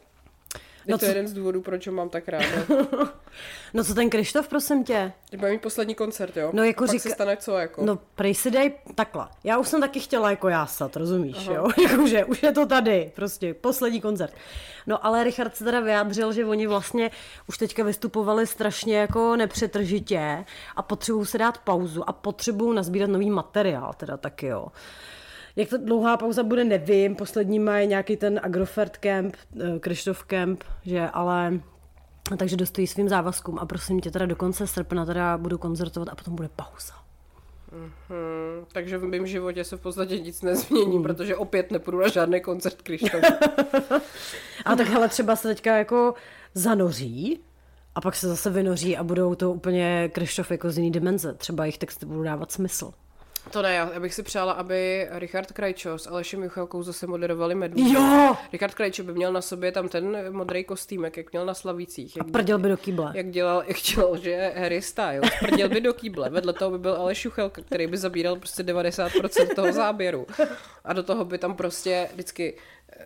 Je 0.87 0.91
No 0.91 0.97
to 0.97 1.05
co- 1.05 1.11
jeden 1.11 1.27
z 1.27 1.33
důvodů, 1.33 1.61
proč 1.61 1.87
ho 1.87 1.93
mám 1.93 2.09
tak 2.09 2.27
ráda. 2.27 2.45
No 3.73 3.83
co 3.83 3.93
ten 3.93 4.09
Krištof, 4.09 4.47
prosím 4.47 4.83
tě? 4.83 5.13
Teď 5.29 5.39
bude 5.39 5.51
mít 5.51 5.61
poslední 5.61 5.95
koncert, 5.95 6.37
jo? 6.37 6.49
No, 6.53 6.63
jako 6.63 6.83
A 6.83 6.87
pak 6.87 6.91
říká- 6.95 7.01
se 7.09 7.09
stane 7.09 7.37
co, 7.37 7.57
jako? 7.57 7.85
No, 7.85 7.99
prej 8.15 8.35
si 8.35 8.51
dej 8.51 8.73
takhle. 8.95 9.27
Já 9.43 9.57
už 9.57 9.67
jsem 9.67 9.81
taky 9.81 9.99
chtěla 9.99 10.29
jako 10.29 10.47
jásat, 10.49 10.95
rozumíš, 10.95 11.45
jo? 11.45 11.67
Jakože 11.91 12.25
už 12.25 12.43
je 12.43 12.51
to 12.51 12.65
tady, 12.65 13.11
prostě 13.15 13.53
poslední 13.53 14.01
koncert. 14.01 14.33
No 14.87 15.05
ale 15.05 15.23
Richard 15.23 15.55
se 15.55 15.63
teda 15.63 15.79
vyjádřil, 15.79 16.33
že 16.33 16.45
oni 16.45 16.67
vlastně 16.67 17.11
už 17.49 17.57
teďka 17.57 17.83
vystupovali 17.83 18.47
strašně 18.47 18.97
jako 18.97 19.35
nepřetržitě 19.35 20.45
a 20.75 20.81
potřebují 20.81 21.25
se 21.25 21.37
dát 21.37 21.57
pauzu 21.57 22.09
a 22.09 22.13
potřebují 22.13 22.75
nazbírat 22.75 23.09
nový 23.09 23.29
materiál, 23.29 23.93
teda 23.97 24.17
taky 24.17 24.47
jo. 24.47 24.67
Jak 25.57 25.69
to 25.69 25.77
dlouhá 25.77 26.17
pauza 26.17 26.43
bude, 26.43 26.63
nevím. 26.63 27.15
Poslední 27.15 27.59
mají 27.59 27.87
nějaký 27.87 28.17
ten 28.17 28.39
Agrofert 28.43 28.97
Camp, 28.97 29.35
eh, 29.61 29.79
Krištof 29.79 30.23
Camp, 30.23 30.63
že 30.85 31.09
ale 31.13 31.59
takže 32.37 32.57
dostojí 32.57 32.87
svým 32.87 33.09
závazkům 33.09 33.59
a 33.59 33.65
prosím 33.65 33.99
tě 33.99 34.11
teda 34.11 34.25
do 34.25 34.35
konce 34.35 34.67
srpna 34.67 35.05
teda 35.05 35.37
budu 35.37 35.57
koncertovat 35.57 36.09
a 36.09 36.15
potom 36.15 36.35
bude 36.35 36.49
pauza. 36.55 36.93
Hmm, 37.71 38.65
takže 38.73 38.97
v 38.97 39.03
mém 39.03 39.27
životě 39.27 39.63
se 39.63 39.77
v 39.77 39.81
podstatě 39.81 40.19
nic 40.19 40.41
nezmění, 40.41 40.93
Hmm. 40.93 41.03
protože 41.03 41.35
opět 41.35 41.71
nepůjdu 41.71 41.99
na 41.99 42.07
žádný 42.07 42.41
koncert 42.41 42.81
Krištof. 42.81 43.21
A 44.65 44.75
tak 44.75 44.87
hele, 44.87 45.09
třeba 45.09 45.35
se 45.35 45.47
teďka 45.47 45.77
jako 45.77 46.13
zanoří 46.53 47.39
a 47.95 48.01
pak 48.01 48.15
se 48.15 48.27
zase 48.27 48.49
vynoří 48.49 48.97
a 48.97 49.03
budou 49.03 49.35
to 49.35 49.51
úplně 49.51 50.09
Krištof 50.13 50.51
jako 50.51 50.71
z 50.71 50.77
jiný 50.77 50.91
dimenze. 50.91 51.33
Třeba 51.33 51.65
jejich 51.65 51.77
texty 51.77 52.05
budou 52.05 52.23
dávat 52.23 52.51
smysl. 52.51 52.91
To 53.51 53.61
ne, 53.61 53.73
já 53.75 53.99
bych 53.99 54.13
si 54.13 54.23
přála, 54.23 54.53
aby 54.53 55.07
Richard 55.11 55.51
Krajčo 55.51 55.97
s 55.97 56.07
Alešem 56.07 56.43
Juchelkou 56.43 56.83
zase 56.83 57.07
moderovali 57.07 57.55
Medvídu. 57.55 57.93
Jo! 57.93 58.35
Richard 58.51 58.73
Krajčo 58.73 59.03
by 59.03 59.13
měl 59.13 59.33
na 59.33 59.41
sobě 59.41 59.71
tam 59.71 59.89
ten 59.89 60.33
modrý 60.33 60.63
kostýmek, 60.63 61.17
jak 61.17 61.31
měl 61.31 61.45
na 61.45 61.53
Slavících. 61.53 62.17
Jak, 62.17 62.31
Prděl 62.31 62.57
by 62.59 62.69
do 62.69 62.77
kýble. 62.77 63.11
jak 63.15 63.29
dělal, 63.31 63.63
jak 63.67 63.77
dělal, 63.77 64.17
že 64.17 64.29
je 64.29 64.53
Harry 64.57 64.81
Styles. 64.81 65.29
Prděl 65.39 65.69
by 65.69 65.81
do 65.81 65.93
kýble. 65.93 66.29
Vedle 66.29 66.53
toho 66.53 66.71
by 66.71 66.77
byl 66.77 66.93
Aleš 66.95 67.25
Juchelka, 67.25 67.61
který 67.61 67.87
by 67.87 67.97
zabíral 67.97 68.35
prostě 68.35 68.63
90% 68.63 69.55
toho 69.55 69.73
záběru. 69.73 70.27
A 70.83 70.93
do 70.93 71.03
toho 71.03 71.25
by 71.25 71.37
tam 71.37 71.55
prostě 71.55 72.09
vždycky 72.13 72.53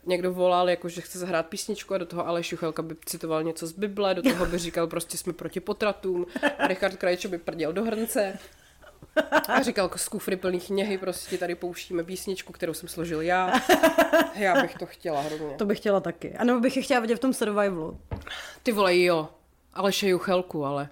někdo 0.06 0.34
volal, 0.34 0.70
jako 0.70 0.90
že 0.90 1.02
chce 1.02 1.20
zahrát 1.20 1.46
písničku 1.48 1.94
a 1.94 1.98
do 1.98 2.06
toho 2.06 2.28
Aleš 2.28 2.52
Juchelka 2.52 2.82
by 2.82 2.96
citoval 3.06 3.44
něco 3.44 3.68
z 3.68 3.72
Bible, 3.72 4.16
do 4.16 4.22
toho 4.22 4.46
by 4.46 4.58
říkal 4.58 4.88
prostě 4.88 5.18
jsme 5.18 5.34
proti 5.34 5.60
potratům 5.60 6.26
a 6.60 6.68
Richard 6.68 6.96
Krajčo 6.96 7.30
by 7.30 7.38
prděl 7.38 7.74
do 7.74 7.84
hrnce 7.84 8.38
A 9.48 9.62
říkal, 9.62 9.86
jako 9.86 9.98
z 9.98 10.08
kufry 10.08 10.36
plný 10.36 10.60
knihy, 10.60 10.98
prostě 10.98 11.38
tady 11.38 11.56
pouštíme 11.56 12.04
písničku, 12.04 12.54
kterou 12.54 12.74
jsem 12.74 12.90
složil 12.90 13.22
já. 13.22 13.54
Já 14.36 14.62
bych 14.62 14.76
to 14.76 14.86
chtěla 14.86 15.22
hrozně. 15.22 15.56
To 15.58 15.66
bych 15.66 15.78
chtěla 15.80 16.00
taky. 16.00 16.34
A 16.34 16.44
nebo 16.44 16.60
bych 16.60 16.78
je 16.78 16.84
chtěla 16.84 17.00
vidět 17.00 17.16
v 17.16 17.20
tom 17.20 17.34
survivalu. 17.34 18.00
Ty 18.64 18.72
vole, 18.72 18.98
jo. 18.98 19.30
Ale 19.74 19.92
Juchelku, 20.02 20.66
ale. 20.66 20.90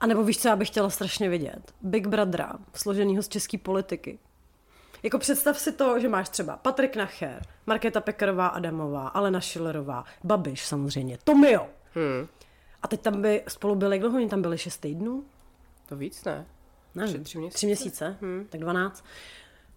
A 0.00 0.06
nebo 0.06 0.24
víš, 0.24 0.38
co 0.40 0.48
já 0.48 0.56
bych 0.56 0.68
chtěla 0.68 0.90
strašně 0.90 1.28
vidět? 1.28 1.74
Big 1.80 2.06
Brothera, 2.06 2.52
složenýho 2.74 3.22
z 3.22 3.28
české 3.28 3.58
politiky. 3.58 4.18
Jako 5.02 5.18
představ 5.18 5.58
si 5.58 5.72
to, 5.72 6.00
že 6.00 6.08
máš 6.08 6.28
třeba 6.28 6.56
Patrik 6.56 6.96
Nacher, 6.96 7.42
Markéta 7.66 8.00
Pekarová 8.00 8.46
Adamová, 8.46 9.08
Alena 9.08 9.40
Schillerová, 9.40 10.04
Babiš 10.24 10.64
samozřejmě, 10.64 11.18
Tomio. 11.24 11.66
Hmm. 11.94 12.28
A 12.82 12.88
teď 12.88 13.00
tam 13.00 13.22
by 13.22 13.42
spolu 13.48 13.74
byli, 13.74 13.96
jak 13.96 14.00
dlouho 14.00 14.16
oni 14.16 14.28
tam 14.28 14.42
byli? 14.42 14.58
Šest 14.58 14.76
týdnů? 14.76 15.24
To 15.88 15.96
víc, 15.96 16.24
ne? 16.24 16.46
Ne, 16.98 17.04
Tři- 17.06 17.22
tři 17.22 17.38
měsíce. 17.38 17.56
Tři 17.56 17.66
měsíce, 17.66 18.16
Hmm. 18.20 18.46
tak 18.50 18.60
dvanáct. 18.60 19.04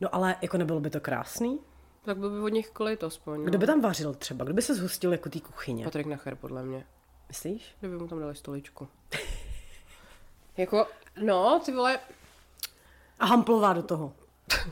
No 0.01 0.15
ale 0.15 0.35
jako 0.41 0.57
nebylo 0.57 0.79
by 0.79 0.89
to 0.89 0.99
krásný? 0.99 1.59
Tak 2.05 2.17
byl 2.17 2.29
by 2.29 2.39
od 2.39 2.47
nich 2.49 2.69
kolit 2.69 3.03
aspoň. 3.03 3.43
Kdo 3.45 3.57
by 3.57 3.65
tam 3.67 3.81
vařil 3.81 4.13
třeba? 4.13 4.45
Kdo 4.45 4.53
by 4.53 4.61
se 4.61 4.75
zhostil 4.75 5.11
jako 5.11 5.29
té 5.29 5.39
kuchyně? 5.39 5.83
Patrik 5.83 6.07
Nacher, 6.07 6.35
podle 6.35 6.63
mě. 6.63 6.85
Myslíš? 7.27 7.75
Kdyby 7.79 7.97
mu 7.97 8.07
tam 8.07 8.19
dali 8.19 8.35
stoličku. 8.35 8.87
jako, 10.57 10.87
no, 11.23 11.61
ty 11.65 11.71
vole, 11.71 11.99
A 13.19 13.25
Hamplová 13.25 13.73
do 13.73 13.83
toho. 13.83 14.13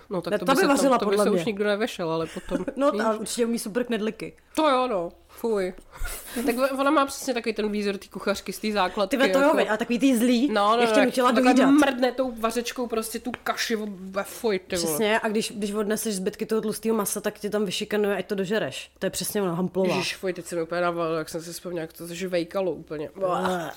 No 0.10 0.22
tak 0.22 0.32
Ne, 0.32 0.40
to, 0.40 0.46
ta 0.46 0.54
by 0.54 0.56
by 0.56 0.62
se, 0.62 0.68
to, 0.68 0.68
vařila 0.68 0.98
to 0.98 1.06
by 1.06 1.18
se 1.18 1.30
mě. 1.30 1.40
už 1.40 1.46
nikdo 1.46 1.64
nevešel, 1.66 2.12
ale 2.12 2.28
potom. 2.34 2.66
No 2.76 2.92
víš? 2.92 3.02
a 3.02 3.14
určitě 3.14 3.46
umí 3.46 3.60
super 3.60 3.84
knedliky. 3.84 4.34
To 4.56 4.70
jo, 4.70 4.88
no. 4.88 5.12
Fuj. 5.28 5.74
tak 6.46 6.56
ona 6.80 6.92
má 6.92 7.06
přesně 7.06 7.34
takový 7.34 7.54
ten 7.54 7.72
výzor 7.72 7.98
té 7.98 8.08
kuchařky 8.08 8.54
z 8.54 8.60
té 8.60 8.72
základky. 8.72 9.18
Ty 9.18 9.24
ve 9.24 9.30
to 9.30 9.40
jo, 9.40 9.44
jako... 9.46 9.58
veď, 9.58 9.70
a 9.70 9.78
takový 9.78 10.00
ty 10.00 10.18
zlý, 10.18 10.52
No, 10.52 10.76
no, 10.76 10.82
ještě 10.82 11.00
no, 11.00 11.06
nutila 11.06 11.32
takhle 11.32 11.54
dojídat. 11.54 11.72
mrdne 11.72 12.12
tou 12.12 12.32
vařečkou 12.32 12.88
prostě 12.88 13.20
tu 13.20 13.32
kaši 13.44 13.76
ve 13.90 14.24
fuj, 14.24 14.60
ty 14.60 14.76
vole. 14.76 14.88
Přesně, 14.88 15.20
a 15.20 15.28
když, 15.28 15.52
když 15.52 15.72
odneseš 15.72 16.16
zbytky 16.16 16.46
toho 16.46 16.62
tlustého 16.62 16.96
masa, 16.98 17.22
tak 17.22 17.40
ti 17.40 17.50
tam 17.50 17.66
vyšikanuje, 17.66 18.18
ať 18.18 18.26
to 18.28 18.36
dožereš. 18.36 18.92
To 19.00 19.06
je 19.06 19.10
přesně 19.10 19.42
ono, 19.42 19.56
Hamplová. 19.56 19.96
Ježiš, 19.96 20.16
fuj, 20.16 20.34
teď 20.34 20.46
se 20.46 20.56
mi 20.56 20.62
úplně 20.62 20.82
navalilo, 20.82 21.18
jak 21.18 21.30
jsem 21.30 21.42
si 21.42 21.54
vzpomněl, 21.54 21.82
jak 21.82 21.94
to 21.94 22.08
žvejkalo 22.08 22.72
úplně. 22.72 23.10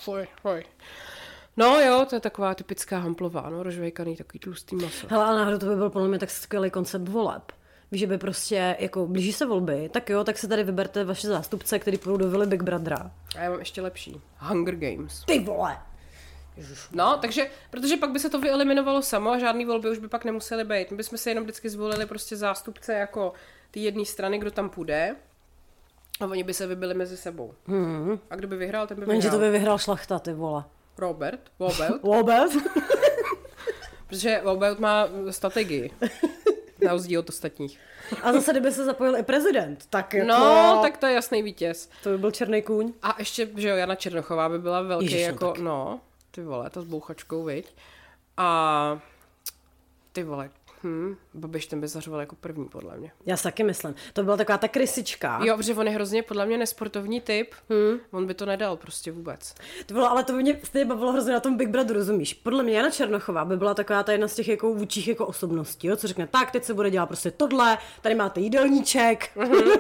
Fuj, 0.01 0.27
fuj. 0.43 0.65
No 1.57 1.81
jo, 1.81 2.07
to 2.09 2.17
je 2.17 2.21
taková 2.21 2.55
typická 2.55 2.99
hamplová, 2.99 3.51
no, 3.51 3.63
rozžvejkaný 3.63 4.17
takový 4.17 4.39
tlustý 4.39 4.77
maso. 4.77 5.07
Hele, 5.11 5.25
a 5.25 5.35
náhodou 5.35 5.59
to 5.59 5.67
by 5.67 5.77
byl 5.77 5.91
podle 5.91 6.09
mě 6.09 6.19
tak 6.19 6.31
skvělý 6.31 6.71
koncept 6.71 7.09
voleb. 7.09 7.53
Víš, 7.93 8.01
že 8.01 8.07
by 8.07 8.19
prostě, 8.19 8.77
jako 8.79 9.07
blíží 9.07 9.33
se 9.33 9.47
volby, 9.47 9.89
tak 9.93 10.11
jo, 10.11 10.25
tak 10.25 10.39
se 10.39 10.49
tady 10.49 10.65
vyberte 10.65 11.05
vaše 11.05 11.27
zástupce, 11.29 11.79
který 11.79 11.99
půjdou 11.99 12.17
do 12.17 12.31
vily 12.31 12.47
Big 12.47 12.63
Brothera. 12.63 13.11
A 13.37 13.43
já 13.43 13.51
mám 13.51 13.59
ještě 13.59 13.83
lepší. 13.83 14.21
Hunger 14.39 14.77
Games. 14.77 15.25
Ty 15.25 15.39
vole! 15.39 15.79
No, 16.93 17.19
takže, 17.19 17.51
protože 17.71 17.97
pak 17.97 18.11
by 18.11 18.19
se 18.19 18.31
to 18.31 18.41
vyeliminovalo 18.41 19.03
samo 19.03 19.31
a 19.31 19.39
žádný 19.39 19.65
volby 19.65 19.91
už 19.91 19.99
by 19.99 20.09
pak 20.09 20.25
nemusely 20.25 20.65
být. 20.65 20.91
My 20.91 20.97
bychom 20.97 21.19
se 21.19 21.31
jenom 21.31 21.45
vždycky 21.45 21.71
zvolili 21.71 22.07
prostě 22.07 22.37
zástupce 22.37 22.93
jako 22.95 23.33
ty 23.71 23.81
jedné 23.81 24.05
strany, 24.05 24.39
kdo 24.39 24.51
tam 24.51 24.71
půjde. 24.71 25.17
A 26.21 26.25
oni 26.27 26.43
by 26.45 26.55
se 26.55 26.67
vybili 26.67 26.95
mezi 26.95 27.17
sebou. 27.17 27.55
Hmm. 27.67 28.19
A 28.31 28.37
kdo 28.37 28.49
by 28.49 28.57
vyhrál, 28.57 28.87
ten 28.87 28.97
by 28.97 29.03
Jenže 29.03 29.17
vyhrál. 29.17 29.41
to 29.41 29.45
by 29.47 29.51
vyhrál 29.51 29.79
šlachta, 29.79 30.19
ty 30.19 30.33
vole. 30.33 30.65
Robert, 31.03 31.41
Robert, 31.61 32.03
Vůbec? 32.03 32.53
protože 34.07 34.41
Robert 34.45 34.79
má 34.79 35.09
strategii. 35.31 35.91
Na 36.85 36.93
rozdíl 36.93 37.21
od 37.21 37.29
ostatních. 37.29 37.79
A 38.23 38.33
zase, 38.33 38.51
kdyby 38.51 38.73
se 38.73 38.85
zapojil 38.85 39.17
i 39.17 39.23
prezident, 39.23 39.87
tak 39.91 40.15
jako... 40.15 40.29
No, 40.29 40.79
tak 40.83 40.97
to 40.97 41.07
je 41.07 41.13
jasný 41.13 41.43
vítěz. 41.43 41.91
To 42.03 42.09
by 42.09 42.19
byl 42.19 42.31
černý 42.31 42.63
kůň. 42.63 42.93
A 43.03 43.17
ještě, 43.19 43.49
že 43.57 43.69
jo, 43.69 43.77
Jana 43.77 43.95
Černochová 43.95 44.49
by 44.49 44.59
byla 44.59 44.83
velký 44.83 45.05
Ježiš, 45.05 45.21
no 45.21 45.27
jako, 45.27 45.53
tak. 45.53 45.59
no, 45.59 46.01
ty 46.31 46.43
vole, 46.43 46.71
ta 46.71 46.81
s 46.81 46.85
bouchačkou, 46.85 47.45
viď? 47.45 47.75
A 48.37 49.01
ty 50.13 50.23
vole, 50.23 50.51
hm, 50.85 51.17
Babiš 51.35 51.67
ten 51.67 51.81
by 51.81 51.89
zařoval 51.89 52.21
jako 52.21 52.37
první, 52.37 52.69
podle 52.69 52.97
mě. 52.97 53.13
Já 53.27 53.37
si 53.37 53.43
taky 53.43 53.65
myslím. 53.65 53.95
To 54.13 54.23
byla 54.23 54.37
taková 54.37 54.59
ta 54.59 54.69
krysička. 54.69 55.41
Jo, 55.45 55.57
protože 55.57 55.75
on 55.75 55.87
je 55.87 55.93
hrozně 55.93 56.23
podle 56.23 56.47
mě 56.47 56.59
nesportovní 56.59 57.21
typ. 57.21 57.55
Hmm. 57.71 57.99
On 58.11 58.27
by 58.27 58.35
to 58.35 58.47
nedal 58.47 58.77
prostě 58.77 59.13
vůbec. 59.13 59.55
To 59.87 59.95
bylo, 59.95 60.11
ale 60.11 60.25
to 60.25 60.33
by 60.33 60.43
mě 60.43 60.61
stejně 60.65 60.85
bavilo 60.85 61.13
hrozně 61.13 61.33
na 61.33 61.41
tom 61.41 61.57
Big 61.57 61.69
Brother, 61.69 61.97
rozumíš? 61.97 62.35
Podle 62.35 62.63
mě 62.63 62.77
Jana 62.77 62.91
Černochová 62.91 63.45
by 63.45 63.57
byla 63.57 63.75
taková 63.75 64.03
ta 64.03 64.13
jedna 64.13 64.29
z 64.29 64.35
těch 64.35 64.49
jako 64.49 64.75
vůčích 64.75 65.09
jako 65.09 65.27
osobností, 65.27 65.87
jo? 65.87 65.97
co 65.97 66.07
řekne, 66.07 66.27
tak 66.27 66.51
teď 66.51 66.65
se 66.65 66.75
bude 66.75 66.91
dělat 66.91 67.07
prostě 67.07 67.31
tohle, 67.31 67.79
tady 68.01 68.15
máte 68.15 68.41
jídelníček, 68.41 69.31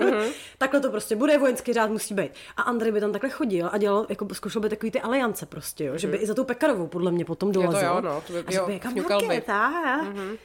takhle 0.58 0.80
to 0.80 0.90
prostě 0.90 1.16
bude, 1.16 1.38
vojenský 1.38 1.72
řád 1.72 1.90
musí 1.90 2.14
být. 2.14 2.30
A 2.56 2.62
Andrej 2.62 2.92
by 2.92 3.00
tam 3.00 3.12
takhle 3.12 3.30
chodil 3.30 3.68
a 3.72 3.78
dělal, 3.78 4.06
jako 4.08 4.34
zkoušel 4.34 4.62
by 4.62 4.68
takový 4.68 4.90
ty 4.90 5.00
aliance 5.00 5.46
prostě, 5.46 5.84
jo? 5.84 5.98
že 5.98 6.08
by 6.08 6.16
i 6.16 6.26
za 6.26 6.34
tou 6.34 6.44
Pekarovou 6.44 6.86
podle 6.86 7.12
mě 7.12 7.24
potom 7.24 7.52
dolezl. 7.52 7.84
jo, 7.84 8.00
no, 8.00 8.22
to 8.26 8.32
by- 8.32 8.44
a 8.46 8.50
že 8.50 8.58
jo, 8.58 8.66
by, 8.66 8.72
jako 8.72 8.88
by. 8.88 9.00
Markéta, 9.00 9.70
mm-hmm. 10.04 10.36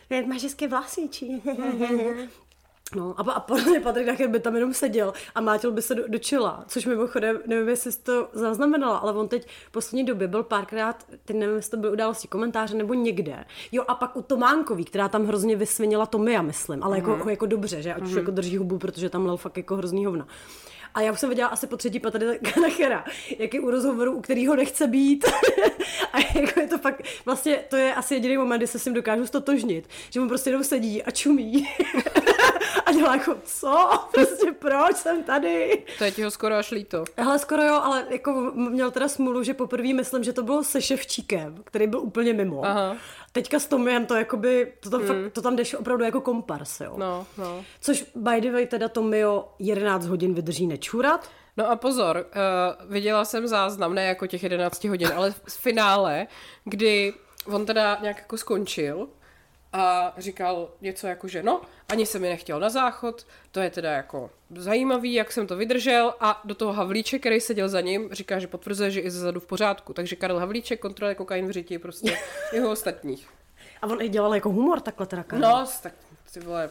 Hezké 0.48 0.68
vlasy, 0.68 1.10
či? 1.10 1.42
No 2.96 3.16
a, 3.18 3.32
a 3.32 3.40
podle 3.40 3.64
mě 3.64 3.80
Patrik 3.80 4.08
Nacher 4.08 4.28
by 4.28 4.40
tam 4.40 4.56
jenom 4.56 4.74
seděl 4.74 5.14
a 5.36 5.42
mátil 5.42 5.72
by 5.72 5.82
se 5.82 5.96
do, 5.96 6.08
do 6.08 6.18
čela, 6.18 6.64
což 6.68 6.86
mimochodem, 6.86 7.40
nevím, 7.46 7.70
jestli 7.70 7.92
jsi 7.92 8.04
to 8.04 8.30
zaznamenala, 8.34 8.98
ale 8.98 9.14
on 9.14 9.28
teď 9.28 9.48
v 9.68 9.72
poslední 9.72 10.04
době 10.04 10.28
byl 10.28 10.44
párkrát, 10.44 11.06
teď 11.26 11.36
nevím, 11.38 11.56
jestli 11.56 11.72
to 11.72 11.78
byly 11.78 11.94
události 11.94 12.28
komentáře 12.28 12.76
nebo 12.76 12.94
někde. 12.94 13.46
Jo 13.72 13.84
a 13.88 13.96
pak 13.96 14.16
u 14.16 14.22
Tománkový, 14.22 14.86
která 14.86 15.10
tam 15.10 15.26
hrozně 15.26 15.56
vysvinila 15.56 16.06
Tomia, 16.06 16.42
myslím, 16.42 16.84
ale 16.84 16.98
jako, 16.98 17.12
jako, 17.12 17.30
jako 17.30 17.46
dobře, 17.46 17.82
že 17.82 17.94
ať 17.94 18.04
už 18.04 18.12
jako 18.12 18.32
drží 18.32 18.58
hubu, 18.58 18.78
protože 18.78 19.10
tam 19.10 19.26
lel 19.26 19.38
fakt 19.38 19.58
jako 19.58 19.76
hrozný 19.76 20.06
hovna. 20.06 20.28
A 20.98 21.02
já 21.02 21.12
už 21.12 21.20
jsem 21.20 21.30
viděla 21.30 21.50
asi 21.50 21.68
po 21.68 21.78
třetí 21.78 22.00
Patrika 22.00 22.62
Nachera, 22.62 23.06
jak 23.40 23.54
je 23.54 23.60
u 23.60 23.70
rozhovoru, 23.72 24.12
u 24.12 24.22
kterého 24.22 24.56
nechce 24.56 24.88
být. 24.88 25.26
a 26.14 26.20
jako 26.20 26.60
je 26.60 26.68
to 26.68 26.78
fakt, 26.78 27.02
vlastně 27.26 27.60
to 27.70 27.76
je 27.76 27.94
asi 27.94 28.14
jediný 28.14 28.38
moment, 28.38 28.60
kdy 28.60 28.68
se 28.68 28.80
s 28.80 28.86
ním 28.86 28.94
dokážu 28.94 29.28
stotožnit. 29.28 29.90
Že 30.10 30.20
mu 30.20 30.28
prostě 30.28 30.50
jenom 30.50 30.64
sedí 30.64 31.04
a 31.04 31.12
čumí. 31.12 31.68
a 32.88 32.92
dělá 32.92 33.16
jako, 33.16 33.38
co? 33.44 33.90
Prostě 34.12 34.52
proč 34.52 34.98
jsem 34.98 35.24
tady? 35.24 35.84
To 35.98 36.04
je 36.04 36.12
ti 36.12 36.24
ho 36.24 36.32
skoro 36.32 36.56
až 36.56 36.72
líto. 36.72 37.04
Hele, 37.18 37.40
skoro 37.40 37.64
jo, 37.64 37.74
ale 37.84 38.06
jako 38.10 38.52
měl 38.56 38.92
teda 38.92 39.08
smůlu, 39.08 39.44
že 39.44 39.54
poprvé 39.54 39.94
myslím, 39.94 40.24
že 40.24 40.34
to 40.34 40.44
bylo 40.44 40.64
se 40.64 40.82
Ševčíkem, 40.82 41.56
který 41.64 41.88
byl 41.88 42.00
úplně 42.00 42.34
mimo. 42.34 42.66
Aha. 42.66 42.98
Teďka 43.32 43.60
s 43.60 43.66
Tomiem 43.66 44.06
to 44.06 44.16
jakoby, 44.16 44.74
to 44.80 44.90
tam, 44.90 45.02
mm. 45.02 45.08
fakt, 45.08 45.34
to 45.34 45.42
tam 45.42 45.56
jdeš 45.56 45.74
opravdu 45.74 46.04
jako 46.04 46.22
kompars, 46.22 46.82
jo. 46.82 46.94
No, 46.98 47.28
no. 47.38 47.64
Což 47.82 48.06
by 48.16 48.42
the 48.42 48.52
way 48.52 48.68
teda 48.68 48.90
Tomio 48.90 49.50
11 49.60 50.06
hodin 50.06 50.34
vydrží 50.34 50.68
nečurat. 50.68 51.30
No 51.58 51.72
a 51.72 51.76
pozor, 51.76 52.26
uh, 52.26 52.92
viděla 52.92 53.26
jsem 53.26 53.48
záznam, 53.48 53.94
ne 53.94 54.06
jako 54.06 54.28
těch 54.28 54.44
11 54.44 54.84
hodin, 54.84 55.10
ale 55.16 55.34
z 55.48 55.58
finále, 55.58 56.28
kdy 56.66 57.14
on 57.46 57.66
teda 57.66 57.98
nějak 58.02 58.18
jako 58.18 58.38
skončil 58.38 59.08
a 59.74 60.14
říkal 60.18 60.70
něco 60.82 61.08
jako, 61.08 61.28
že 61.28 61.44
no, 61.44 61.62
ani 61.90 62.06
se 62.06 62.20
mi 62.20 62.30
nechtěl 62.30 62.60
na 62.60 62.70
záchod, 62.70 63.28
to 63.52 63.60
je 63.60 63.70
teda 63.70 63.92
jako 63.92 64.30
zajímavý, 64.56 65.14
jak 65.14 65.32
jsem 65.32 65.48
to 65.48 65.58
vydržel 65.58 66.14
a 66.20 66.42
do 66.46 66.56
toho 66.56 66.74
Havlíček, 66.74 67.22
který 67.22 67.42
seděl 67.42 67.70
za 67.70 67.82
ním, 67.82 68.10
říká, 68.12 68.40
že 68.40 68.48
potvrzuje, 68.48 68.92
že 68.92 69.00
i 69.00 69.12
zezadu 69.12 69.40
v 69.40 69.48
pořádku. 69.48 69.94
Takže 69.94 70.16
Karel 70.16 70.40
Havlíček 70.40 70.80
kontroluje 70.80 71.16
kokain 71.16 71.48
v 71.48 71.52
řiti 71.52 71.80
prostě 71.80 72.18
jeho 72.54 72.72
ostatních. 72.72 73.28
A 73.82 73.88
on 73.88 74.02
i 74.02 74.10
dělal 74.10 74.36
jako 74.36 74.50
humor 74.50 74.80
takhle 74.80 75.06
teda. 75.06 75.24
Karel. 75.24 75.52
No, 75.52 75.68
tak 75.84 75.94
ty 76.34 76.40
vole, 76.40 76.70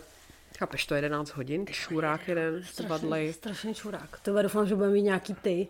chápeš, 0.58 0.86
to 0.86 0.94
je 0.94 0.98
11 0.98 1.30
hodin, 1.30 1.64
ty 1.64 1.72
šurák 1.72 2.28
jeden, 2.28 2.62
tvadlej. 2.76 3.32
Strašný 3.32 3.74
čurák. 3.74 4.20
To 4.22 4.42
doufám, 4.42 4.66
že 4.66 4.74
budeme 4.74 4.92
mít 4.92 5.02
nějaký 5.02 5.34
ty 5.34 5.68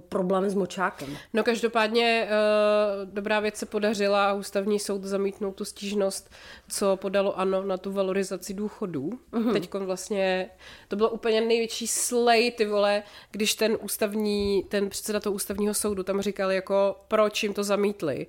problémy 0.00 0.50
s 0.50 0.54
močákem. 0.54 1.16
No 1.32 1.44
každopádně 1.44 2.28
uh, 2.28 3.10
dobrá 3.14 3.40
věc 3.40 3.56
se 3.56 3.66
podařila 3.66 4.30
a 4.30 4.32
ústavní 4.32 4.78
soud 4.78 5.04
zamítnul 5.04 5.52
tu 5.52 5.64
stížnost, 5.64 6.30
co 6.68 6.96
podalo 6.96 7.38
ANO 7.38 7.62
na 7.62 7.76
tu 7.76 7.92
valorizaci 7.92 8.54
důchodů. 8.54 9.10
Uh-huh. 9.32 9.52
Teď 9.52 9.74
vlastně, 9.74 10.50
to 10.88 10.96
bylo 10.96 11.10
úplně 11.10 11.40
největší 11.40 11.86
slej, 11.86 12.50
ty 12.50 12.66
vole, 12.66 13.02
když 13.30 13.54
ten 13.54 13.78
ústavní, 13.80 14.64
ten 14.68 14.88
předseda 14.88 15.20
toho 15.20 15.34
ústavního 15.34 15.74
soudu 15.74 16.02
tam 16.02 16.20
říkal 16.20 16.52
jako, 16.52 16.96
proč 17.08 17.42
jim 17.42 17.54
to 17.54 17.64
zamítli. 17.64 18.26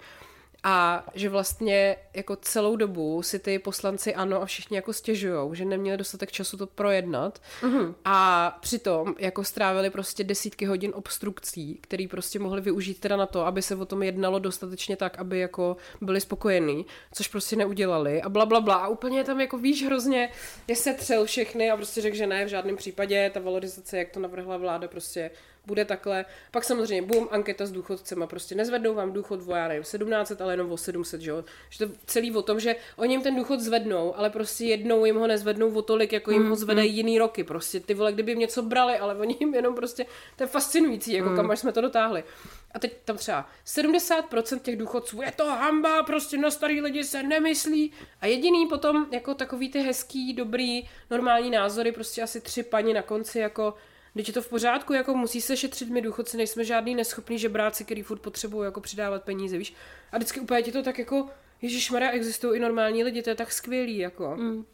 A 0.64 1.06
že 1.14 1.30
vlastně 1.30 1.96
jako 2.14 2.36
celou 2.36 2.76
dobu 2.76 3.22
si 3.22 3.40
ty 3.40 3.60
poslanci 3.60 4.16
ano 4.16 4.42
a 4.42 4.46
všichni 4.46 4.76
jako 4.76 4.94
stěžujou, 4.94 5.54
že 5.54 5.66
neměli 5.66 5.98
dostatek 5.98 6.32
času 6.32 6.58
to 6.58 6.68
projednat 6.68 7.42
mm-hmm. 7.62 7.96
a 8.06 8.58
přitom 8.62 9.16
jako 9.20 9.44
strávili 9.44 9.90
prostě 9.90 10.24
desítky 10.24 10.66
hodin 10.66 10.92
obstrukcí, 10.96 11.80
který 11.82 12.08
prostě 12.08 12.40
mohli 12.40 12.62
využít 12.62 13.00
teda 13.00 13.18
na 13.18 13.26
to, 13.26 13.46
aby 13.46 13.62
se 13.62 13.76
o 13.76 13.86
tom 13.86 14.04
jednalo 14.04 14.40
dostatečně 14.40 14.96
tak, 14.96 15.20
aby 15.20 15.40
jako 15.40 15.78
byli 16.02 16.22
spokojení, 16.22 16.86
což 17.14 17.28
prostě 17.28 17.56
neudělali 17.56 18.22
a 18.22 18.30
bla, 18.30 18.46
bla, 18.46 18.62
bla. 18.62 18.76
A 18.76 18.88
úplně 18.88 19.24
tam 19.24 19.42
jako 19.42 19.58
víš 19.58 19.86
hrozně, 19.86 20.30
je 20.68 20.76
se 20.76 20.94
třel 20.94 21.26
všechny 21.26 21.72
a 21.72 21.76
prostě 21.76 22.02
řekl, 22.02 22.16
že 22.16 22.28
ne, 22.28 22.46
v 22.46 22.50
žádném 22.50 22.76
případě 22.76 23.32
ta 23.34 23.40
valorizace, 23.40 23.98
jak 23.98 24.10
to 24.10 24.20
navrhla 24.20 24.58
vláda, 24.58 24.88
prostě 24.88 25.32
bude 25.66 25.86
takhle. 25.86 26.26
Pak 26.52 26.64
samozřejmě, 26.64 27.02
bum, 27.02 27.28
anketa 27.32 27.66
s 27.66 27.72
důchodcema, 27.72 28.28
prostě 28.28 28.56
nezvednou 28.56 28.94
vám 28.94 29.14
důchod 29.14 29.40
o, 29.48 29.56
já 29.56 29.68
nevím, 29.68 29.84
1700, 29.84 30.42
ale 30.42 30.54
jenom 30.54 30.72
o 30.72 30.78
700, 30.78 31.22
že 31.22 31.30
jo. 31.30 31.44
Že 31.70 31.86
to 31.86 31.94
celý 32.06 32.36
o 32.36 32.42
tom, 32.42 32.60
že 32.60 32.76
oni 32.96 33.14
jim 33.14 33.22
ten 33.22 33.36
důchod 33.36 33.60
zvednou, 33.60 34.18
ale 34.18 34.30
prostě 34.30 34.66
jednou 34.66 35.06
jim 35.06 35.16
ho 35.16 35.28
nezvednou 35.28 35.74
o 35.74 35.82
tolik, 35.82 36.14
jako 36.14 36.32
jim 36.32 36.50
ho 36.50 36.56
zvedají 36.56 36.96
jiný 36.96 37.20
roky. 37.20 37.44
Prostě 37.44 37.80
ty 37.80 37.94
vole, 37.94 38.14
kdyby 38.14 38.32
jim 38.32 38.40
něco 38.40 38.62
brali, 38.62 38.98
ale 38.98 39.16
oni 39.16 39.38
jim 39.40 39.54
jenom 39.54 39.76
prostě, 39.76 40.06
to 40.36 40.44
je 40.44 40.48
fascinující, 40.48 41.14
jako 41.14 41.36
kam 41.36 41.52
až 41.52 41.60
jsme 41.60 41.72
to 41.72 41.82
dotáhli. 41.82 42.24
A 42.72 42.80
teď 42.80 42.98
tam 43.06 43.18
třeba 43.18 43.50
70% 43.66 44.60
těch 44.60 44.78
důchodců, 44.78 45.22
je 45.22 45.32
to 45.32 45.46
hamba, 45.46 46.04
prostě 46.04 46.38
na 46.38 46.52
starý 46.52 46.82
lidi 46.82 47.04
se 47.04 47.24
nemyslí. 47.24 47.92
A 48.22 48.26
jediný 48.26 48.68
potom, 48.68 49.08
jako 49.12 49.34
takový 49.34 49.70
ty 49.70 49.80
hezký, 49.80 50.34
dobrý, 50.34 50.90
normální 51.10 51.50
názory, 51.50 51.92
prostě 51.92 52.22
asi 52.22 52.42
tři 52.42 52.64
paní 52.64 52.94
na 52.94 53.02
konci, 53.02 53.40
jako 53.40 53.74
Teď 54.16 54.28
je 54.28 54.34
to 54.34 54.42
v 54.42 54.50
pořádku, 54.50 54.94
jako 54.94 55.16
musí 55.16 55.42
se 55.42 55.58
šetřit 55.58 55.90
my 55.90 56.02
důchodci, 56.02 56.38
nejsme 56.38 56.64
žádný 56.64 56.96
neschopný 56.96 57.40
žebráci, 57.40 57.86
který 57.86 58.02
furt 58.02 58.20
potřebují 58.20 58.66
jako 58.66 58.82
přidávat 58.82 59.24
peníze, 59.24 59.58
víš. 59.58 59.74
A 60.12 60.18
vždycky 60.18 60.40
úplně 60.40 60.62
ti 60.62 60.72
to 60.72 60.84
tak 60.84 61.00
jako, 61.00 61.30
Ježíš 61.62 61.92
Maria, 61.92 62.12
existují 62.12 62.58
i 62.58 62.62
normální 62.62 63.04
lidi, 63.04 63.22
to 63.22 63.30
je 63.30 63.36
tak 63.36 63.52
skvělý, 63.52 63.98
jako. 63.98 64.36
Mm. 64.36 64.66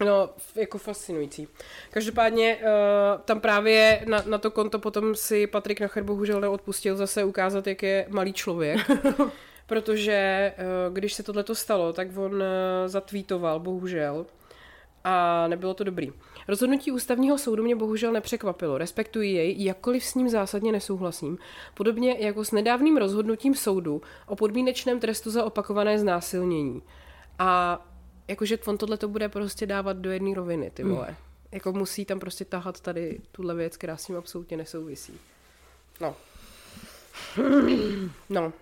No, 0.00 0.30
jako 0.54 0.78
fascinující. 0.78 1.48
Každopádně 1.90 2.56
uh, 2.56 3.20
tam 3.24 3.40
právě 3.40 4.04
na, 4.08 4.22
na 4.26 4.38
to 4.38 4.50
konto 4.50 4.78
potom 4.78 5.14
si 5.14 5.46
Patrik 5.46 5.80
Nacher 5.80 6.02
bohužel 6.02 6.40
neodpustil 6.40 6.96
zase 6.96 7.24
ukázat, 7.24 7.66
jak 7.66 7.82
je 7.82 8.06
malý 8.08 8.32
člověk. 8.32 8.90
protože 9.66 10.52
uh, 10.58 10.94
když 10.94 11.14
se 11.14 11.22
tohle 11.22 11.44
stalo, 11.52 11.92
tak 11.92 12.16
on 12.16 12.34
uh, 12.34 12.40
zatvítoval, 12.86 13.60
bohužel. 13.60 14.26
A 15.04 15.46
nebylo 15.48 15.74
to 15.74 15.84
dobrý. 15.84 16.12
Rozhodnutí 16.48 16.92
ústavního 16.92 17.38
soudu 17.38 17.62
mě 17.62 17.76
bohužel 17.76 18.12
nepřekvapilo. 18.12 18.78
Respektuji 18.78 19.32
jej, 19.32 19.64
jakkoliv 19.64 20.04
s 20.04 20.14
ním 20.14 20.28
zásadně 20.28 20.72
nesouhlasím. 20.72 21.38
Podobně 21.74 22.16
jako 22.18 22.44
s 22.44 22.52
nedávným 22.52 22.96
rozhodnutím 22.96 23.54
soudu 23.54 24.02
o 24.26 24.36
podmínečném 24.36 25.00
trestu 25.00 25.30
za 25.30 25.44
opakované 25.44 25.98
znásilnění. 25.98 26.82
A 27.38 27.80
jakože 28.28 28.58
on 28.66 28.78
tohle 28.78 28.96
to 28.96 29.08
bude 29.08 29.28
prostě 29.28 29.66
dávat 29.66 29.96
do 29.96 30.10
jedné 30.10 30.34
roviny, 30.34 30.70
ty 30.70 30.84
vole. 30.84 31.06
Mm. 31.08 31.16
Jako 31.52 31.72
musí 31.72 32.04
tam 32.04 32.20
prostě 32.20 32.44
tahat 32.44 32.80
tady 32.80 33.20
tuhle 33.32 33.54
věc, 33.54 33.76
která 33.76 33.96
s 33.96 34.08
ním 34.08 34.18
absolutně 34.18 34.56
nesouvisí. 34.56 35.18
No. 36.00 36.14
No. 38.30 38.52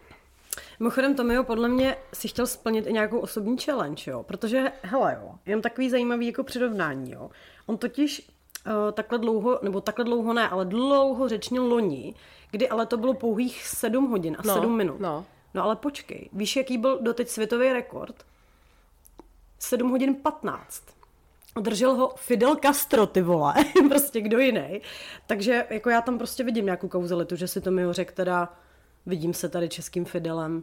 Mimochodem, 0.81 1.15
Tomio, 1.15 1.45
podle 1.45 1.69
mě 1.69 1.97
si 2.13 2.29
chtěl 2.29 2.47
splnit 2.47 2.87
i 2.87 2.93
nějakou 2.93 3.19
osobní 3.19 3.59
challenge, 3.59 4.11
jo? 4.11 4.23
Protože, 4.23 4.73
hele, 4.83 5.19
jo, 5.23 5.35
jenom 5.47 5.63
takový 5.63 5.91
zajímavý 5.91 6.27
jako 6.27 6.45
přirovnání, 6.45 7.13
jo? 7.13 7.31
On 7.67 7.79
totiž 7.79 8.31
uh, 8.67 8.93
takhle 8.93 9.19
dlouho, 9.19 9.59
nebo 9.63 9.81
takhle 9.81 10.05
dlouho 10.05 10.33
ne, 10.33 10.49
ale 10.49 10.65
dlouho 10.65 11.29
řečnil 11.29 11.67
loni, 11.67 12.15
kdy 12.51 12.69
ale 12.69 12.87
to 12.87 12.97
bylo 12.97 13.15
pouhých 13.15 13.67
7 13.67 14.11
hodin 14.11 14.37
a 14.39 14.43
no, 14.47 14.55
7 14.55 14.77
minut. 14.77 15.01
No. 15.01 15.25
no 15.55 15.65
ale 15.65 15.77
počkej, 15.77 16.29
víš, 16.33 16.57
jaký 16.57 16.79
byl 16.79 16.99
doteď 17.03 17.29
světový 17.29 17.73
rekord? 17.73 18.15
7 19.59 19.91
hodin 19.91 20.15
15. 20.15 20.85
Držel 21.61 21.95
ho 21.95 22.13
Fidel 22.17 22.57
Castro, 22.57 23.07
ty 23.07 23.23
vole, 23.23 23.55
prostě 23.89 24.21
kdo 24.21 24.39
jiný. 24.39 24.81
Takže 25.27 25.67
jako 25.71 25.91
já 25.91 26.01
tam 26.01 26.19
prostě 26.19 26.45
vidím 26.45 26.65
nějakou 26.65 26.89
kauzalitu, 26.89 27.37
že 27.37 27.49
si 27.49 27.61
to 27.61 27.71
mi 27.71 27.85
ho 27.85 27.93
řekl 27.93 28.13
teda, 28.15 28.53
vidím 29.07 29.35
se 29.35 29.49
tady 29.49 29.69
českým 29.69 30.05
Fidelem. 30.05 30.63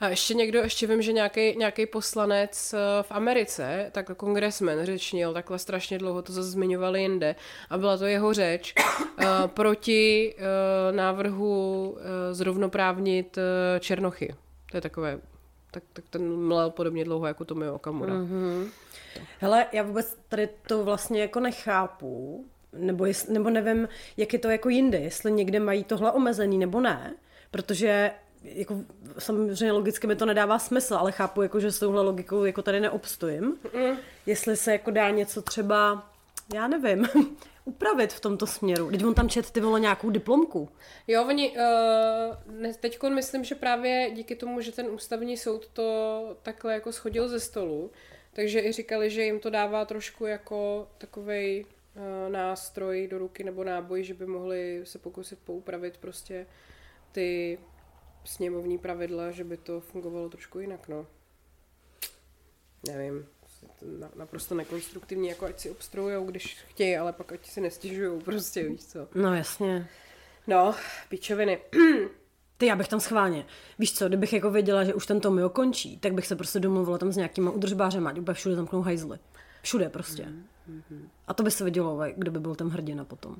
A 0.00 0.08
ještě 0.08 0.34
někdo, 0.34 0.58
ještě 0.58 0.86
vím, 0.86 1.02
že 1.02 1.12
nějaký, 1.12 1.86
poslanec 1.86 2.74
eh, 2.74 3.02
v 3.02 3.12
Americe, 3.12 3.90
tak 3.92 4.16
kongresmen 4.16 4.86
řečnil 4.86 5.32
takhle 5.32 5.58
strašně 5.58 5.98
dlouho, 5.98 6.22
to 6.22 6.32
zase 6.32 6.50
zmiňovali 6.50 7.02
jinde, 7.02 7.34
a 7.70 7.78
byla 7.78 7.96
to 7.96 8.06
jeho 8.06 8.32
řeč 8.32 8.74
uh, 8.78 9.24
proti 9.46 10.34
uh, 10.38 10.96
návrhu 10.96 11.90
uh, 11.90 11.98
zrovnoprávnit 12.32 13.38
Černochy. 13.80 14.34
To 14.70 14.76
je 14.76 14.80
takové 14.80 15.20
tak, 15.70 15.82
tak 15.92 16.04
ten 16.10 16.36
mlel 16.36 16.70
podobně 16.70 17.04
dlouho 17.04 17.26
jako 17.26 17.44
Tomio 17.44 17.74
Okamura. 17.74 18.14
Mm-hmm. 18.14 18.68
Hele, 19.38 19.66
já 19.72 19.82
vůbec 19.82 20.18
tady 20.28 20.48
to 20.66 20.84
vlastně 20.84 21.20
jako 21.20 21.40
nechápu, 21.40 22.44
nebo, 22.72 23.06
jest, 23.06 23.28
nebo 23.28 23.50
nevím, 23.50 23.88
jak 24.16 24.32
je 24.32 24.38
to 24.38 24.48
jako 24.48 24.68
jinde, 24.68 24.98
jestli 24.98 25.32
někde 25.32 25.60
mají 25.60 25.84
tohle 25.84 26.12
omezený 26.12 26.58
nebo 26.58 26.80
ne, 26.80 27.14
protože 27.50 28.10
jako, 28.42 28.80
samozřejmě 29.18 29.72
logicky 29.72 30.06
mi 30.06 30.16
to 30.16 30.26
nedává 30.26 30.58
smysl, 30.58 30.94
ale 30.94 31.12
chápu, 31.12 31.42
jako, 31.42 31.60
že 31.60 31.72
s 31.72 31.78
touhle 31.78 32.02
logikou 32.02 32.44
jako 32.44 32.62
tady 32.62 32.80
neobstojím. 32.80 33.58
Mm. 33.74 33.96
Jestli 34.26 34.56
se 34.56 34.72
jako 34.72 34.90
dá 34.90 35.10
něco 35.10 35.42
třeba, 35.42 36.10
já 36.54 36.68
nevím, 36.68 37.08
upravit 37.64 38.12
v 38.12 38.20
tomto 38.20 38.46
směru. 38.46 38.90
Teď 38.90 39.04
on 39.04 39.14
tam 39.14 39.28
čet 39.28 39.50
ty 39.50 39.60
vole 39.60 39.80
nějakou 39.80 40.10
diplomku. 40.10 40.68
Jo, 41.06 41.24
oni, 41.26 41.50
uh, 41.50 42.72
teď 42.80 43.02
myslím, 43.14 43.44
že 43.44 43.54
právě 43.54 44.10
díky 44.10 44.36
tomu, 44.36 44.60
že 44.60 44.72
ten 44.72 44.86
ústavní 44.86 45.36
soud 45.36 45.66
to 45.66 46.36
takhle 46.42 46.74
jako 46.74 46.92
schodil 46.92 47.28
ze 47.28 47.40
stolu, 47.40 47.90
takže 48.32 48.60
i 48.60 48.72
říkali, 48.72 49.10
že 49.10 49.22
jim 49.22 49.40
to 49.40 49.50
dává 49.50 49.84
trošku 49.84 50.26
jako 50.26 50.88
takovej 50.98 51.64
uh, 51.64 52.32
nástroj 52.32 53.08
do 53.10 53.18
ruky 53.18 53.44
nebo 53.44 53.64
náboj, 53.64 54.04
že 54.04 54.14
by 54.14 54.26
mohli 54.26 54.80
se 54.84 54.98
pokusit 54.98 55.38
poupravit 55.44 55.96
prostě 55.96 56.46
ty 57.12 57.58
sněmovní 58.24 58.78
pravidla, 58.78 59.30
že 59.30 59.44
by 59.44 59.56
to 59.56 59.80
fungovalo 59.80 60.28
trošku 60.28 60.58
jinak, 60.58 60.88
no. 60.88 61.06
Nevím 62.88 63.26
naprosto 64.16 64.54
nekonstruktivní, 64.54 65.28
jako 65.28 65.46
ať 65.46 65.60
si 65.60 65.70
obstruujou, 65.70 66.24
když 66.26 66.56
chtějí, 66.68 66.96
ale 66.96 67.12
pak 67.12 67.32
ať 67.32 67.46
si 67.46 67.60
nestěžují, 67.60 68.20
prostě, 68.24 68.68
víš 68.68 68.84
co. 68.84 69.08
No 69.14 69.34
jasně. 69.34 69.88
No, 70.46 70.74
pičoviny. 71.08 71.58
Ty, 72.56 72.66
já 72.66 72.76
bych 72.76 72.88
tam 72.88 73.00
schválně. 73.00 73.46
Víš 73.78 73.94
co, 73.94 74.08
kdybych 74.08 74.32
jako 74.32 74.50
věděla, 74.50 74.84
že 74.84 74.94
už 74.94 75.06
ten 75.06 75.20
Tomio 75.20 75.48
končí, 75.48 75.98
tak 75.98 76.14
bych 76.14 76.26
se 76.26 76.36
prostě 76.36 76.60
domluvila 76.60 76.98
tam 76.98 77.12
s 77.12 77.16
nějakýma 77.16 77.50
udržbářem, 77.50 78.06
ať 78.06 78.18
úplně 78.18 78.34
všude 78.34 78.56
zamknou 78.56 78.82
hajzly. 78.82 79.18
Všude 79.62 79.88
prostě. 79.88 80.22
Mm-hmm. 80.22 81.08
A 81.26 81.34
to 81.34 81.42
by 81.42 81.50
se 81.50 81.64
vidělo, 81.64 82.00
kdo 82.16 82.30
by 82.30 82.40
byl 82.40 82.54
ten 82.54 82.68
hrdina 82.68 83.04
potom. 83.04 83.36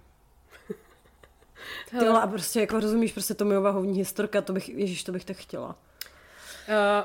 Ty 1.90 2.06
a 2.06 2.26
prostě 2.26 2.60
jako 2.60 2.80
rozumíš, 2.80 3.12
prostě 3.12 3.34
Tomiova 3.34 3.70
hovní 3.70 3.98
historka, 3.98 4.42
to 4.42 4.52
bych, 4.52 4.68
ježíš, 4.68 5.04
to 5.04 5.12
bych 5.12 5.24
tak 5.24 5.36
chtěla. 5.36 5.78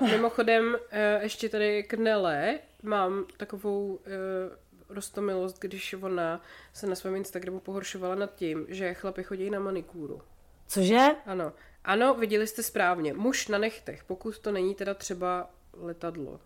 Uh, 0.01 0.09
mimochodem, 0.09 0.65
uh, 0.65 1.23
ještě 1.23 1.49
tady 1.49 1.83
k 1.83 1.93
Nele 1.93 2.59
mám 2.83 3.25
takovou 3.37 3.85
uh, 3.93 3.99
rostomilost, 4.89 5.59
když 5.59 5.93
ona 5.93 6.41
se 6.73 6.87
na 6.87 6.95
svém 6.95 7.15
Instagramu 7.15 7.59
pohoršovala 7.59 8.15
nad 8.15 8.35
tím, 8.35 8.65
že 8.69 8.93
chlapi 8.93 9.23
chodí 9.23 9.49
na 9.49 9.59
manikúru. 9.59 10.21
Cože? 10.67 11.07
Ano. 11.25 11.53
Ano, 11.83 12.13
viděli 12.13 12.47
jste 12.47 12.63
správně. 12.63 13.13
Muž 13.13 13.47
na 13.47 13.57
nechtech, 13.57 14.03
pokud 14.03 14.39
to 14.39 14.51
není 14.51 14.75
teda 14.75 14.93
třeba 14.93 15.49
letadlo. 15.73 16.39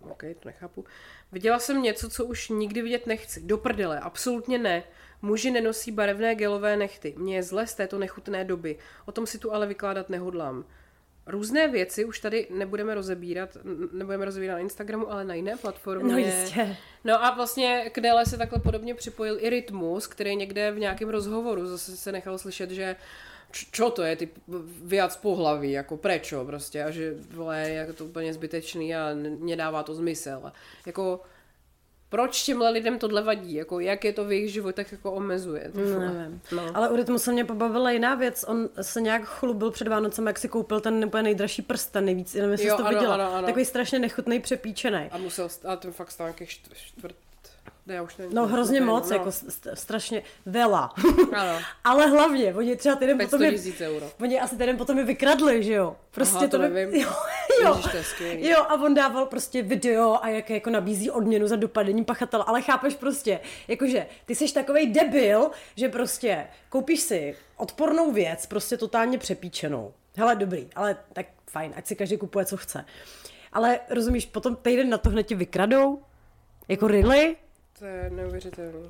OK, 0.00 0.22
to 0.40 0.48
nechápu. 0.48 0.84
Viděla 1.32 1.58
jsem 1.58 1.82
něco, 1.82 2.10
co 2.10 2.24
už 2.24 2.48
nikdy 2.48 2.82
vidět 2.82 3.06
nechci. 3.06 3.40
Do 3.40 3.58
prdele, 3.58 4.00
absolutně 4.00 4.58
ne. 4.58 4.82
Muži 5.22 5.50
nenosí 5.50 5.92
barevné 5.92 6.34
gelové 6.34 6.76
nechty. 6.76 7.14
Mně 7.16 7.36
je 7.36 7.42
zle 7.42 7.66
z 7.66 7.74
této 7.74 7.98
nechutné 7.98 8.44
doby. 8.44 8.76
O 9.06 9.12
tom 9.12 9.26
si 9.26 9.38
tu 9.38 9.52
ale 9.52 9.66
vykládat 9.66 10.08
nehodlám. 10.08 10.64
Různé 11.26 11.68
věci 11.68 12.04
už 12.04 12.20
tady 12.20 12.46
nebudeme 12.50 12.94
rozebírat, 12.94 13.56
nebudeme 13.92 14.24
rozebírat 14.24 14.54
na 14.54 14.60
Instagramu, 14.60 15.12
ale 15.12 15.24
na 15.24 15.34
jiné 15.34 15.56
platformě. 15.56 16.12
No 16.12 16.18
jistě. 16.18 16.76
No 17.04 17.24
a 17.24 17.34
vlastně 17.34 17.90
k 17.94 18.00
Dele 18.00 18.26
se 18.26 18.38
takhle 18.38 18.58
podobně 18.58 18.94
připojil 18.94 19.36
i 19.40 19.50
Rytmus, 19.50 20.06
který 20.06 20.36
někde 20.36 20.70
v 20.70 20.78
nějakém 20.78 21.08
rozhovoru 21.08 21.66
zase 21.66 21.96
se 21.96 22.12
nechal 22.12 22.38
slyšet, 22.38 22.70
že 22.70 22.96
čo 23.52 23.90
to 23.90 24.02
je, 24.02 24.16
ty 24.16 24.28
viac 24.82 25.16
pohlaví, 25.16 25.70
jako 25.70 25.96
prečo 25.96 26.44
prostě, 26.44 26.84
a 26.84 26.90
že 26.90 27.14
vole, 27.30 27.60
je 27.60 27.92
to 27.92 28.04
úplně 28.04 28.34
zbytečný 28.34 28.94
a 28.94 29.10
nedává 29.38 29.82
to 29.82 29.94
zmysel. 29.94 30.52
Jako 30.86 31.20
proč 32.12 32.42
těmhle 32.42 32.70
lidem 32.70 32.98
tohle 32.98 33.22
vadí, 33.22 33.54
jako 33.54 33.80
jak 33.80 34.04
je 34.04 34.12
to 34.12 34.24
v 34.24 34.32
jejich 34.32 34.52
životech 34.52 34.92
jako 34.92 35.12
omezuje. 35.12 35.70
No, 35.74 36.00
nevím. 36.00 36.40
No. 36.52 36.62
Ale 36.74 36.88
u 36.88 36.96
rytmu 36.96 37.18
se 37.18 37.32
mě 37.32 37.44
pobavila 37.44 37.90
jiná 37.90 38.14
věc, 38.14 38.44
on 38.48 38.68
se 38.82 39.00
nějak 39.00 39.22
chlubil 39.24 39.70
před 39.70 39.88
Vánocem, 39.88 40.26
jak 40.26 40.38
si 40.38 40.48
koupil 40.48 40.80
ten 40.80 41.04
úplně 41.04 41.22
nejdražší 41.22 41.62
prsten, 41.62 42.04
nejvíc, 42.04 42.34
nevím, 42.34 42.50
jestli 42.50 42.66
jo, 42.66 42.76
to 42.76 42.86
ano, 42.86 42.98
viděla. 42.98 43.14
Ano, 43.14 43.34
ano. 43.34 43.46
Takový 43.46 43.64
strašně 43.64 43.98
nechutný, 43.98 44.40
přepíčený. 44.40 45.08
A 45.10 45.18
musel, 45.18 45.48
a 45.64 45.76
ten 45.76 45.92
fakt 45.92 46.10
stál 46.10 46.26
nějakých 46.26 46.50
čtvrt, 46.50 47.16
ne, 47.86 47.94
já 47.94 48.02
už 48.02 48.16
nevím, 48.16 48.34
no 48.34 48.46
hrozně 48.46 48.80
moc, 48.80 49.10
no. 49.10 49.16
jako 49.16 49.30
strašně 49.74 50.22
vela. 50.46 50.94
Ano. 51.32 51.58
Ale 51.84 52.06
hlavně, 52.06 52.54
oni 52.54 52.76
třeba 52.76 52.96
týden 52.96 53.18
potom 53.18 53.42
je, 53.42 53.58
euro. 53.80 54.10
Oni 54.20 54.40
asi 54.40 54.56
týden 54.56 54.76
potom 54.76 54.98
je 54.98 55.04
vykradli, 55.04 55.62
že 55.62 55.72
jo? 55.72 55.96
Prostě 56.10 56.36
Aha, 56.36 56.46
to, 56.46 56.56
to 56.56 56.62
nevím. 56.62 56.94
Jo, 57.02 57.14
jo. 57.62 57.82
Ježiš, 57.94 58.48
jo, 58.50 58.58
a 58.68 58.74
on 58.74 58.94
dával 58.94 59.26
prostě 59.26 59.62
video 59.62 60.18
a 60.22 60.28
jak 60.28 60.50
jako 60.50 60.70
nabízí 60.70 61.10
odměnu 61.10 61.46
za 61.46 61.56
dopadení 61.56 62.04
pachatele, 62.04 62.44
ale 62.46 62.62
chápeš 62.62 62.94
prostě, 62.94 63.40
jakože 63.68 64.06
ty 64.24 64.34
jsi 64.34 64.54
takovej 64.54 64.92
debil, 64.92 65.50
že 65.76 65.88
prostě 65.88 66.46
koupíš 66.68 67.00
si 67.00 67.36
odpornou 67.56 68.12
věc, 68.12 68.46
prostě 68.46 68.76
totálně 68.76 69.18
přepíčenou. 69.18 69.92
Hele, 70.16 70.36
dobrý, 70.36 70.68
ale 70.74 70.96
tak 71.12 71.26
fajn, 71.50 71.72
ať 71.76 71.86
si 71.86 71.96
každý 71.96 72.16
kupuje, 72.16 72.44
co 72.44 72.56
chce. 72.56 72.84
Ale 73.52 73.80
rozumíš, 73.90 74.26
potom 74.26 74.56
týden 74.56 74.90
na 74.90 74.98
to 74.98 75.10
hned 75.10 75.22
ti 75.22 75.34
vykradou? 75.34 76.02
Jako 76.68 76.88
really? 76.88 77.36
To 77.82 77.86
je 77.86 78.10
neuvěřitelné. 78.10 78.88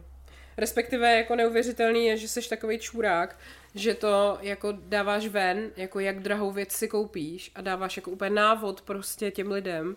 Respektive 0.57 1.16
jako 1.16 1.36
neuvěřitelný 1.36 2.07
je, 2.07 2.16
že 2.16 2.28
jsi 2.28 2.49
takový 2.49 2.78
čurák, 2.78 3.38
že 3.74 3.95
to 3.95 4.38
jako 4.40 4.72
dáváš 4.72 5.26
ven, 5.26 5.70
jako 5.76 6.01
jak 6.01 6.20
drahou 6.20 6.51
věc 6.51 6.72
si 6.72 6.88
koupíš 6.88 7.53
a 7.55 7.61
dáváš 7.61 7.97
jako 7.97 8.11
úplně 8.11 8.30
návod 8.30 8.80
prostě 8.80 9.30
těm 9.30 9.51
lidem. 9.51 9.97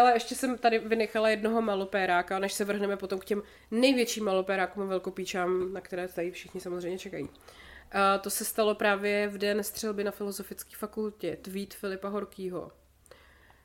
Ale 0.00 0.12
ještě 0.12 0.34
jsem 0.34 0.58
tady 0.58 0.78
vynechala 0.78 1.28
jednoho 1.28 1.62
malopéráka, 1.62 2.38
než 2.38 2.52
se 2.52 2.64
vrhneme 2.64 2.96
potom 2.96 3.18
k 3.18 3.24
těm 3.24 3.42
největším 3.70 4.24
malopérákům 4.24 4.82
a 4.82 4.86
velkopíčám, 4.86 5.72
na 5.72 5.80
které 5.80 6.08
tady 6.08 6.30
všichni 6.30 6.60
samozřejmě 6.60 6.98
čekají. 6.98 7.28
A 7.92 8.18
to 8.18 8.30
se 8.30 8.44
stalo 8.44 8.74
právě 8.74 9.28
v 9.28 9.38
den 9.38 9.62
střelby 9.62 10.04
na 10.04 10.10
Filozofické 10.10 10.76
fakultě. 10.76 11.36
Tweet 11.42 11.74
Filipa 11.74 12.08
Horkýho. 12.08 12.70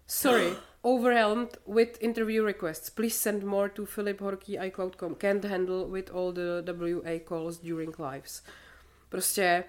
Sorry, 0.09 0.53
overwhelmed 0.83 1.57
with 1.67 2.01
interview 2.01 2.43
requests. 2.43 2.89
Please 2.89 3.15
send 3.15 3.43
more 3.43 3.69
to 3.69 3.85
Philip 3.85 4.19
Horkey 4.19 4.57
iCloud.com. 4.57 5.15
Can't 5.15 5.45
handle 5.45 5.85
with 5.85 6.09
all 6.09 6.31
the 6.31 6.63
WA 6.65 7.19
calls 7.19 7.59
during 7.59 7.99
lives. 7.99 8.43
Prostě 9.09 9.63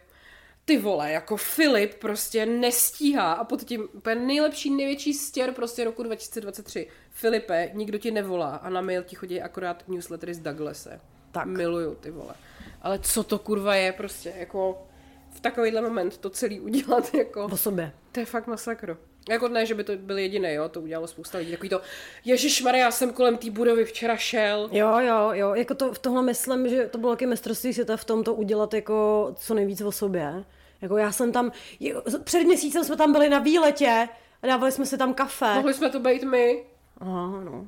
ty 0.65 0.79
vole, 0.79 1.13
jako 1.13 1.37
Filip 1.37 1.95
prostě 1.95 2.47
nestíhá 2.47 3.33
a 3.33 3.45
pod 3.45 3.65
tím 3.65 3.89
úplně 3.93 4.15
nejlepší, 4.15 4.71
největší 4.71 5.15
stěr 5.15 5.53
prostě 5.53 5.85
roku 5.85 6.03
2023. 6.03 6.89
Filipe, 7.11 7.71
nikdo 7.75 7.99
ti 7.99 8.11
nevolá 8.11 8.57
a 8.57 8.71
na 8.71 8.81
mail 8.81 9.03
ti 9.03 9.17
chodí 9.17 9.43
akorát 9.43 9.89
newslettery 9.89 10.35
z 10.35 10.41
Douglase. 10.41 11.01
Tak. 11.33 11.47
Miluju 11.47 11.95
ty 11.95 12.11
vole. 12.11 12.35
Ale 12.83 12.99
co 12.99 13.23
to 13.25 13.39
kurva 13.39 13.75
je 13.75 13.93
prostě, 13.93 14.35
jako 14.37 14.87
v 15.31 15.41
takovýhle 15.41 15.81
moment 15.81 16.19
to 16.19 16.31
celý 16.31 16.61
udělat, 16.61 17.15
jako... 17.19 17.45
O 17.45 17.57
sobě. 17.57 17.93
To 18.13 18.21
je 18.21 18.27
fakt 18.27 18.47
masakr. 18.47 18.97
Jako 19.31 19.49
ne, 19.49 19.67
že 19.67 19.75
by 19.75 19.85
to 19.85 19.97
byl 19.97 20.19
jediný, 20.19 20.55
jo, 20.55 20.69
to 20.69 20.81
udělalo 20.81 21.07
spousta 21.07 21.39
lidí. 21.39 21.51
Takový 21.51 21.69
to, 21.69 21.81
Ježíš 22.25 22.65
já 22.75 22.91
jsem 22.91 23.13
kolem 23.13 23.37
té 23.37 23.51
budovy 23.51 23.85
včera 23.85 24.17
šel. 24.17 24.69
Jo, 24.73 24.99
jo, 24.99 25.31
jo, 25.33 25.55
jako 25.55 25.75
to, 25.75 25.93
v 25.93 25.99
tohle 25.99 26.23
myslím, 26.23 26.69
že 26.69 26.87
to 26.87 26.99
bylo 26.99 27.13
taky 27.13 27.27
mistrovství 27.27 27.73
světa 27.73 27.97
v 27.97 28.05
tom 28.05 28.25
to 28.25 28.35
udělat 28.35 28.75
jako 28.75 29.29
co 29.37 29.55
nejvíc 29.55 29.81
o 29.81 29.93
sobě. 29.93 30.45
Jako 30.81 30.97
já 30.97 31.13
jsem 31.13 31.33
tam, 31.33 31.53
jo, 31.81 32.03
před 32.25 32.45
měsícem 32.45 32.85
jsme 32.85 32.97
tam 32.97 33.13
byli 33.13 33.29
na 33.29 33.39
výletě 33.39 34.09
a 34.43 34.47
dávali 34.47 34.73
jsme 34.73 34.87
si 34.87 34.99
tam 34.99 35.15
kafe. 35.15 35.55
Mohli 35.55 35.75
jsme 35.75 35.91
to 35.91 36.01
být 36.01 36.23
my. 36.23 36.65
Aha, 37.01 37.41
no. 37.45 37.67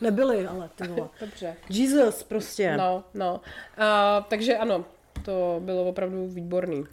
Nebyli, 0.00 0.46
ale 0.46 0.70
ty 0.74 0.88
vole. 0.88 1.08
Dobře. 1.20 1.56
Jesus, 1.70 2.22
prostě. 2.22 2.76
No, 2.76 3.04
no. 3.14 3.40
Uh, 3.78 4.24
takže 4.28 4.56
ano, 4.56 4.84
to 5.24 5.60
bylo 5.64 5.84
opravdu 5.84 6.26
výborný. 6.26 6.84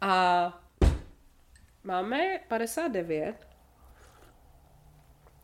A 0.00 0.59
máme 1.84 2.18
59. 2.48 3.34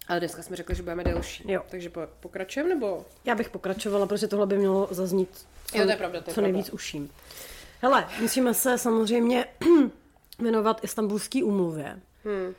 Ale 0.09 0.21
dneska 0.21 0.43
jsme 0.43 0.57
řekli, 0.57 0.75
že 0.75 0.83
budeme 0.83 1.05
delší. 1.05 1.53
Jo. 1.53 1.63
Takže 1.71 1.91
po, 1.91 2.01
pokračujeme, 2.21 2.75
nebo? 2.75 3.05
Já 3.25 3.35
bych 3.35 3.51
pokračovala, 3.51 4.07
protože 4.07 4.29
tohle 4.29 4.47
by 4.47 4.59
mělo 4.59 4.89
zaznít 4.91 5.47
co, 5.67 5.79
Jo, 5.79 5.85
to 5.85 5.91
je 5.91 5.97
pravda, 5.97 6.21
to 6.21 6.31
je 6.31 6.35
co 6.35 6.41
pravda. 6.41 6.53
nejvíc 6.53 6.71
uším. 6.73 7.11
Hele, 7.83 8.09
musíme 8.21 8.55
se 8.55 8.79
samozřejmě 8.79 9.47
věnovat 10.39 10.85
istambulský 10.85 11.43
umluvě. 11.43 12.01
Hmm. 12.25 12.55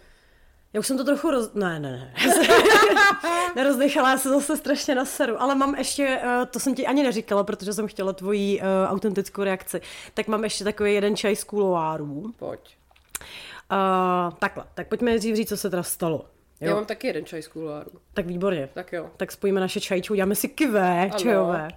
Já 0.73 0.79
už 0.79 0.87
jsem 0.87 0.97
to 0.97 1.03
trochu 1.03 1.31
roz... 1.31 1.53
Ne, 1.53 1.79
ne, 1.79 1.91
ne. 1.91 2.13
Nerozdechala, 3.55 4.11
já 4.11 4.17
se 4.17 4.29
zase 4.29 4.57
strašně 4.57 4.95
naseru. 4.95 5.41
Ale 5.41 5.55
mám 5.55 5.75
ještě, 5.75 6.19
eh, 6.23 6.45
to 6.45 6.59
jsem 6.59 6.75
ti 6.75 6.87
ani 6.87 7.03
neříkala, 7.03 7.43
protože 7.43 7.73
jsem 7.73 7.87
chtěla 7.87 8.13
tvoji 8.13 8.59
uh, 8.61 8.65
autentickou 8.87 9.43
reakci. 9.43 9.81
Tak 10.13 10.27
mám 10.27 10.43
ještě 10.43 10.63
takový 10.63 10.93
jeden 10.93 11.15
čaj 11.15 11.35
z 11.35 11.43
kuloárů. 11.43 12.33
Pojď. 12.37 12.77
Uh, 13.71 14.33
takhle, 14.39 14.63
tak 14.73 14.87
pojďme 14.87 15.11
nejdřív 15.11 15.35
říct, 15.35 15.49
co 15.49 15.57
se 15.57 15.69
teda 15.69 15.83
stalo. 15.83 16.25
Já 16.59 16.69
Jo? 16.69 16.75
mám 16.75 16.85
taky 16.85 17.07
jeden 17.07 17.25
čaj 17.25 17.41
z 17.41 17.47
kuloáru. 17.47 17.91
Tak 18.13 18.25
výborně. 18.25 18.69
Tak 18.73 18.93
jo. 18.93 19.09
Tak 19.17 19.31
spojíme 19.31 19.59
naše 19.59 19.79
čajíčky, 19.79 20.11
uděláme 20.13 20.35
si 20.35 20.47
kivé, 20.49 21.01
Ano. 21.01 21.19
čajové. 21.19 21.67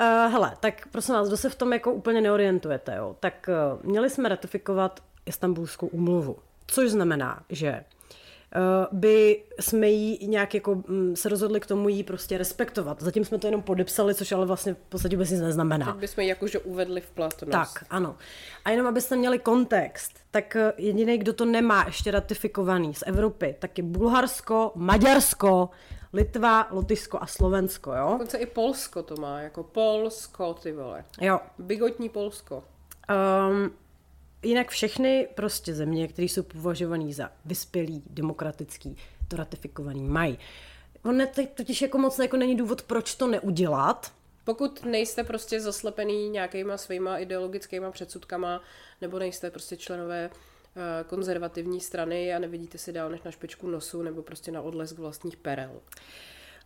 Uh, 0.00 0.32
hele, 0.32 0.56
tak 0.60 0.88
prosím 0.90 1.14
vás, 1.14 1.28
kdo 1.28 1.36
se 1.36 1.50
v 1.50 1.54
tom 1.54 1.72
jako 1.72 1.92
úplně 1.92 2.20
neorientujete, 2.20 2.94
jo? 2.96 3.16
tak 3.20 3.48
uh, 3.76 3.90
měli 3.90 4.10
jsme 4.10 4.28
ratifikovat 4.28 5.00
Istanbulskou 5.26 5.86
úmluvu, 5.86 6.36
což 6.66 6.90
znamená, 6.90 7.42
že 7.48 7.84
by 8.92 9.42
jsme 9.60 9.88
jí 9.88 10.26
nějak 10.26 10.54
jako 10.54 10.74
mm, 10.74 11.16
se 11.16 11.28
rozhodli 11.28 11.60
k 11.60 11.66
tomu 11.66 11.88
jí 11.88 12.02
prostě 12.02 12.38
respektovat. 12.38 13.02
Zatím 13.02 13.24
jsme 13.24 13.38
to 13.38 13.46
jenom 13.46 13.62
podepsali, 13.62 14.14
což 14.14 14.32
ale 14.32 14.46
vlastně 14.46 14.74
v 14.74 14.76
podstatě 14.88 15.16
vůbec 15.16 15.30
nic 15.30 15.40
neznamená. 15.40 15.86
Teď 15.86 16.00
bychom 16.00 16.22
ji 16.22 16.28
jakože 16.28 16.58
uvedli 16.58 17.00
v 17.00 17.10
platnost. 17.10 17.52
Tak, 17.52 17.84
ano. 17.90 18.16
A 18.64 18.70
jenom 18.70 18.86
abyste 18.86 19.16
měli 19.16 19.38
kontext, 19.38 20.12
tak 20.30 20.56
eh, 20.56 20.72
jediný, 20.78 21.18
kdo 21.18 21.32
to 21.32 21.44
nemá 21.44 21.84
ještě 21.86 22.10
ratifikovaný 22.10 22.94
z 22.94 23.02
Evropy, 23.06 23.56
tak 23.58 23.78
je 23.78 23.84
Bulharsko, 23.84 24.72
Maďarsko, 24.74 25.70
Litva, 26.12 26.68
Lotyšsko 26.70 27.18
a 27.22 27.26
Slovensko, 27.26 27.92
jo? 27.92 28.08
Dokonce 28.12 28.38
i 28.38 28.46
Polsko 28.46 29.02
to 29.02 29.16
má, 29.16 29.40
jako 29.40 29.62
Polsko, 29.62 30.54
ty 30.54 30.72
vole. 30.72 31.04
Jo. 31.20 31.40
Bigotní 31.58 32.08
Polsko. 32.08 32.64
Um, 33.50 33.70
jinak 34.42 34.70
všechny 34.70 35.28
prostě 35.34 35.74
země, 35.74 36.08
které 36.08 36.26
jsou 36.26 36.42
považované 36.42 37.12
za 37.12 37.30
vyspělý, 37.44 38.02
demokratický, 38.10 38.96
to 39.28 39.36
ratifikovaný 39.36 40.02
mají. 40.02 40.38
On 41.04 41.22
totiž 41.54 41.82
jako 41.82 41.98
moc 41.98 42.18
jako 42.18 42.36
není 42.36 42.56
důvod, 42.56 42.82
proč 42.82 43.14
to 43.14 43.26
neudělat, 43.26 44.12
Pokud 44.46 44.84
nejste 44.84 45.24
prostě 45.24 45.60
zaslepený 45.60 46.28
nějakýma 46.28 46.76
svýma 46.76 47.18
ideologickýma 47.18 47.90
předsudkama, 47.90 48.62
nebo 49.00 49.18
nejste 49.18 49.50
prostě 49.50 49.76
členové 49.76 50.30
eh, 50.30 51.04
konzervativní 51.04 51.80
strany 51.80 52.34
a 52.34 52.38
nevidíte 52.38 52.78
si 52.78 52.92
dál 52.92 53.10
než 53.10 53.22
na 53.22 53.30
špičku 53.30 53.66
nosu, 53.66 54.02
nebo 54.02 54.22
prostě 54.22 54.52
na 54.52 54.62
odlesk 54.62 54.98
vlastních 54.98 55.36
perel. 55.36 55.70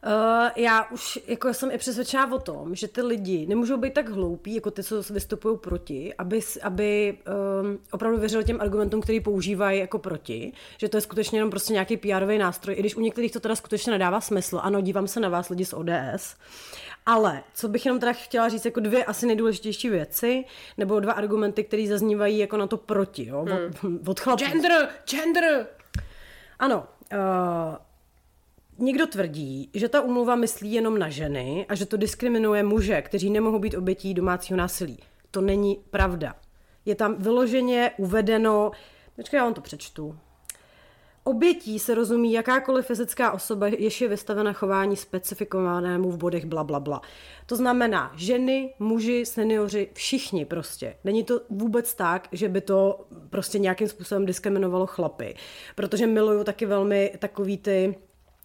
Uh, 0.07 0.49
já 0.57 0.85
už 0.91 1.19
jako 1.27 1.55
jsem 1.55 1.71
i 1.71 1.79
přesvědčená 1.79 2.33
o 2.33 2.39
tom, 2.39 2.75
že 2.75 2.89
ty 2.89 3.03
lidi 3.03 3.47
nemůžou 3.47 3.77
být 3.77 3.95
tak 3.95 4.09
hloupí, 4.09 4.55
jako 4.55 4.71
ty, 4.71 4.83
co 4.83 5.03
vystupují 5.11 5.59
proti, 5.59 6.15
aby, 6.15 6.41
aby 6.63 7.19
um, 7.63 7.79
opravdu 7.93 8.19
věřili 8.19 8.45
těm 8.45 8.61
argumentům, 8.61 9.01
který 9.01 9.21
používají 9.21 9.81
jako 9.81 9.99
proti, 9.99 10.53
že 10.79 10.89
to 10.89 10.97
je 10.97 11.01
skutečně 11.01 11.39
jenom 11.39 11.51
prostě 11.51 11.73
nějaký 11.73 11.97
pr 11.97 12.39
nástroj, 12.39 12.77
i 12.77 12.81
když 12.81 12.97
u 12.97 13.01
některých 13.01 13.33
to 13.33 13.41
teda 13.41 13.57
skutečně 13.57 13.93
nedává 13.93 14.21
smysl. 14.21 14.61
Ano, 14.63 14.81
dívám 14.81 15.09
se 15.09 15.21
na 15.21 15.29
vás 15.29 15.49
lidi 15.49 15.65
z 15.65 15.73
ODS, 15.73 16.37
ale 17.07 17.43
co 17.55 17.69
bych 17.69 17.87
jenom 17.87 18.01
teda 18.01 18.13
chtěla 18.13 18.49
říct, 18.49 18.65
jako 18.65 18.81
dvě 18.81 19.05
asi 19.05 19.27
nejdůležitější 19.27 19.89
věci, 19.89 20.45
nebo 20.79 21.01
dva 21.01 21.13
argumenty, 21.13 21.65
které 21.65 21.87
zaznívají 21.89 22.39
jako 22.39 22.57
na 22.57 22.67
to 22.67 22.77
proti, 22.77 23.27
jo, 23.27 23.41
od, 23.41 24.09
od 24.09 24.21
chlapů. 24.21 24.45
Gender! 24.45 24.89
Gender! 25.11 25.67
Ano. 26.59 26.87
Uh, 27.13 27.77
někdo 28.81 29.07
tvrdí, 29.07 29.71
že 29.75 29.89
ta 29.89 30.01
umluva 30.01 30.37
myslí 30.37 30.73
jenom 30.73 30.99
na 30.99 31.09
ženy 31.09 31.67
a 31.69 31.75
že 31.75 31.87
to 31.87 31.97
diskriminuje 31.97 32.63
muže, 32.63 33.03
kteří 33.03 33.31
nemohou 33.31 33.59
být 33.59 33.75
obětí 33.75 34.15
domácího 34.15 34.57
násilí. 34.57 34.99
To 35.31 35.41
není 35.41 35.81
pravda. 35.91 36.35
Je 36.85 36.95
tam 36.95 37.15
vyloženě 37.19 37.91
uvedeno, 37.99 38.71
počkej, 39.17 39.39
já 39.39 39.45
vám 39.45 39.55
to 39.55 39.61
přečtu. 39.61 40.17
Obětí 41.25 41.79
se 41.79 41.95
rozumí 41.95 42.33
jakákoliv 42.33 42.87
fyzická 42.87 43.33
osoba, 43.33 43.67
jež 43.67 44.01
je 44.01 44.09
vystavena 44.09 44.53
chování 44.53 44.97
specifikovanému 44.97 46.11
v 46.11 46.17
bodech 46.17 46.45
bla, 46.45 46.65
bla, 46.65 46.81
bla. 46.81 47.01
To 47.47 47.57
znamená 47.57 48.13
ženy, 48.17 48.75
muži, 48.79 49.27
seniori, 49.27 49.89
všichni 49.95 50.45
prostě. 50.45 50.97
Není 51.05 51.25
to 51.25 51.41
vůbec 51.51 51.95
tak, 51.95 52.29
že 52.33 52.49
by 52.49 52.61
to 52.61 53.07
prostě 53.31 53.59
nějakým 53.59 53.89
způsobem 53.89 54.27
diskriminovalo 54.27 54.87
chlapy. 54.87 55.35
Protože 55.75 56.07
miluju 56.07 56.45
taky 56.45 56.67
velmi 56.67 57.13
takový 57.19 57.59
ty 57.59 57.95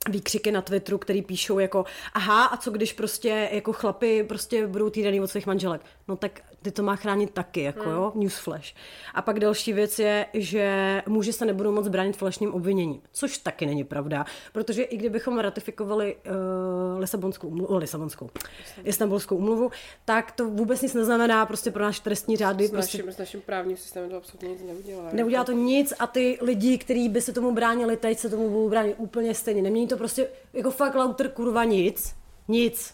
výkřiky 0.09 0.51
na 0.51 0.61
Twitteru, 0.61 0.97
který 0.97 1.21
píšou 1.21 1.59
jako 1.59 1.85
aha, 2.13 2.45
a 2.45 2.57
co 2.57 2.71
když 2.71 2.93
prostě 2.93 3.49
jako 3.51 3.73
chlapy 3.73 4.23
prostě 4.23 4.67
budou 4.67 4.89
týraný 4.89 5.21
od 5.21 5.27
svých 5.27 5.47
manželek. 5.47 5.81
No 6.07 6.15
tak 6.15 6.41
ty 6.65 6.71
to 6.71 6.83
má 6.83 6.95
chránit 6.95 7.29
taky, 7.29 7.61
jako 7.61 7.89
jo, 7.89 8.11
newsflash. 8.15 8.73
A 9.13 9.21
pak 9.21 9.39
další 9.39 9.73
věc 9.73 9.99
je, 9.99 10.25
že 10.33 11.01
muži 11.07 11.33
se 11.33 11.45
nebudou 11.45 11.71
moc 11.71 11.87
bránit 11.87 12.17
falešným 12.17 12.53
obviněním, 12.53 13.01
což 13.11 13.37
taky 13.37 13.65
není 13.65 13.83
pravda, 13.83 14.25
protože 14.53 14.83
i 14.83 14.97
kdybychom 14.97 15.39
ratifikovali 15.39 16.15
uh, 16.15 16.99
Lisabonskou, 16.99 17.47
umluvu, 17.47 17.77
Lisabonskou, 17.77 18.29
Istanbulskou 18.83 19.35
umluvu, 19.35 19.71
tak 20.05 20.31
to 20.31 20.49
vůbec 20.49 20.81
nic 20.81 20.93
neznamená 20.93 21.45
prostě 21.45 21.71
pro 21.71 21.83
náš 21.83 21.99
trestní 21.99 22.37
řády. 22.37 22.67
S 22.67 22.71
Prostě 22.71 22.97
naším, 22.97 23.11
s 23.11 23.17
naším 23.17 23.41
právním 23.41 23.77
systémem 23.77 24.09
to 24.09 24.17
absolutně 24.17 24.49
nic 24.49 24.61
neudělá. 24.63 25.09
Neudělá 25.13 25.43
to 25.43 25.51
nic 25.51 25.93
a 25.99 26.07
ty 26.07 26.37
lidi, 26.41 26.77
kteří 26.77 27.09
by 27.09 27.21
se 27.21 27.33
tomu 27.33 27.51
bránili, 27.51 27.97
teď 27.97 28.19
se 28.19 28.29
tomu 28.29 28.49
budou 28.49 28.69
bránit 28.69 28.95
úplně 28.97 29.33
stejně. 29.33 29.61
Nemění 29.61 29.87
to 29.87 29.97
prostě 29.97 30.27
jako 30.53 30.71
fakt 30.71 30.95
lauter 30.95 31.29
kurva 31.29 31.63
nic. 31.63 32.15
Nic. 32.47 32.93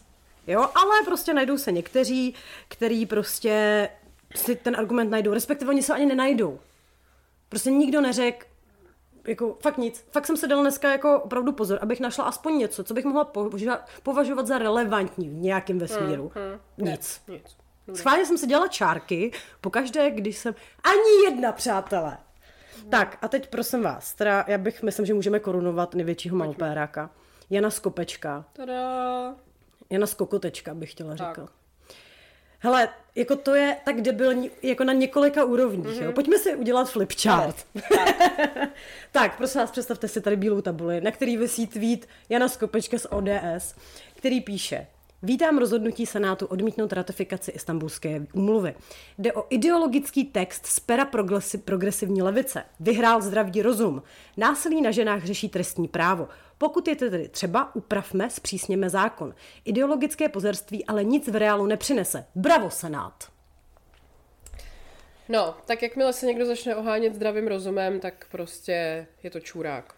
Jo, 0.51 0.59
ale 0.75 1.05
prostě 1.05 1.33
najdou 1.33 1.57
se 1.57 1.71
někteří, 1.71 2.35
který 2.67 3.05
prostě 3.05 3.89
si 4.35 4.55
ten 4.55 4.75
argument 4.75 5.09
najdou, 5.09 5.33
respektive 5.33 5.69
oni 5.69 5.83
se 5.83 5.93
ani 5.93 6.05
nenajdou. 6.05 6.59
Prostě 7.49 7.71
nikdo 7.71 8.01
neřekl, 8.01 8.45
jako 9.27 9.57
fakt 9.61 9.77
nic. 9.77 10.05
Fakt 10.11 10.25
jsem 10.25 10.37
se 10.37 10.47
dal 10.47 10.61
dneska 10.61 10.91
jako 10.91 11.19
opravdu 11.19 11.51
pozor, 11.51 11.79
abych 11.81 11.99
našla 11.99 12.25
aspoň 12.25 12.57
něco, 12.57 12.83
co 12.83 12.93
bych 12.93 13.05
mohla 13.05 13.25
považovat, 13.25 13.89
považovat 14.03 14.47
za 14.47 14.57
relevantní 14.57 15.29
v 15.29 15.33
nějakém 15.33 15.79
vesmíru. 15.79 16.31
Nic. 16.77 17.21
Nic. 17.27 17.57
Schválně 17.93 18.25
jsem 18.25 18.37
si 18.37 18.47
dělala 18.47 18.67
čárky, 18.67 19.31
pokaždé, 19.61 20.11
když 20.11 20.37
jsem... 20.37 20.55
Ani 20.83 21.23
jedna, 21.25 21.51
přátelé! 21.51 22.17
Tak 22.89 23.17
a 23.21 23.27
teď 23.27 23.49
prosím 23.49 23.81
vás, 23.81 24.13
teda 24.13 24.45
já 24.47 24.57
bych, 24.57 24.83
myslím, 24.83 25.05
že 25.05 25.13
můžeme 25.13 25.39
korunovat 25.39 25.95
největšího 25.95 26.37
malopéráka. 26.37 27.09
Jana 27.49 27.69
Skopečka. 27.69 28.45
Tada! 28.53 29.35
Jana 29.91 30.07
Skokotečka 30.07 30.73
bych 30.73 30.91
chtěla 30.91 31.15
Tak. 31.15 31.29
říkat. 31.37 31.49
Hele, 32.59 32.89
jako 33.15 33.35
to 33.35 33.55
je 33.55 33.77
tak 33.85 34.01
debilní, 34.01 34.51
jako 34.63 34.83
na 34.83 34.93
několika 34.93 35.45
úrovních, 35.45 35.85
mm-hmm. 35.85 36.03
jo. 36.03 36.11
Pojďme 36.11 36.37
si 36.37 36.55
udělat 36.55 36.89
flipchart. 36.89 37.67
tak, 39.11 39.37
prosím 39.37 39.61
vás, 39.61 39.71
představte 39.71 40.07
si 40.07 40.21
tady 40.21 40.35
bílou 40.35 40.61
tabuli, 40.61 41.01
na 41.01 41.11
který 41.11 41.37
vysí 41.37 41.67
tweet 41.67 42.07
Jana 42.29 42.49
Skopečka 42.49 42.99
z 42.99 43.07
ODS, 43.09 43.75
který 44.15 44.41
píše 44.41 44.87
Vítám 45.23 45.57
rozhodnutí 45.57 46.05
Senátu 46.05 46.45
odmítnout 46.45 46.93
ratifikaci 46.93 47.51
Istanbulské 47.51 48.25
úmluvy. 48.33 48.75
Jde 49.17 49.33
o 49.33 49.45
ideologický 49.49 50.23
text 50.23 50.65
z 50.65 50.79
pera 50.79 51.05
progresi- 51.05 51.57
progresivní 51.57 52.21
levice. 52.21 52.63
Vyhrál 52.79 53.21
zdravý 53.21 53.61
rozum. 53.61 54.03
Násilí 54.37 54.81
na 54.81 54.91
ženách 54.91 55.25
řeší 55.25 55.49
trestní 55.49 55.87
právo. 55.87 56.27
Pokud 56.61 56.87
je 56.87 56.95
to 56.95 57.09
tedy 57.09 57.27
třeba, 57.27 57.75
upravme, 57.75 58.29
zpřísněme 58.29 58.89
zákon. 58.89 59.35
Ideologické 59.65 60.29
pozerství 60.29 60.85
ale 60.85 61.03
nic 61.03 61.27
v 61.27 61.35
reálu 61.35 61.65
nepřinese. 61.65 62.25
Bravo, 62.35 62.69
Senát! 62.69 63.31
No, 65.29 65.55
tak 65.65 65.81
jakmile 65.83 66.13
se 66.13 66.25
někdo 66.25 66.45
začne 66.45 66.75
ohánět 66.75 67.15
zdravým 67.15 67.47
rozumem, 67.47 67.99
tak 67.99 68.25
prostě 68.31 69.07
je 69.23 69.29
to 69.29 69.39
čurák. 69.39 69.93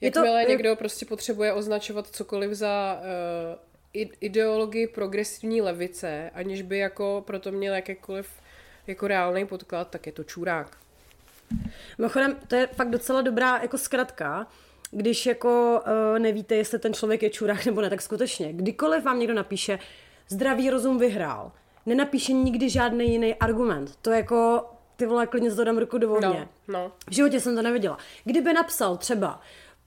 Je 0.00 0.10
to- 0.10 0.18
Jakmile 0.18 0.42
je- 0.42 0.48
někdo 0.48 0.76
prostě 0.76 1.06
potřebuje 1.06 1.52
označovat 1.52 2.06
cokoliv 2.06 2.50
za 2.50 3.00
uh, 3.00 4.02
ideologii 4.20 4.86
progresivní 4.86 5.62
levice, 5.62 6.30
aniž 6.34 6.62
by 6.62 6.78
jako 6.78 7.24
proto 7.26 7.52
měl 7.52 7.74
jakýkoliv 7.74 8.28
jako 8.86 9.08
reálný 9.08 9.46
podklad, 9.46 9.90
tak 9.90 10.06
je 10.06 10.12
to 10.12 10.24
čurák. 10.24 10.76
Mimochodem, 11.98 12.36
to 12.48 12.56
je 12.56 12.66
fakt 12.66 12.90
docela 12.90 13.22
dobrá 13.22 13.58
jako 13.58 13.78
zkratka, 13.78 14.46
když 14.90 15.26
jako 15.26 15.80
uh, 15.86 16.18
nevíte, 16.18 16.54
jestli 16.54 16.78
ten 16.78 16.94
člověk 16.94 17.22
je 17.22 17.30
čurák 17.30 17.66
nebo 17.66 17.80
ne, 17.80 17.90
tak 17.90 18.02
skutečně, 18.02 18.52
kdykoliv 18.52 19.04
vám 19.04 19.18
někdo 19.18 19.34
napíše, 19.34 19.78
zdravý 20.28 20.70
rozum 20.70 20.98
vyhrál, 20.98 21.52
nenapíše 21.86 22.32
nikdy 22.32 22.70
žádný 22.70 23.12
jiný 23.12 23.34
argument. 23.34 23.96
To 24.02 24.10
je 24.10 24.16
jako, 24.16 24.64
ty 24.96 25.06
vole, 25.06 25.26
klidně 25.26 25.50
za 25.50 25.56
to 25.56 25.64
dám 25.64 25.78
ruku 25.78 25.98
do. 25.98 26.20
No, 26.20 26.48
no. 26.68 26.92
V 27.10 27.14
životě 27.14 27.40
jsem 27.40 27.56
to 27.56 27.62
neviděla. 27.62 27.98
Kdyby 28.24 28.52
napsal 28.52 28.96
třeba, 28.96 29.40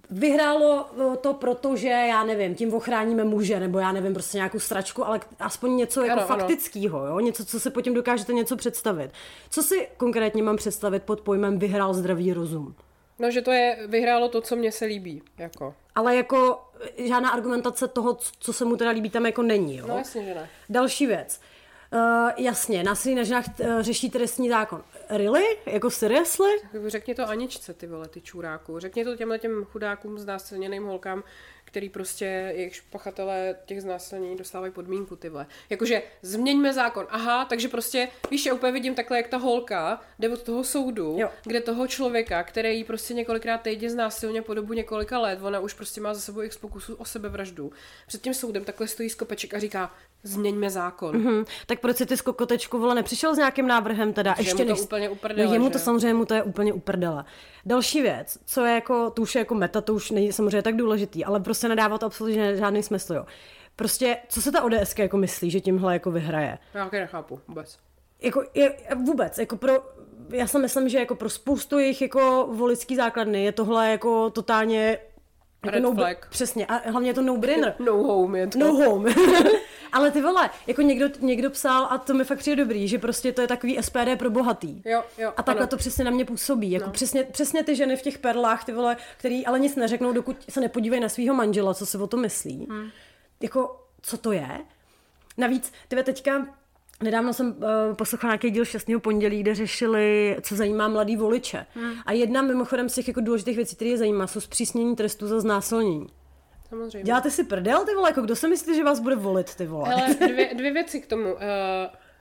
vyhrálo 0.09 0.85
eh, 1.13 1.17
to 1.17 1.33
proto, 1.33 1.75
že 1.75 1.87
já 1.87 2.23
nevím, 2.23 2.55
tím 2.55 2.73
ochráníme 2.73 3.23
muže, 3.23 3.59
nebo 3.59 3.79
já 3.79 3.91
nevím, 3.91 4.13
prostě 4.13 4.37
nějakou 4.37 4.59
stračku, 4.59 5.05
ale 5.05 5.19
aspoň 5.39 5.75
něco 5.75 6.01
jako 6.01 6.21
Ano, 6.21 6.29
ano. 6.29 6.39
faktického, 6.39 7.07
jo? 7.07 7.19
něco, 7.19 7.45
co 7.45 7.59
si 7.59 7.69
po 7.69 7.81
tím 7.81 7.93
dokážete 7.93 8.33
něco 8.33 8.55
představit. 8.55 9.11
Co 9.49 9.63
si 9.63 9.87
konkrétně 9.97 10.43
mám 10.43 10.57
představit 10.57 11.03
pod 11.03 11.21
pojmem 11.21 11.59
vyhrál 11.59 11.93
zdravý 11.93 12.33
rozum? 12.33 12.75
No, 13.20 13.32
že 13.32 13.41
to 13.41 13.51
je, 13.51 13.78
vyhrálo 13.88 14.30
to, 14.30 14.41
co 14.41 14.55
mně 14.55 14.72
se 14.72 14.86
líbí, 14.86 15.22
jako. 15.38 15.76
Ale 15.95 16.15
jako 16.15 16.61
žádná 16.97 17.30
argumentace 17.30 17.88
toho, 17.88 18.13
co- 18.13 18.32
co 18.39 18.53
se 18.53 18.65
mu 18.65 18.78
teda 18.78 18.91
líbí, 18.91 19.09
tam 19.09 19.26
jako 19.26 19.41
není, 19.43 19.78
jo? 19.78 19.86
No 19.88 19.97
jasně, 19.97 20.26
že 20.26 20.36
ne. 20.36 20.49
Další 20.70 21.05
věc. 21.07 21.41
Uh, 21.93 22.30
jasně, 22.38 22.84
násilí 22.84 23.15
na 23.15 23.24
ženách 23.24 23.45
uh, 23.59 23.82
řeší 23.82 24.09
trestní 24.09 24.49
zákon. 24.49 24.84
Really? 25.09 25.57
Jako 25.65 25.89
seriously? 25.89 26.49
Řekni 26.88 27.15
to 27.15 27.30
Aničce, 27.30 27.74
ty 27.74 27.88
vole, 27.88 28.07
ty 28.07 28.22
čuráku. 28.22 28.80
Řekni 28.80 29.03
to 29.05 29.15
těmhle 29.15 29.39
těm 29.39 29.65
chudákům, 29.65 30.20
znásilněným 30.20 30.86
holkám, 30.86 31.24
který 31.70 31.89
prostě, 31.89 32.26
jejich 32.55 32.82
pachatelé 32.89 33.55
těch 33.65 33.82
znásilnění 33.82 34.38
dostávají 34.38 34.72
podmínku, 34.72 35.15
ty 35.15 35.30
vole. 35.30 35.45
Jakože 35.70 36.01
změňme 36.22 36.74
zákon. 36.74 37.07
Aha, 37.09 37.45
takže 37.45 37.67
prostě, 37.67 38.07
víš, 38.32 38.45
já 38.45 38.53
úplně 38.53 38.72
vidím 38.72 38.95
takhle, 38.95 39.17
jak 39.17 39.28
ta 39.28 39.38
holka 39.38 40.01
jde 40.20 40.30
od 40.30 40.43
toho 40.43 40.63
soudu, 40.63 41.15
Jo. 41.17 41.30
kde 41.43 41.61
toho 41.61 41.88
člověka, 41.88 42.43
který 42.43 42.78
jí 42.78 42.84
prostě 42.84 43.13
několikrát 43.13 43.57
týdně 43.57 43.89
znásilně 43.89 44.41
po 44.41 44.53
dobu 44.53 44.74
několika 44.74 45.20
let, 45.20 45.39
ona 45.41 45.59
už 45.59 45.74
prostě 45.74 46.01
má 46.01 46.13
za 46.13 46.20
sebou 46.20 46.41
x 46.41 46.57
pokusů 46.57 46.95
o 46.95 47.05
sebevraždu. 47.05 47.72
Před 48.07 48.22
tím 48.22 48.34
soudem 48.34 48.63
takhle 48.63 48.88
stojí 48.88 49.09
skopeček 49.09 49.53
a 49.53 49.59
říká, 49.59 49.91
změňme 50.24 50.70
zákon. 50.70 51.17
Hm, 51.17 51.45
tak 51.65 51.80
proč 51.80 51.97
si 51.97 52.05
ty 52.05 52.17
skokotečku, 52.17 52.80
vole, 52.80 52.95
nepřišel 52.95 53.36
s 53.36 53.38
nějakým 53.38 53.67
návrhem 53.67 54.13
teda? 54.13 54.36
Že 54.38 54.41
ještě 54.41 54.63
mu 54.63 54.67
to 54.67 54.74
než... 54.74 54.82
úplně 54.82 55.09
uprdele, 55.09 55.47
no, 55.47 55.53
jemu 55.53 55.65
že 55.65 55.72
to 55.72 55.80
samozřejmě 55.80 56.13
mu 56.13 56.26
to 56.26 56.34
je 56.34 56.43
úplně 56.43 56.74
uprdele. 56.74 57.26
Další 57.65 58.01
věc, 58.01 58.38
co 58.45 58.65
je 58.65 58.74
jako, 58.74 59.09
to 59.09 59.22
už 59.22 59.36
je 59.36 59.39
jako 59.39 59.55
meta, 59.55 59.82
to 59.82 59.93
už 59.93 60.11
není 60.11 60.34
samozřejmě 60.34 60.61
tak 60.61 60.76
důležitý, 60.76 61.26
ale 61.26 61.39
prostě 61.39 61.59
nedává 61.68 61.97
to 61.97 62.05
absolutně 62.05 62.57
žádný 62.57 62.84
smysl, 62.84 63.14
jo. 63.14 63.26
Prostě, 63.76 64.18
co 64.30 64.41
se 64.41 64.51
ta 64.51 64.62
ODS 64.62 64.97
jako 64.97 65.18
myslí, 65.18 65.51
že 65.51 65.62
tímhle 65.62 65.93
jako 65.93 66.12
vyhraje? 66.12 66.57
Já 66.74 66.84
taky 66.84 66.99
nechápu 66.99 67.39
vůbec. 67.47 67.80
Jako 68.22 68.43
je, 68.53 68.76
vůbec, 68.95 69.38
jako 69.38 69.57
pro, 69.57 69.74
já 70.30 70.47
si 70.47 70.60
myslím, 70.60 70.89
že 70.89 70.99
jako 70.99 71.16
pro 71.16 71.30
spoustu 71.30 71.80
jejich 71.80 72.01
jako 72.01 72.49
volický 72.51 72.95
základny 72.95 73.43
je 73.43 73.51
tohle 73.51 73.91
jako 73.91 74.30
totálně 74.30 74.97
jako 75.66 75.76
Red 75.76 75.84
no, 75.84 75.93
flag. 75.93 76.30
Přesně, 76.30 76.66
a 76.66 76.89
hlavně 76.89 77.10
je 77.10 77.14
to 77.14 77.22
no-brainer. 77.22 77.76
No 77.80 77.93
home 77.93 78.36
je 78.36 78.47
to. 78.47 78.60
No 78.60 78.74
home. 78.74 79.05
Ale 79.91 80.11
ty 80.11 80.21
vole, 80.21 80.49
jako 80.67 80.81
někdo, 80.81 81.07
někdo 81.19 81.49
psal, 81.49 81.87
a 81.89 81.97
to 81.97 82.13
mi 82.13 82.23
fakt 82.23 82.37
přijde 82.37 82.63
dobrý, 82.63 82.87
že 82.87 82.97
prostě 82.99 83.31
to 83.31 83.41
je 83.41 83.47
takový 83.47 83.77
SPD 83.81 84.17
pro 84.17 84.29
bohatý. 84.29 84.81
Jo, 84.85 85.03
jo, 85.17 85.33
A 85.37 85.43
takhle 85.43 85.63
ano. 85.63 85.69
to 85.69 85.77
přesně 85.77 86.03
na 86.03 86.11
mě 86.11 86.25
působí. 86.25 86.71
Jako 86.71 86.89
přesně, 86.89 87.23
přesně 87.23 87.63
ty 87.63 87.75
ženy 87.75 87.97
v 87.97 88.01
těch 88.01 88.17
perlách, 88.17 88.65
ty 88.65 88.71
vole, 88.71 88.97
který 89.17 89.45
ale 89.45 89.59
nic 89.59 89.75
neřeknou, 89.75 90.13
dokud 90.13 90.37
se 90.49 90.61
nepodívají 90.61 91.01
na 91.01 91.09
svého 91.09 91.35
manžela, 91.35 91.73
co 91.73 91.85
si 91.85 91.97
o 91.97 92.07
to 92.07 92.17
myslí. 92.17 92.67
Hmm. 92.69 92.89
Jako, 93.41 93.85
co 94.01 94.17
to 94.17 94.31
je? 94.31 94.59
Navíc, 95.37 95.73
ty 95.87 95.95
ve 95.95 96.03
teďka, 96.03 96.47
nedávno 97.03 97.33
jsem 97.33 97.47
uh, 97.47 97.95
poslouchala 97.95 98.33
nějaký 98.33 98.51
díl 98.51 98.65
šťastného 98.65 98.99
pondělí, 98.99 99.39
kde 99.39 99.55
řešili, 99.55 100.37
co 100.41 100.55
zajímá 100.55 100.87
mladý 100.87 101.17
voliče. 101.17 101.65
Hmm. 101.75 101.93
A 102.05 102.11
jedna 102.11 102.41
mimochodem 102.41 102.89
z 102.89 102.95
těch 102.95 103.07
jako 103.07 103.21
důležitých 103.21 103.55
věcí, 103.55 103.75
které 103.75 103.91
je 103.91 103.97
zajímá, 103.97 104.27
jsou 104.27 104.39
zpřísnění 104.39 104.95
trestů 104.95 105.27
za 105.27 105.39
znásilnění. 105.39 106.07
Samozřejmě. 106.70 107.03
Děláte 107.03 107.32
si 107.32 107.43
prdel, 107.43 107.86
ty 107.86 107.95
vole, 107.95 108.09
jako 108.09 108.22
kdo 108.22 108.36
si 108.36 108.47
myslí, 108.47 108.76
že 108.76 108.84
vás 108.84 108.99
bude 108.99 109.15
volit, 109.15 109.55
ty 109.55 109.67
vole? 109.67 109.93
Ale 109.93 110.13
dvě, 110.28 110.55
dvě 110.55 110.74
věci 110.74 111.01
k 111.01 111.07
tomu. 111.07 111.34
Uh, 111.34 111.39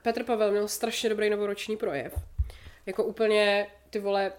Petr 0.03 0.24
Pavel 0.24 0.51
měl 0.51 0.68
strašně 0.68 1.09
dobrý 1.09 1.30
novoroční 1.30 1.76
projev. 1.76 2.14
Jako 2.86 3.05
úplně, 3.05 3.66
ty 3.90 3.99
vole, 3.99 4.32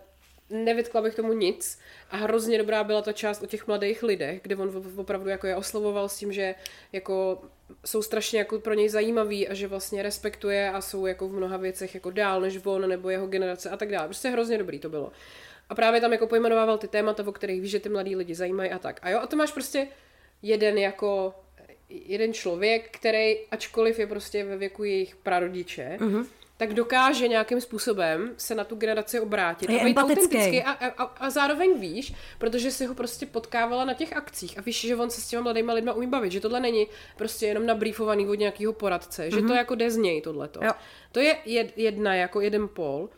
nevytkla 0.49 1.01
bych 1.01 1.15
tomu 1.15 1.33
nic. 1.33 1.79
A 2.11 2.17
hrozně 2.17 2.57
dobrá 2.57 2.83
byla 2.83 3.01
ta 3.01 3.13
část 3.13 3.43
o 3.43 3.45
těch 3.45 3.67
mladých 3.67 4.03
lidech, 4.03 4.39
kde 4.43 4.55
on 4.55 4.83
opravdu 4.95 5.29
jako 5.29 5.47
je 5.47 5.55
oslovoval 5.55 6.09
s 6.09 6.17
tím, 6.17 6.33
že 6.33 6.55
jako 6.91 7.41
jsou 7.85 8.01
strašně 8.01 8.39
jako 8.39 8.59
pro 8.59 8.73
něj 8.73 8.89
zajímaví 8.89 9.47
a 9.47 9.53
že 9.53 9.67
vlastně 9.67 10.03
respektuje 10.03 10.71
a 10.71 10.81
jsou 10.81 11.05
jako 11.05 11.27
v 11.27 11.33
mnoha 11.33 11.57
věcech 11.57 11.95
jako 11.95 12.11
dál 12.11 12.41
než 12.41 12.59
on 12.65 12.89
nebo 12.89 13.09
jeho 13.09 13.27
generace 13.27 13.69
a 13.69 13.77
tak 13.77 13.91
dále. 13.91 14.07
Prostě 14.07 14.29
hrozně 14.29 14.57
dobrý 14.57 14.79
to 14.79 14.89
bylo. 14.89 15.11
A 15.69 15.75
právě 15.75 16.01
tam 16.01 16.11
jako 16.11 16.27
pojmenovával 16.27 16.77
ty 16.77 16.87
témata, 16.87 17.23
o 17.27 17.31
kterých 17.31 17.61
víš, 17.61 17.71
že 17.71 17.79
ty 17.79 17.89
mladí 17.89 18.15
lidi 18.15 18.35
zajímají 18.35 18.71
a 18.71 18.79
tak. 18.79 18.99
A 19.01 19.09
jo, 19.09 19.19
a 19.19 19.27
to 19.27 19.35
máš 19.35 19.51
prostě 19.51 19.87
jeden 20.41 20.77
jako 20.77 21.33
jeden 21.89 22.33
člověk, 22.33 22.89
který, 22.91 23.37
ačkoliv 23.51 23.99
je 23.99 24.07
prostě 24.07 24.43
ve 24.43 24.57
věku 24.57 24.83
jejich 24.83 25.15
prarodiče, 25.15 25.97
uh-huh. 25.99 26.25
tak 26.57 26.73
dokáže 26.73 27.27
nějakým 27.27 27.61
způsobem 27.61 28.33
se 28.37 28.55
na 28.55 28.63
tu 28.63 28.75
generaci 28.75 29.19
obrátit. 29.19 29.69
A 29.69 29.73
je 29.73 29.81
a 29.81 29.83
být 29.83 29.97
autentický 29.97 30.63
a, 30.63 30.71
a, 30.71 31.03
a, 31.03 31.29
zároveň 31.29 31.79
víš, 31.79 32.13
protože 32.37 32.71
si 32.71 32.85
ho 32.85 32.95
prostě 32.95 33.25
potkávala 33.25 33.85
na 33.85 33.93
těch 33.93 34.13
akcích 34.13 34.57
a 34.57 34.61
víš, 34.61 34.81
že 34.81 34.95
on 34.95 35.09
se 35.09 35.21
s 35.21 35.27
těma 35.27 35.43
mladýma 35.43 35.73
lidma 35.73 35.93
umí 35.93 36.07
bavit, 36.07 36.31
že 36.31 36.39
tohle 36.39 36.59
není 36.59 36.87
prostě 37.17 37.45
jenom 37.47 37.65
nabrýfovaný 37.65 38.27
od 38.27 38.39
nějakého 38.39 38.73
poradce, 38.73 39.27
uh-huh. 39.27 39.35
že 39.35 39.41
to 39.41 39.53
jako 39.53 39.75
jde 39.75 39.91
z 39.91 39.97
něj 39.97 40.21
tohleto. 40.21 40.59
Jo. 40.63 40.71
To 41.11 41.19
je 41.19 41.37
jed, 41.45 41.77
jedna 41.77 42.15
jako 42.15 42.41
jeden 42.41 42.67
pol. 42.67 43.09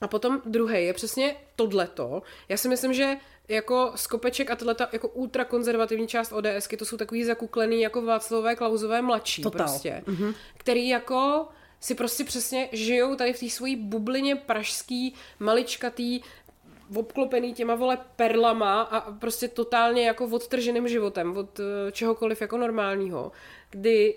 A 0.00 0.08
potom 0.08 0.42
druhý 0.46 0.84
je 0.84 0.92
přesně 0.92 1.36
tohleto. 1.56 2.22
Já 2.48 2.56
si 2.56 2.68
myslím, 2.68 2.92
že 2.92 3.16
jako 3.48 3.92
skopeček 3.94 4.50
a 4.50 4.56
tato 4.56 4.86
jako 4.92 5.08
ultrakonzervativní 5.08 6.08
část 6.08 6.32
ODSky, 6.32 6.76
to 6.76 6.84
jsou 6.84 6.96
takový 6.96 7.24
zakuklený 7.24 7.80
jako 7.80 8.02
Václavové 8.02 8.56
Klauzové 8.56 9.02
mladší 9.02 9.42
Total. 9.42 9.66
prostě. 9.66 10.02
Mm-hmm. 10.06 10.34
Který 10.56 10.88
jako 10.88 11.48
si 11.80 11.94
prostě 11.94 12.24
přesně 12.24 12.68
žijou 12.72 13.14
tady 13.14 13.32
v 13.32 13.40
té 13.40 13.50
svojí 13.50 13.76
bublině 13.76 14.36
pražský, 14.36 15.14
maličkatý, 15.38 16.20
obklopený 16.96 17.54
těma 17.54 17.74
vole 17.74 17.98
perlama 18.16 18.82
a 18.82 19.12
prostě 19.12 19.48
totálně 19.48 20.06
jako 20.06 20.24
odtrženým 20.24 20.88
životem 20.88 21.36
od 21.36 21.60
eh, 21.60 21.92
čehokoliv 21.92 22.40
jako 22.40 22.58
normálního, 22.58 23.32
kdy 23.70 24.14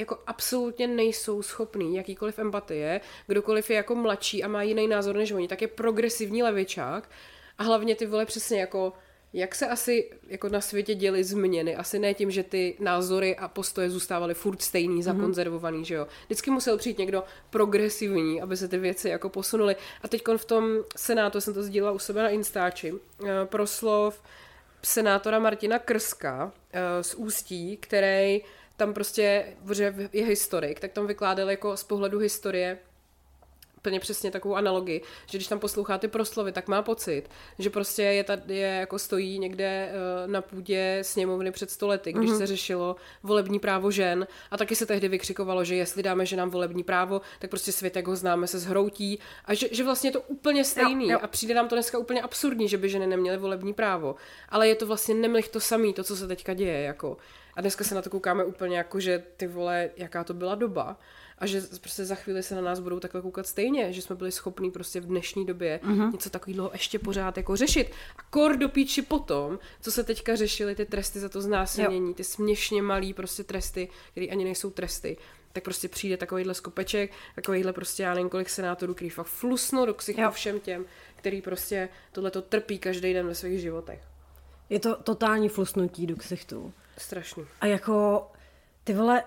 jako 0.00 0.18
absolutně 0.26 0.86
nejsou 0.86 1.42
schopný 1.42 1.96
jakýkoliv 1.96 2.38
empatie, 2.38 3.00
kdokoliv 3.26 3.70
je 3.70 3.76
jako 3.76 3.94
mladší 3.94 4.44
a 4.44 4.48
má 4.48 4.62
jiný 4.62 4.88
názor 4.88 5.16
než 5.16 5.32
oni, 5.32 5.48
tak 5.48 5.62
je 5.62 5.68
progresivní 5.68 6.42
levičák 6.42 7.10
a 7.58 7.62
hlavně 7.62 7.96
ty 7.96 8.06
vole 8.06 8.26
přesně 8.26 8.60
jako 8.60 8.92
jak 9.32 9.54
se 9.54 9.66
asi 9.66 10.10
jako 10.26 10.48
na 10.48 10.60
světě 10.60 10.94
děly 10.94 11.24
změny? 11.24 11.76
Asi 11.76 11.98
ne 11.98 12.14
tím, 12.14 12.30
že 12.30 12.42
ty 12.42 12.76
názory 12.80 13.36
a 13.36 13.48
postoje 13.48 13.90
zůstávaly 13.90 14.34
furt 14.34 14.62
stejný, 14.62 15.02
zakonzervovaný, 15.02 15.84
že 15.84 15.94
jo. 15.94 16.06
Vždycky 16.26 16.50
musel 16.50 16.78
přijít 16.78 16.98
někdo 16.98 17.24
progresivní, 17.50 18.42
aby 18.42 18.56
se 18.56 18.68
ty 18.68 18.78
věci 18.78 19.08
jako 19.08 19.28
posunuly. 19.28 19.76
A 20.02 20.08
teď 20.08 20.22
v 20.36 20.44
tom 20.44 20.78
senátu, 20.96 21.40
jsem 21.40 21.54
to 21.54 21.62
sdílela 21.62 21.92
u 21.92 21.98
sebe 21.98 22.22
na 22.22 22.28
Instači, 22.28 22.94
eh, 22.94 23.26
proslov 23.44 24.22
senátora 24.82 25.38
Martina 25.38 25.78
Krska 25.78 26.52
eh, 26.72 27.02
z 27.02 27.14
Ústí, 27.14 27.76
který 27.76 28.40
tam 28.80 28.94
prostě, 28.94 29.44
protože 29.64 29.94
je 30.12 30.26
historik, 30.26 30.80
tak 30.80 30.92
tam 30.92 31.06
vykládal 31.06 31.50
jako 31.50 31.76
z 31.76 31.84
pohledu 31.84 32.18
historie 32.18 32.78
úplně 33.80 34.00
přesně 34.00 34.30
takovou 34.30 34.54
analogii, 34.54 35.02
že 35.26 35.38
když 35.38 35.48
tam 35.48 35.58
poslouchá 35.58 35.98
ty 35.98 36.08
proslovy, 36.08 36.52
tak 36.52 36.68
má 36.68 36.82
pocit, 36.82 37.22
že 37.58 37.70
prostě 37.70 38.02
je 38.02 38.24
tady, 38.24 38.56
je, 38.56 38.68
jako 38.68 38.98
stojí 38.98 39.38
někde 39.38 39.92
uh, 39.92 40.30
na 40.30 40.40
půdě 40.40 40.98
sněmovny 41.02 41.50
před 41.50 41.70
stolety, 41.70 42.12
když 42.12 42.30
mm-hmm. 42.30 42.38
se 42.38 42.46
řešilo 42.46 42.96
volební 43.22 43.58
právo 43.58 43.90
žen 43.90 44.26
a 44.50 44.56
taky 44.56 44.76
se 44.76 44.86
tehdy 44.86 45.08
vykřikovalo, 45.08 45.64
že 45.64 45.74
jestli 45.74 46.02
dáme 46.02 46.26
ženám 46.26 46.50
volební 46.50 46.84
právo, 46.84 47.20
tak 47.38 47.50
prostě 47.50 47.72
svět, 47.72 47.96
jak 47.96 48.06
ho 48.06 48.16
známe, 48.16 48.46
se 48.46 48.58
zhroutí 48.58 49.18
a 49.44 49.54
že, 49.54 49.68
že 49.72 49.84
vlastně 49.84 50.08
je 50.08 50.12
to 50.12 50.20
úplně 50.20 50.64
stejný 50.64 51.04
jo, 51.04 51.12
jo. 51.12 51.18
a 51.22 51.26
přijde 51.26 51.54
nám 51.54 51.68
to 51.68 51.74
dneska 51.74 51.98
úplně 51.98 52.22
absurdní, 52.22 52.68
že 52.68 52.78
by 52.78 52.88
ženy 52.88 53.06
neměly 53.06 53.38
volební 53.38 53.72
právo, 53.72 54.14
ale 54.48 54.68
je 54.68 54.74
to 54.74 54.86
vlastně 54.86 55.14
nemlich 55.14 55.48
to 55.48 55.60
samý, 55.60 55.94
to, 55.94 56.04
co 56.04 56.16
se 56.16 56.26
teďka 56.26 56.54
děje, 56.54 56.80
jako. 56.80 57.16
A 57.60 57.62
dneska 57.62 57.84
se 57.84 57.94
na 57.94 58.02
to 58.02 58.10
koukáme 58.10 58.44
úplně 58.44 58.76
jako, 58.76 59.00
že 59.00 59.22
ty 59.36 59.46
vole, 59.46 59.90
jaká 59.96 60.24
to 60.24 60.34
byla 60.34 60.54
doba 60.54 60.96
a 61.38 61.46
že 61.46 61.62
prostě 61.80 62.04
za 62.04 62.14
chvíli 62.14 62.42
se 62.42 62.54
na 62.54 62.60
nás 62.60 62.80
budou 62.80 63.00
takhle 63.00 63.22
koukat 63.22 63.46
stejně, 63.46 63.92
že 63.92 64.02
jsme 64.02 64.16
byli 64.16 64.32
schopní 64.32 64.70
prostě 64.70 65.00
v 65.00 65.06
dnešní 65.06 65.46
době 65.46 65.80
uh-huh. 65.82 66.12
něco 66.12 66.30
takového 66.30 66.70
ještě 66.72 66.98
pořád 66.98 67.36
jako 67.36 67.56
řešit. 67.56 67.90
A 68.16 68.22
kor 68.30 68.56
do 68.56 68.68
píči 68.68 69.02
potom, 69.02 69.58
co 69.80 69.92
se 69.92 70.04
teďka 70.04 70.36
řešily 70.36 70.74
ty 70.74 70.84
tresty 70.86 71.20
za 71.20 71.28
to 71.28 71.42
znásilnění, 71.42 72.14
ty 72.14 72.24
směšně 72.24 72.82
malý 72.82 73.14
prostě 73.14 73.44
tresty, 73.44 73.88
které 74.10 74.26
ani 74.26 74.44
nejsou 74.44 74.70
tresty, 74.70 75.16
tak 75.52 75.64
prostě 75.64 75.88
přijde 75.88 76.16
takovýhle 76.16 76.54
skopeček, 76.54 77.12
takovýhle 77.34 77.72
prostě 77.72 78.02
já 78.02 78.14
nevím 78.14 78.28
kolik 78.28 78.48
senátorů, 78.48 78.94
který 78.94 79.10
fakt 79.10 79.26
flusnou 79.26 79.86
do 79.86 79.94
ksichu 79.94 80.22
všem 80.30 80.60
těm, 80.60 80.84
který 81.16 81.42
prostě 81.42 81.88
tohleto 82.12 82.42
trpí 82.42 82.78
každý 82.78 83.12
den 83.12 83.26
ve 83.26 83.34
svých 83.34 83.60
životech. 83.60 84.00
Je 84.70 84.80
to 84.80 84.96
totální 84.96 85.48
flusnutí 85.48 86.06
do 86.06 86.16
ksichtů. 86.16 86.72
Strašný. 87.00 87.46
A 87.60 87.66
jako, 87.66 88.26
ty 88.84 88.94
vole, 88.94 89.24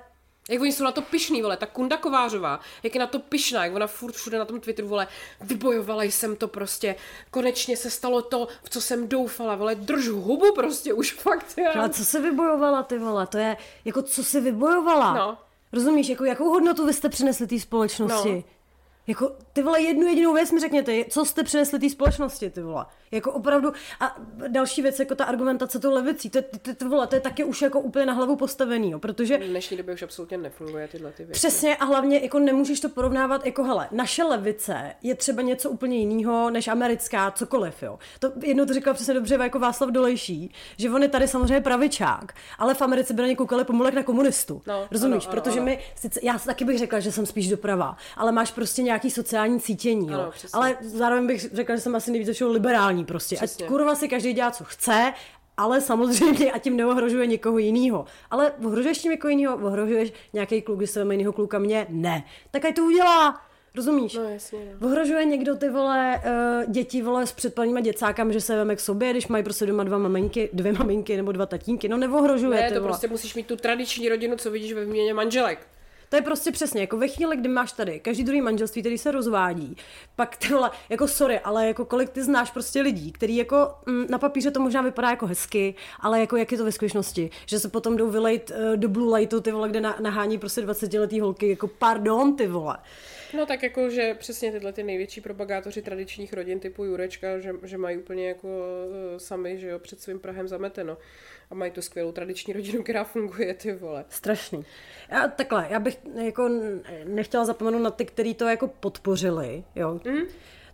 jak 0.50 0.62
oni 0.62 0.72
jsou 0.72 0.84
na 0.84 0.92
to 0.92 1.02
pišný, 1.02 1.42
vole, 1.42 1.58
ta 1.58 1.66
Kunda 1.66 1.98
Kovářová, 1.98 2.60
jak 2.84 2.96
je 2.96 3.00
na 3.00 3.08
to 3.08 3.20
pišná, 3.20 3.66
jak 3.66 3.76
ona 3.76 3.88
furt 3.88 4.16
všude 4.16 4.40
na 4.40 4.46
tom 4.46 4.60
Twitteru, 4.60 4.88
vole, 4.88 5.08
vybojovala 5.42 6.04
jsem 6.04 6.36
to 6.36 6.48
prostě, 6.48 6.96
konečně 7.32 7.78
se 7.78 7.90
stalo 7.90 8.22
to, 8.22 8.48
v 8.64 8.70
co 8.70 8.82
jsem 8.82 9.08
doufala, 9.08 9.56
vole, 9.56 9.76
drž 9.76 10.08
hubu 10.08 10.54
prostě, 10.56 10.94
už 10.94 11.14
fakt, 11.14 11.58
já. 11.58 11.72
Ale 11.72 11.90
co 11.90 12.06
se 12.06 12.22
vybojovala, 12.22 12.84
ty 12.84 13.00
vole, 13.00 13.28
to 13.28 13.38
je, 13.38 13.58
jako 13.86 14.02
co 14.02 14.24
se 14.24 14.42
vybojovala? 14.42 15.14
No. 15.14 15.38
Rozumíš, 15.74 16.10
jako 16.10 16.26
jakou 16.26 16.50
hodnotu 16.50 16.86
vy 16.86 16.94
jste 16.94 17.10
přinesli 17.10 17.48
té 17.48 17.60
společnosti? 17.60 18.32
No. 18.32 18.44
Jako, 19.08 19.32
ty 19.54 19.64
vole, 19.64 19.82
jednu 19.82 20.08
jedinou 20.08 20.34
věc 20.34 20.52
mi 20.52 20.60
řekněte, 20.60 21.06
co 21.10 21.26
jste 21.26 21.44
přinesli 21.44 21.80
té 21.80 21.90
společnosti, 21.90 22.50
ty 22.50 22.62
vole. 22.62 22.86
Jako 23.14 23.32
opravdu, 23.32 23.74
a 24.00 24.16
další 24.48 24.82
věc, 24.82 25.00
jako 25.00 25.16
ta 25.16 25.26
argumentace 25.26 25.80
tou 25.80 25.92
levicí, 25.92 26.30
to, 26.30 26.40
to, 26.42 26.76
to, 26.76 26.90
vole, 26.90 27.08
to 27.08 27.16
je 27.16 27.22
taky 27.22 27.44
už 27.44 27.62
jako 27.62 27.80
úplně 27.80 28.06
na 28.06 28.14
hlavu 28.14 28.36
postavený, 28.36 28.92
jo, 28.92 29.00
protože... 29.00 29.38
V 29.38 29.42
dnešní 29.42 29.78
době 29.78 29.94
už 29.94 30.04
absolutně 30.04 30.38
nefunguje 30.38 30.88
tyhle 30.88 31.12
ty 31.12 31.26
věci. 31.26 31.40
Přesně 31.40 31.76
a 31.76 31.86
hlavně 31.86 32.20
jako 32.20 32.40
nemůžeš 32.40 32.80
to 32.80 32.90
porovnávat, 32.90 33.46
jako 33.46 33.64
hele, 33.64 33.88
naše 33.92 34.24
levice 34.24 34.96
je 35.02 35.16
třeba 35.16 35.42
něco 35.42 35.70
úplně 35.70 35.98
jiného 35.98 36.50
než 36.50 36.68
americká, 36.68 37.32
cokoliv, 37.32 37.84
jo. 37.84 38.00
To 38.20 38.32
jedno 38.44 38.66
to 38.66 38.74
říkal 38.74 38.94
přesně 38.94 39.14
dobře 39.14 39.36
jako 39.36 39.60
Václav 39.60 39.90
Dolejší, 39.90 40.54
že 40.78 40.90
on 40.90 41.04
je 41.04 41.10
tady 41.10 41.28
samozřejmě 41.28 41.62
pravičák, 41.62 42.34
ale 42.58 42.74
v 42.74 42.82
Americe 42.82 43.14
by 43.14 43.22
na 43.22 43.28
ně 43.28 43.36
koukali 43.36 43.64
pomulek 43.64 43.94
na 43.94 44.04
komunistu. 44.04 44.62
No, 44.68 44.88
Rozumíš? 44.92 45.26
Ano, 45.26 45.36
protože 45.36 45.60
ano. 45.60 45.66
my, 45.66 45.80
sice, 45.96 46.20
já 46.24 46.40
taky 46.40 46.66
bych 46.66 46.80
řekla, 46.80 47.00
že 47.00 47.12
jsem 47.12 47.26
spíš 47.26 47.50
doprava, 47.50 47.98
ale 48.18 48.32
máš 48.32 48.52
prostě 48.52 48.82
nějaký 48.82 49.12
sociální 49.12 49.60
cítění, 49.60 50.12
jo. 50.12 50.20
Ano, 50.20 50.32
ale 50.54 50.78
zároveň 50.82 51.28
bych 51.28 51.50
řekla, 51.54 51.76
že 51.76 51.82
jsem 51.82 51.96
asi 51.96 52.12
nejvíce 52.12 52.46
liberální 52.46 53.03
prostě. 53.06 53.36
Přesně. 53.36 53.66
Ať 53.66 53.72
kurva 53.72 53.96
si 53.96 54.08
každý 54.08 54.34
dělá, 54.34 54.52
co 54.52 54.64
chce, 54.64 55.14
ale 55.58 55.82
samozřejmě 55.82 56.52
a 56.52 56.60
tím 56.60 56.78
neohrožuje 56.78 57.28
někoho 57.28 57.58
jiného. 57.58 58.06
Ale 58.32 58.52
ohrožuješ 58.66 58.98
tím 58.98 59.12
někoho 59.12 59.30
jiného, 59.30 59.56
ohrožuješ 59.56 60.14
nějaký 60.34 60.62
kluk, 60.62 60.78
když 60.78 60.90
se 60.90 61.06
jiného 61.12 61.34
kluka, 61.34 61.60
mě 61.60 61.88
ne. 61.90 62.24
Tak 62.52 62.66
ať 62.66 62.76
to 62.76 62.86
udělá. 62.86 63.42
Rozumíš? 63.76 64.14
No 64.14 64.24
jasně, 64.24 64.60
no. 64.80 64.88
Ohrožuje 64.88 65.26
někdo 65.26 65.56
ty 65.56 65.70
vole 65.70 66.22
uh, 66.26 66.72
děti 66.72 67.02
vole 67.02 67.28
s 67.28 67.32
předplanýma 67.32 67.80
děcákami, 67.80 68.34
že 68.34 68.42
se 68.42 68.56
veme 68.56 68.76
k 68.76 68.80
sobě, 68.80 69.12
když 69.12 69.28
mají 69.28 69.44
prostě 69.44 69.66
doma 69.66 69.84
dva 69.84 69.98
maminky, 69.98 70.50
dvě 70.54 70.74
maminky 70.74 71.18
nebo 71.18 71.32
dva 71.32 71.46
tatínky. 71.46 71.90
No 71.90 71.98
neohrožuje 71.98 72.62
ne, 72.62 72.72
to 72.72 72.76
vole. 72.76 72.88
prostě 72.88 73.08
musíš 73.08 73.36
mít 73.36 73.48
tu 73.48 73.56
tradiční 73.56 74.10
rodinu, 74.10 74.36
co 74.36 74.52
vidíš 74.52 74.74
ve 74.74 74.86
výměně 74.86 75.14
manželek. 75.14 75.68
To 76.14 76.18
je 76.18 76.22
prostě 76.22 76.52
přesně, 76.52 76.82
jako 76.82 76.98
ve 76.98 77.08
chvíli, 77.08 77.38
kdy 77.38 77.50
máš 77.50 77.72
tady 77.72 78.00
každý 78.00 78.24
druhý 78.24 78.42
manželství, 78.42 78.82
který 78.82 78.98
se 78.98 79.12
rozvádí, 79.12 79.78
pak 80.16 80.38
ty 80.38 80.48
vole, 80.48 80.72
jako 80.90 81.08
sorry, 81.08 81.40
ale 81.40 81.68
jako 81.68 81.86
kolik 81.86 82.10
ty 82.10 82.24
znáš 82.24 82.52
prostě 82.52 82.82
lidí, 82.82 83.12
který 83.12 83.36
jako 83.36 83.72
mm, 83.86 84.06
na 84.10 84.18
papíře 84.18 84.52
to 84.52 84.60
možná 84.60 84.82
vypadá 84.82 85.10
jako 85.10 85.28
hezky, 85.28 85.76
ale 86.00 86.20
jako 86.20 86.38
jak 86.38 86.52
je 86.52 86.58
to 86.58 86.66
ve 86.66 86.72
skutečnosti, 86.72 87.30
že 87.46 87.60
se 87.60 87.70
potom 87.70 87.98
jdou 87.98 88.10
vylejt 88.10 88.52
uh, 88.52 88.78
do 88.78 88.90
Blue 88.90 89.18
Lightu 89.18 89.42
ty 89.42 89.52
vole, 89.52 89.70
kde 89.70 89.82
na, 89.82 89.98
nahání 90.00 90.38
prostě 90.38 90.62
20 90.62 90.94
letý 90.94 91.20
holky, 91.20 91.50
jako 91.50 91.68
pardon 91.68 92.36
ty 92.36 92.48
vole. 92.48 92.78
No 93.38 93.46
tak 93.46 93.64
jako, 93.64 93.90
že 93.90 94.16
přesně 94.20 94.52
tyhle 94.52 94.74
ty 94.74 94.84
největší 94.84 95.22
propagátoři 95.22 95.82
tradičních 95.82 96.34
rodin 96.34 96.60
typu 96.60 96.84
Jurečka, 96.84 97.40
že, 97.40 97.54
že 97.64 97.78
mají 97.78 97.98
úplně 97.98 98.28
jako 98.28 98.48
uh, 98.48 99.18
sami, 99.18 99.60
že 99.60 99.68
jo, 99.68 99.80
před 99.80 100.02
svým 100.02 100.20
Prahem 100.20 100.48
zameteno 100.48 100.98
a 101.50 101.56
mají 101.56 101.72
tu 101.72 101.82
skvělou 101.82 102.12
tradiční 102.12 102.54
rodinu, 102.54 102.84
která 102.84 103.04
funguje, 103.04 103.54
ty 103.54 103.74
vole. 103.74 104.06
Strašný. 104.10 104.66
Já, 105.12 105.28
takhle, 105.28 105.68
já 105.70 105.80
bych 105.80 106.00
jako 106.24 106.50
nechtěla 107.04 107.46
zapomenout 107.46 107.82
na 107.82 107.92
ty, 107.92 108.06
kteří 108.06 108.34
to 108.34 108.46
jako 108.46 108.68
podpořili, 108.68 109.64
jo. 109.76 110.00
Mm. 110.06 110.22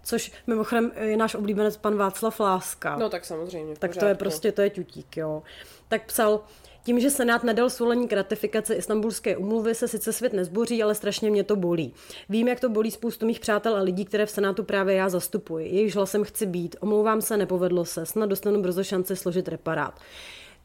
Což 0.03 0.31
mimochodem 0.47 0.91
je 1.01 1.17
náš 1.17 1.35
oblíbenec 1.35 1.77
pan 1.77 1.95
Václav 1.95 2.39
Láska. 2.39 2.97
No 2.97 3.09
tak 3.09 3.25
samozřejmě. 3.25 3.75
Tak 3.79 3.95
to 3.95 4.05
je 4.05 4.15
prostě, 4.15 4.51
to 4.51 4.61
je 4.61 4.69
tutík, 4.69 5.17
jo. 5.17 5.43
Tak 5.87 6.05
psal, 6.05 6.43
tím, 6.83 6.99
že 6.99 7.09
Senát 7.09 7.43
nedal 7.43 7.69
svolení 7.69 8.07
k 8.07 8.13
ratifikaci 8.13 8.73
Istanbulské 8.73 9.37
umluvy, 9.37 9.75
se 9.75 9.87
sice 9.87 10.13
svět 10.13 10.33
nezboří, 10.33 10.83
ale 10.83 10.95
strašně 10.95 11.31
mě 11.31 11.43
to 11.43 11.55
bolí. 11.55 11.93
Vím, 12.29 12.47
jak 12.47 12.59
to 12.59 12.69
bolí 12.69 12.91
spoustu 12.91 13.25
mých 13.25 13.39
přátel 13.39 13.75
a 13.75 13.81
lidí, 13.81 14.05
které 14.05 14.25
v 14.25 14.31
Senátu 14.31 14.63
právě 14.63 14.95
já 14.95 15.09
zastupuji. 15.09 15.75
Jejich 15.75 15.95
hlasem 15.95 16.23
chci 16.23 16.45
být. 16.45 16.75
Omlouvám 16.79 17.21
se, 17.21 17.37
nepovedlo 17.37 17.85
se. 17.85 18.05
Snad 18.05 18.29
dostanu 18.29 18.61
brzo 18.61 18.83
šanci 18.83 19.15
složit 19.15 19.47
reparát. 19.47 19.99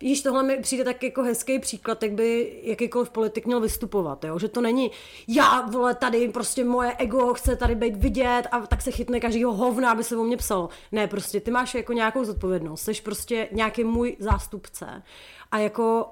Víš, 0.01 0.23
tohle 0.23 0.43
mi 0.43 0.57
přijde 0.57 0.85
tak 0.85 1.03
jako 1.03 1.23
hezký 1.23 1.59
příklad, 1.59 2.03
jak 2.03 2.13
by 2.13 2.61
jakýkoliv 2.63 3.11
politik 3.11 3.47
měl 3.47 3.61
vystupovat, 3.61 4.25
jo? 4.25 4.39
že 4.39 4.49
to 4.49 4.61
není 4.61 4.91
já, 5.29 5.61
vole, 5.61 5.95
tady 5.95 6.29
prostě 6.29 6.65
moje 6.65 6.97
ego 6.99 7.35
chce 7.35 7.57
tady 7.57 7.75
být 7.75 7.97
vidět 7.97 8.43
a 8.51 8.61
tak 8.61 8.83
se 8.83 8.91
chytne 8.91 9.21
každýho 9.21 9.53
hovna, 9.53 9.91
aby 9.91 10.05
se 10.05 10.17
o 10.17 10.25
mě 10.25 10.37
psalo. 10.37 10.69
Ne, 10.93 11.07
prostě 11.07 11.41
ty 11.41 11.51
máš 11.51 11.75
jako 11.75 11.93
nějakou 11.93 12.25
zodpovědnost, 12.25 12.83
jsi 12.83 13.03
prostě 13.03 13.49
nějaký 13.53 13.85
můj 13.85 14.17
zástupce 14.19 15.03
a 15.51 15.59
jako 15.59 16.07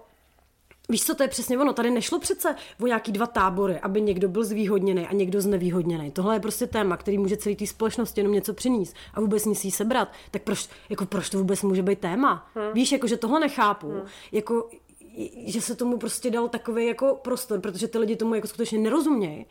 Víš 0.92 1.04
co, 1.04 1.14
to 1.14 1.22
je 1.22 1.28
přesně 1.28 1.58
ono. 1.58 1.72
Tady 1.72 1.90
nešlo 1.90 2.18
přece 2.18 2.56
o 2.80 2.86
nějaký 2.86 3.12
dva 3.12 3.26
tábory, 3.26 3.80
aby 3.80 4.00
někdo 4.00 4.28
byl 4.28 4.44
zvýhodněný 4.44 5.06
a 5.06 5.12
někdo 5.12 5.40
znevýhodněný. 5.40 6.10
Tohle 6.10 6.36
je 6.36 6.40
prostě 6.40 6.66
téma, 6.66 6.96
který 6.96 7.18
může 7.18 7.36
celý 7.36 7.56
té 7.56 7.66
společnosti 7.66 8.20
jenom 8.20 8.32
něco 8.32 8.54
přinést 8.54 8.96
a 9.14 9.20
vůbec 9.20 9.44
nic 9.44 9.64
jí 9.64 9.70
sebrat. 9.70 10.12
Tak 10.30 10.42
proč, 10.42 10.68
jako 10.88 11.06
proč 11.06 11.30
to 11.30 11.38
vůbec 11.38 11.62
může 11.62 11.82
být 11.82 11.98
téma? 11.98 12.50
Hmm. 12.54 12.72
Víš, 12.72 12.92
jako 12.92 13.06
že 13.06 13.16
tohle 13.16 13.40
nechápu. 13.40 13.88
Hmm. 13.88 14.02
Jako, 14.32 14.70
že 15.46 15.60
se 15.60 15.76
tomu 15.76 15.98
prostě 15.98 16.30
dal 16.30 16.48
takový 16.48 16.86
jako 16.86 17.20
prostor, 17.22 17.60
protože 17.60 17.88
ty 17.88 17.98
lidi 17.98 18.16
tomu 18.16 18.34
jako 18.34 18.48
skutečně 18.48 18.78
nerozumějí. 18.78 19.46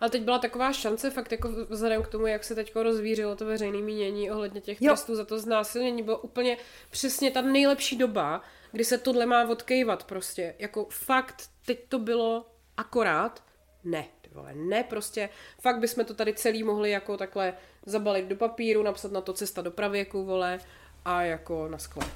Ale 0.00 0.10
teď 0.10 0.22
byla 0.22 0.38
taková 0.38 0.72
šance, 0.72 1.10
fakt 1.10 1.32
jako 1.32 1.48
vzhledem 1.68 2.02
k 2.02 2.08
tomu, 2.08 2.26
jak 2.26 2.44
se 2.44 2.54
teď 2.54 2.72
rozvířilo 2.76 3.36
to 3.36 3.44
veřejné 3.44 3.78
mínění 3.78 4.30
ohledně 4.30 4.60
těch 4.60 4.82
jo. 4.82 4.90
trestů 4.90 5.14
za 5.14 5.24
to 5.24 5.38
znásilnění, 5.38 6.02
bylo 6.02 6.18
úplně 6.18 6.56
přesně 6.90 7.30
ta 7.30 7.40
nejlepší 7.40 7.96
doba, 7.96 8.42
kdy 8.76 8.84
se 8.84 8.98
tohle 8.98 9.26
má 9.26 9.48
odkejvat 9.48 10.04
prostě. 10.04 10.54
Jako 10.58 10.86
fakt, 10.90 11.50
teď 11.66 11.88
to 11.88 11.98
bylo 11.98 12.46
akorát, 12.76 13.42
ne, 13.84 14.06
ty 14.20 14.30
vole, 14.32 14.54
ne, 14.54 14.84
prostě 14.84 15.28
fakt 15.60 15.78
bychom 15.78 16.04
to 16.04 16.14
tady 16.14 16.34
celý 16.34 16.62
mohli 16.62 16.90
jako 16.90 17.16
takhle 17.16 17.54
zabalit 17.86 18.26
do 18.26 18.36
papíru, 18.36 18.82
napsat 18.82 19.12
na 19.12 19.20
to 19.20 19.32
cesta 19.32 19.62
do 19.62 19.70
pravěku, 19.70 20.24
vole, 20.24 20.60
a 21.04 21.22
jako 21.22 21.68
na 21.68 21.78
skle. 21.78 22.06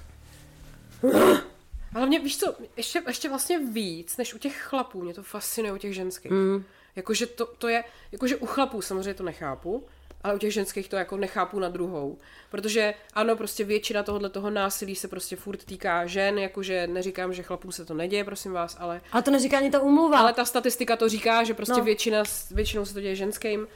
A 1.94 1.98
hlavně, 1.98 2.18
víš 2.18 2.38
co, 2.38 2.54
ještě, 2.76 3.02
ještě 3.06 3.28
vlastně 3.28 3.58
víc, 3.58 4.16
než 4.16 4.34
u 4.34 4.38
těch 4.38 4.56
chlapů, 4.56 5.02
mě 5.02 5.14
to 5.14 5.22
fascinuje 5.22 5.72
u 5.72 5.78
těch 5.78 5.94
ženských. 5.94 6.32
Mm. 6.32 6.64
Jakože 6.96 7.26
to, 7.26 7.46
to 7.46 7.68
je, 7.68 7.84
jakože 8.12 8.36
u 8.36 8.46
chlapů 8.46 8.82
samozřejmě 8.82 9.14
to 9.14 9.22
nechápu, 9.22 9.86
ale 10.22 10.34
u 10.34 10.38
těch 10.38 10.52
ženských 10.52 10.88
to 10.88 10.96
jako 10.96 11.16
nechápu 11.16 11.58
na 11.58 11.68
druhou. 11.68 12.18
Protože 12.50 12.94
ano, 13.14 13.36
prostě 13.36 13.64
většina 13.64 14.02
tohohle 14.02 14.30
toho 14.30 14.50
násilí 14.50 14.96
se 14.96 15.08
prostě 15.08 15.36
furt 15.36 15.64
týká 15.64 16.06
žen, 16.06 16.38
jakože 16.38 16.86
neříkám, 16.86 17.32
že 17.32 17.42
chlapům 17.42 17.72
se 17.72 17.84
to 17.84 17.94
neděje, 17.94 18.24
prosím 18.24 18.52
vás, 18.52 18.76
ale... 18.80 19.00
Ale 19.12 19.22
to 19.22 19.30
neříká 19.30 19.58
ani 19.58 19.70
ta 19.70 19.80
umluva. 19.80 20.18
Ale 20.18 20.32
ta 20.32 20.44
statistika 20.44 20.96
to 20.96 21.08
říká, 21.08 21.44
že 21.44 21.54
prostě 21.54 21.78
no. 21.78 21.84
většina, 21.84 22.22
většinou 22.50 22.84
se 22.84 22.94
to 22.94 23.00
děje 23.00 23.16
ženským. 23.16 23.66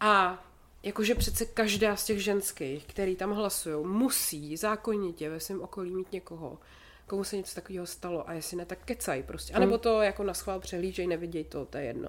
A 0.00 0.44
jakože 0.82 1.14
přece 1.14 1.44
každá 1.44 1.96
z 1.96 2.04
těch 2.04 2.24
ženských, 2.24 2.86
který 2.86 3.16
tam 3.16 3.32
hlasují, 3.32 3.86
musí 3.86 4.56
zákonitě 4.56 5.30
ve 5.30 5.40
svém 5.40 5.62
okolí 5.62 5.94
mít 5.94 6.12
někoho, 6.12 6.58
komu 7.06 7.24
se 7.24 7.36
něco 7.36 7.54
takového 7.54 7.86
stalo 7.86 8.28
a 8.28 8.32
jestli 8.32 8.56
ne, 8.56 8.64
tak 8.66 8.78
kecaj 8.84 9.22
prostě. 9.22 9.52
A 9.52 9.58
nebo 9.58 9.72
hmm. 9.72 9.80
to 9.80 10.02
jako 10.02 10.22
na 10.22 10.34
schvál 10.34 10.60
přehlížej, 10.60 11.06
neviděj 11.06 11.44
to, 11.44 11.64
to 11.64 11.78
je 11.78 11.84
jedno. 11.84 12.08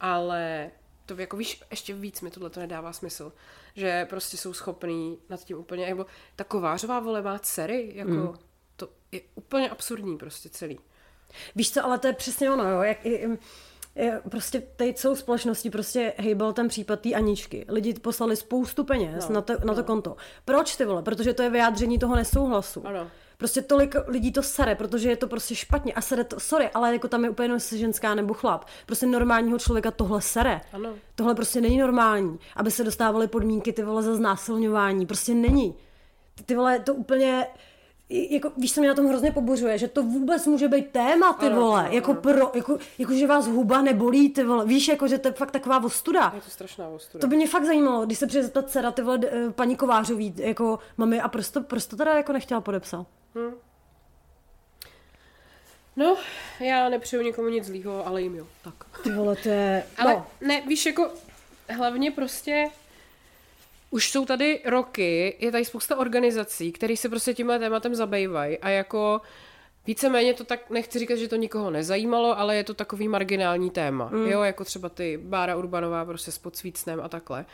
Ale 0.00 0.70
to 1.06 1.20
jako 1.20 1.36
víš, 1.36 1.62
ještě 1.70 1.94
víc 1.94 2.20
mi 2.20 2.30
tohle 2.30 2.50
to 2.50 2.60
nedává 2.60 2.92
smysl, 2.92 3.32
že 3.74 4.06
prostě 4.10 4.36
jsou 4.36 4.52
schopní 4.52 5.18
nad 5.28 5.44
tím 5.44 5.58
úplně, 5.58 5.86
nebo 5.86 6.06
ta 6.36 6.44
kovářová 6.44 7.00
vole 7.00 7.22
má 7.22 7.38
dcery, 7.38 7.92
jako 7.94 8.10
mm. 8.10 8.34
to 8.76 8.88
je 9.12 9.20
úplně 9.34 9.70
absurdní 9.70 10.18
prostě 10.18 10.48
celý. 10.48 10.78
Víš 11.54 11.72
co, 11.72 11.84
ale 11.84 11.98
to 11.98 12.06
je 12.06 12.12
přesně 12.12 12.50
ono, 12.50 12.70
jo, 12.70 12.82
jak, 12.82 13.06
je, 13.06 13.38
prostě 14.30 14.60
teď 14.60 14.98
jsou 14.98 15.16
společnosti, 15.16 15.70
prostě 15.70 16.12
hejbal 16.18 16.52
ten 16.52 16.68
případ 16.68 17.00
té 17.00 17.14
Aničky. 17.14 17.66
Lidi 17.68 17.94
poslali 17.94 18.36
spoustu 18.36 18.84
peněz 18.84 19.28
No, 19.28 19.34
na, 19.34 19.42
to, 19.42 19.52
na 19.52 19.74
to 19.74 19.80
no. 19.80 19.86
konto. 19.86 20.16
Proč 20.44 20.76
ty 20.76 20.84
vole? 20.84 21.02
Protože 21.02 21.34
to 21.34 21.42
je 21.42 21.50
vyjádření 21.50 21.98
toho 21.98 22.16
nesouhlasu. 22.16 22.86
Ano. 22.86 23.10
Prostě 23.42 23.62
tolik 23.62 23.94
lidí 24.06 24.32
to 24.32 24.42
sere, 24.42 24.74
protože 24.74 25.08
je 25.08 25.16
to 25.16 25.26
prostě 25.26 25.54
špatně. 25.54 25.92
A 25.92 26.00
sere 26.00 26.24
to, 26.24 26.40
sorry, 26.40 26.70
ale 26.74 26.92
jako 26.92 27.08
tam 27.08 27.24
je 27.24 27.30
úplně 27.30 27.44
jenom 27.44 27.56
jestli 27.56 27.78
ženská 27.78 28.14
nebo 28.14 28.34
chlap. 28.34 28.64
Prostě 28.86 29.06
normálního 29.06 29.58
člověka 29.58 29.90
tohle 29.90 30.20
sere. 30.20 30.60
Ano. 30.72 30.94
Tohle 31.14 31.34
prostě 31.34 31.60
není 31.60 31.78
normální, 31.78 32.38
aby 32.56 32.70
se 32.70 32.84
dostávaly 32.84 33.28
podmínky 33.28 33.72
ty 33.72 33.82
vole 33.82 34.02
za 34.02 34.14
znásilňování. 34.14 35.06
Prostě 35.06 35.34
není. 35.34 35.74
Ty, 36.34 36.44
ty 36.44 36.56
vole, 36.56 36.78
to 36.78 36.94
úplně 36.94 37.46
jako, 38.12 38.52
víš, 38.56 38.74
co 38.74 38.80
mě 38.80 38.88
na 38.88 38.94
tom 38.94 39.06
hrozně 39.08 39.32
pobořuje, 39.32 39.78
že 39.78 39.88
to 39.88 40.02
vůbec 40.02 40.46
může 40.46 40.68
být 40.68 40.90
téma, 40.90 41.32
ty 41.32 41.46
Ano, 41.46 41.60
vole, 41.60 41.80
ano, 41.80 41.92
jako 41.94 42.10
ano. 42.10 42.20
pro, 42.20 42.50
jako, 42.54 42.78
jako, 42.98 43.14
že 43.14 43.26
vás 43.26 43.46
huba 43.46 43.82
nebolí, 43.82 44.30
ty 44.30 44.44
vole, 44.44 44.66
víš, 44.66 44.88
jako, 44.88 45.08
že 45.08 45.18
to 45.18 45.28
je 45.28 45.32
fakt 45.32 45.50
taková 45.50 45.84
ostuda. 45.84 46.32
Je 46.34 46.40
to 46.40 46.50
strašná 46.50 46.88
ostuda. 46.88 47.20
To 47.20 47.26
by 47.26 47.36
mě 47.36 47.48
fakt 47.48 47.64
zajímalo, 47.64 48.06
když 48.06 48.18
se 48.18 48.26
přijde 48.26 48.42
zeptat 48.44 48.70
dcera, 48.70 48.90
ty 48.92 49.02
vole, 49.02 49.18
eh, 49.30 49.50
paní 49.50 49.76
Kovářový, 49.76 50.34
jako 50.36 50.78
mami, 50.96 51.20
a 51.20 51.28
proč 51.28 51.50
to, 51.50 51.60
proč 51.62 51.86
to 51.86 51.96
teda 51.96 52.14
jako 52.14 52.32
nechtěla 52.32 52.60
podepsat? 52.60 53.06
No, 55.96 56.16
já 56.60 56.88
nepřeju 56.88 57.22
nikomu 57.22 57.48
nic 57.48 57.64
zlýho, 57.64 58.06
ale 58.06 58.22
jim 58.22 58.34
jo. 58.34 58.46
Tak. 58.64 58.74
Ty 59.02 59.12
vole, 59.12 59.36
to 59.36 59.48
je, 59.48 59.86
Ale 59.98 60.12
no, 60.14 60.26
ne, 60.40 60.60
víš, 60.60 60.86
jako 60.86 61.10
hlavně 61.68 62.10
prostě 62.10 62.64
už 63.92 64.10
jsou 64.10 64.24
tady 64.24 64.60
roky, 64.64 65.36
je 65.40 65.52
tady 65.52 65.64
spousta 65.64 65.96
organizací, 65.96 66.72
které 66.72 66.96
se 66.96 67.08
prostě 67.08 67.34
tímhle 67.34 67.58
tématem 67.58 67.94
zabývají 67.94 68.58
a 68.58 68.68
jako 68.68 69.20
víceméně 69.86 70.34
to 70.34 70.44
tak, 70.44 70.70
nechci 70.70 70.98
říkat, 70.98 71.16
že 71.16 71.28
to 71.28 71.36
nikoho 71.36 71.70
nezajímalo, 71.70 72.38
ale 72.38 72.56
je 72.56 72.64
to 72.64 72.74
takový 72.74 73.08
marginální 73.08 73.70
téma, 73.70 74.10
mm. 74.12 74.26
jo, 74.26 74.42
jako 74.42 74.64
třeba 74.64 74.88
ty 74.88 75.16
Bára 75.22 75.56
Urbanová 75.56 76.04
prostě 76.04 76.32
s 76.32 76.38
podsvícnem 76.38 77.00
a 77.00 77.08
takhle. 77.08 77.44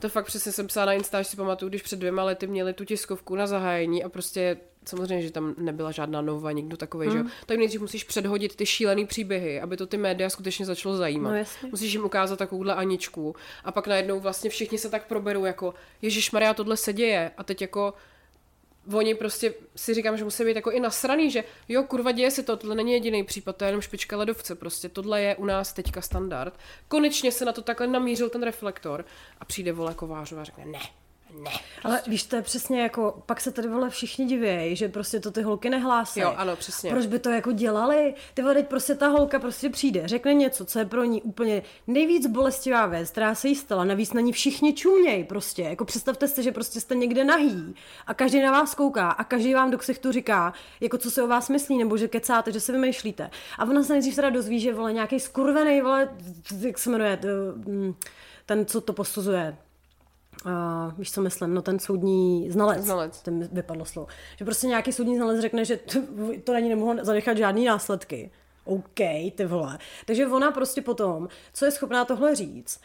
To 0.00 0.08
fakt 0.08 0.26
přesně 0.26 0.52
jsem 0.52 0.66
psala 0.66 0.86
na 0.86 0.92
Insta, 0.92 1.22
že 1.22 1.28
si 1.28 1.36
pamatuju, 1.36 1.68
když 1.68 1.82
před 1.82 1.98
dvěma 1.98 2.24
lety 2.24 2.46
měli 2.46 2.72
tu 2.72 2.84
tiskovku 2.84 3.34
na 3.34 3.46
zahájení 3.46 4.04
a 4.04 4.08
prostě 4.08 4.56
samozřejmě, 4.88 5.22
že 5.22 5.30
tam 5.30 5.54
nebyla 5.58 5.90
žádná 5.90 6.20
nova, 6.20 6.52
nikdo 6.52 6.76
takový, 6.76 7.06
mm. 7.06 7.12
že 7.12 7.18
jo. 7.18 7.24
Tak 7.46 7.58
nejdřív 7.58 7.80
musíš 7.80 8.04
předhodit 8.04 8.56
ty 8.56 8.66
šílený 8.66 9.06
příběhy, 9.06 9.60
aby 9.60 9.76
to 9.76 9.86
ty 9.86 9.96
média 9.96 10.30
skutečně 10.30 10.66
začalo 10.66 10.96
zajímat. 10.96 11.30
No 11.30 11.36
jasně. 11.36 11.68
Musíš 11.70 11.92
jim 11.92 12.04
ukázat 12.04 12.38
takovouhle 12.38 12.74
Aničku 12.74 13.36
a 13.64 13.72
pak 13.72 13.86
najednou 13.86 14.20
vlastně 14.20 14.50
všichni 14.50 14.78
se 14.78 14.90
tak 14.90 15.06
proberou 15.06 15.44
jako 15.44 15.74
Ježíš 16.02 16.30
Maria, 16.30 16.54
tohle 16.54 16.76
se 16.76 16.92
děje 16.92 17.30
a 17.36 17.44
teď 17.44 17.60
jako 17.60 17.94
oni 18.92 19.14
prostě 19.14 19.54
si 19.76 19.94
říkám, 19.94 20.16
že 20.16 20.24
musí 20.24 20.44
být 20.44 20.56
jako 20.56 20.70
i 20.70 20.80
nasraný, 20.80 21.30
že 21.30 21.44
jo, 21.68 21.82
kurva, 21.82 22.12
děje 22.12 22.30
se 22.30 22.42
to, 22.42 22.56
tohle 22.56 22.74
není 22.74 22.92
jediný 22.92 23.24
případ, 23.24 23.56
to 23.56 23.64
je 23.64 23.68
jenom 23.68 23.80
špička 23.80 24.16
ledovce, 24.16 24.54
prostě 24.54 24.88
tohle 24.88 25.22
je 25.22 25.36
u 25.36 25.44
nás 25.44 25.72
teďka 25.72 26.00
standard. 26.00 26.58
Konečně 26.88 27.32
se 27.32 27.44
na 27.44 27.52
to 27.52 27.62
takhle 27.62 27.86
namířil 27.86 28.30
ten 28.30 28.42
reflektor 28.42 29.04
a 29.40 29.44
přijde 29.44 29.72
vole 29.72 29.94
Kovářová 29.94 30.40
a 30.40 30.44
řekne 30.44 30.64
ne, 30.64 30.80
ne. 31.42 31.50
ale 31.84 32.02
víš, 32.06 32.22
to 32.22 32.36
je 32.36 32.42
přesně 32.42 32.82
jako, 32.82 33.22
pak 33.26 33.40
se 33.40 33.50
tady 33.50 33.68
vole 33.68 33.90
všichni 33.90 34.26
divějí, 34.26 34.76
že 34.76 34.88
prostě 34.88 35.20
to 35.20 35.30
ty 35.30 35.42
holky 35.42 35.70
nehlásí. 35.70 36.20
Jo, 36.20 36.34
ano, 36.36 36.56
přesně. 36.56 36.90
Proč 36.90 37.06
by 37.06 37.18
to 37.18 37.30
jako 37.30 37.52
dělali? 37.52 38.14
Ty 38.34 38.42
vole, 38.42 38.54
teď 38.54 38.66
prostě 38.66 38.94
ta 38.94 39.08
holka 39.08 39.38
prostě 39.38 39.70
přijde, 39.70 40.08
řekne 40.08 40.34
něco, 40.34 40.64
co 40.64 40.78
je 40.78 40.84
pro 40.84 41.04
ní 41.04 41.22
úplně 41.22 41.62
nejvíc 41.86 42.26
bolestivá 42.26 42.86
věc, 42.86 43.10
která 43.10 43.34
se 43.34 43.48
jí 43.48 43.54
stala, 43.54 43.84
navíc 43.84 44.12
na 44.12 44.20
ní 44.20 44.32
všichni 44.32 44.72
čuměj 44.72 45.24
prostě. 45.24 45.62
Jako 45.62 45.84
představte 45.84 46.28
si, 46.28 46.42
že 46.42 46.52
prostě 46.52 46.80
jste 46.80 46.94
někde 46.94 47.24
nahý 47.24 47.74
a 48.06 48.14
každý 48.14 48.42
na 48.42 48.52
vás 48.52 48.74
kouká 48.74 49.10
a 49.10 49.24
každý 49.24 49.54
vám 49.54 49.70
do 49.70 49.78
ksichtu 49.78 50.12
říká, 50.12 50.52
jako 50.80 50.98
co 50.98 51.10
se 51.10 51.22
o 51.22 51.26
vás 51.26 51.48
myslí, 51.48 51.78
nebo 51.78 51.96
že 51.96 52.08
kecáte, 52.08 52.52
že 52.52 52.60
se 52.60 52.72
vymýšlíte. 52.72 53.30
A 53.58 53.64
ona 53.64 53.82
se 53.82 53.92
nejdřív 53.92 54.16
teda 54.16 54.30
dozví, 54.30 54.60
že 54.60 54.74
vole 54.74 54.92
nějaký 54.92 55.20
skurvený, 55.20 55.80
vole, 55.80 56.08
jak 56.60 56.78
se 56.78 56.90
jmenuje, 56.90 57.18
mm, 57.54 57.94
ten, 58.46 58.66
co 58.66 58.80
to 58.80 58.92
posuzuje, 58.92 59.56
Uh, 60.46 60.98
víš, 60.98 61.12
co 61.12 61.22
myslím, 61.22 61.54
no 61.54 61.62
ten 61.62 61.78
soudní 61.78 62.50
znalec. 62.50 62.84
Znalec. 62.84 63.22
Ten 63.22 63.48
vypadlo 63.52 63.84
slovo. 63.84 64.08
Že 64.38 64.44
prostě 64.44 64.66
nějaký 64.66 64.92
soudní 64.92 65.16
znalec 65.16 65.40
řekne, 65.40 65.64
že 65.64 65.76
to, 65.76 65.98
to 66.44 66.52
na 66.52 66.58
ní 66.58 66.68
nemohlo 66.68 67.04
zanechat 67.04 67.36
žádný 67.36 67.64
následky. 67.64 68.30
OK, 68.64 69.00
ty 69.34 69.44
vole. 69.46 69.78
Takže 70.06 70.26
ona 70.26 70.50
prostě 70.50 70.82
potom, 70.82 71.28
co 71.52 71.64
je 71.64 71.70
schopná 71.70 72.04
tohle 72.04 72.34
říct, 72.34 72.80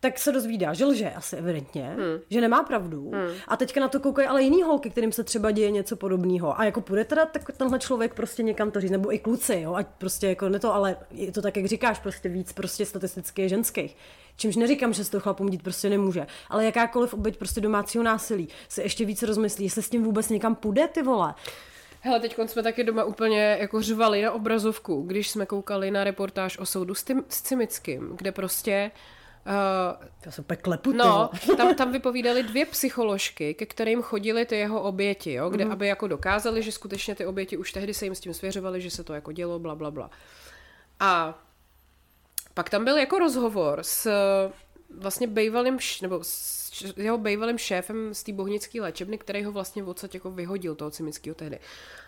tak 0.00 0.18
se 0.18 0.32
dozvídá, 0.32 0.74
že 0.74 0.84
lže 0.84 1.10
asi 1.10 1.36
evidentně, 1.36 1.88
hmm. 1.88 2.20
že 2.30 2.40
nemá 2.40 2.62
pravdu. 2.62 3.10
Hmm. 3.10 3.34
A 3.48 3.56
teďka 3.56 3.80
na 3.80 3.88
to 3.88 4.00
koukají 4.00 4.28
ale 4.28 4.42
jiný 4.42 4.62
holky, 4.62 4.90
kterým 4.90 5.12
se 5.12 5.24
třeba 5.24 5.50
děje 5.50 5.70
něco 5.70 5.96
podobného. 5.96 6.60
A 6.60 6.64
jako 6.64 6.80
půjde 6.80 7.04
teda 7.04 7.26
tak 7.26 7.52
tenhle 7.56 7.78
člověk 7.78 8.14
prostě 8.14 8.42
někam 8.42 8.70
to 8.70 8.80
říct, 8.80 8.90
nebo 8.90 9.14
i 9.14 9.18
kluci, 9.18 9.60
jo, 9.60 9.74
ať 9.74 9.86
prostě 9.98 10.28
jako 10.28 10.48
ne 10.48 10.58
to, 10.58 10.74
ale 10.74 10.96
je 11.10 11.32
to 11.32 11.42
tak, 11.42 11.56
jak 11.56 11.66
říkáš, 11.66 11.98
prostě 11.98 12.28
víc 12.28 12.52
prostě 12.52 12.86
statisticky 12.86 13.42
je 13.42 13.48
ženských. 13.48 13.96
Čímž 14.36 14.56
neříkám, 14.56 14.92
že 14.92 15.04
se 15.04 15.10
to 15.10 15.20
chlapům 15.20 15.48
dít 15.48 15.62
prostě 15.62 15.90
nemůže, 15.90 16.26
ale 16.48 16.64
jakákoliv 16.64 17.14
oběť 17.14 17.36
prostě 17.36 17.60
domácího 17.60 18.04
násilí 18.04 18.48
se 18.68 18.82
ještě 18.82 19.04
víc 19.04 19.22
rozmyslí, 19.22 19.64
jestli 19.64 19.82
s 19.82 19.90
tím 19.90 20.04
vůbec 20.04 20.28
někam 20.28 20.54
půjde, 20.54 20.88
ty 20.88 21.02
vole. 21.02 21.34
Hele, 22.04 22.20
teď 22.20 22.36
jsme 22.46 22.62
taky 22.62 22.84
doma 22.84 23.04
úplně 23.04 23.56
jako 23.60 23.82
řvali 23.82 24.22
na 24.22 24.32
obrazovku, 24.32 25.02
když 25.02 25.30
jsme 25.30 25.46
koukali 25.46 25.90
na 25.90 26.04
reportáž 26.04 26.58
o 26.58 26.66
soudu 26.66 26.94
s, 26.94 27.04
tím, 27.04 27.24
s 27.28 27.42
Cimickým, 27.42 28.16
kde 28.16 28.32
prostě 28.32 28.90
uh, 29.46 30.06
Já 30.26 30.32
se 30.32 30.40
úplně 30.40 30.56
klepu, 30.56 30.92
ty 30.92 30.98
No, 30.98 31.30
tam, 31.56 31.74
tam 31.74 31.92
vypovídali 31.92 32.42
dvě 32.42 32.66
psycholožky, 32.66 33.54
ke 33.54 33.66
kterým 33.66 34.02
chodili 34.02 34.46
ty 34.46 34.56
jeho 34.56 34.82
oběti, 34.82 35.32
jo, 35.32 35.50
kde, 35.50 35.64
mm. 35.64 35.72
aby 35.72 35.86
jako 35.86 36.08
dokázali, 36.08 36.62
že 36.62 36.72
skutečně 36.72 37.14
ty 37.14 37.26
oběti 37.26 37.56
už 37.56 37.72
tehdy 37.72 37.94
se 37.94 38.06
jim 38.06 38.14
s 38.14 38.20
tím 38.20 38.34
svěřovali, 38.34 38.80
že 38.80 38.90
se 38.90 39.04
to 39.04 39.14
jako 39.14 39.32
dělo, 39.32 39.58
bla, 39.58 39.74
bla, 39.74 39.90
bla. 39.90 40.10
A 41.00 41.41
pak 42.54 42.70
tam 42.70 42.84
byl 42.84 42.96
jako 42.96 43.18
rozhovor 43.18 43.78
s 43.82 44.10
vlastně 44.98 45.26
bývalým, 45.26 45.78
nebo 46.02 46.18
s 46.22 46.62
jeho 46.96 47.18
bývalým 47.18 47.58
šéfem 47.58 48.14
z 48.14 48.22
té 48.22 48.32
bohnické 48.32 48.80
léčebny, 48.80 49.18
který 49.18 49.44
ho 49.44 49.52
vlastně 49.52 49.82
v 49.82 49.88
odsaď 49.88 50.14
jako 50.14 50.30
vyhodil 50.30 50.74
toho 50.74 50.90
cimického 50.90 51.34
tehdy. 51.34 51.58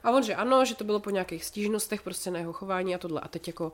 A 0.04 0.10
on, 0.10 0.22
že 0.22 0.34
ano, 0.34 0.64
že 0.64 0.74
to 0.74 0.84
bylo 0.84 1.00
po 1.00 1.10
nějakých 1.10 1.44
stížnostech 1.44 2.02
prostě 2.02 2.30
na 2.30 2.38
jeho 2.38 2.52
chování 2.52 2.94
a 2.94 2.98
tohle. 2.98 3.20
A 3.20 3.28
teď 3.28 3.46
jako 3.46 3.72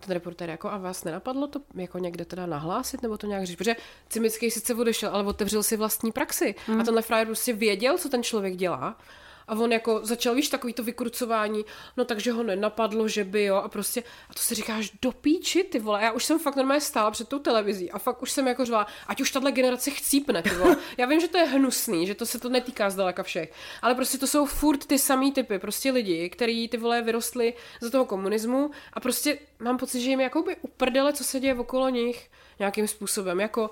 ten 0.00 0.14
reportér 0.14 0.50
jako 0.50 0.70
a 0.70 0.78
vás 0.78 1.04
nenapadlo 1.04 1.46
to 1.46 1.60
jako 1.74 1.98
někde 1.98 2.24
teda 2.24 2.46
nahlásit 2.46 3.02
nebo 3.02 3.18
to 3.18 3.26
nějak 3.26 3.46
říct, 3.46 3.56
protože 3.56 3.76
Cimický 4.08 4.50
sice 4.50 4.74
odešel, 4.74 5.10
ale 5.10 5.24
otevřel 5.24 5.62
si 5.62 5.76
vlastní 5.76 6.12
praxi 6.12 6.54
mm. 6.68 6.80
a 6.80 6.84
tenhle 6.84 7.02
frajer 7.02 7.26
prostě 7.26 7.52
věděl, 7.52 7.98
co 7.98 8.08
ten 8.08 8.22
člověk 8.22 8.56
dělá 8.56 8.98
a 9.48 9.54
on 9.54 9.72
jako 9.72 10.00
začal, 10.02 10.34
víš, 10.34 10.48
takový 10.48 10.72
to 10.72 10.82
vykrucování, 10.82 11.64
no 11.96 12.04
takže 12.04 12.32
ho 12.32 12.42
nenapadlo, 12.42 13.08
že 13.08 13.24
by 13.24 13.44
jo 13.44 13.56
a 13.56 13.68
prostě, 13.68 14.02
a 14.30 14.34
to 14.34 14.40
si 14.40 14.54
říkáš 14.54 14.90
do 15.02 15.12
píči, 15.12 15.64
ty 15.64 15.78
vole, 15.78 16.02
já 16.02 16.12
už 16.12 16.24
jsem 16.24 16.38
fakt 16.38 16.56
normálně 16.56 16.80
stála 16.80 17.10
před 17.10 17.28
tou 17.28 17.38
televizí 17.38 17.90
a 17.90 17.98
fakt 17.98 18.22
už 18.22 18.30
jsem 18.30 18.46
jako 18.46 18.64
řvala, 18.64 18.86
ať 19.06 19.20
už 19.20 19.30
tahle 19.30 19.52
generace 19.52 19.90
chcípne, 19.90 20.42
ty 20.42 20.50
vole. 20.50 20.76
Já 20.98 21.06
vím, 21.06 21.20
že 21.20 21.28
to 21.28 21.38
je 21.38 21.44
hnusný, 21.44 22.06
že 22.06 22.14
to 22.14 22.26
se 22.26 22.38
to 22.38 22.48
netýká 22.48 22.90
zdaleka 22.90 23.22
všech, 23.22 23.52
ale 23.82 23.94
prostě 23.94 24.18
to 24.18 24.26
jsou 24.26 24.46
furt 24.46 24.86
ty 24.86 24.98
samý 24.98 25.32
typy, 25.32 25.58
prostě 25.58 25.90
lidi, 25.90 26.30
který 26.30 26.68
ty 26.68 26.76
vole 26.76 27.02
vyrostli 27.02 27.54
za 27.80 27.90
toho 27.90 28.04
komunismu 28.04 28.70
a 28.92 29.00
prostě 29.00 29.38
mám 29.58 29.78
pocit, 29.78 30.00
že 30.00 30.10
jim 30.10 30.20
jakoby 30.20 30.56
uprdele, 30.62 31.12
co 31.12 31.24
se 31.24 31.40
děje 31.40 31.54
okolo 31.54 31.88
nich 31.88 32.30
nějakým 32.58 32.88
způsobem, 32.88 33.40
jako 33.40 33.70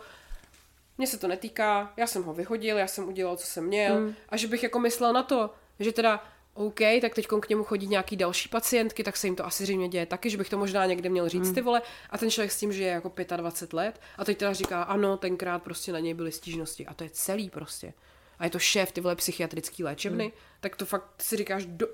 mně 0.98 1.06
se 1.06 1.18
to 1.18 1.28
netýká, 1.28 1.92
já 1.96 2.06
jsem 2.06 2.22
ho 2.22 2.34
vyhodil, 2.34 2.78
já 2.78 2.86
jsem 2.86 3.08
udělal, 3.08 3.36
co 3.36 3.46
jsem 3.46 3.64
měl 3.64 4.00
mm. 4.00 4.14
a 4.28 4.36
že 4.36 4.48
bych 4.48 4.62
jako 4.62 4.78
myslel 4.78 5.12
na 5.12 5.22
to, 5.22 5.50
že 5.80 5.92
teda 5.92 6.24
OK, 6.54 6.80
tak 7.00 7.14
teď 7.14 7.26
k 7.40 7.48
němu 7.48 7.64
chodí 7.64 7.86
nějaký 7.86 8.16
další 8.16 8.48
pacientky, 8.48 9.04
tak 9.04 9.16
se 9.16 9.26
jim 9.26 9.36
to 9.36 9.46
asi 9.46 9.62
zřejmě 9.62 9.88
děje 9.88 10.06
taky, 10.06 10.30
že 10.30 10.38
bych 10.38 10.48
to 10.48 10.58
možná 10.58 10.86
někde 10.86 11.08
měl 11.08 11.28
říct 11.28 11.52
ty 11.52 11.60
vole. 11.60 11.82
A 12.10 12.18
ten 12.18 12.30
člověk 12.30 12.52
s 12.52 12.58
tím, 12.58 12.72
že 12.72 12.82
je 12.82 12.88
jako 12.88 13.12
25 13.36 13.76
let 13.76 14.00
a 14.18 14.24
teď 14.24 14.38
teda 14.38 14.52
říká, 14.52 14.82
ano, 14.82 15.16
tenkrát 15.16 15.62
prostě 15.62 15.92
na 15.92 15.98
něj 15.98 16.14
byly 16.14 16.32
stížnosti. 16.32 16.86
A 16.86 16.94
to 16.94 17.04
je 17.04 17.10
celý 17.10 17.50
prostě. 17.50 17.92
A 18.38 18.44
je 18.44 18.50
to 18.50 18.58
šéf 18.58 18.92
ty 18.92 19.00
vole 19.00 19.16
psychiatrický 19.16 19.84
léčebny, 19.84 20.32
tak 20.60 20.76
to 20.76 20.86
fakt 20.86 21.22
si 21.22 21.36
říkáš, 21.36 21.66
do... 21.66 21.86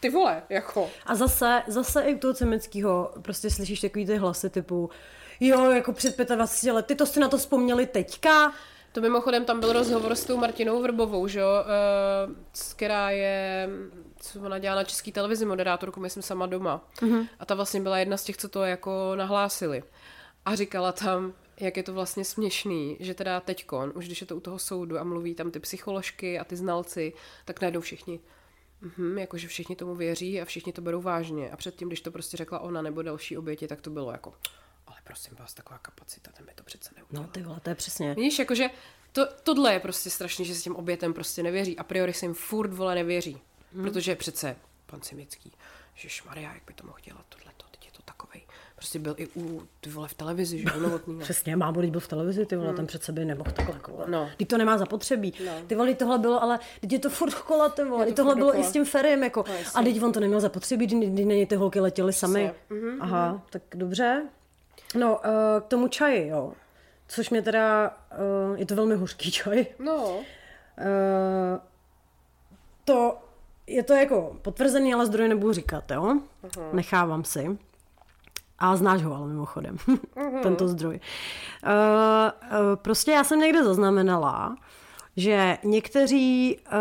ty 0.00 0.10
vole, 0.10 0.42
jako. 0.48 0.90
A 1.06 1.14
zase, 1.14 1.62
zase 1.66 2.02
i 2.02 2.14
u 2.14 2.18
toho 2.18 2.34
Cemického 2.34 3.12
prostě 3.22 3.50
slyšíš 3.50 3.80
takový 3.80 4.06
ty 4.06 4.16
hlasy 4.16 4.50
typu 4.50 4.90
jo, 5.40 5.70
jako 5.70 5.92
před 5.92 6.18
25 6.18 6.72
lety, 6.72 6.94
to 6.94 7.06
si 7.06 7.20
na 7.20 7.28
to 7.28 7.38
vzpomněli 7.38 7.86
teďka, 7.86 8.52
To 8.96 9.02
mimochodem 9.02 9.44
tam 9.44 9.60
byl 9.60 9.72
rozhovor 9.72 10.14
s 10.14 10.24
tou 10.24 10.36
Martinou 10.36 10.82
Vrbovou, 10.82 11.28
že 11.28 11.40
jo, 11.40 11.48
uh, 12.28 12.34
která 12.76 13.10
je, 13.10 13.68
co 14.20 14.40
ona 14.40 14.58
dělá 14.58 14.74
na 14.74 14.84
české 14.84 15.12
televizi, 15.12 15.44
moderátorku, 15.44 16.00
myslím 16.00 16.22
sama 16.22 16.46
doma. 16.46 16.88
Mm-hmm. 16.96 17.28
A 17.38 17.46
ta 17.46 17.54
vlastně 17.54 17.80
byla 17.80 17.98
jedna 17.98 18.16
z 18.16 18.24
těch, 18.24 18.36
co 18.36 18.48
to 18.48 18.64
jako 18.64 19.12
nahlásili. 19.14 19.82
A 20.44 20.54
říkala 20.54 20.92
tam, 20.92 21.32
jak 21.60 21.76
je 21.76 21.82
to 21.82 21.92
vlastně 21.92 22.24
směšný, 22.24 22.96
že 23.00 23.14
teda 23.14 23.40
teďkon, 23.40 23.92
už 23.94 24.06
když 24.06 24.20
je 24.20 24.26
to 24.26 24.36
u 24.36 24.40
toho 24.40 24.58
soudu 24.58 24.98
a 24.98 25.04
mluví 25.04 25.34
tam 25.34 25.50
ty 25.50 25.60
psycholožky 25.60 26.38
a 26.38 26.44
ty 26.44 26.56
znalci, 26.56 27.12
tak 27.44 27.60
najednou 27.60 27.80
všichni, 27.80 28.20
Mhm, 28.80 29.18
jakože 29.18 29.48
všichni 29.48 29.76
tomu 29.76 29.94
věří 29.94 30.40
a 30.40 30.44
všichni 30.44 30.72
to 30.72 30.82
berou 30.82 31.00
vážně. 31.00 31.50
A 31.50 31.56
předtím, 31.56 31.88
když 31.88 32.00
to 32.00 32.10
prostě 32.10 32.36
řekla 32.36 32.58
ona 32.58 32.82
nebo 32.82 33.02
další 33.02 33.38
oběti, 33.38 33.66
tak 33.66 33.80
to 33.80 33.90
bylo 33.90 34.12
jako, 34.12 34.32
prosím 35.06 35.36
vás, 35.38 35.54
taková 35.54 35.78
kapacita, 35.78 36.30
ten 36.32 36.46
by 36.46 36.52
to 36.54 36.64
přece 36.64 36.90
neudělal. 36.96 37.26
no 37.26 37.32
ty 37.32 37.42
vole, 37.42 37.60
to 37.62 37.68
je 37.70 37.74
přesně. 37.74 38.14
Víš, 38.14 38.38
jakože 38.38 38.70
to, 39.12 39.26
tohle 39.42 39.72
je 39.72 39.80
prostě 39.80 40.10
strašný, 40.10 40.44
že 40.44 40.54
se 40.54 40.62
těm 40.62 40.76
obětem 40.76 41.14
prostě 41.14 41.42
nevěří. 41.42 41.78
A 41.78 41.84
priori 41.84 42.12
se 42.12 42.26
jim 42.26 42.34
furt 42.34 42.72
vole 42.72 42.94
nevěří. 42.94 43.40
Hmm. 43.74 43.84
Protože 43.84 44.16
přece 44.16 44.56
pan 44.86 45.00
Cimický, 45.00 45.52
že 45.94 46.08
Maria, 46.26 46.54
jak 46.54 46.62
by 46.66 46.74
to 46.74 46.86
mohl 46.86 46.98
dělat 47.04 47.24
tohleto, 47.28 47.64
teď 47.70 47.86
je 47.86 47.92
to 47.92 48.02
takovej 48.02 48.42
prostě 48.76 48.98
byl 48.98 49.14
i 49.18 49.28
u, 49.36 49.62
ty 49.80 49.90
vole, 49.90 50.08
v 50.08 50.14
televizi, 50.14 50.58
že 50.58 50.64
jo, 50.74 50.80
novotný. 50.82 51.18
Přesně, 51.20 51.56
mámo 51.56 51.72
byl 51.82 52.00
v 52.00 52.08
televizi, 52.08 52.46
ty 52.46 52.56
vole, 52.56 52.72
ten 52.72 52.86
před 52.86 53.02
sebe 53.02 53.24
nemohl 53.24 53.50
takhle 53.50 53.74
jako. 53.74 54.04
No. 54.06 54.30
Ty 54.36 54.44
to 54.44 54.58
nemá 54.58 54.78
zapotřebí. 54.78 55.32
No. 55.46 55.52
Ty 55.66 55.74
vole, 55.74 55.94
tohle 55.94 56.18
bylo, 56.18 56.42
ale 56.42 56.58
teď 56.80 56.92
je 56.92 56.98
to 56.98 57.10
furt 57.10 57.34
kola, 57.34 57.68
ty 57.68 57.84
vole, 57.84 58.04
to 58.04 58.06
teď 58.06 58.16
tohle 58.16 58.34
bylo 58.34 58.46
dokola. 58.46 58.64
i 58.64 58.68
s 58.68 58.72
tím 58.72 58.84
ferem, 58.84 59.22
jako. 59.22 59.44
No, 59.48 59.54
a 59.74 59.82
teď 59.82 60.02
on 60.02 60.12
to 60.12 60.20
neměl 60.20 60.40
zapotřebí, 60.40 60.86
kdy, 60.86 61.06
kdy 61.06 61.24
na 61.24 61.34
něj 61.34 61.46
ty 61.46 61.56
holky 61.56 61.80
letěly 61.80 62.12
sami. 62.12 62.52
Mhm, 62.70 63.02
Aha, 63.02 63.42
tak 63.50 63.62
dobře. 63.74 64.22
No, 64.94 65.16
uh, 65.16 65.60
k 65.60 65.64
tomu 65.64 65.88
čaji, 65.88 66.28
jo. 66.28 66.52
Což 67.08 67.30
mě 67.30 67.42
teda, 67.42 67.96
uh, 68.50 68.58
je 68.58 68.66
to 68.66 68.74
velmi 68.74 68.94
hořký 68.94 69.30
čaj. 69.30 69.66
No, 69.78 70.18
Uh, 70.78 71.60
to 72.84 73.18
je 73.66 73.82
to 73.82 73.92
jako 73.92 74.36
potvrzený, 74.42 74.94
ale 74.94 75.06
zdroje 75.06 75.28
nebudu 75.28 75.52
říkat, 75.52 75.90
jo? 75.90 76.02
Uh-huh. 76.02 76.72
Nechávám 76.72 77.24
si. 77.24 77.58
A 78.58 78.76
znáš 78.76 79.02
ho 79.02 79.16
ale 79.16 79.26
mimochodem, 79.26 79.76
uh-huh. 79.76 80.40
tento 80.42 80.68
zdroj. 80.68 81.00
Uh, 81.64 81.70
uh, 81.70 82.76
prostě 82.76 83.10
já 83.10 83.24
jsem 83.24 83.40
někde 83.40 83.64
zaznamenala, 83.64 84.56
že 85.16 85.58
někteří 85.64 86.58
uh, 86.66 86.72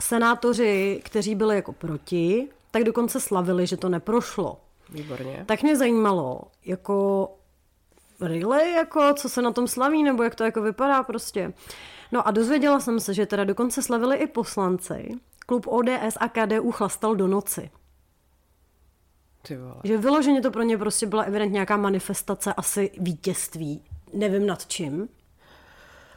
senátoři, 0.00 1.00
kteří 1.04 1.34
byli 1.34 1.56
jako 1.56 1.72
proti, 1.72 2.48
tak 2.70 2.84
dokonce 2.84 3.20
slavili, 3.20 3.66
že 3.66 3.76
to 3.76 3.88
neprošlo. 3.88 4.60
výborně. 4.90 5.44
Tak 5.46 5.62
mě 5.62 5.76
zajímalo, 5.76 6.40
jako 6.64 7.28
really, 8.20 8.72
jako 8.72 9.14
co 9.14 9.28
se 9.28 9.42
na 9.42 9.52
tom 9.52 9.68
slaví, 9.68 10.02
nebo 10.02 10.22
jak 10.22 10.34
to 10.34 10.44
jako 10.44 10.62
vypadá 10.62 11.02
prostě. 11.02 11.52
No 12.12 12.28
a 12.28 12.30
dozvěděla 12.30 12.80
jsem 12.80 13.00
se, 13.00 13.14
že 13.14 13.26
teda 13.26 13.44
dokonce 13.44 13.82
slavili 13.82 14.16
i 14.16 14.26
poslanci. 14.26 15.08
Klub 15.46 15.66
ODS 15.66 16.16
a 16.16 16.28
KDU 16.28 16.72
chlastal 16.72 17.16
do 17.16 17.26
noci. 17.26 17.70
Ty 19.42 19.56
vole. 19.56 19.80
Že 19.84 19.98
vyloženě 19.98 20.40
to 20.40 20.50
pro 20.50 20.62
ně 20.62 20.78
prostě 20.78 21.06
byla 21.06 21.22
evidentně 21.22 21.54
nějaká 21.54 21.76
manifestace, 21.76 22.54
asi 22.54 22.90
vítězství, 22.98 23.84
nevím 24.12 24.46
nad 24.46 24.66
čím. 24.66 25.08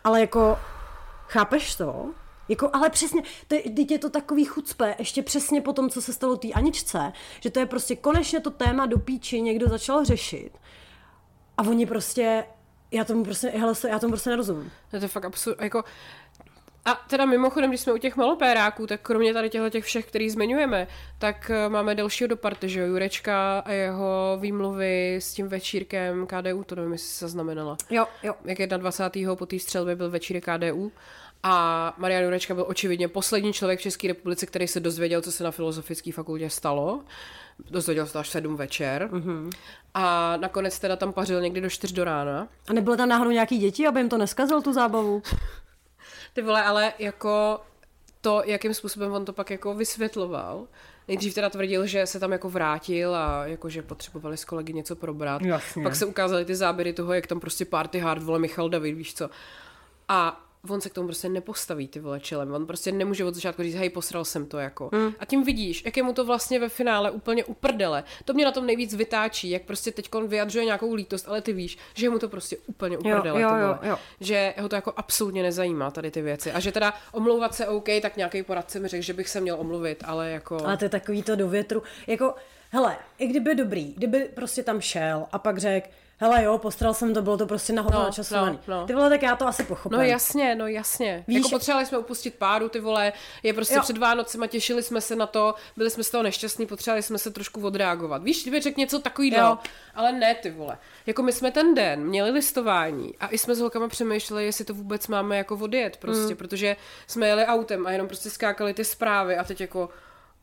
Ale 0.04 0.22
jako, 0.22 0.58
chápeš 1.28 1.76
to? 1.76 2.12
Jako, 2.50 2.70
ale 2.74 2.90
přesně, 2.90 3.24
teď 3.48 3.92
je 3.92 4.00
to 4.00 4.10
takový 4.10 4.46
chucpe, 4.46 4.96
ještě 5.00 5.24
přesně 5.24 5.62
po 5.62 5.74
tom, 5.74 5.90
co 5.90 6.02
se 6.02 6.14
stalo 6.14 6.38
té 6.38 6.52
Aničce, 6.52 7.14
že 7.40 7.50
to 7.50 7.60
je 7.60 7.66
prostě 7.66 7.96
konečně 7.96 8.40
to 8.40 8.52
téma 8.52 8.86
do 8.86 9.00
píči 9.00 9.42
někdo 9.42 9.68
začal 9.68 10.06
řešit. 10.06 10.52
A 11.58 11.64
oni 11.64 11.86
prostě, 11.86 12.44
já 12.92 13.04
tomu 13.04 13.24
prostě, 13.24 13.50
hele, 13.50 13.74
já 13.90 14.00
tomu 14.00 14.12
prostě 14.12 14.30
nerozumím. 14.30 14.72
No 14.94 15.00
to 15.00 15.06
je 15.06 15.10
fakt 15.10 15.26
absurd, 15.26 15.62
jako... 15.62 15.84
A 16.86 16.96
teda 17.10 17.26
mimochodem, 17.26 17.70
když 17.70 17.82
jsme 17.82 17.94
u 17.94 17.98
těch 17.98 18.16
malopéráků, 18.16 18.88
tak 18.88 19.02
kromě 19.02 19.34
tady 19.34 19.50
těchto 19.50 19.70
těch 19.70 19.84
všech, 19.84 20.06
který 20.06 20.30
zmiňujeme, 20.30 20.88
tak 21.20 21.52
eh, 21.54 21.70
máme 21.70 21.96
dalšího 21.96 22.28
do 22.28 22.38
party, 22.38 22.70
že 22.70 22.80
jo, 22.80 22.88
Jurečka 22.88 23.60
a 23.60 23.72
jeho 23.72 24.38
výmluvy 24.42 25.16
s 25.16 25.34
tím 25.34 25.48
večírkem 25.48 26.28
KDU, 26.28 26.64
to 26.64 26.76
nevím, 26.76 26.92
jestli 26.92 27.08
se 27.08 27.26
zaznamenala. 27.26 27.78
Jo, 27.90 28.06
jo. 28.24 28.34
Jak 28.46 28.58
21. 28.60 29.36
po 29.36 29.46
té 29.46 29.60
střelbě 29.60 29.96
byl 29.96 30.10
večírek 30.10 30.46
KDU 30.46 30.92
a 31.44 31.94
Marian 31.98 32.24
Jurečka 32.24 32.53
byl 32.53 32.65
očividně 32.68 33.07
poslední 33.07 33.53
člověk 33.53 33.80
v 33.80 33.82
České 33.82 34.07
republice, 34.07 34.45
který 34.45 34.68
se 34.68 34.80
dozvěděl, 34.80 35.22
co 35.22 35.32
se 35.32 35.44
na 35.44 35.52
filozofické 35.52 36.11
fakultě 36.11 36.49
stalo. 36.49 37.03
Dozvěděl 37.70 38.07
se 38.07 38.14
to 38.14 38.20
až 38.20 38.30
sedm 38.30 38.56
večer. 38.56 39.10
Mm-hmm. 39.11 39.49
A 39.94 40.38
nakonec 40.38 40.80
teda 40.80 40.95
tam 40.95 41.14
pařil 41.14 41.41
někdy 41.41 41.61
do 41.61 41.70
čtyř 41.70 41.91
do 41.91 42.03
rána. 42.03 42.48
A 42.70 42.74
nebyly 42.74 42.98
tam 42.98 43.10
náhodou 43.10 43.32
nějaký 43.32 43.57
děti, 43.57 43.88
aby 43.88 43.99
jim 43.99 44.10
to 44.10 44.18
neskazil 44.18 44.61
tu 44.61 44.74
zábavu? 44.74 45.24
Ty 46.34 46.41
vole, 46.41 46.64
ale 46.64 46.94
jako 46.99 47.61
to, 48.22 48.41
jakým 48.45 48.74
způsobem 48.74 49.11
on 49.11 49.26
to 49.26 49.34
pak 49.34 49.49
jako 49.49 49.74
vysvětloval. 49.74 50.68
Nejdřív 51.07 51.34
teda 51.34 51.49
tvrdil, 51.49 51.86
že 51.86 52.06
se 52.06 52.20
tam 52.20 52.32
jako 52.32 52.49
vrátil 52.49 53.15
a 53.15 53.45
jako, 53.45 53.70
že 53.70 53.82
potřebovali 53.82 54.38
s 54.38 54.45
kolegy 54.45 54.74
něco 54.74 54.95
probrat. 54.95 55.41
Jasně. 55.41 55.84
Pak 55.84 55.95
se 55.95 56.06
ukázaly 56.06 56.45
ty 56.45 56.56
záběry 56.56 56.94
toho, 56.94 57.14
jak 57.14 57.28
tam 57.28 57.40
prostě 57.40 57.65
party 57.65 57.99
hard, 57.99 58.24
vole 58.24 58.40
Michal 58.40 58.70
David, 58.70 58.95
víš 58.95 59.14
co. 59.14 59.30
A 60.07 60.45
on 60.69 60.81
se 60.81 60.90
k 60.90 60.94
tomu 60.94 61.07
prostě 61.07 61.30
nepostaví, 61.30 61.88
ty 61.88 61.99
vole, 61.99 62.19
čelem. 62.19 62.53
On 62.53 62.68
prostě 62.68 62.91
nemůže 62.91 63.26
od 63.26 63.35
začátku 63.35 63.64
říct, 63.64 63.76
hej, 63.76 63.90
posral 63.90 64.26
jsem 64.26 64.45
to, 64.45 64.57
jako. 64.57 64.90
Hmm. 64.94 65.14
A 65.19 65.26
tím 65.26 65.44
vidíš, 65.44 65.85
jak 65.85 65.98
je 65.98 66.03
mu 66.03 66.14
to 66.14 66.26
vlastně 66.26 66.60
ve 66.60 66.69
finále 66.69 67.11
úplně 67.11 67.45
uprdele. 67.45 68.03
To 68.26 68.34
mě 68.34 68.45
na 68.45 68.52
tom 68.52 68.65
nejvíc 68.65 68.94
vytáčí, 68.94 69.49
jak 69.49 69.61
prostě 69.61 69.91
teď 69.91 70.10
vyjadřuje 70.27 70.65
nějakou 70.65 70.94
lítost, 70.94 71.27
ale 71.27 71.41
ty 71.41 71.53
víš, 71.53 71.77
že 71.94 72.06
je 72.06 72.10
mu 72.10 72.19
to 72.19 72.30
prostě 72.30 72.57
úplně 72.68 72.98
uprdele, 72.98 73.41
jo, 73.41 73.49
jo, 73.49 73.65
vole. 73.65 73.80
jo. 73.84 73.98
Že 74.19 74.53
ho 74.61 74.69
to 74.69 74.76
jako 74.76 74.94
absolutně 74.95 75.44
nezajímá, 75.44 75.91
tady 75.91 76.11
ty 76.11 76.22
věci. 76.22 76.52
A 76.52 76.60
že 76.60 76.72
teda 76.72 76.94
omlouvat 77.11 77.56
se 77.56 77.68
OK, 77.68 77.88
tak 78.02 78.18
nějaký 78.18 78.44
poradce 78.44 78.80
mi 78.80 78.88
řekl, 78.88 79.03
že 79.03 79.14
bych 79.14 79.30
se 79.30 79.41
měl 79.41 79.60
omluvit, 79.60 80.03
ale 80.06 80.31
jako... 80.31 80.65
Ale 80.65 80.77
to 80.77 80.85
je 80.85 80.90
takový 80.90 81.23
to 81.23 81.35
do 81.35 81.49
větru. 81.49 81.84
Jako, 82.07 82.34
hele, 82.74 82.98
i 83.18 83.28
kdyby 83.28 83.56
dobrý, 83.56 83.94
kdyby 83.98 84.30
prostě 84.36 84.64
tam 84.64 84.82
šel 84.82 85.26
a 85.32 85.40
pak 85.40 85.58
řekl, 85.58 85.88
hele 86.18 86.44
jo, 86.44 86.58
postral 86.58 86.94
jsem 86.94 87.14
to, 87.14 87.22
bylo 87.22 87.38
to 87.38 87.45
prostě 87.45 87.74
nahoře 87.74 87.95
No, 87.98 88.04
načasovaný. 88.04 88.60
no, 88.68 88.76
no. 88.82 88.88
Ty 88.88 88.94
vole, 88.94 89.10
tak 89.10 89.22
já 89.22 89.36
to 89.36 89.48
asi 89.48 89.64
pochopím. 89.64 89.98
No 89.98 90.04
jasně, 90.04 90.56
no 90.56 90.68
jasně. 90.68 91.18
Víš- 91.18 91.26
Víš, 91.28 91.38
jako 91.38 91.50
potřebovali 91.50 91.86
jsme 91.86 91.98
upustit 91.98 92.36
páru, 92.36 92.70
ty 92.70 92.80
vole, 92.80 93.14
je 93.44 93.54
prostě 93.54 93.76
Jo. 93.76 93.82
před 93.82 93.98
Vánocema, 93.98 94.48
těšili 94.48 94.84
jsme 94.84 95.02
se 95.02 95.16
na 95.16 95.28
to, 95.28 95.56
byli 95.78 95.90
jsme 95.90 96.04
z 96.04 96.10
toho 96.12 96.24
nešťastní, 96.24 96.66
potřebovali 96.66 97.04
jsme 97.04 97.18
se 97.18 97.32
trošku 97.32 97.62
odreagovat. 97.62 98.24
Víš, 98.24 98.41
kdyby 98.41 98.62
řekl 98.62 98.80
něco 98.80 98.95
Jo. 98.95 99.02
takového, 99.02 99.58
ale 99.95 100.12
ne, 100.12 100.36
ty 100.36 100.52
vole. 100.52 100.78
Jako 101.06 101.24
my 101.24 101.32
jsme 101.32 101.52
ten 101.52 101.74
den 101.76 102.06
měli 102.06 102.32
listování 102.32 103.14
a 103.20 103.28
i 103.28 103.38
jsme 103.38 103.56
s 103.56 103.60
holkama 103.60 103.88
přemýšleli, 103.88 104.45
jestli 104.45 104.66
to 104.66 104.74
vůbec 104.74 105.08
máme 105.08 105.38
jako 105.38 105.56
odjet 105.56 105.98
prostě, 105.98 106.34
mm. 106.34 106.36
protože 106.38 106.76
jsme 107.08 107.28
jeli 107.28 107.45
autem 107.45 107.88
a 107.88 107.91
jenom 107.91 108.08
prostě 108.08 108.30
skákali 108.30 108.74
ty 108.74 108.86
zprávy 108.86 109.38
a 109.38 109.44
teď 109.44 109.62
jako 109.62 109.90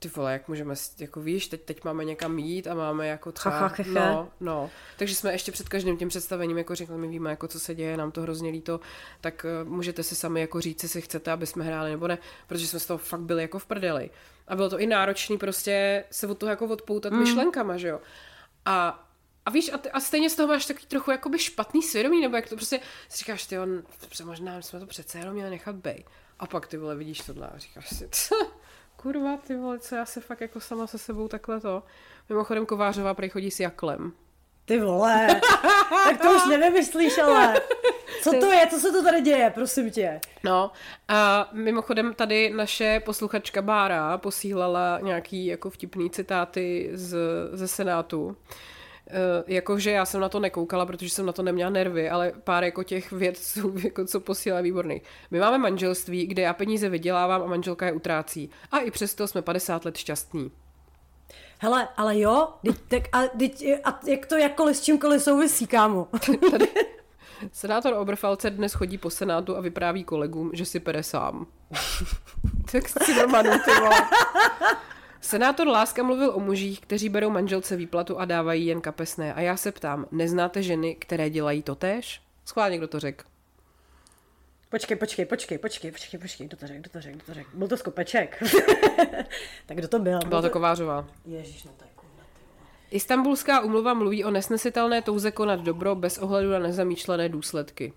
ty 0.00 0.08
vole, 0.08 0.32
jak 0.32 0.48
můžeme, 0.48 0.74
jako 0.98 1.20
víš, 1.20 1.48
teď, 1.48 1.62
teď 1.62 1.84
máme 1.84 2.04
někam 2.04 2.38
jít 2.38 2.66
a 2.66 2.74
máme 2.74 3.06
jako 3.06 3.32
třeba, 3.32 3.54
Ha, 3.54 3.66
ha, 3.66 3.74
he, 3.76 3.84
he. 3.84 3.92
no, 3.92 4.28
no. 4.40 4.70
Takže 4.96 5.14
jsme 5.14 5.32
ještě 5.32 5.52
před 5.52 5.68
každým 5.68 5.96
tím 5.96 6.08
představením 6.08 6.58
jako 6.58 6.74
řekli, 6.74 6.98
my 6.98 7.08
víme, 7.08 7.30
jako 7.30 7.48
co 7.48 7.60
se 7.60 7.74
děje, 7.74 7.96
nám 7.96 8.10
to 8.10 8.22
hrozně 8.22 8.50
líto, 8.50 8.80
tak 9.20 9.46
uh, 9.62 9.68
můžete 9.68 10.02
si 10.02 10.14
sami 10.14 10.40
jako 10.40 10.60
říct, 10.60 10.82
jestli 10.82 11.00
chcete, 11.00 11.32
aby 11.32 11.46
jsme 11.46 11.64
hráli 11.64 11.90
nebo 11.90 12.08
ne, 12.08 12.18
protože 12.46 12.66
jsme 12.66 12.80
z 12.80 12.86
toho 12.86 12.98
fakt 12.98 13.20
byli 13.20 13.42
jako 13.42 13.58
v 13.58 13.66
prdeli. 13.66 14.10
A 14.48 14.56
bylo 14.56 14.70
to 14.70 14.78
i 14.78 14.86
náročný 14.86 15.38
prostě 15.38 16.04
se 16.10 16.26
od 16.26 16.38
toho 16.38 16.50
jako 16.50 16.66
odpoutat 16.66 17.12
mm. 17.12 17.18
myšlenkama, 17.18 17.76
že 17.76 17.88
jo. 17.88 18.00
A 18.64 19.06
a 19.46 19.50
víš, 19.50 19.72
a, 19.72 19.78
ty, 19.78 19.90
a 19.90 20.00
stejně 20.00 20.30
z 20.30 20.36
toho 20.36 20.48
máš 20.48 20.66
takový 20.66 20.86
trochu 20.86 21.10
jakoby 21.10 21.38
špatný 21.38 21.82
svědomí, 21.82 22.20
nebo 22.20 22.36
jak 22.36 22.48
to 22.48 22.56
prostě 22.56 22.80
si 23.08 23.18
říkáš, 23.18 23.46
ty 23.46 23.58
on, 23.58 23.82
možná 24.24 24.62
jsme 24.62 24.80
to 24.80 24.86
přece 24.86 25.18
jenom 25.18 25.34
měli 25.34 25.50
nechat 25.50 25.74
bej. 25.74 26.04
A 26.38 26.46
pak 26.46 26.66
ty 26.66 26.76
vole 26.76 26.96
vidíš 26.96 27.20
tohle 27.20 27.48
a 27.48 27.58
říkáš 27.58 27.88
si, 27.88 28.08
co? 28.10 28.52
Kurva, 29.02 29.36
ty 29.36 29.56
vole, 29.56 29.78
co 29.78 29.94
já 29.94 30.06
se 30.06 30.20
fakt 30.20 30.40
jako 30.40 30.60
sama 30.60 30.86
se 30.86 30.98
sebou 30.98 31.28
takhle 31.28 31.60
to. 31.60 31.82
Mimochodem 32.28 32.66
Kovářová 32.66 33.14
prej 33.14 33.30
chodí 33.30 33.50
s 33.50 33.60
Jaklem. 33.60 34.12
Ty 34.64 34.80
vole, 34.80 35.40
tak 36.04 36.22
to 36.22 36.32
už 36.32 36.46
nevymyslíš, 36.48 37.18
ale. 37.18 37.60
Co 38.22 38.30
to 38.30 38.52
je, 38.52 38.66
co 38.66 38.78
se 38.78 38.92
to 38.92 39.02
tady 39.02 39.20
děje, 39.20 39.50
prosím 39.50 39.90
tě? 39.90 40.20
No 40.44 40.72
a 41.08 41.48
mimochodem 41.52 42.14
tady 42.14 42.50
naše 42.50 43.00
posluchačka 43.04 43.62
Bára 43.62 44.18
posílala 44.18 44.98
nějaký 45.02 45.46
jako 45.46 45.70
vtipný 45.70 46.10
citáty 46.10 46.90
z, 46.92 47.16
ze 47.52 47.68
Senátu. 47.68 48.36
Uh, 49.10 49.44
jakože 49.46 49.90
já 49.90 50.04
jsem 50.04 50.20
na 50.20 50.28
to 50.28 50.40
nekoukala, 50.40 50.86
protože 50.86 51.10
jsem 51.10 51.26
na 51.26 51.32
to 51.32 51.42
neměla 51.42 51.70
nervy, 51.70 52.10
ale 52.10 52.32
pár 52.44 52.64
jako 52.64 52.82
těch 52.82 53.12
vědců, 53.12 53.74
jako 53.84 54.04
co 54.04 54.20
posílá 54.20 54.60
výborný. 54.60 55.02
My 55.30 55.40
máme 55.40 55.58
manželství, 55.58 56.26
kde 56.26 56.42
já 56.42 56.52
peníze 56.52 56.88
vydělávám 56.88 57.42
a 57.42 57.46
manželka 57.46 57.86
je 57.86 57.92
utrácí. 57.92 58.50
A 58.72 58.78
i 58.78 58.90
přesto 58.90 59.26
jsme 59.26 59.42
50 59.42 59.84
let 59.84 59.96
šťastní. 59.96 60.50
Hele, 61.58 61.88
ale 61.96 62.18
jo, 62.18 62.48
teď, 62.62 62.76
tak, 62.88 63.02
a, 63.12 63.26
teď, 63.38 63.64
a 63.84 64.00
jak 64.06 64.26
to 64.26 64.36
jakkoliv 64.36 64.76
s 64.76 64.80
čímkoliv 64.80 65.22
souvisí, 65.22 65.66
kámo? 65.66 66.08
Senátor 67.52 67.94
Oberfalce 67.94 68.50
dnes 68.50 68.72
chodí 68.72 68.98
po 68.98 69.10
senátu 69.10 69.56
a 69.56 69.60
vypráví 69.60 70.04
kolegům, 70.04 70.50
že 70.54 70.64
si 70.64 70.80
pere 70.80 71.02
sám. 71.02 71.46
tak 72.72 72.88
si 72.88 73.14
normálně, 73.14 73.50
ty 73.50 73.70
vole. 73.80 73.96
Senátor 75.20 75.68
Láska 75.68 76.02
mluvil 76.02 76.32
o 76.34 76.40
mužích, 76.40 76.80
kteří 76.80 77.08
berou 77.08 77.30
manželce 77.30 77.76
výplatu 77.76 78.18
a 78.18 78.24
dávají 78.24 78.66
jen 78.66 78.80
kapesné. 78.80 79.34
A 79.34 79.40
já 79.40 79.56
se 79.56 79.72
ptám, 79.72 80.06
neznáte 80.10 80.62
ženy, 80.62 80.94
které 80.94 81.30
dělají 81.30 81.62
to 81.62 81.74
též? 81.74 82.22
Schválně, 82.44 82.78
kdo 82.78 82.88
to 82.88 83.00
řekl. 83.00 83.24
Počkej, 84.70 84.96
počkej, 84.96 85.24
počkej, 85.24 85.58
počkej, 85.58 85.90
počkej, 85.90 86.20
počkej, 86.20 86.46
kdo 86.46 86.56
to 86.56 86.66
řekl, 86.66 86.80
kdo 86.80 86.90
to 86.90 87.00
řekl, 87.00 87.16
kdo 87.16 87.26
to 87.26 87.34
řekl. 87.34 87.50
Byl 87.54 87.68
to 87.68 87.76
skopeček. 87.76 88.42
tak 89.66 89.76
kdo 89.76 89.88
to 89.88 89.98
byl? 89.98 90.18
Byla 90.26 90.42
to 90.42 90.50
Kovářová. 90.50 91.08
Ježíš, 91.24 91.64
no 91.64 91.70
to 91.76 91.84
je 91.84 91.90
vole. 91.96 92.24
Istanbulská 92.90 93.60
umluva 93.60 93.94
mluví 93.94 94.24
o 94.24 94.30
nesnesitelné 94.30 95.02
touze 95.02 95.30
konat 95.30 95.60
dobro 95.60 95.94
bez 95.94 96.18
ohledu 96.18 96.50
na 96.50 96.58
nezamýšlené 96.58 97.28
důsledky. 97.28 97.92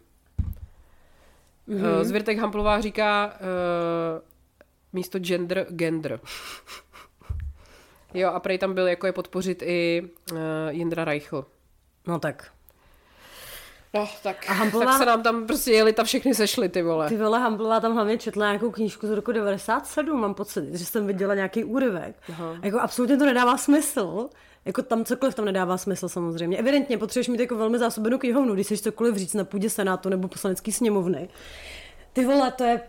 Mm-hmm. 1.69 2.03
Zvěrtek 2.03 2.37
Hamplová 2.37 2.81
říká 2.81 3.33
uh, 3.33 4.21
místo 4.93 5.19
gender, 5.19 5.67
gender. 5.69 6.19
jo, 8.13 8.29
a 8.29 8.39
prej 8.39 8.57
tam 8.57 8.73
byl, 8.73 8.87
jako 8.87 9.05
je 9.07 9.13
podpořit 9.13 9.61
i 9.65 10.09
uh, 10.31 10.37
Jindra 10.69 11.05
Reichl. 11.05 11.45
No 12.07 12.19
tak. 12.19 12.51
No, 13.95 14.09
tak, 14.23 14.49
A 14.49 14.53
Hamplová- 14.53 14.85
tak 14.85 14.97
se 14.97 15.05
nám 15.05 15.23
tam 15.23 15.47
prostě 15.47 15.71
jeli 15.71 15.93
ta 15.93 16.03
všechny 16.03 16.35
sešly, 16.35 16.69
ty 16.69 16.81
vole. 16.81 17.09
Ty 17.09 17.17
vole, 17.17 17.39
Hamblová 17.39 17.79
tam 17.79 17.93
hlavně 17.93 18.17
četla 18.17 18.45
nějakou 18.45 18.71
knížku 18.71 19.07
z 19.07 19.11
roku 19.11 19.31
97, 19.31 20.19
mám 20.21 20.33
pocit, 20.33 20.73
že 20.75 20.85
jsem 20.85 21.07
viděla 21.07 21.35
nějaký 21.35 21.63
úryvek. 21.63 22.15
Aha. 22.29 22.55
Jako 22.63 22.79
absolutně 22.79 23.17
to 23.17 23.25
nedává 23.25 23.57
smysl, 23.57 24.29
Jako 24.65 24.81
tam 24.81 25.05
cokoliv 25.05 25.35
tam 25.35 25.45
nedává 25.45 25.77
smysl 25.77 26.09
samozřejmě. 26.09 26.57
Evidentně 26.57 26.97
potřebuješ 26.97 27.27
mít 27.27 27.39
jako 27.39 27.55
velmi 27.55 27.79
zásobenou 27.79 28.17
knihovnu, 28.17 28.53
když 28.53 28.65
chceš 28.65 28.81
cokoliv 28.81 29.15
říct 29.15 29.33
na 29.33 29.43
půdě 29.43 29.69
Senátu 29.69 30.09
nebo 30.09 30.27
poslanecké 30.27 30.71
sněmovny. 30.71 31.29
Ty 32.13 32.25
vole, 32.25 32.51
to 32.51 32.63
je... 32.63 32.81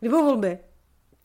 Kdy 0.00 0.08
budou 0.08 0.24
volby? 0.24 0.58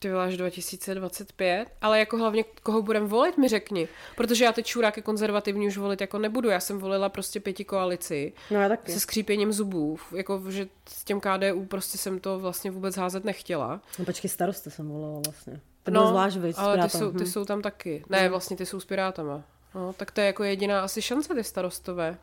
Ty 0.02 0.12
až 0.12 0.36
2025, 0.36 1.68
ale 1.80 1.98
jako 1.98 2.16
hlavně 2.16 2.44
koho 2.62 2.82
budem 2.82 3.06
volit, 3.06 3.38
mi 3.38 3.48
řekni. 3.48 3.88
Protože 4.16 4.44
já 4.44 4.52
teď 4.52 4.66
čuráky 4.66 5.02
konzervativní 5.02 5.66
už 5.66 5.76
volit 5.76 6.00
jako 6.00 6.18
nebudu. 6.18 6.48
Já 6.48 6.60
jsem 6.60 6.78
volila 6.78 7.08
prostě 7.08 7.40
pěti 7.40 7.64
koalici. 7.64 8.32
No 8.50 8.60
já 8.60 8.68
taky. 8.68 8.92
Se 8.92 9.00
skřípěním 9.00 9.52
zubů. 9.52 9.98
Jako, 10.16 10.42
že 10.48 10.68
s 10.88 11.04
těm 11.04 11.20
KDU 11.20 11.64
prostě 11.64 11.98
jsem 11.98 12.18
to 12.18 12.38
vlastně 12.38 12.70
vůbec 12.70 12.96
házet 12.96 13.24
nechtěla. 13.24 13.80
No 13.98 14.04
počkej, 14.04 14.30
starosta 14.30 14.70
jsem 14.70 14.88
volila 14.88 15.20
vlastně. 15.26 15.60
To 15.82 15.90
no, 15.90 16.06
zvlášť, 16.06 16.36
víc, 16.36 16.58
ale 16.58 16.82
ty 16.82 16.98
jsou, 16.98 17.12
ty 17.12 17.24
hm. 17.24 17.26
jsou 17.26 17.44
tam 17.44 17.62
taky. 17.62 18.04
Ne, 18.08 18.28
vlastně 18.28 18.56
ty 18.56 18.66
jsou 18.66 18.80
s 18.80 18.84
Pirátama. 18.84 19.42
No, 19.74 19.92
tak 19.92 20.10
to 20.10 20.20
je 20.20 20.26
jako 20.26 20.44
jediná 20.44 20.80
asi 20.80 21.02
šance 21.02 21.34
ty 21.34 21.44
starostové. 21.44 22.16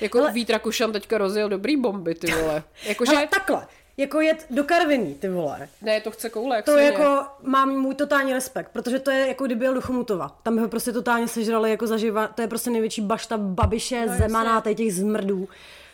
Jako 0.00 0.18
ale... 0.18 0.32
Vít 0.32 0.50
Rakušan 0.50 0.92
teďka 0.92 1.18
rozjel 1.18 1.48
dobrý 1.48 1.76
bomby, 1.76 2.14
ty 2.14 2.32
vole. 2.32 2.62
Jako, 2.88 3.04
že... 3.04 3.12
takhle, 3.30 3.66
jako 4.00 4.20
jet 4.20 4.46
do 4.50 4.64
Karviní, 4.64 5.14
ty 5.14 5.28
vole. 5.28 5.68
Ne, 5.82 6.00
to 6.00 6.10
chce 6.10 6.30
koule, 6.30 6.56
jak 6.56 6.64
To 6.64 6.78
jako, 6.78 7.26
mám 7.42 7.68
můj 7.68 7.94
totální 7.94 8.32
respekt, 8.32 8.68
protože 8.72 8.98
to 8.98 9.10
je 9.10 9.28
jako 9.28 9.46
kdyby 9.46 9.64
jel 9.64 9.74
do 9.74 9.80
Chomutova. 9.80 10.38
Tam 10.42 10.54
by 10.54 10.60
ho 10.60 10.68
prostě 10.68 10.92
totálně 10.92 11.28
sežrali 11.28 11.70
jako 11.70 11.86
zaživa, 11.86 12.28
to 12.28 12.42
je 12.42 12.48
prostě 12.48 12.70
největší 12.70 13.00
bašta 13.00 13.38
babiše, 13.38 14.06
no, 14.06 14.16
Zemana, 14.16 14.62
těch 14.74 14.94
zmrdů. 14.94 15.48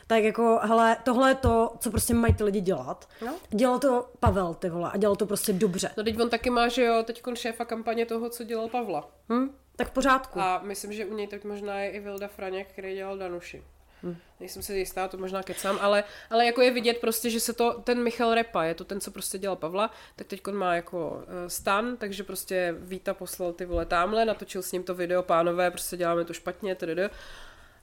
Tak 0.07 0.25
jako, 0.25 0.61
hele, 0.63 0.97
tohle 1.05 1.31
je 1.31 1.35
to, 1.35 1.73
co 1.81 1.91
prostě 1.91 2.15
mají 2.15 2.35
ty 2.35 2.45
lidi 2.45 2.61
dělat. 2.61 3.09
No. 3.27 3.35
Dělal 3.51 3.79
to 3.79 4.09
Pavel, 4.21 4.55
ty 4.55 4.69
vole, 4.69 4.91
a 4.93 4.97
dělal 4.97 5.17
to 5.17 5.27
prostě 5.27 5.53
dobře. 5.53 5.91
No 5.97 6.05
teď 6.05 6.21
on 6.21 6.31
taky 6.31 6.51
má, 6.51 6.69
že 6.69 6.85
jo, 6.85 7.03
teď 7.03 7.23
šéfa 7.35 7.65
kampaně 7.65 8.07
toho, 8.07 8.31
co 8.31 8.45
dělal 8.45 8.69
Pavla. 8.69 9.09
Hm? 9.33 9.51
Tak 9.77 9.89
v 9.89 9.91
pořádku. 9.91 10.41
A 10.41 10.61
myslím, 10.65 10.93
že 10.93 11.07
u 11.07 11.15
něj 11.15 11.27
teď 11.27 11.45
možná 11.45 11.79
je 11.81 11.91
i 11.91 12.01
Vilda 12.01 12.29
Franěk, 12.29 12.69
který 12.69 12.95
dělal 12.95 13.19
Danuši. 13.19 13.63
Hmm. 14.07 14.17
Nejsem 14.41 14.63
si 14.63 14.75
jistá, 14.75 15.09
to 15.09 15.17
možná 15.17 15.43
kecám, 15.43 15.79
ale, 15.81 16.05
ale 16.31 16.47
jako 16.47 16.61
je 16.63 16.71
vidět 16.71 16.99
prostě, 17.01 17.31
že 17.31 17.41
se 17.41 17.53
to, 17.53 17.73
ten 17.85 18.03
Michal 18.03 18.35
Repa, 18.35 18.65
je 18.65 18.75
to 18.75 18.85
ten, 18.85 19.01
co 19.01 19.11
prostě 19.11 19.39
dělal 19.39 19.57
Pavla, 19.57 19.91
tak 20.17 20.27
teď 20.27 20.47
má 20.47 20.75
jako 20.75 21.11
uh, 21.11 21.23
stan, 21.47 21.97
takže 21.97 22.23
prostě 22.23 22.75
Víta 22.79 23.15
poslal 23.15 23.53
ty 23.53 23.65
vole 23.65 23.87
tamhle, 23.87 24.25
natočil 24.25 24.63
s 24.63 24.73
ním 24.73 24.83
to 24.83 24.95
video, 24.95 25.23
pánové, 25.23 25.71
prostě 25.71 25.97
děláme 25.97 26.25
to 26.25 26.33
špatně, 26.33 26.75
tedy 26.75 27.09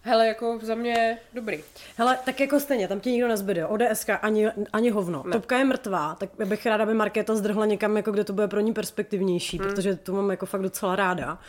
Hele, 0.05 0.27
jako 0.27 0.59
za 0.61 0.75
mě 0.75 1.17
dobrý. 1.33 1.63
Hele, 1.97 2.19
tak 2.25 2.39
jako 2.39 2.59
stejně, 2.59 2.87
tam 2.87 2.99
ti 2.99 3.11
nikdo 3.11 3.27
nezbyde. 3.27 3.65
ODSK 3.65 4.09
ani, 4.21 4.47
ani 4.73 4.89
hovno. 4.89 5.23
Ne. 5.25 5.31
Topka 5.31 5.57
je 5.57 5.65
mrtvá, 5.65 6.15
tak 6.15 6.29
bych 6.45 6.65
ráda, 6.65 6.83
aby 6.83 6.93
Markéta 6.93 7.35
zdrhla 7.35 7.65
někam, 7.65 7.97
jako 7.97 8.11
kde 8.11 8.23
to 8.23 8.33
bude 8.33 8.47
pro 8.47 8.59
ní 8.59 8.73
perspektivnější, 8.73 9.57
hmm. 9.57 9.69
protože 9.69 9.95
to 9.95 10.13
mám 10.13 10.31
jako 10.31 10.45
fakt 10.45 10.61
docela 10.61 10.95
ráda 10.95 11.39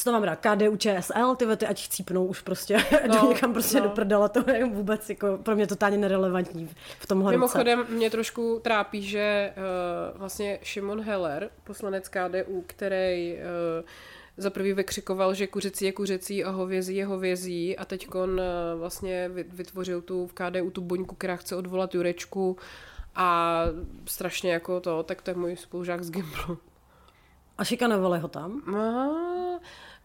co 0.00 0.04
to 0.04 0.12
mám 0.12 0.22
rád, 0.22 0.38
KDU, 0.40 0.76
ČSL, 0.76 1.36
ty 1.36 1.56
ty 1.56 1.66
ať 1.66 1.84
chcípnou 1.84 2.26
už 2.26 2.40
prostě, 2.40 2.78
no, 3.08 3.28
někam 3.28 3.52
prostě 3.52 3.80
no. 3.80 3.88
do 3.88 3.90
prdela, 3.90 4.28
to 4.28 4.50
je 4.50 4.64
vůbec 4.64 5.10
jako 5.10 5.38
pro 5.42 5.54
mě 5.54 5.66
totálně 5.66 5.98
nerelevantní 5.98 6.70
v 6.98 7.06
tomhle 7.06 7.30
Mimochodem 7.32 7.78
roce. 7.78 7.92
mě 7.92 8.10
trošku 8.10 8.60
trápí, 8.62 9.02
že 9.02 9.52
uh, 9.56 10.18
vlastně 10.18 10.58
Šimon 10.62 11.00
Heller, 11.00 11.50
poslanec 11.64 12.08
KDU, 12.08 12.64
který 12.66 13.34
uh, 13.34 13.86
za 14.36 14.50
prvý 14.50 14.72
vykřikoval, 14.72 15.34
že 15.34 15.46
kuřecí 15.46 15.84
je 15.84 15.92
kuřecí 15.92 16.44
a 16.44 16.50
hovězí 16.50 16.96
je 16.96 17.06
hovězí 17.06 17.76
a 17.76 17.84
teď 17.84 18.14
on 18.14 18.40
eh, 18.40 18.76
vlastně 18.76 19.28
vytvořil 19.28 20.02
tu 20.02 20.26
v 20.26 20.32
KDU 20.32 20.70
tu 20.70 20.80
buňku, 20.80 21.14
která 21.14 21.36
chce 21.36 21.56
odvolat 21.56 21.94
Jurečku 21.94 22.56
a 23.14 23.62
strašně 24.06 24.52
jako 24.52 24.80
to, 24.80 25.02
tak 25.02 25.22
to 25.22 25.30
je 25.30 25.34
můj 25.34 25.56
spolužák 25.56 26.04
z 26.04 26.10
Gimplu. 26.10 26.58
A 27.58 27.64
šikanovali 27.64 28.18
ho 28.18 28.28
tam? 28.28 28.62
Aha. 28.66 29.60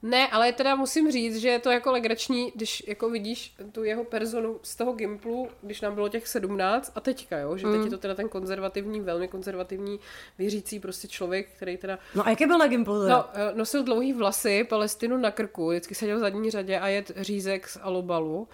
Ne, 0.06 0.28
ale 0.28 0.54
teda 0.54 0.76
musím 0.76 1.12
říct, 1.12 1.38
že 1.38 1.50
je 1.50 1.60
to 1.60 1.72
jako 1.72 1.92
legrační, 1.92 2.52
když 2.56 2.84
jako 2.88 3.10
vidíš 3.10 3.56
tu 3.72 3.84
jeho 3.84 4.04
personu 4.04 4.60
z 4.64 4.76
toho 4.76 4.94
Gimplu, 4.94 5.50
když 5.62 5.82
nám 5.82 5.96
bylo 5.96 6.10
těch 6.10 6.28
17 6.28 6.92
a 6.96 7.00
teďka, 7.00 7.38
jo, 7.38 7.58
že 7.58 7.68
mm. 7.68 7.74
teď 7.74 7.84
je 7.84 7.90
to 7.90 7.98
teda 7.98 8.16
ten 8.16 8.30
konzervativní, 8.30 9.02
velmi 9.02 9.28
konzervativní, 9.28 10.00
věřící 10.38 10.80
prostě 10.80 11.08
člověk, 11.08 11.50
který 11.56 11.78
teda... 11.78 12.00
No 12.16 12.28
a 12.28 12.30
jaký 12.30 12.46
byl 12.46 12.58
na 12.58 12.68
Gimplu 12.68 13.02
teda? 13.02 13.16
No, 13.16 13.26
eh, 13.34 13.56
nosil 13.56 13.84
dlouhý 13.84 14.14
vlasy, 14.14 14.64
Palestinu 14.64 15.18
na 15.18 15.32
krku, 15.32 15.70
vždycky 15.70 15.96
seděl 15.96 16.18
v 16.18 16.20
zadní 16.20 16.52
řadě 16.52 16.80
a 16.80 16.88
jet 16.88 17.12
řízek 17.16 17.68
z 17.68 17.78
alobalu 17.82 18.48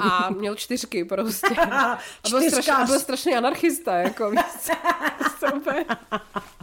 a 0.00 0.30
měl 0.38 0.54
čtyřky 0.54 1.04
prostě. 1.04 1.54
A 1.72 1.98
byl, 2.30 2.42
strašný, 2.42 2.72
a 2.72 2.84
byl 2.84 2.98
strašný 2.98 3.34
anarchista, 3.34 3.96
jako 3.96 4.30
víc. 4.30 4.70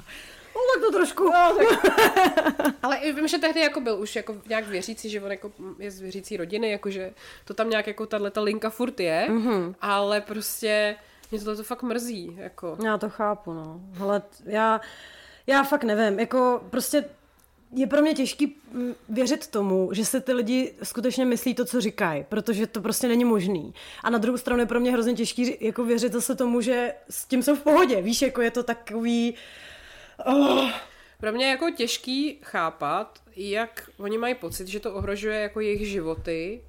No, 0.60 0.74
tak 0.74 0.84
to 0.84 0.98
trošku. 0.98 1.24
No, 1.24 1.58
tak... 1.58 2.76
Ale 2.84 3.00
vím, 3.14 3.28
že 3.28 3.38
tehdy 3.38 3.60
jako 3.60 3.82
byl 3.82 4.00
už 4.00 4.16
jako 4.16 4.36
nějak 4.48 4.68
věřící, 4.68 5.10
že 5.10 5.22
on 5.22 5.32
jako 5.32 5.52
je 5.80 5.92
z 5.92 6.00
věřící 6.00 6.38
rodiny, 6.38 6.72
jakože 6.72 7.14
to 7.46 7.54
tam 7.54 7.70
nějak 7.70 7.88
jako 7.88 8.06
tato 8.06 8.44
linka 8.44 8.70
furt 8.70 9.00
je, 9.00 9.28
mm-hmm. 9.30 9.76
ale 9.82 10.22
prostě 10.22 10.96
mě 11.32 11.40
tohle 11.40 11.56
to 11.56 11.64
fakt 11.64 11.84
mrzí. 11.84 12.36
Jako. 12.38 12.78
Já 12.86 12.98
to 12.98 13.10
chápu, 13.10 13.54
no. 13.54 13.82
Ale 14.00 14.22
já, 14.46 14.82
já 15.48 15.64
fakt 15.64 15.84
nevím, 15.84 16.20
jako 16.20 16.62
prostě 16.70 17.06
je 17.76 17.88
pro 17.88 18.02
mě 18.02 18.14
těžký 18.14 18.56
mm, 18.72 18.96
věřit 19.10 19.48
tomu, 19.48 19.90
že 19.94 20.06
se 20.06 20.22
ty 20.22 20.34
lidi 20.34 20.74
skutečně 20.84 21.26
myslí 21.26 21.56
to, 21.56 21.66
co 21.66 21.82
říkají, 21.82 22.26
protože 22.30 22.68
to 22.68 22.82
prostě 22.82 23.08
není 23.08 23.26
možný. 23.26 23.74
A 24.04 24.10
na 24.10 24.18
druhou 24.18 24.38
stranu 24.38 24.60
je 24.60 24.66
pro 24.66 24.80
mě 24.80 24.92
hrozně 24.92 25.14
těžký 25.14 25.58
jako 25.60 25.84
věřit 25.84 26.14
zase 26.14 26.36
tomu, 26.36 26.62
že 26.62 26.94
s 27.10 27.26
tím 27.26 27.44
jsou 27.44 27.56
v 27.56 27.64
pohodě. 27.64 28.02
Víš, 28.02 28.22
jako 28.22 28.42
je 28.42 28.52
to 28.52 28.64
takový 28.64 29.36
Oh. 30.26 30.72
Pro 31.20 31.32
mě 31.32 31.46
je 31.46 31.50
jako 31.50 31.70
těžký 31.72 32.40
chápat, 32.44 33.22
jak 33.36 33.90
oni 33.98 34.18
mají 34.18 34.36
pocit, 34.36 34.68
že 34.68 34.80
to 34.80 34.94
ohrožuje 34.94 35.40
jako 35.40 35.60
jejich 35.60 35.88
životy, 35.88 36.62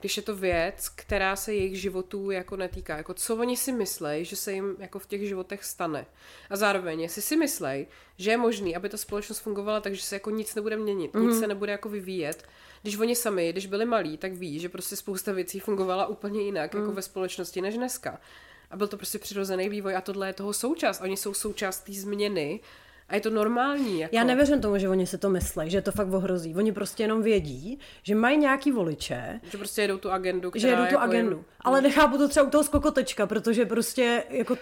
když 0.00 0.16
je 0.16 0.22
to 0.22 0.36
věc, 0.36 0.88
která 0.88 1.36
se 1.36 1.54
jejich 1.54 1.80
životů 1.80 2.30
jako 2.30 2.56
netýká. 2.56 2.96
Jako 2.96 3.14
co 3.14 3.36
oni 3.36 3.56
si 3.56 3.72
myslejí, 3.72 4.24
že 4.24 4.36
se 4.36 4.52
jim 4.52 4.76
jako 4.78 4.98
v 4.98 5.06
těch 5.06 5.28
životech 5.28 5.64
stane. 5.64 6.06
A 6.50 6.56
zároveň, 6.56 7.00
jestli 7.00 7.22
si 7.22 7.36
myslejí, 7.36 7.86
že 8.18 8.30
je 8.30 8.36
možný, 8.36 8.76
aby 8.76 8.88
ta 8.88 8.96
společnost 8.96 9.38
fungovala 9.38 9.80
tak, 9.80 9.94
že 9.94 10.02
se 10.02 10.16
jako 10.16 10.30
nic 10.30 10.54
nebude 10.54 10.76
měnit, 10.76 11.14
mm. 11.14 11.22
nic 11.22 11.30
mhm. 11.30 11.40
se 11.40 11.46
nebude 11.46 11.72
jako 11.72 11.88
vyvíjet. 11.88 12.44
Když 12.82 12.96
oni 12.96 13.16
sami, 13.16 13.52
když 13.52 13.66
byli 13.66 13.84
malí, 13.84 14.18
tak 14.18 14.32
ví, 14.32 14.60
že 14.60 14.68
prostě 14.68 14.96
spousta 14.96 15.32
věcí 15.32 15.60
fungovala 15.60 16.06
úplně 16.06 16.42
jinak 16.42 16.74
mm. 16.74 16.80
jako 16.80 16.88
mhm. 16.88 16.96
ve 16.96 17.02
společnosti 17.02 17.60
než 17.60 17.76
dneska. 17.76 18.18
A 18.70 18.76
byl 18.76 18.86
to 18.86 18.96
prostě 18.96 19.18
přirozený 19.18 19.68
vývoj 19.68 19.96
a 19.96 20.00
tohle 20.00 20.26
je 20.26 20.32
toho 20.32 20.52
součást. 20.52 21.00
Oni 21.00 21.16
jsou 21.16 21.34
součást 21.34 21.80
té 21.80 21.92
změny 21.92 22.60
a 23.08 23.14
je 23.14 23.20
to 23.20 23.30
normální. 23.30 24.00
Jako. 24.00 24.16
Já 24.16 24.24
nevěřím 24.24 24.60
tomu, 24.60 24.78
že 24.78 24.88
oni 24.88 25.06
si 25.06 25.18
to 25.18 25.30
myslí, 25.30 25.70
že 25.70 25.82
to 25.82 25.92
fakt 25.92 26.12
ohrozí. 26.12 26.54
Oni 26.54 26.72
prostě 26.72 27.02
jenom 27.02 27.22
vědí, 27.22 27.78
že 28.02 28.14
mají 28.14 28.38
nějaký 28.38 28.72
voliče. 28.72 29.40
Že 29.50 29.58
prostě 29.58 29.82
jedou 29.82 29.98
tu 29.98 30.10
agendu. 30.10 30.52
Že 30.54 30.68
jedou 30.68 30.82
tu 30.82 30.94
jako 30.94 30.98
agendu. 30.98 31.36
Jim... 31.36 31.44
Ale 31.60 31.80
nechápu 31.80 32.18
to 32.18 32.28
třeba 32.28 32.46
u 32.46 32.50
toho 32.50 32.64
skokotečka, 32.64 33.26
protože 33.26 33.66
prostě 33.66 34.24
jako, 34.30 34.56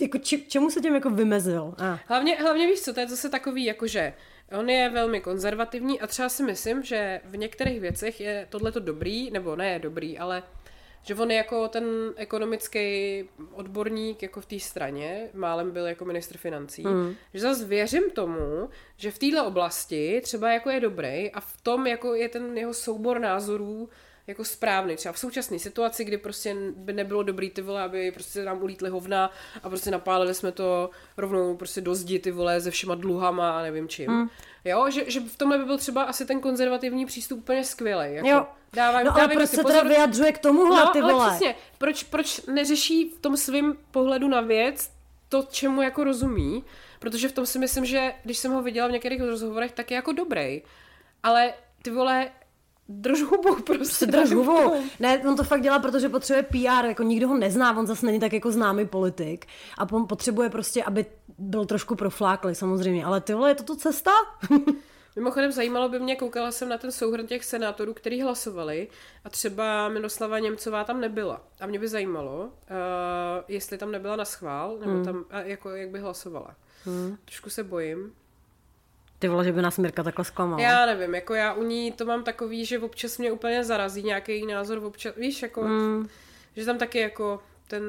jako 0.00 0.18
čemu 0.48 0.70
se 0.70 0.80
tím 0.80 0.94
jako 0.94 1.10
vymezil? 1.10 1.74
Hlavně, 2.06 2.36
hlavně 2.36 2.66
víš 2.66 2.80
co, 2.80 2.94
to 2.94 3.00
je 3.00 3.08
zase 3.08 3.28
takový, 3.28 3.64
jakože 3.64 4.12
On 4.58 4.70
je 4.70 4.90
velmi 4.90 5.20
konzervativní 5.20 6.00
a 6.00 6.06
třeba 6.06 6.28
si 6.28 6.42
myslím, 6.42 6.82
že 6.82 7.20
v 7.24 7.36
některých 7.36 7.80
věcech 7.80 8.20
je 8.20 8.46
tohleto 8.50 8.80
dobrý, 8.80 9.30
nebo 9.30 9.56
ne 9.56 9.78
dobrý, 9.78 10.18
ale 10.18 10.42
že 11.02 11.14
on 11.14 11.30
je 11.30 11.36
jako 11.36 11.68
ten 11.68 11.84
ekonomický 12.16 13.24
odborník 13.52 14.22
jako 14.22 14.40
v 14.40 14.46
té 14.46 14.58
straně, 14.60 15.28
málem 15.34 15.70
byl 15.70 15.86
jako 15.86 16.04
ministr 16.04 16.36
financí, 16.38 16.82
mm. 16.82 17.14
že 17.34 17.40
zase 17.40 17.64
věřím 17.64 18.10
tomu, 18.10 18.68
že 18.96 19.10
v 19.10 19.18
této 19.18 19.46
oblasti 19.46 20.20
třeba 20.24 20.52
jako 20.52 20.70
je 20.70 20.80
dobrý 20.80 21.30
a 21.32 21.40
v 21.40 21.60
tom 21.62 21.86
jako 21.86 22.14
je 22.14 22.28
ten 22.28 22.58
jeho 22.58 22.74
soubor 22.74 23.18
názorů 23.18 23.88
jako 24.28 24.44
správný. 24.44 24.96
Třeba 24.96 25.12
v 25.12 25.18
současné 25.18 25.58
situaci, 25.58 26.04
kdy 26.04 26.18
prostě 26.18 26.56
by 26.76 26.92
nebylo 26.92 27.22
dobrý 27.22 27.50
ty 27.50 27.62
vole, 27.62 27.82
aby 27.82 28.12
prostě 28.12 28.44
nám 28.44 28.62
ulítly 28.62 28.90
hovna 28.90 29.30
a 29.62 29.68
prostě 29.68 29.90
napálili 29.90 30.34
jsme 30.34 30.52
to 30.52 30.90
rovnou 31.16 31.56
prostě 31.56 31.80
do 31.80 31.94
zdi 31.94 32.18
ty 32.18 32.30
vole 32.30 32.60
se 32.60 32.70
všema 32.70 32.94
dluhama 32.94 33.58
a 33.58 33.62
nevím 33.62 33.88
čím. 33.88 34.10
Mm. 34.10 34.28
Jo, 34.64 34.90
že, 34.90 35.10
že 35.10 35.20
v 35.20 35.36
tomhle 35.36 35.58
by 35.58 35.64
byl 35.64 35.78
třeba 35.78 36.02
asi 36.02 36.26
ten 36.26 36.40
konzervativní 36.40 37.06
přístup 37.06 37.38
úplně 37.38 37.64
skvělý. 37.64 38.14
Jako. 38.14 38.28
Jo, 38.28 38.46
Dávaj, 38.72 39.04
no 39.04 39.16
ale 39.16 39.28
proč 39.28 39.50
se 39.50 39.56
pozor... 39.56 39.70
teda 39.70 39.88
vyjadřuje 39.88 40.32
k 40.32 40.38
tomuhle, 40.38 40.84
no, 40.84 40.92
ty 40.92 41.00
vole? 41.00 41.12
Ale 41.12 41.30
přesně, 41.30 41.54
proč, 41.78 42.02
proč 42.02 42.40
neřeší 42.46 43.10
v 43.10 43.20
tom 43.20 43.36
svém 43.36 43.76
pohledu 43.90 44.28
na 44.28 44.40
věc 44.40 44.90
to, 45.28 45.46
čemu 45.50 45.82
jako 45.82 46.04
rozumí? 46.04 46.64
Protože 46.98 47.28
v 47.28 47.32
tom 47.32 47.46
si 47.46 47.58
myslím, 47.58 47.84
že 47.84 48.14
když 48.24 48.38
jsem 48.38 48.52
ho 48.52 48.62
viděla 48.62 48.88
v 48.88 48.92
některých 48.92 49.20
rozhovorech, 49.20 49.72
tak 49.72 49.90
je 49.90 49.94
jako 49.94 50.12
dobrý. 50.12 50.62
Ale 51.22 51.54
ty 51.82 51.90
vole, 51.90 52.30
drž 52.88 53.22
hubu 53.22 53.54
prostě. 53.54 53.74
prostě 53.74 54.06
drž 54.06 54.32
hubu. 54.32 54.72
Ne, 55.00 55.18
on 55.18 55.36
to 55.36 55.44
fakt 55.44 55.62
dělá, 55.62 55.78
protože 55.78 56.08
potřebuje 56.08 56.42
PR, 56.42 56.86
jako 56.86 57.02
nikdo 57.02 57.28
ho 57.28 57.38
nezná, 57.38 57.78
on 57.78 57.86
zase 57.86 58.06
není 58.06 58.20
tak 58.20 58.32
jako 58.32 58.52
známý 58.52 58.86
politik 58.86 59.46
a 59.78 59.92
on 59.92 60.06
potřebuje 60.06 60.50
prostě, 60.50 60.84
aby 60.84 61.06
byl 61.38 61.66
trošku 61.66 61.94
profláklý 61.94 62.54
samozřejmě, 62.54 63.04
ale 63.04 63.20
ty 63.20 63.34
vole, 63.34 63.50
je 63.50 63.54
to 63.54 63.62
tu 63.62 63.74
cesta? 63.74 64.10
Mimochodem 65.16 65.52
zajímalo 65.52 65.88
by 65.88 66.00
mě, 66.00 66.16
koukala 66.16 66.52
jsem 66.52 66.68
na 66.68 66.78
ten 66.78 66.92
souhrn 66.92 67.26
těch 67.26 67.44
senátorů, 67.44 67.94
kteří 67.94 68.22
hlasovali 68.22 68.88
a 69.24 69.30
třeba 69.30 69.88
Miroslava 69.88 70.38
Němcová 70.38 70.84
tam 70.84 71.00
nebyla. 71.00 71.40
A 71.60 71.66
mě 71.66 71.78
by 71.78 71.88
zajímalo, 71.88 72.44
uh, 72.44 72.50
jestli 73.48 73.78
tam 73.78 73.92
nebyla 73.92 74.16
na 74.16 74.24
schvál, 74.24 74.78
nebo 74.78 74.92
hmm. 74.92 75.04
tam, 75.04 75.24
a 75.30 75.40
jako 75.40 75.70
jak 75.70 75.90
by 75.90 75.98
hlasovala. 75.98 76.56
Hmm. 76.84 77.16
Trošku 77.24 77.50
se 77.50 77.64
bojím. 77.64 78.12
Ty 79.18 79.28
vole, 79.28 79.44
že 79.44 79.52
by 79.52 79.62
nás 79.62 79.78
Mirka 79.78 80.02
takhle 80.02 80.24
zklamala. 80.24 80.62
Já 80.62 80.86
nevím, 80.86 81.14
jako 81.14 81.34
já 81.34 81.52
u 81.52 81.62
ní 81.62 81.92
to 81.92 82.04
mám 82.04 82.24
takový, 82.24 82.64
že 82.64 82.78
občas 82.78 83.18
mě 83.18 83.32
úplně 83.32 83.64
zarazí 83.64 84.02
nějaký 84.02 84.32
její 84.32 84.46
názor, 84.46 84.84
občas, 84.84 85.14
víš, 85.16 85.42
jako, 85.42 85.62
mm. 85.62 86.08
že 86.56 86.64
tam 86.64 86.78
taky 86.78 86.98
jako 86.98 87.40
ten, 87.68 87.82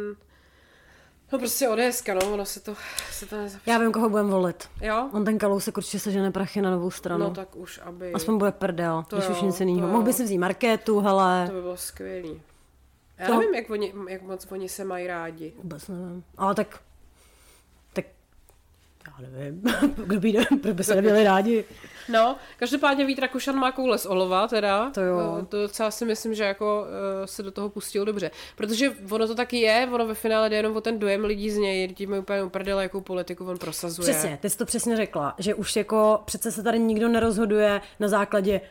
no 1.32 1.40
prostě 1.40 1.70
ODSka, 1.70 2.14
no, 2.14 2.34
ono 2.34 2.46
se 2.46 2.60
to, 2.60 2.76
se 3.12 3.26
to 3.26 3.38
nezapíše. 3.38 3.72
Já 3.72 3.78
vím, 3.78 3.92
koho 3.92 4.10
budem 4.10 4.30
volit. 4.30 4.70
Jo? 4.82 5.10
On 5.14 5.26
ten 5.26 5.38
kalousek 5.38 5.78
určitě 5.78 6.00
sežene 6.00 6.32
prachy 6.32 6.62
na 6.62 6.72
novou 6.72 6.92
stranu. 6.92 7.24
No 7.24 7.32
tak 7.32 7.56
už, 7.56 7.80
aby... 7.84 8.14
Aspoň 8.14 8.38
bude 8.38 8.52
prdel, 8.52 9.04
To 9.08 9.16
když 9.16 9.30
jo, 9.30 9.36
už 9.36 9.42
nic 9.42 9.60
jiného. 9.60 9.88
Mohl 9.88 10.04
by 10.04 10.14
si 10.14 10.24
vzít 10.24 10.38
marketu, 10.38 11.00
hele. 11.00 11.48
To 11.48 11.54
by 11.54 11.62
bylo 11.62 11.78
skvělý. 11.78 12.42
Já 13.18 13.28
To- 13.28 13.40
nevím, 13.40 13.56
jak, 13.56 13.70
oni, 13.70 13.94
jak 14.10 14.22
moc 14.22 14.48
oni 14.52 14.70
se 14.70 14.86
mají 14.86 15.08
rádi. 15.08 15.54
Vůbec 15.58 15.88
nevím. 15.88 16.24
Ale. 16.38 16.56
Tak... 16.56 16.80
Já 19.10 19.28
nevím. 19.30 19.62
Kdo 20.06 20.20
by, 20.20 20.32
kdo 20.62 20.74
by 20.74 20.84
se 20.84 20.96
neměli 20.96 21.24
rádi? 21.24 21.66
No, 22.10 22.36
každopádně 22.58 23.06
Vít 23.06 23.20
Rakušan 23.20 23.56
má 23.56 23.72
koule 23.72 23.98
z 23.98 24.06
olova, 24.06 24.48
teda. 24.48 24.90
To 24.92 25.02
jo. 25.02 25.38
Eh, 25.42 25.46
To 25.46 25.62
docela 25.62 25.92
si 25.92 26.06
myslím, 26.06 26.34
že 26.34 26.44
jako 26.44 26.86
eh, 27.24 27.28
se 27.28 27.44
do 27.44 27.52
toho 27.52 27.70
pustil 27.70 28.06
dobře. 28.06 28.32
Protože 28.56 28.92
ono 29.12 29.28
to 29.28 29.36
taky 29.36 29.60
je, 29.60 29.90
ono 29.94 30.08
ve 30.08 30.14
finále 30.14 30.50
jde 30.50 30.56
jenom 30.56 30.76
o 30.76 30.82
ten 30.82 31.00
dojem 31.00 31.26
lidí 31.26 31.52
z 31.52 31.58
něj, 31.58 31.88
tím 31.88 32.14
je 32.14 32.20
úplně 32.20 32.44
uprdele, 32.44 32.84
jakou 32.84 33.02
politiku 33.02 33.46
on 33.46 33.58
prosazuje. 33.58 34.10
Přesně, 34.14 34.38
ty 34.42 34.50
jsi 34.50 34.58
to 34.58 34.66
přesně 34.66 34.98
řekla, 34.98 35.36
že 35.38 35.56
už 35.56 35.76
jako 35.76 36.22
přece 36.26 36.52
se 36.52 36.64
tady 36.64 36.80
nikdo 36.80 37.08
nerozhoduje 37.08 37.82
na 38.00 38.08
základě 38.08 38.62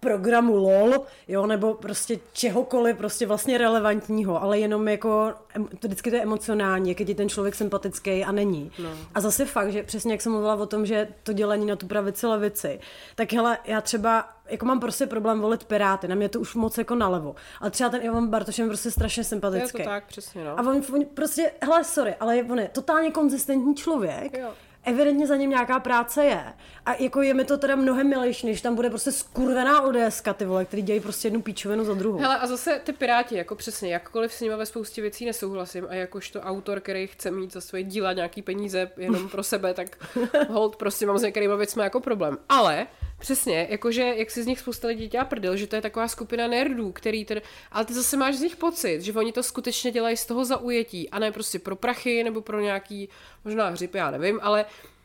programu 0.00 0.56
LOL, 0.56 1.06
jo, 1.28 1.46
nebo 1.46 1.74
prostě 1.74 2.18
čehokoliv 2.32 2.96
prostě 2.96 3.26
vlastně 3.26 3.58
relevantního, 3.58 4.42
ale 4.42 4.58
jenom 4.58 4.88
jako, 4.88 5.32
to 5.78 5.88
vždycky 5.88 6.10
to 6.10 6.16
je 6.16 6.22
emocionální, 6.22 6.88
jak 6.88 7.00
je 7.00 7.06
ti 7.06 7.14
ten 7.14 7.28
člověk 7.28 7.54
sympatický 7.54 8.24
a 8.24 8.32
není. 8.32 8.72
No. 8.82 8.88
A 9.14 9.20
zase 9.20 9.44
fakt, 9.44 9.72
že 9.72 9.82
přesně 9.82 10.12
jak 10.12 10.20
jsem 10.20 10.32
mluvila 10.32 10.54
o 10.54 10.66
tom, 10.66 10.86
že 10.86 11.08
to 11.22 11.32
dělení 11.32 11.66
na 11.66 11.76
tu 11.76 11.86
pravici 11.86 12.26
levici, 12.26 12.80
tak 13.14 13.32
hele, 13.32 13.58
já 13.64 13.80
třeba 13.80 14.28
jako 14.50 14.66
mám 14.66 14.80
prostě 14.80 15.06
problém 15.06 15.40
volit 15.40 15.64
Piráty, 15.64 16.08
na 16.08 16.14
mě 16.14 16.28
to 16.28 16.40
už 16.40 16.54
moc 16.54 16.78
jako 16.78 16.94
nalevo. 16.94 17.34
Ale 17.60 17.70
třeba 17.70 17.90
ten 17.90 18.02
Ivan 18.02 18.26
Bartoš 18.28 18.58
je 18.58 18.66
prostě 18.66 18.90
strašně 18.90 19.20
je 19.20 19.24
sympatický. 19.24 19.78
to 19.82 19.88
tak, 19.88 20.06
přesně, 20.06 20.44
no. 20.44 20.50
A 20.58 20.62
on, 20.62 20.82
on 20.94 21.04
prostě, 21.14 21.52
hele, 21.62 21.84
sorry, 21.84 22.14
ale 22.20 22.36
je- 22.36 22.44
on 22.44 22.58
je 22.58 22.68
totálně 22.72 23.10
konzistentní 23.10 23.74
člověk. 23.74 24.38
Jo. 24.38 24.48
Evidentně 24.84 25.26
za 25.26 25.36
ním 25.36 25.50
nějaká 25.50 25.80
práce 25.80 26.24
je. 26.24 26.44
A 26.86 26.94
jako 26.94 27.22
je 27.22 27.34
mi 27.34 27.44
to 27.44 27.58
teda 27.58 27.76
mnohem 27.76 28.08
milejší, 28.08 28.46
než 28.46 28.60
tam 28.60 28.74
bude 28.74 28.90
prostě 28.90 29.12
skurvená 29.12 29.80
ODSka, 29.80 30.32
ty 30.34 30.44
vole, 30.44 30.64
který 30.64 30.82
dělají 30.82 31.00
prostě 31.00 31.26
jednu 31.26 31.42
píčovinu 31.42 31.84
za 31.84 31.94
druhou. 31.94 32.18
Hele, 32.18 32.38
a 32.38 32.46
zase 32.46 32.80
ty 32.84 32.92
Piráti, 32.92 33.36
jako 33.36 33.54
přesně, 33.54 33.92
jakkoliv 33.92 34.32
s 34.32 34.40
nimi 34.40 34.56
ve 34.56 34.66
spoustě 34.66 35.02
věcí 35.02 35.26
nesouhlasím 35.26 35.86
a 35.90 35.94
jakožto 35.94 36.40
autor, 36.40 36.80
který 36.80 37.06
chce 37.06 37.30
mít 37.30 37.52
za 37.52 37.60
svoje 37.60 37.82
díla 37.82 38.12
nějaký 38.12 38.42
peníze 38.42 38.90
jenom 38.96 39.28
pro 39.28 39.42
sebe, 39.42 39.74
tak 39.74 39.96
hold, 40.48 40.76
prostě 40.76 41.06
mám 41.06 41.18
s 41.18 41.22
některýma 41.22 41.56
věcmi 41.56 41.82
jako 41.82 42.00
problém. 42.00 42.38
Ale 42.48 42.86
přesně, 43.18 43.66
jakože, 43.70 44.02
jak 44.02 44.30
si 44.30 44.42
z 44.42 44.46
nich 44.46 44.58
spousta 44.58 44.88
lidí 44.88 45.08
dělá 45.08 45.24
prdel, 45.24 45.56
že 45.56 45.66
to 45.66 45.76
je 45.76 45.82
taková 45.82 46.08
skupina 46.08 46.46
nerdů, 46.46 46.92
který 46.92 47.24
tedy, 47.24 47.42
ale 47.72 47.84
ty 47.84 47.94
zase 47.94 48.16
máš 48.16 48.34
z 48.34 48.40
nich 48.40 48.56
pocit, 48.56 49.00
že 49.00 49.12
oni 49.12 49.32
to 49.32 49.42
skutečně 49.42 49.90
dělají 49.90 50.16
z 50.16 50.26
toho 50.26 50.44
zaujetí 50.44 51.10
a 51.10 51.18
ne 51.18 51.32
prostě 51.32 51.58
pro 51.58 51.76
prachy 51.76 52.24
nebo 52.24 52.40
pro 52.40 52.60
nějaký, 52.60 53.08
možná 53.44 53.68
hřib, 53.68 53.94
já 53.94 54.10
nevím, 54.10 54.38
ale 54.42 54.64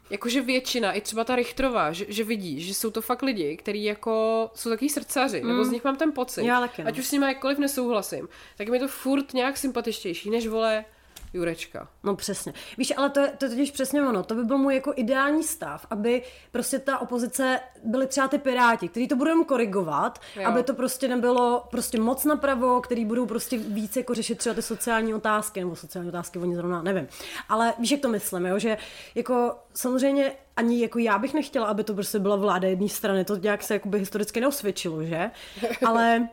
Jakože 0.10 0.42
většina, 0.42 0.92
i 0.92 1.02
třeba 1.02 1.24
ta 1.24 1.36
Richterová, 1.36 1.92
že, 1.92 2.06
že 2.10 2.24
vidí, 2.24 2.62
že 2.62 2.74
jsou 2.74 2.92
to 2.92 3.02
fakt 3.02 3.22
lidi, 3.22 3.58
kteří 3.58 3.84
jako 3.84 4.50
jsou 4.56 4.70
takový 4.70 4.90
srdcaři, 4.90 5.42
mm. 5.42 5.48
nebo 5.48 5.66
z 5.66 5.72
nich 5.72 5.84
mám 5.84 5.96
ten 5.96 6.12
pocit. 6.12 6.46
Já 6.46 6.60
taky, 6.60 6.84
no. 6.84 6.88
Ať 6.88 7.00
už 7.00 7.06
s 7.06 7.12
nimi 7.12 7.26
jakkoliv 7.26 7.58
nesouhlasím, 7.58 8.28
tak 8.58 8.70
mi 8.70 8.80
to 8.80 8.88
furt 8.88 9.34
nějak 9.34 9.58
sympatičtější, 9.58 10.30
než 10.30 10.48
vole 10.48 10.86
Jurečka. 11.34 11.88
No 12.04 12.16
přesně. 12.16 12.54
Víš, 12.78 12.94
ale 12.98 13.10
to 13.10 13.20
je, 13.20 13.34
to 13.38 13.46
je 13.46 13.50
totiž 13.50 13.72
přesně 13.72 14.02
ono. 14.02 14.24
To 14.24 14.36
by 14.36 14.44
byl 14.44 14.58
můj 14.58 14.76
jako 14.76 14.94
ideální 14.96 15.44
stav, 15.44 15.86
aby 15.90 16.22
prostě 16.52 16.80
ta 16.80 17.00
opozice 17.00 17.60
byly 17.84 18.08
třeba 18.08 18.28
ty 18.28 18.38
piráti, 18.38 18.90
kteří 18.90 19.08
to 19.08 19.16
budou 19.16 19.44
korigovat, 19.44 20.20
Jo. 20.36 20.48
aby 20.48 20.64
to 20.64 20.74
prostě 20.74 21.08
nebylo 21.08 21.68
prostě 21.72 22.00
moc 22.00 22.26
napravo, 22.26 22.82
který 22.82 23.06
budou 23.06 23.26
prostě 23.26 23.58
víc 23.58 23.96
jako 23.96 24.14
řešit 24.14 24.38
třeba 24.38 24.56
ty 24.56 24.62
sociální 24.62 25.14
otázky, 25.14 25.60
nebo 25.60 25.76
sociální 25.76 26.10
otázky 26.10 26.40
oni 26.40 26.56
zrovna, 26.56 26.82
nevím. 26.82 27.08
Ale 27.50 27.74
víš, 27.80 27.92
jak 27.92 28.02
to 28.02 28.10
myslím, 28.10 28.46
jo? 28.46 28.60
že 28.60 28.78
jako 29.16 29.56
samozřejmě 29.74 30.32
ani 30.58 30.82
jako 30.82 31.00
já 31.00 31.18
bych 31.20 31.34
nechtěla, 31.34 31.68
aby 31.68 31.84
to 31.84 31.94
prostě 31.94 32.20
byla 32.20 32.36
vláda 32.36 32.68
jedné 32.68 32.90
strany, 32.90 33.26
to 33.26 33.36
nějak 33.36 33.64
se 33.64 33.74
jakoby 33.74 34.00
historicky 34.00 34.42
neosvědčilo, 34.42 35.04
že? 35.04 35.32
Ale 35.86 36.28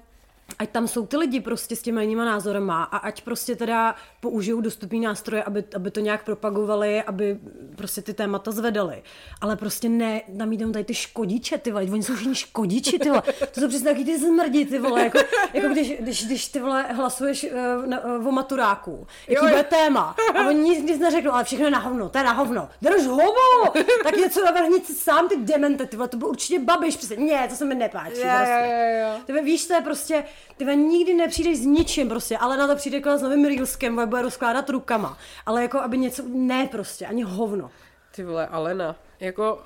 ať 0.59 0.71
tam 0.71 0.89
jsou 0.89 1.07
ty 1.07 1.17
lidi 1.17 1.41
prostě 1.41 1.77
s 1.77 1.83
těma 1.83 2.03
jinýma 2.03 2.25
názorama 2.25 2.85
a 2.85 2.97
ať 2.97 3.23
prostě 3.23 3.57
teda 3.57 3.95
použijou 4.21 4.61
dostupný 4.61 5.01
nástroje, 5.01 5.43
aby, 5.43 5.65
aby 5.77 5.91
to 5.91 6.01
nějak 6.01 6.25
propagovali, 6.25 7.03
aby 7.03 7.39
prostě 7.77 8.03
ty 8.03 8.15
témata 8.15 8.51
zvedali. 8.51 9.03
Ale 9.41 9.57
prostě 9.57 9.89
ne, 9.89 10.23
namítám 10.29 10.73
tady 10.73 10.85
ty 10.85 10.95
škodiče, 10.95 11.59
ty 11.59 11.71
vole, 11.73 11.85
oni 11.85 12.03
jsou 12.03 12.15
všichni 12.15 12.35
škodiči, 12.35 12.99
ty 12.99 13.09
vole. 13.09 13.23
To 13.55 13.61
jsou 13.61 13.69
přesně 13.69 13.91
taky 13.91 14.05
ty 14.05 14.19
zmrdi, 14.19 14.65
ty 14.67 14.79
vole, 14.79 15.05
jako, 15.05 15.19
jako 15.55 15.69
když, 15.69 15.93
když, 16.01 16.27
když, 16.27 16.49
ty 16.49 16.61
vole 16.61 16.83
hlasuješ 16.83 17.45
uh, 17.45 17.87
na, 17.87 18.05
uh, 18.05 18.29
o 18.29 18.33
maturáku, 18.33 19.07
jaký 19.29 19.45
Jo, 19.45 19.51
bude 19.51 19.65
téma 19.65 20.17
a 20.35 20.49
oni 20.49 20.61
nic, 20.61 20.85
nic 20.85 21.01
neřeknou, 21.01 21.33
ale 21.33 21.45
všechno 21.45 21.65
je 21.65 21.71
na 21.71 21.79
hovno, 21.79 22.09
to 22.09 22.19
je 22.19 22.25
na 22.25 22.33
hovno, 22.33 22.69
drž 22.83 23.07
hovo, 23.07 23.73
tak 24.05 24.17
něco 24.17 24.45
navrhni 24.45 24.81
sám 24.81 25.29
ty 25.29 25.37
demente, 25.37 25.87
ty 25.87 25.97
vole, 25.97 26.09
to 26.09 26.17
byl 26.17 26.29
určitě 26.29 26.59
babiš, 26.59 26.97
přesně, 26.97 27.17
ne, 27.17 27.49
to 27.49 27.55
se 27.55 27.65
mi 27.65 27.75
nepáčí. 27.75 28.21
Jo, 28.21 28.29
prostě. 28.37 28.53
jo, 28.65 28.71
jo, 28.71 29.09
jo. 29.09 29.21
Ty 29.27 29.33
ve- 29.33 29.43
víš, 29.43 29.67
to 29.67 29.75
je 29.75 29.81
prostě, 29.81 30.25
ty 30.57 30.77
nikdy 30.77 31.15
nepřijdeš 31.15 31.59
s 31.59 31.65
ničím 31.65 32.09
prostě, 32.09 32.39
ale 32.39 32.57
na 32.57 32.67
to 32.67 32.77
přijde 32.77 32.97
jako 32.97 33.19
s 33.19 33.23
novým 33.23 33.45
reelskem, 33.45 34.09
bude 34.09 34.23
rozkládat 34.23 34.71
rukama. 34.71 35.19
Ale 35.47 35.63
jako, 35.63 35.79
aby 35.79 35.99
něco, 35.99 36.23
ne 36.29 36.67
prostě, 36.67 37.07
ani 37.07 37.23
hovno. 37.23 37.71
Ty 38.15 38.25
vole, 38.25 38.47
Alena. 38.47 38.97
Jako, 39.21 39.55
uh, 39.55 39.61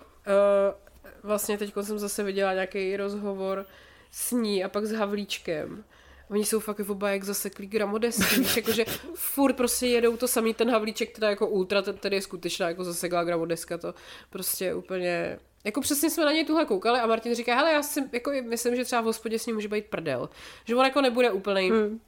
vlastně 1.23 1.59
teď 1.59 1.73
jsem 1.83 1.99
zase 1.99 2.23
viděla 2.23 2.53
nějaký 2.53 2.97
rozhovor 2.97 3.67
s 4.11 4.31
ní 4.31 4.65
a 4.65 4.69
pak 4.69 4.87
s 4.87 4.93
Havlíčkem. 4.93 5.85
Oni 6.31 6.45
jsou 6.45 6.61
fakt 6.61 6.81
oba 6.81 7.11
jak 7.11 7.25
zaseklí 7.25 7.67
gramodesky, 7.67 8.41
víš, 8.41 8.57
jakože 8.57 8.85
furt 9.15 9.53
prostě 9.53 9.87
jedou 9.87 10.17
to 10.17 10.29
samý, 10.29 10.55
ten 10.55 10.71
Havlíček 10.71 11.15
teda 11.15 11.31
jako 11.31 11.49
ultra, 11.49 11.83
ten 11.83 11.97
tedy 11.97 12.17
je 12.17 12.23
skutečná 12.23 12.69
jako 12.69 12.85
zaseklá 12.85 13.25
gramodeska, 13.25 13.79
to 13.79 13.95
prostě 14.31 14.75
úplně, 14.75 15.39
jako 15.65 15.81
přesně 15.81 16.11
jsme 16.11 16.25
na 16.25 16.33
něj 16.33 16.45
tuhle 16.45 16.65
koukali 16.65 17.01
a 17.01 17.07
Martin 17.07 17.35
říká, 17.35 17.55
hele, 17.55 17.73
já 17.73 17.83
si 17.83 18.01
jako 18.13 18.33
myslím, 18.49 18.77
že 18.77 18.85
třeba 18.85 19.03
v 19.03 19.05
hospodě 19.05 19.39
s 19.39 19.47
ním 19.47 19.57
může 19.57 19.69
být 19.69 19.87
prdel, 19.87 20.31
že 20.65 20.77
on 20.77 20.85
jako 20.85 21.01
nebude 21.01 21.31
úplný, 21.31 21.71
hmm. 21.71 22.01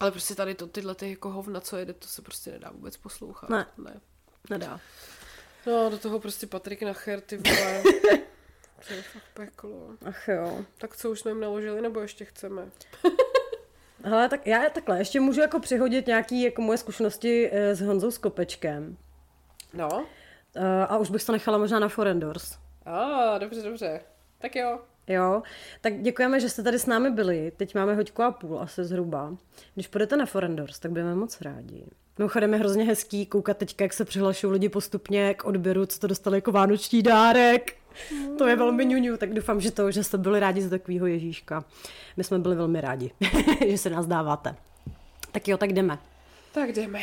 ale 0.00 0.10
prostě 0.10 0.34
tady 0.34 0.54
to, 0.54 0.66
tyhle 0.66 0.94
ty 0.94 1.10
jako 1.10 1.30
hovna, 1.30 1.60
co 1.60 1.76
jede, 1.76 1.92
to 1.92 2.08
se 2.08 2.22
prostě 2.22 2.50
nedá 2.50 2.70
vůbec 2.70 2.96
poslouchat. 2.96 3.50
Ne. 3.50 3.66
ne. 3.78 4.00
Nedá. 4.50 4.80
No, 5.66 5.90
do 5.90 5.98
toho 5.98 6.20
prostě 6.20 6.46
Patrik 6.46 6.82
Nacher, 6.82 7.20
ty 7.20 7.36
vole. 7.36 7.82
to 8.88 8.92
je 8.92 9.02
fakt 9.02 9.28
peklo. 9.34 9.90
Ach 10.06 10.28
jo. 10.28 10.64
Tak 10.78 10.96
co, 10.96 11.10
už 11.10 11.20
jsme 11.20 11.30
jim 11.30 11.40
naložili, 11.40 11.80
nebo 11.80 12.00
ještě 12.00 12.24
chceme? 12.24 12.70
Hele, 14.04 14.28
tak 14.28 14.46
já 14.46 14.70
takhle, 14.70 14.98
ještě 14.98 15.20
můžu 15.20 15.40
jako 15.40 15.60
přihodit 15.60 16.06
nějaký 16.06 16.42
jako 16.42 16.62
moje 16.62 16.78
zkušenosti 16.78 17.50
eh, 17.52 17.74
s 17.74 17.80
Honzou 17.80 18.10
Skopečkem. 18.10 18.96
No. 19.72 20.06
Eh, 20.56 20.86
A 20.88 20.96
už 20.98 21.10
bych 21.10 21.24
to 21.24 21.32
nechala 21.32 21.58
možná 21.58 21.78
na 21.78 21.88
Forendors. 21.88 22.58
A, 22.86 23.38
dobře, 23.38 23.62
dobře. 23.62 24.00
Tak 24.38 24.56
jo. 24.56 24.78
Jo, 25.06 25.42
tak 25.80 26.02
děkujeme, 26.02 26.40
že 26.40 26.48
jste 26.48 26.62
tady 26.62 26.78
s 26.78 26.86
námi 26.86 27.10
byli. 27.10 27.52
Teď 27.56 27.74
máme 27.74 27.94
hoďku 27.94 28.22
a 28.22 28.30
půl 28.30 28.60
asi 28.60 28.84
zhruba. 28.84 29.36
Když 29.74 29.88
půjdete 29.88 30.16
na 30.16 30.26
Forendors, 30.26 30.78
tak 30.78 30.90
budeme 30.90 31.14
moc 31.14 31.40
rádi. 31.40 31.84
Mimochodem 32.18 32.52
je 32.52 32.58
hrozně 32.58 32.84
hezký 32.84 33.26
koukat 33.26 33.56
teďka, 33.56 33.84
jak 33.84 33.92
se 33.92 34.04
přihlašují 34.04 34.52
lidi 34.52 34.68
postupně 34.68 35.34
k 35.34 35.44
odběru, 35.44 35.86
co 35.86 35.98
to 36.00 36.06
dostali 36.06 36.36
jako 36.36 36.52
vánoční 36.52 37.02
dárek. 37.02 37.76
To 38.38 38.46
je 38.46 38.56
velmi 38.56 38.86
ňuňu, 38.86 39.16
tak 39.16 39.34
doufám, 39.34 39.60
že 39.60 39.70
to, 39.70 39.90
že 39.90 40.04
jste 40.04 40.18
byli 40.18 40.40
rádi 40.40 40.62
za 40.62 40.70
takového 40.70 41.06
Ježíška. 41.06 41.64
My 42.16 42.24
jsme 42.24 42.38
byli 42.38 42.56
velmi 42.56 42.80
rádi, 42.80 43.10
že 43.68 43.78
se 43.78 43.90
nás 43.90 44.06
dáváte. 44.06 44.54
Tak 45.32 45.48
jo, 45.48 45.56
tak 45.56 45.72
jdeme. 45.72 45.98
Tak 46.52 46.72
jdeme. 46.72 47.00